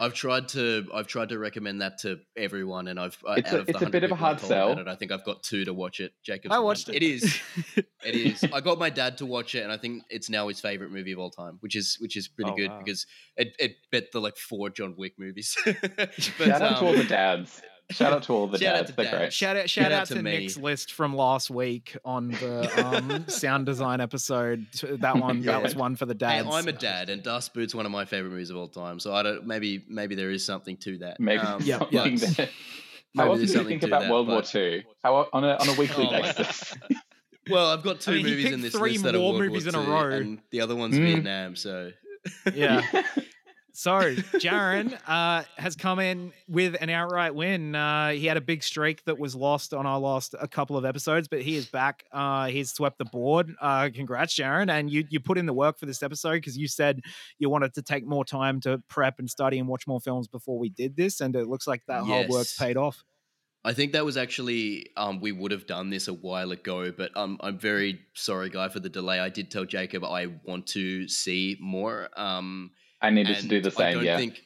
I've 0.00 0.14
tried 0.14 0.48
to 0.48 0.86
I've 0.94 1.06
tried 1.06 1.30
to 1.30 1.38
recommend 1.38 1.80
that 1.80 1.98
to 2.02 2.18
everyone, 2.36 2.88
and 2.88 2.98
I've 3.00 3.16
uh, 3.28 3.32
It's 3.32 3.48
out 3.48 3.54
a- 3.54 3.58
of 3.60 3.66
the 3.66 3.70
it's 3.72 3.80
a 3.82 3.84
100 3.84 3.92
bit 3.92 4.04
of 4.04 4.10
a 4.10 4.14
people 4.14 4.26
I've 4.26 4.30
hard 4.32 4.38
told 4.38 4.52
about 4.52 4.76
sell. 4.76 4.78
It, 4.80 4.88
I 4.88 4.94
think 4.96 5.12
I've 5.12 5.24
got 5.24 5.42
two 5.42 5.64
to 5.64 5.74
watch 5.74 6.00
it. 6.00 6.12
Jacob, 6.24 6.52
I 6.52 6.58
watched 6.58 6.88
it. 6.88 6.96
It 6.96 7.02
is. 7.02 7.38
It 8.04 8.14
is. 8.14 8.44
I 8.52 8.60
got 8.60 8.78
my 8.78 8.88
dad 8.88 9.18
to 9.18 9.26
watch 9.26 9.56
it, 9.56 9.62
and 9.64 9.72
I 9.72 9.76
think 9.78 10.04
it's 10.10 10.30
now 10.30 10.46
his 10.46 10.60
favorite 10.60 10.92
movie 10.92 11.10
of 11.10 11.18
all 11.18 11.30
time, 11.30 11.56
which 11.60 11.74
is 11.74 11.96
which 11.98 12.16
is 12.16 12.28
pretty 12.28 12.52
Oh, 12.52 12.56
good 12.56 12.70
wow. 12.70 12.78
because 12.84 13.04
it, 13.36 13.56
it 13.58 13.76
bet 13.90 14.12
the 14.12 14.20
like 14.20 14.36
four 14.36 14.70
John 14.70 14.94
Wick 14.96 15.14
movies. 15.18 15.56
but, 15.64 16.12
Shout 16.18 16.62
out 16.62 16.78
to 16.78 16.84
all 16.84 16.90
um, 16.90 16.96
the 16.98 17.04
dads. 17.04 17.60
Shout 17.90 18.12
out 18.12 18.22
to 18.24 18.32
all 18.32 18.46
the 18.48 18.58
Shout 18.58 18.74
out 18.74 18.78
dads. 18.78 18.90
to 18.90 18.96
They're 18.96 19.04
dads. 19.04 19.16
great. 19.18 19.32
Shout 19.32 19.56
out, 19.56 19.70
shout 19.70 19.86
out 19.92 19.92
out 19.92 20.06
to 20.08 20.14
to 20.16 20.22
me. 20.22 20.38
Nick's 20.38 20.56
list 20.56 20.92
from 20.92 21.14
last 21.14 21.50
week 21.50 21.96
on 22.04 22.28
the 22.30 22.84
um, 22.84 23.24
sound 23.28 23.64
design 23.66 24.00
episode. 24.00 24.66
That 24.82 25.16
one, 25.18 25.40
that 25.42 25.62
was 25.62 25.76
one 25.76 25.94
for 25.94 26.04
the 26.04 26.14
Hey, 26.14 26.42
dads. 26.42 26.48
I'm 26.50 26.66
a 26.66 26.72
dad, 26.72 27.10
and 27.10 27.22
Das 27.22 27.48
Boot's 27.48 27.74
one 27.76 27.86
of 27.86 27.92
my 27.92 28.04
favorite 28.04 28.30
movies 28.30 28.50
of 28.50 28.56
all 28.56 28.66
time. 28.68 28.98
So 28.98 29.14
I 29.14 29.22
don't. 29.22 29.46
Maybe 29.46 29.84
maybe 29.88 30.14
there 30.16 30.30
is 30.32 30.44
something 30.44 30.76
to 30.78 30.98
that. 30.98 31.20
Maybe 31.20 31.42
Um, 31.42 31.62
yeah, 31.64 31.78
something 31.78 32.18
but- 32.18 32.36
there. 32.36 32.48
Maybe 33.14 33.24
How 33.28 33.30
often 33.30 33.38
there's 33.38 33.52
do 33.52 33.58
you 33.60 33.68
think 33.68 33.82
about 33.84 34.02
that, 34.02 34.10
World 34.10 34.28
War 34.28 34.42
II? 34.54 34.84
How 35.02 35.28
on 35.32 35.44
a 35.44 35.54
on 35.54 35.68
a 35.68 35.72
weekly 35.78 36.06
Oh 36.06 36.10
basis? 36.10 36.74
Well, 37.48 37.68
I've 37.70 37.82
got 37.84 38.00
two 38.00 38.10
I 38.10 38.14
mean, 38.14 38.26
movies 38.26 38.52
in 38.52 38.60
this 38.60 38.74
three 38.74 38.92
list 38.92 39.04
that 39.04 39.14
are 39.14 39.20
war 39.20 39.32
World 39.34 39.52
movies 39.52 39.72
War 39.72 39.82
in 39.84 39.88
a 39.88 39.92
row. 39.92 40.10
and 40.10 40.40
the 40.50 40.60
other 40.60 40.74
one's 40.76 40.96
Mm. 40.98 41.02
Vietnam. 41.04 41.56
So 41.56 41.92
yeah. 42.52 42.82
So 43.76 43.90
Jaron 44.40 44.98
uh, 45.06 45.42
has 45.58 45.76
come 45.76 45.98
in 45.98 46.32
with 46.48 46.76
an 46.80 46.88
outright 46.88 47.34
win. 47.34 47.74
Uh, 47.74 48.12
he 48.12 48.24
had 48.24 48.38
a 48.38 48.40
big 48.40 48.62
streak 48.62 49.04
that 49.04 49.18
was 49.18 49.34
lost 49.34 49.74
on 49.74 49.84
our 49.84 49.98
last 49.98 50.34
a 50.40 50.48
couple 50.48 50.78
of 50.78 50.86
episodes, 50.86 51.28
but 51.28 51.42
he 51.42 51.56
is 51.56 51.66
back. 51.66 52.04
Uh, 52.10 52.46
he's 52.46 52.72
swept 52.72 52.96
the 52.96 53.04
board. 53.04 53.54
Uh, 53.60 53.90
congrats, 53.94 54.34
Jaron! 54.34 54.70
And 54.70 54.90
you 54.90 55.04
you 55.10 55.20
put 55.20 55.36
in 55.36 55.44
the 55.44 55.52
work 55.52 55.78
for 55.78 55.84
this 55.84 56.02
episode 56.02 56.36
because 56.36 56.56
you 56.56 56.68
said 56.68 57.02
you 57.38 57.50
wanted 57.50 57.74
to 57.74 57.82
take 57.82 58.06
more 58.06 58.24
time 58.24 58.60
to 58.60 58.82
prep 58.88 59.18
and 59.18 59.28
study 59.28 59.58
and 59.58 59.68
watch 59.68 59.86
more 59.86 60.00
films 60.00 60.26
before 60.26 60.58
we 60.58 60.70
did 60.70 60.96
this, 60.96 61.20
and 61.20 61.36
it 61.36 61.46
looks 61.46 61.66
like 61.66 61.82
that 61.86 62.02
hard 62.02 62.28
work's 62.30 62.56
Yes. 62.58 62.66
paid 62.66 62.78
off. 62.78 63.04
I 63.62 63.74
think 63.74 63.92
that 63.92 64.06
was 64.06 64.16
actually 64.16 64.86
um, 64.96 65.20
we 65.20 65.32
would 65.32 65.50
have 65.50 65.66
done 65.66 65.90
this 65.90 66.08
a 66.08 66.14
while 66.14 66.50
ago, 66.50 66.92
but 66.92 67.14
um, 67.14 67.36
I'm 67.40 67.58
very 67.58 68.00
sorry, 68.14 68.48
guy, 68.48 68.70
for 68.70 68.80
the 68.80 68.88
delay. 68.88 69.20
I 69.20 69.28
did 69.28 69.50
tell 69.50 69.66
Jacob 69.66 70.02
I 70.02 70.28
want 70.44 70.66
to 70.68 71.08
see 71.08 71.58
more. 71.60 72.08
Um, 72.16 72.70
I 73.06 73.10
needed 73.10 73.36
to 73.38 73.48
do 73.48 73.60
the 73.60 73.70
I 73.70 73.72
same. 73.72 73.94
don't 73.94 74.04
Yeah. 74.04 74.16
think. 74.18 74.42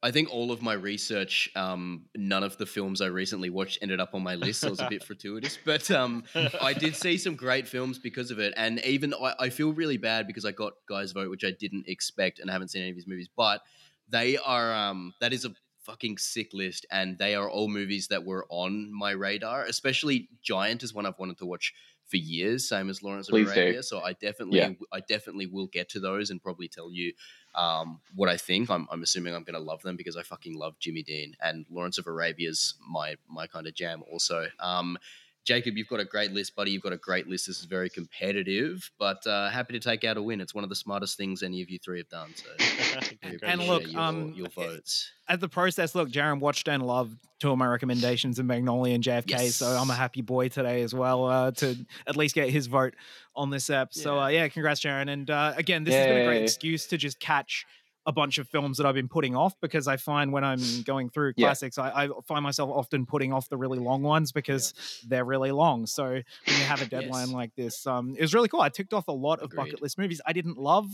I 0.00 0.12
think 0.12 0.32
all 0.32 0.52
of 0.52 0.62
my 0.62 0.74
research, 0.74 1.50
um, 1.56 2.04
none 2.16 2.44
of 2.44 2.56
the 2.56 2.66
films 2.66 3.00
I 3.00 3.06
recently 3.06 3.50
watched 3.50 3.80
ended 3.82 3.98
up 3.98 4.14
on 4.14 4.22
my 4.22 4.36
list. 4.36 4.60
So 4.60 4.68
it 4.68 4.70
was 4.70 4.80
a 4.80 4.88
bit 4.88 5.02
fortuitous, 5.10 5.58
but 5.64 5.90
um, 5.90 6.22
I 6.60 6.72
did 6.72 6.94
see 6.94 7.18
some 7.18 7.34
great 7.34 7.66
films 7.66 7.98
because 7.98 8.30
of 8.30 8.38
it. 8.38 8.54
And 8.56 8.78
even 8.84 9.12
I, 9.12 9.34
I 9.40 9.48
feel 9.50 9.72
really 9.72 9.96
bad 9.96 10.28
because 10.28 10.44
I 10.44 10.52
got 10.52 10.74
Guy's 10.88 11.10
vote, 11.10 11.30
which 11.30 11.42
I 11.44 11.50
didn't 11.50 11.88
expect 11.88 12.38
and 12.38 12.48
I 12.48 12.52
haven't 12.52 12.68
seen 12.68 12.82
any 12.82 12.90
of 12.92 12.96
his 12.96 13.08
movies. 13.08 13.28
But 13.36 13.60
they 14.08 14.36
are 14.38 14.72
um, 14.72 15.14
that 15.20 15.32
is 15.32 15.44
a 15.44 15.50
fucking 15.80 16.16
sick 16.18 16.50
list, 16.52 16.86
and 16.92 17.18
they 17.18 17.34
are 17.34 17.50
all 17.50 17.66
movies 17.66 18.06
that 18.06 18.24
were 18.24 18.46
on 18.50 18.92
my 18.96 19.10
radar. 19.10 19.64
Especially 19.64 20.28
Giant 20.44 20.84
is 20.84 20.94
one 20.94 21.06
I've 21.06 21.18
wanted 21.18 21.38
to 21.38 21.46
watch 21.46 21.74
for 22.06 22.18
years, 22.18 22.68
same 22.68 22.88
as 22.88 23.02
Lawrence 23.02 23.26
of 23.28 23.32
Please 23.32 23.52
do. 23.52 23.60
Arabia. 23.60 23.82
So 23.82 24.00
I 24.00 24.12
definitely, 24.12 24.58
Yeah. 24.60 24.70
I 24.92 25.00
definitely 25.00 25.46
will 25.46 25.66
get 25.66 25.88
to 25.90 25.98
those 26.00 26.30
and 26.30 26.40
probably 26.40 26.68
tell 26.68 26.92
you 26.92 27.12
um, 27.54 28.00
what 28.14 28.28
I 28.28 28.36
think. 28.36 28.70
I'm, 28.70 28.86
I'm 28.90 29.02
assuming 29.02 29.34
I'm 29.34 29.44
going 29.44 29.54
to 29.54 29.60
love 29.60 29.82
them 29.82 29.96
because 29.96 30.16
I 30.16 30.22
fucking 30.22 30.54
love 30.54 30.78
Jimmy 30.78 31.02
Dean 31.02 31.34
and 31.42 31.66
Lawrence 31.70 31.98
of 31.98 32.06
Arabia's 32.06 32.74
my 32.88 33.16
my 33.28 33.46
kind 33.46 33.66
of 33.66 33.74
jam. 33.74 34.02
Also, 34.10 34.46
um, 34.60 34.98
Jacob, 35.44 35.76
you've 35.76 35.88
got 35.88 35.98
a 35.98 36.04
great 36.04 36.32
list, 36.32 36.54
buddy. 36.54 36.70
You've 36.70 36.82
got 36.82 36.92
a 36.92 36.98
great 36.98 37.26
list. 37.26 37.48
This 37.48 37.58
is 37.58 37.64
very 37.64 37.90
competitive, 37.90 38.88
but 38.98 39.26
uh, 39.26 39.50
happy 39.50 39.72
to 39.72 39.80
take 39.80 40.04
out 40.04 40.16
a 40.16 40.22
win. 40.22 40.40
It's 40.40 40.54
one 40.54 40.62
of 40.62 40.70
the 40.70 40.76
smartest 40.76 41.16
things 41.16 41.42
any 41.42 41.62
of 41.62 41.68
you 41.68 41.78
three 41.78 41.98
have 41.98 42.08
done. 42.08 42.30
So, 42.34 43.00
And 43.42 43.66
look, 43.66 43.90
your, 43.90 44.00
um, 44.00 44.32
your 44.34 44.48
votes. 44.48 45.10
at 45.28 45.40
the 45.40 45.48
process, 45.48 45.94
look, 45.94 46.10
Jaron 46.10 46.38
watched 46.38 46.68
and 46.68 46.86
loved 46.86 47.16
two 47.40 47.50
of 47.50 47.58
my 47.58 47.66
recommendations 47.66 48.38
in 48.38 48.46
Magnolia 48.46 48.94
and 48.94 49.02
JFK, 49.02 49.50
so 49.50 49.66
I'm 49.66 49.90
a 49.90 49.94
happy 49.94 50.22
boy 50.22 50.48
today 50.48 50.82
as 50.82 50.94
well 50.94 51.24
uh, 51.24 51.50
to 51.52 51.76
at 52.06 52.16
least 52.16 52.36
get 52.36 52.50
his 52.50 52.68
vote 52.68 52.94
on 53.34 53.50
this 53.50 53.68
app. 53.68 53.92
So 53.92 54.20
uh, 54.20 54.28
yeah, 54.28 54.46
congrats, 54.46 54.80
Jaron. 54.80 55.10
And 55.12 55.28
uh, 55.28 55.54
again, 55.56 55.82
this 55.82 55.94
has 55.94 56.06
been 56.06 56.22
a 56.22 56.24
great 56.24 56.42
excuse 56.42 56.86
to 56.86 56.96
just 56.96 57.18
catch 57.18 57.66
a 58.06 58.12
bunch 58.12 58.38
of 58.38 58.48
films 58.48 58.78
that 58.78 58.86
I've 58.86 58.94
been 58.96 59.08
putting 59.08 59.36
off 59.36 59.54
because 59.60 59.86
I 59.86 59.96
find 59.96 60.32
when 60.32 60.42
I'm 60.44 60.60
going 60.84 61.08
through 61.10 61.34
Yeah. 61.36 61.46
classics, 61.46 61.78
I, 61.78 62.04
I 62.04 62.08
find 62.26 62.42
myself 62.42 62.70
often 62.70 63.06
putting 63.06 63.32
off 63.32 63.48
the 63.48 63.56
really 63.56 63.78
long 63.78 64.02
ones 64.02 64.32
because 64.32 64.74
they're 65.06 65.24
really 65.24 65.52
long. 65.52 65.86
So 65.86 66.04
when 66.04 66.22
you 66.46 66.52
have 66.64 66.82
a 66.82 66.86
deadline 66.86 67.28
Yes. 67.28 67.34
like 67.34 67.54
this, 67.54 67.86
um, 67.86 68.14
it 68.16 68.20
was 68.20 68.34
really 68.34 68.48
cool. 68.48 68.60
I 68.60 68.68
ticked 68.70 68.92
off 68.92 69.08
a 69.08 69.12
lot 69.12 69.40
of 69.40 69.50
bucket 69.50 69.80
list 69.80 69.98
movies. 69.98 70.20
I 70.26 70.32
didn't 70.32 70.58
love 70.58 70.88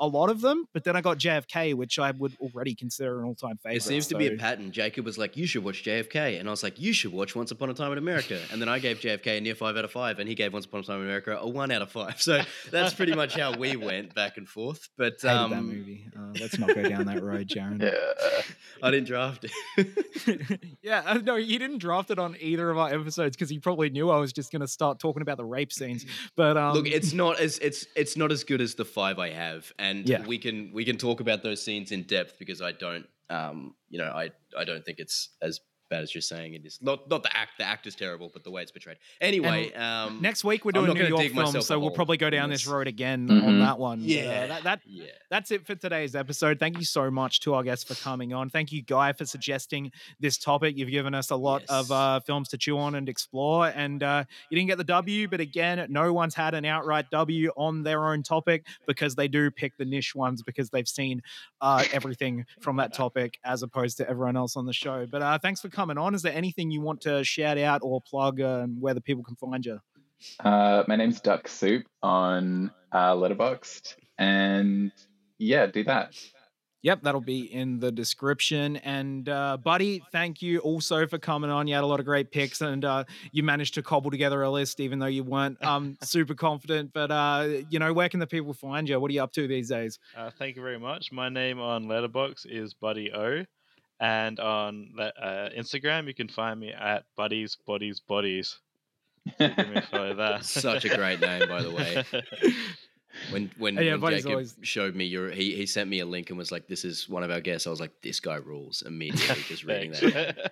a 0.00 0.06
lot 0.06 0.30
of 0.30 0.40
them, 0.40 0.66
but 0.72 0.84
then 0.84 0.96
I 0.96 1.00
got 1.00 1.18
JFK, 1.18 1.74
which 1.74 1.98
I 1.98 2.10
would 2.12 2.34
already 2.40 2.74
consider 2.74 3.20
an 3.20 3.26
all-time 3.26 3.58
favorite. 3.58 3.76
It 3.76 3.82
seems 3.82 4.06
to 4.08 4.16
be 4.16 4.26
a 4.28 4.36
pattern. 4.36 4.72
Jacob 4.72 5.04
was 5.04 5.18
like, 5.18 5.36
"You 5.36 5.46
should 5.46 5.62
watch 5.64 5.84
JFK," 5.84 6.38
and 6.40 6.48
I 6.48 6.50
was 6.50 6.62
like, 6.62 6.80
"You 6.80 6.92
should 6.92 7.12
watch 7.12 7.36
Once 7.36 7.50
Upon 7.50 7.70
a 7.70 7.74
Time 7.74 7.92
in 7.92 7.98
America." 7.98 8.40
And 8.50 8.60
then 8.60 8.68
I 8.68 8.78
gave 8.78 9.00
JFK 9.00 9.38
a 9.38 9.40
near 9.40 9.54
five 9.54 9.76
out 9.76 9.84
of 9.84 9.90
five, 9.92 10.18
and 10.18 10.28
he 10.28 10.34
gave 10.34 10.52
Once 10.52 10.64
Upon 10.64 10.80
a 10.80 10.82
Time 10.82 11.00
in 11.00 11.04
America 11.06 11.36
a 11.40 11.48
one 11.48 11.70
out 11.70 11.82
of 11.82 11.90
five. 11.92 12.14
So 12.24 12.40
that's 12.70 12.94
pretty 12.94 13.14
much 13.14 13.34
how 13.38 13.56
we 13.56 13.76
went 13.76 14.14
back 14.14 14.36
and 14.38 14.48
forth. 14.48 14.88
But 14.96 15.14
Hated 15.22 15.36
um, 15.36 15.50
that 15.50 15.62
movie. 15.62 16.06
Uh, 16.16 16.32
let's 16.58 16.76
not 16.76 16.82
go 16.82 16.88
down 16.88 17.06
that 17.06 17.22
road, 17.22 17.48
Jaron. 17.48 17.82
Yeah. 17.82 18.42
I 18.82 18.90
didn't 18.90 19.06
draft 19.06 19.44
it. 19.76 20.60
yeah, 20.82 21.02
uh, 21.06 21.14
no, 21.14 21.36
he 21.36 21.58
didn't 21.58 21.78
draft 21.78 22.10
it 22.10 22.18
on 22.18 22.36
either 22.40 22.70
of 22.70 22.78
our 22.78 22.92
episodes 22.92 23.36
because 23.36 23.48
he 23.50 23.58
probably 23.58 23.90
knew 23.90 24.10
I 24.10 24.18
was 24.18 24.32
just 24.32 24.52
going 24.52 24.60
to 24.60 24.68
start 24.68 24.98
talking 24.98 25.22
about 25.22 25.36
the 25.36 25.44
rape 25.44 25.72
scenes. 25.72 26.04
But 26.36 26.56
um, 26.56 26.74
Look, 26.74 26.86
it's 26.86 27.12
not 27.12 27.38
as 27.38 27.58
it's 27.58 27.86
it's 27.94 28.16
not 28.16 28.32
as 28.32 28.44
good 28.44 28.60
as 28.60 28.74
the 28.74 28.84
five 28.84 29.18
I 29.18 29.30
have, 29.30 29.72
and 29.78 30.08
Yeah. 30.08 30.24
we 30.26 30.38
can 30.38 30.70
we 30.72 30.84
can 30.84 30.96
talk 30.96 31.20
about 31.20 31.42
those 31.42 31.62
scenes 31.62 31.92
in 31.92 32.02
depth 32.04 32.38
because 32.38 32.60
I 32.60 32.72
don't, 32.72 33.06
um, 33.30 33.74
you 33.88 33.98
know, 33.98 34.10
I 34.10 34.30
I 34.56 34.64
don't 34.64 34.84
think 34.84 34.98
it's 34.98 35.30
as 35.40 35.60
bad 35.94 36.02
as 36.02 36.14
you're 36.14 36.22
saying 36.22 36.54
it 36.54 36.64
is. 36.66 36.78
Not 36.82 37.08
not 37.08 37.22
the 37.22 37.34
act, 37.36 37.52
the 37.58 37.64
act 37.64 37.86
is 37.86 37.94
terrible, 37.94 38.30
but 38.32 38.42
the 38.44 38.50
way 38.50 38.62
it's 38.62 38.72
portrayed. 38.72 38.98
Anyway, 39.20 39.72
um, 39.74 40.20
next 40.20 40.42
week 40.44 40.64
we're 40.64 40.72
doing 40.72 40.92
New 40.94 41.04
York 41.06 41.20
dig 41.22 41.34
films, 41.34 41.66
so 41.66 41.78
we'll 41.78 41.90
probably 41.90 42.16
go 42.16 42.30
down 42.30 42.50
this 42.50 42.64
this. 42.64 42.72
road 42.72 42.86
again 42.86 43.30
on 43.30 43.40
Mhm. 43.40 43.58
that 43.66 43.78
one. 43.78 44.00
But, 44.00 44.04
uh, 44.10 44.14
Yeah. 44.14 44.46
that, 44.46 44.62
that 44.64 44.80
yeah. 44.86 45.04
that's 45.30 45.50
it 45.50 45.66
for 45.66 45.74
today's 45.74 46.14
episode. 46.16 46.58
Thank 46.58 46.78
you 46.78 46.84
so 46.84 47.10
much 47.10 47.40
to 47.40 47.54
our 47.54 47.62
guests 47.62 47.84
for 47.84 47.94
coming 48.02 48.32
on. 48.32 48.50
Thank 48.50 48.72
you, 48.72 48.82
Guy, 48.82 49.12
for 49.12 49.24
suggesting 49.24 49.92
this 50.20 50.38
topic. 50.38 50.76
You've 50.76 50.90
given 50.90 51.14
us 51.14 51.30
a 51.30 51.36
lot 51.36 51.62
of 51.68 51.90
uh, 51.92 52.20
films 52.20 52.48
to 52.50 52.58
chew 52.58 52.78
on 52.78 52.94
and 52.94 53.08
explore. 53.08 53.68
And 53.68 54.02
uh, 54.02 54.24
you 54.50 54.56
didn't 54.56 54.68
get 54.68 54.78
the 54.78 54.84
W, 54.84 55.28
but 55.28 55.40
again, 55.40 55.86
no 55.90 56.12
one's 56.12 56.34
had 56.34 56.54
an 56.54 56.64
outright 56.64 57.10
W 57.10 57.50
on 57.56 57.82
their 57.82 58.08
own 58.08 58.22
topic 58.22 58.66
because 58.86 59.14
they 59.14 59.28
do 59.28 59.50
pick 59.50 59.76
the 59.76 59.84
niche 59.84 60.14
ones 60.14 60.42
because 60.42 60.70
they've 60.70 60.88
seen 60.88 61.22
uh, 61.60 61.84
everything 61.92 62.44
from 62.60 62.76
that 62.76 62.92
topic 62.94 63.38
as 63.44 63.62
opposed 63.62 63.96
to 63.98 64.08
everyone 64.08 64.36
else 64.36 64.56
on 64.56 64.66
the 64.66 64.72
show. 64.72 65.06
But 65.06 65.22
uh, 65.22 65.38
thanks 65.38 65.60
for 65.60 65.68
coming 65.68 65.83
on. 65.90 66.14
Is 66.14 66.22
there 66.22 66.32
anything 66.32 66.70
you 66.70 66.80
want 66.80 67.00
to 67.02 67.24
shout 67.24 67.58
out 67.58 67.80
or 67.82 68.00
plug 68.00 68.40
uh, 68.40 68.60
and 68.64 68.80
where 68.80 68.94
the 68.94 69.00
people 69.00 69.22
can 69.24 69.36
find 69.36 69.64
you? 69.64 69.80
Uh, 70.40 70.84
my 70.88 70.96
name's 70.96 71.20
Duck 71.20 71.48
Soup 71.48 71.84
on 72.02 72.70
uh, 72.92 73.12
Letterboxd, 73.12 73.94
and 74.18 74.92
yeah, 75.38 75.66
do 75.66 75.84
that. 75.84 76.14
Yep, 76.84 77.00
that'll 77.02 77.22
be 77.22 77.50
in 77.50 77.80
the 77.80 77.90
description. 77.90 78.76
And 78.76 79.26
uh, 79.26 79.56
buddy, 79.56 80.02
thank 80.12 80.42
you 80.42 80.58
also 80.58 81.06
for 81.06 81.16
coming 81.16 81.48
on. 81.48 81.66
You 81.66 81.76
had 81.76 81.82
a 81.82 81.86
lot 81.86 81.98
of 81.98 82.04
great 82.04 82.30
picks, 82.30 82.60
and 82.60 82.84
uh, 82.84 83.04
you 83.32 83.42
managed 83.42 83.72
to 83.74 83.82
cobble 83.82 84.10
together 84.10 84.42
a 84.42 84.50
list, 84.50 84.80
even 84.80 84.98
though 84.98 85.06
you 85.06 85.24
weren't 85.24 85.62
um, 85.64 85.96
super 86.02 86.34
confident. 86.34 86.92
But 86.92 87.10
uh, 87.10 87.62
you 87.70 87.78
know, 87.78 87.94
where 87.94 88.10
can 88.10 88.20
the 88.20 88.26
people 88.26 88.52
find 88.52 88.86
you? 88.86 89.00
What 89.00 89.10
are 89.10 89.14
you 89.14 89.22
up 89.22 89.32
to 89.32 89.48
these 89.48 89.70
days? 89.70 89.98
Uh, 90.14 90.30
thank 90.38 90.56
you 90.56 90.62
very 90.62 90.78
much. 90.78 91.10
My 91.10 91.30
name 91.30 91.58
on 91.58 91.86
Letterboxd 91.86 92.44
is 92.50 92.74
Buddy 92.74 93.10
O, 93.12 93.46
and 94.00 94.38
on 94.40 94.90
uh, 94.98 95.48
Instagram 95.56 96.06
you 96.06 96.14
can 96.14 96.28
find 96.28 96.58
me 96.60 96.72
at 96.72 97.04
Buddies 97.16 97.56
buddies 97.66 98.00
buddies. 98.00 98.58
So 99.38 99.48
give 99.48 99.68
me 99.68 99.76
a 99.76 99.82
follow 99.82 100.14
there. 100.22 100.42
Such 100.42 100.84
a 100.84 100.94
great 100.96 101.20
name, 101.20 101.48
by 101.48 101.62
the 101.62 101.70
way. 101.70 102.04
When 103.30 103.48
when, 103.58 103.76
Yeah, 103.76 103.94
when 103.94 104.12
Jacob 104.14 104.30
always- 104.32 104.56
showed 104.62 104.96
me 104.96 105.04
your 105.04 105.30
he, 105.30 105.54
he 105.54 105.66
sent 105.66 105.88
me 105.88 106.00
a 106.00 106.06
link 106.06 106.30
and 106.30 106.38
was 106.38 106.50
like, 106.50 106.66
This 106.66 106.84
is 106.84 107.08
one 107.08 107.22
of 107.22 107.30
our 107.30 107.40
guests. 107.40 107.64
I 107.66 107.70
was 107.70 107.78
like, 107.80 107.92
This 108.02 108.18
guy 108.18 108.34
rules 108.36 108.82
immediately 108.84 109.40
just 109.46 109.62
reading 109.68 109.92
that. 109.92 110.50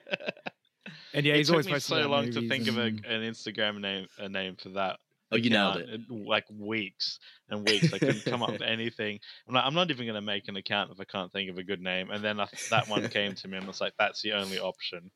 And 1.13 1.27
yeah, 1.27 1.35
it 1.35 1.39
he's 1.39 1.49
took 1.49 1.55
always 1.55 1.67
me 1.67 1.79
so 1.81 2.09
long 2.09 2.31
to 2.31 2.41
movies 2.41 2.49
think 2.51 2.69
of 2.69 2.79
a, 2.79 2.83
an 2.85 3.23
Instagram 3.23 3.81
name 3.81 4.07
a 4.19 4.29
name 4.29 4.55
for 4.57 4.69
that. 4.71 5.01
Oh, 5.33 5.37
you 5.37 5.51
nailed 5.51 5.77
account. 5.79 5.89
it. 5.89 6.01
Like 6.11 6.45
weeks 6.51 7.19
and 7.49 7.67
weeks. 7.67 7.93
I 7.93 7.99
couldn't 7.99 8.25
come 8.25 8.43
up 8.43 8.53
with 8.53 8.63
anything. 8.77 9.19
I'm 9.49 9.55
like, 9.55 9.65
I'm 9.65 9.75
not 9.75 9.91
even 9.91 10.07
going 10.07 10.15
to 10.15 10.21
make 10.21 10.49
an 10.49 10.57
account 10.57 10.91
if 10.93 11.01
I 11.01 11.05
can't 11.05 11.33
think 11.33 11.51
of 11.51 11.59
a 11.59 11.65
good 11.65 11.81
name. 11.81 12.11
And 12.11 12.23
then 12.23 12.39
I, 12.39 12.47
that 12.71 12.89
one 12.89 13.09
came 13.09 13.35
to 13.35 13.49
me, 13.49 13.57
and 13.57 13.65
I 13.65 13.69
was 13.69 13.81
like, 13.81 13.95
that's 13.99 14.23
the 14.23 14.33
only 14.35 14.59
option. 14.59 15.11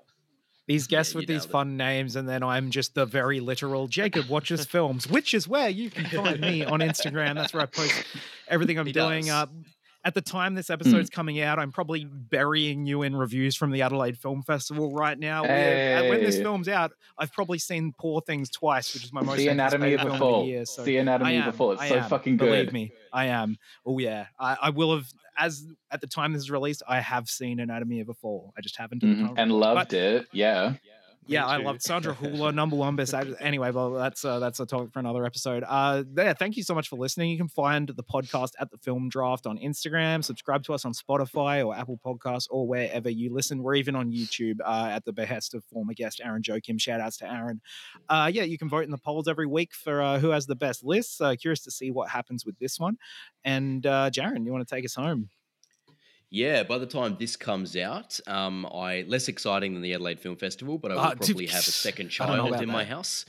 these 0.66 0.86
guests 0.86 1.14
you 1.14 1.18
with 1.18 1.28
these 1.28 1.42
nailed 1.42 1.48
it. 1.48 1.52
fun 1.52 1.76
names, 1.76 2.16
and 2.16 2.28
then 2.28 2.42
I'm 2.42 2.70
just 2.70 2.94
the 2.94 3.06
very 3.06 3.40
literal 3.40 3.86
Jacob 3.88 4.28
watches 4.28 4.64
films, 4.74 5.06
which 5.08 5.34
is 5.34 5.46
where 5.46 5.68
you 5.68 5.90
can 5.90 6.06
find 6.06 6.40
me 6.40 6.64
on 6.64 6.80
Instagram. 6.80 7.34
That's 7.34 7.52
where 7.52 7.62
I 7.62 7.66
post 7.66 7.94
everything 8.48 8.78
I'm 8.78 8.86
He 8.86 8.92
doing. 8.92 9.30
Uh, 9.30 9.46
at 10.06 10.14
the 10.14 10.20
time 10.22 10.54
this 10.54 10.70
episode's 10.70 11.10
coming 11.10 11.40
out, 11.40 11.58
I'm 11.58 11.72
probably 11.72 12.04
burying 12.04 12.86
you 12.86 13.02
in 13.02 13.16
reviews 13.16 13.56
from 13.56 13.72
the 13.72 13.82
Adelaide 13.82 14.16
Film 14.16 14.42
Festival 14.44 14.92
right 14.94 15.18
now. 15.18 15.42
Uh, 15.44 16.06
When 16.08 16.20
this 16.20 16.38
film's 16.38 16.68
out, 16.68 16.92
I've 17.18 17.32
probably 17.32 17.58
seen 17.58 17.92
Poor 17.98 18.20
Things 18.20 18.48
twice, 18.48 18.94
which 18.94 19.02
is 19.04 19.12
my 19.12 19.20
most 19.20 19.38
the 19.38 19.48
Anatomy 19.48 19.94
of 19.94 20.06
a 20.06 20.16
Fall. 20.16 20.42
the 20.42 20.48
year. 20.48 20.64
So 20.64 20.84
the 20.84 20.98
Anatomy 20.98 21.36
I 21.36 21.40
of 21.40 21.52
a 21.52 21.56
Fall. 21.56 21.72
It's 21.72 21.82
I 21.82 21.88
so 21.88 21.96
am. 21.98 22.08
fucking 22.08 22.36
good. 22.36 22.46
Believe 22.46 22.72
me, 22.72 22.92
I 23.12 23.26
am. 23.26 23.56
Oh 23.84 23.98
yeah, 23.98 24.26
I, 24.38 24.56
I 24.62 24.70
will 24.70 24.94
have. 24.94 25.06
As 25.38 25.66
at 25.90 26.00
the 26.00 26.06
time 26.06 26.32
this 26.32 26.40
is 26.42 26.50
released, 26.50 26.82
I 26.88 27.00
have 27.00 27.28
seen 27.28 27.58
Anatomy 27.60 28.00
of 28.00 28.08
a 28.08 28.14
Fall. 28.14 28.54
I 28.56 28.60
just 28.62 28.76
haven't. 28.76 29.02
Mhm. 29.02 29.34
And 29.36 29.52
loved 29.52 29.92
it. 29.92 30.28
Yeah. 30.32 30.74
Yeah, 30.84 30.92
I 31.28 31.58
too. 31.58 31.64
loved 31.64 31.82
Sandra 31.82 32.14
Hula, 32.20 32.52
number 32.52 32.76
one 32.76 32.96
best. 32.96 33.14
Anyway, 33.40 33.70
well, 33.70 33.92
that's 33.92 34.24
uh, 34.24 34.38
that's 34.38 34.60
a 34.60 34.66
topic 34.66 34.92
for 34.92 35.00
another 35.00 35.24
episode. 35.24 35.64
Uh, 35.66 36.04
yeah, 36.16 36.32
thank 36.34 36.56
you 36.56 36.62
so 36.62 36.74
much 36.74 36.88
for 36.88 36.96
listening. 36.96 37.30
You 37.30 37.36
can 37.36 37.48
find 37.48 37.88
the 37.88 38.02
podcast 38.02 38.50
at 38.60 38.70
the 38.70 38.78
Film 38.78 39.08
Draft 39.08 39.46
on 39.46 39.58
Instagram. 39.58 40.24
Subscribe 40.24 40.62
to 40.64 40.74
us 40.74 40.84
on 40.84 40.92
Spotify 40.92 41.66
or 41.66 41.74
Apple 41.76 41.98
Podcasts 42.04 42.46
or 42.50 42.66
wherever 42.66 43.10
you 43.10 43.32
listen. 43.32 43.62
We're 43.62 43.74
even 43.74 43.96
on 43.96 44.12
YouTube 44.12 44.58
uh, 44.64 44.88
at 44.92 45.04
the 45.04 45.12
behest 45.12 45.54
of 45.54 45.64
former 45.64 45.94
guest 45.94 46.20
Aaron 46.24 46.42
Joachim. 46.46 46.78
Shout 46.78 47.00
outs 47.00 47.16
to 47.18 47.30
Aaron. 47.30 47.60
Uh, 48.08 48.30
yeah, 48.32 48.44
you 48.44 48.58
can 48.58 48.68
vote 48.68 48.84
in 48.84 48.90
the 48.90 48.98
polls 48.98 49.28
every 49.28 49.46
week 49.46 49.74
for 49.74 50.00
uh, 50.00 50.18
who 50.18 50.30
has 50.30 50.46
the 50.46 50.56
best 50.56 50.84
lists. 50.84 51.20
Uh, 51.20 51.34
curious 51.34 51.60
to 51.62 51.70
see 51.70 51.90
what 51.90 52.10
happens 52.10 52.44
with 52.46 52.58
this 52.58 52.78
one. 52.78 52.96
And 53.44 53.84
uh, 53.86 54.10
Jaron, 54.10 54.44
you 54.44 54.52
want 54.52 54.66
to 54.66 54.74
take 54.74 54.84
us 54.84 54.94
home? 54.94 55.30
Yeah, 56.30 56.64
by 56.64 56.78
the 56.78 56.86
time 56.86 57.16
this 57.18 57.36
comes 57.36 57.76
out, 57.76 58.18
um, 58.26 58.66
I 58.66 59.04
less 59.06 59.28
exciting 59.28 59.74
than 59.74 59.82
the 59.82 59.94
Adelaide 59.94 60.20
Film 60.20 60.36
Festival, 60.36 60.76
but 60.76 60.90
I 60.90 60.94
will 60.94 61.10
dude, 61.10 61.18
probably 61.18 61.46
have 61.46 61.66
a 61.66 61.70
second 61.70 62.10
I 62.20 62.26
don't 62.26 62.36
know 62.36 62.42
child 62.42 62.54
about 62.54 62.62
in 62.64 62.68
my 62.70 62.84
house. 62.84 63.26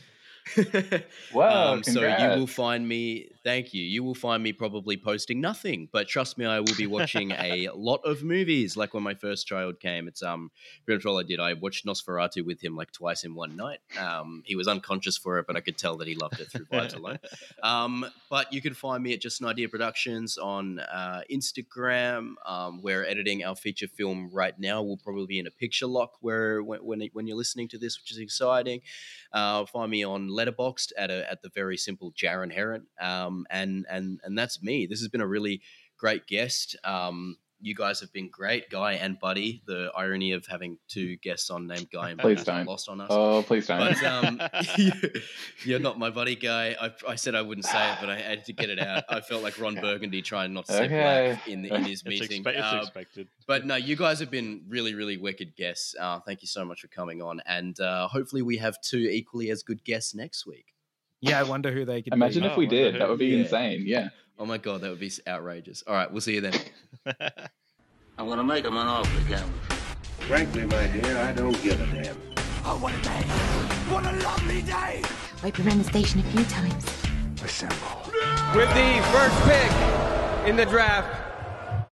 Wow, 1.33 1.73
Um, 1.73 1.83
so 1.83 2.01
you 2.01 2.39
will 2.39 2.47
find 2.47 2.87
me. 2.87 3.29
Thank 3.47 3.73
you. 3.73 3.81
You 3.81 4.03
will 4.03 4.13
find 4.13 4.43
me 4.43 4.51
probably 4.51 4.97
posting 4.97 5.39
nothing, 5.39 5.87
but 5.93 6.09
trust 6.09 6.37
me, 6.37 6.45
I 6.45 6.59
will 6.59 6.75
be 6.75 6.85
watching 6.85 7.31
a 7.31 7.69
lot 7.73 8.01
of 8.03 8.21
movies. 8.21 8.75
Like 8.75 8.93
when 8.93 9.03
my 9.03 9.13
first 9.13 9.47
child 9.47 9.79
came, 9.79 10.09
it's 10.09 10.21
um 10.21 10.51
pretty 10.83 10.97
much 10.97 11.05
all 11.05 11.17
I 11.17 11.23
did. 11.23 11.39
I 11.39 11.53
watched 11.53 11.85
Nosferatu 11.85 12.45
with 12.45 12.61
him 12.61 12.75
like 12.75 12.91
twice 12.91 13.23
in 13.23 13.35
one 13.35 13.55
night. 13.55 13.79
Um, 13.97 14.43
he 14.45 14.57
was 14.57 14.67
unconscious 14.67 15.15
for 15.15 15.39
it, 15.39 15.47
but 15.47 15.55
I 15.55 15.61
could 15.61 15.77
tell 15.77 15.95
that 15.95 16.09
he 16.09 16.15
loved 16.15 16.41
it 16.41 16.51
through 16.51 16.65
vibes 16.65 16.93
alone. 16.93 17.19
Um, 17.63 18.05
but 18.29 18.51
you 18.53 18.61
can 18.61 18.73
find 18.73 19.01
me 19.01 19.13
at 19.13 19.21
Just 19.21 19.41
an 19.41 19.47
Idea 19.47 19.67
Productions 19.67 20.37
on 20.37 20.79
uh, 20.79 21.21
Instagram. 21.31 22.33
Um, 22.45 22.81
we're 22.81 23.03
editing 23.03 23.43
our 23.43 23.55
feature 23.55 23.87
film 23.87 24.29
right 24.31 24.57
now. 24.59 24.81
We'll 24.81 24.97
probably 24.97 25.25
be 25.25 25.39
in 25.39 25.47
a 25.47 25.51
picture 25.51 25.87
lock 25.87 26.17
where 26.21 26.61
when 26.61 26.79
when, 26.79 27.09
when 27.13 27.27
you're 27.27 27.37
listening 27.37 27.67
to 27.69 27.77
this, 27.77 27.99
which 27.99 28.11
is 28.11 28.17
exciting. 28.17 28.81
Uh, 29.31 29.65
find 29.65 29.91
me 29.91 30.03
on 30.03 30.29
Letterboxd 30.29 30.91
at 30.97 31.09
a, 31.09 31.29
at 31.29 31.41
the 31.41 31.49
very 31.49 31.77
simple 31.77 32.11
Jaron 32.11 32.51
Heron. 32.53 32.87
Um, 32.99 33.36
and 33.49 33.85
and 33.89 34.19
and 34.23 34.37
that's 34.37 34.63
me. 34.63 34.85
This 34.87 34.99
has 34.99 35.09
been 35.09 35.21
a 35.21 35.27
really 35.27 35.61
great 35.97 36.25
guest. 36.27 36.75
Um, 36.83 37.37
you 37.59 37.73
guys 37.73 38.01
have 38.01 38.13
been 38.13 38.29
great, 38.29 38.69
Guy 38.69 38.93
and 38.93 39.19
Buddy. 39.19 39.63
The 39.65 39.89
irony 39.95 40.33
of 40.33 40.45
having 40.45 40.77
two 40.87 41.15
guests 41.17 41.49
on 41.49 41.65
named 41.65 41.89
Guy 41.91 42.09
and 42.11 42.17
Buddy 42.21 42.35
Please 42.35 42.41
is 42.41 42.45
don't. 42.45 42.67
lost 42.67 42.87
on 42.87 43.01
us. 43.01 43.07
Oh, 43.09 43.41
please 43.41 43.65
don't. 43.65 43.79
But 43.79 44.03
um, 44.03 44.39
you're 45.65 45.79
not 45.79 45.97
my 45.97 46.11
buddy, 46.11 46.35
guy. 46.35 46.75
I, 46.79 46.91
I 47.07 47.15
said 47.15 47.33
I 47.33 47.41
wouldn't 47.41 47.65
say 47.65 47.91
it, 47.93 47.97
but 47.99 48.11
I 48.11 48.19
had 48.19 48.45
to 48.45 48.53
get 48.53 48.69
it 48.69 48.79
out. 48.79 49.05
I 49.09 49.21
felt 49.21 49.41
like 49.41 49.59
Ron 49.59 49.73
Burgundy 49.81 50.21
trying 50.21 50.53
not 50.53 50.67
to 50.67 50.73
say 50.73 50.85
Okay. 50.85 51.31
black 51.33 51.47
in, 51.47 51.65
in 51.65 51.83
his 51.83 52.01
It's, 52.01 52.05
meeting. 52.05 52.43
expe- 52.43 52.49
it's 52.59 52.59
Uh, 52.73 52.79
expected. 52.83 53.27
but 53.47 53.65
no, 53.65 53.75
you 53.75 53.95
guys 53.95 54.19
have 54.19 54.29
been 54.29 54.61
really, 54.67 54.93
really 54.93 55.17
wicked 55.17 55.55
guests. 55.55 55.95
Uh, 55.99 56.19
thank 56.19 56.43
you 56.43 56.47
so 56.47 56.63
much 56.63 56.81
for 56.81 56.87
coming 56.89 57.23
on, 57.23 57.41
and 57.47 57.79
uh, 57.79 58.07
hopefully 58.07 58.43
we 58.43 58.57
have 58.57 58.79
two 58.81 58.99
equally 58.99 59.49
as 59.49 59.63
good 59.63 59.83
guests 59.83 60.13
next 60.13 60.45
week. 60.45 60.75
Yeah, 61.21 61.39
I 61.39 61.43
wonder 61.43 61.71
who 61.71 61.83
they 61.85 62.01
could 62.01 62.13
Imagine 62.13 62.43
be. 62.43 62.47
if 62.47 62.53
oh, 62.53 62.59
we 62.59 62.67
Oh, 62.67 62.69
did. 62.69 62.83
wonder 62.85 62.99
That 62.99 63.09
would 63.09 63.19
be 63.19 63.25
yeah. 63.27 63.39
insane. 63.39 63.83
Yeah. 63.85 64.09
Oh 64.39 64.45
my 64.45 64.57
god, 64.57 64.81
that 64.81 64.89
would 64.91 64.99
be 64.99 65.11
outrageous. 65.27 65.83
All 65.87 65.93
right, 65.95 66.11
we'll 66.11 66.21
see 66.21 66.35
you 66.35 66.41
then. 66.41 66.53
I'm 68.17 68.27
gonna 68.27 68.43
make 68.43 68.65
him 68.65 68.77
an 68.77 68.87
offer 68.87 69.19
again. 69.25 69.51
Frankly, 70.27 70.65
my 70.65 70.87
dear, 70.87 71.17
I 71.17 71.31
don't 71.33 71.59
give 71.63 71.79
a 71.81 71.85
damn. 72.03 72.15
Oh, 72.65 72.77
what 72.79 72.93
a 72.93 73.01
day! 73.01 73.21
What 73.93 74.05
a 74.05 74.11
lovely 74.23 74.61
day! 74.61 75.01
I've 75.43 75.53
been 75.53 75.67
around 75.67 75.77
the 75.79 75.83
station 75.85 76.19
a 76.19 76.23
few 76.23 76.43
times. 76.45 76.85
Assemble. 77.43 77.75
With 78.55 78.69
the 78.69 79.01
first 79.11 79.39
pick 79.45 80.47
in 80.49 80.55
the 80.55 80.65
draft, 80.65 81.07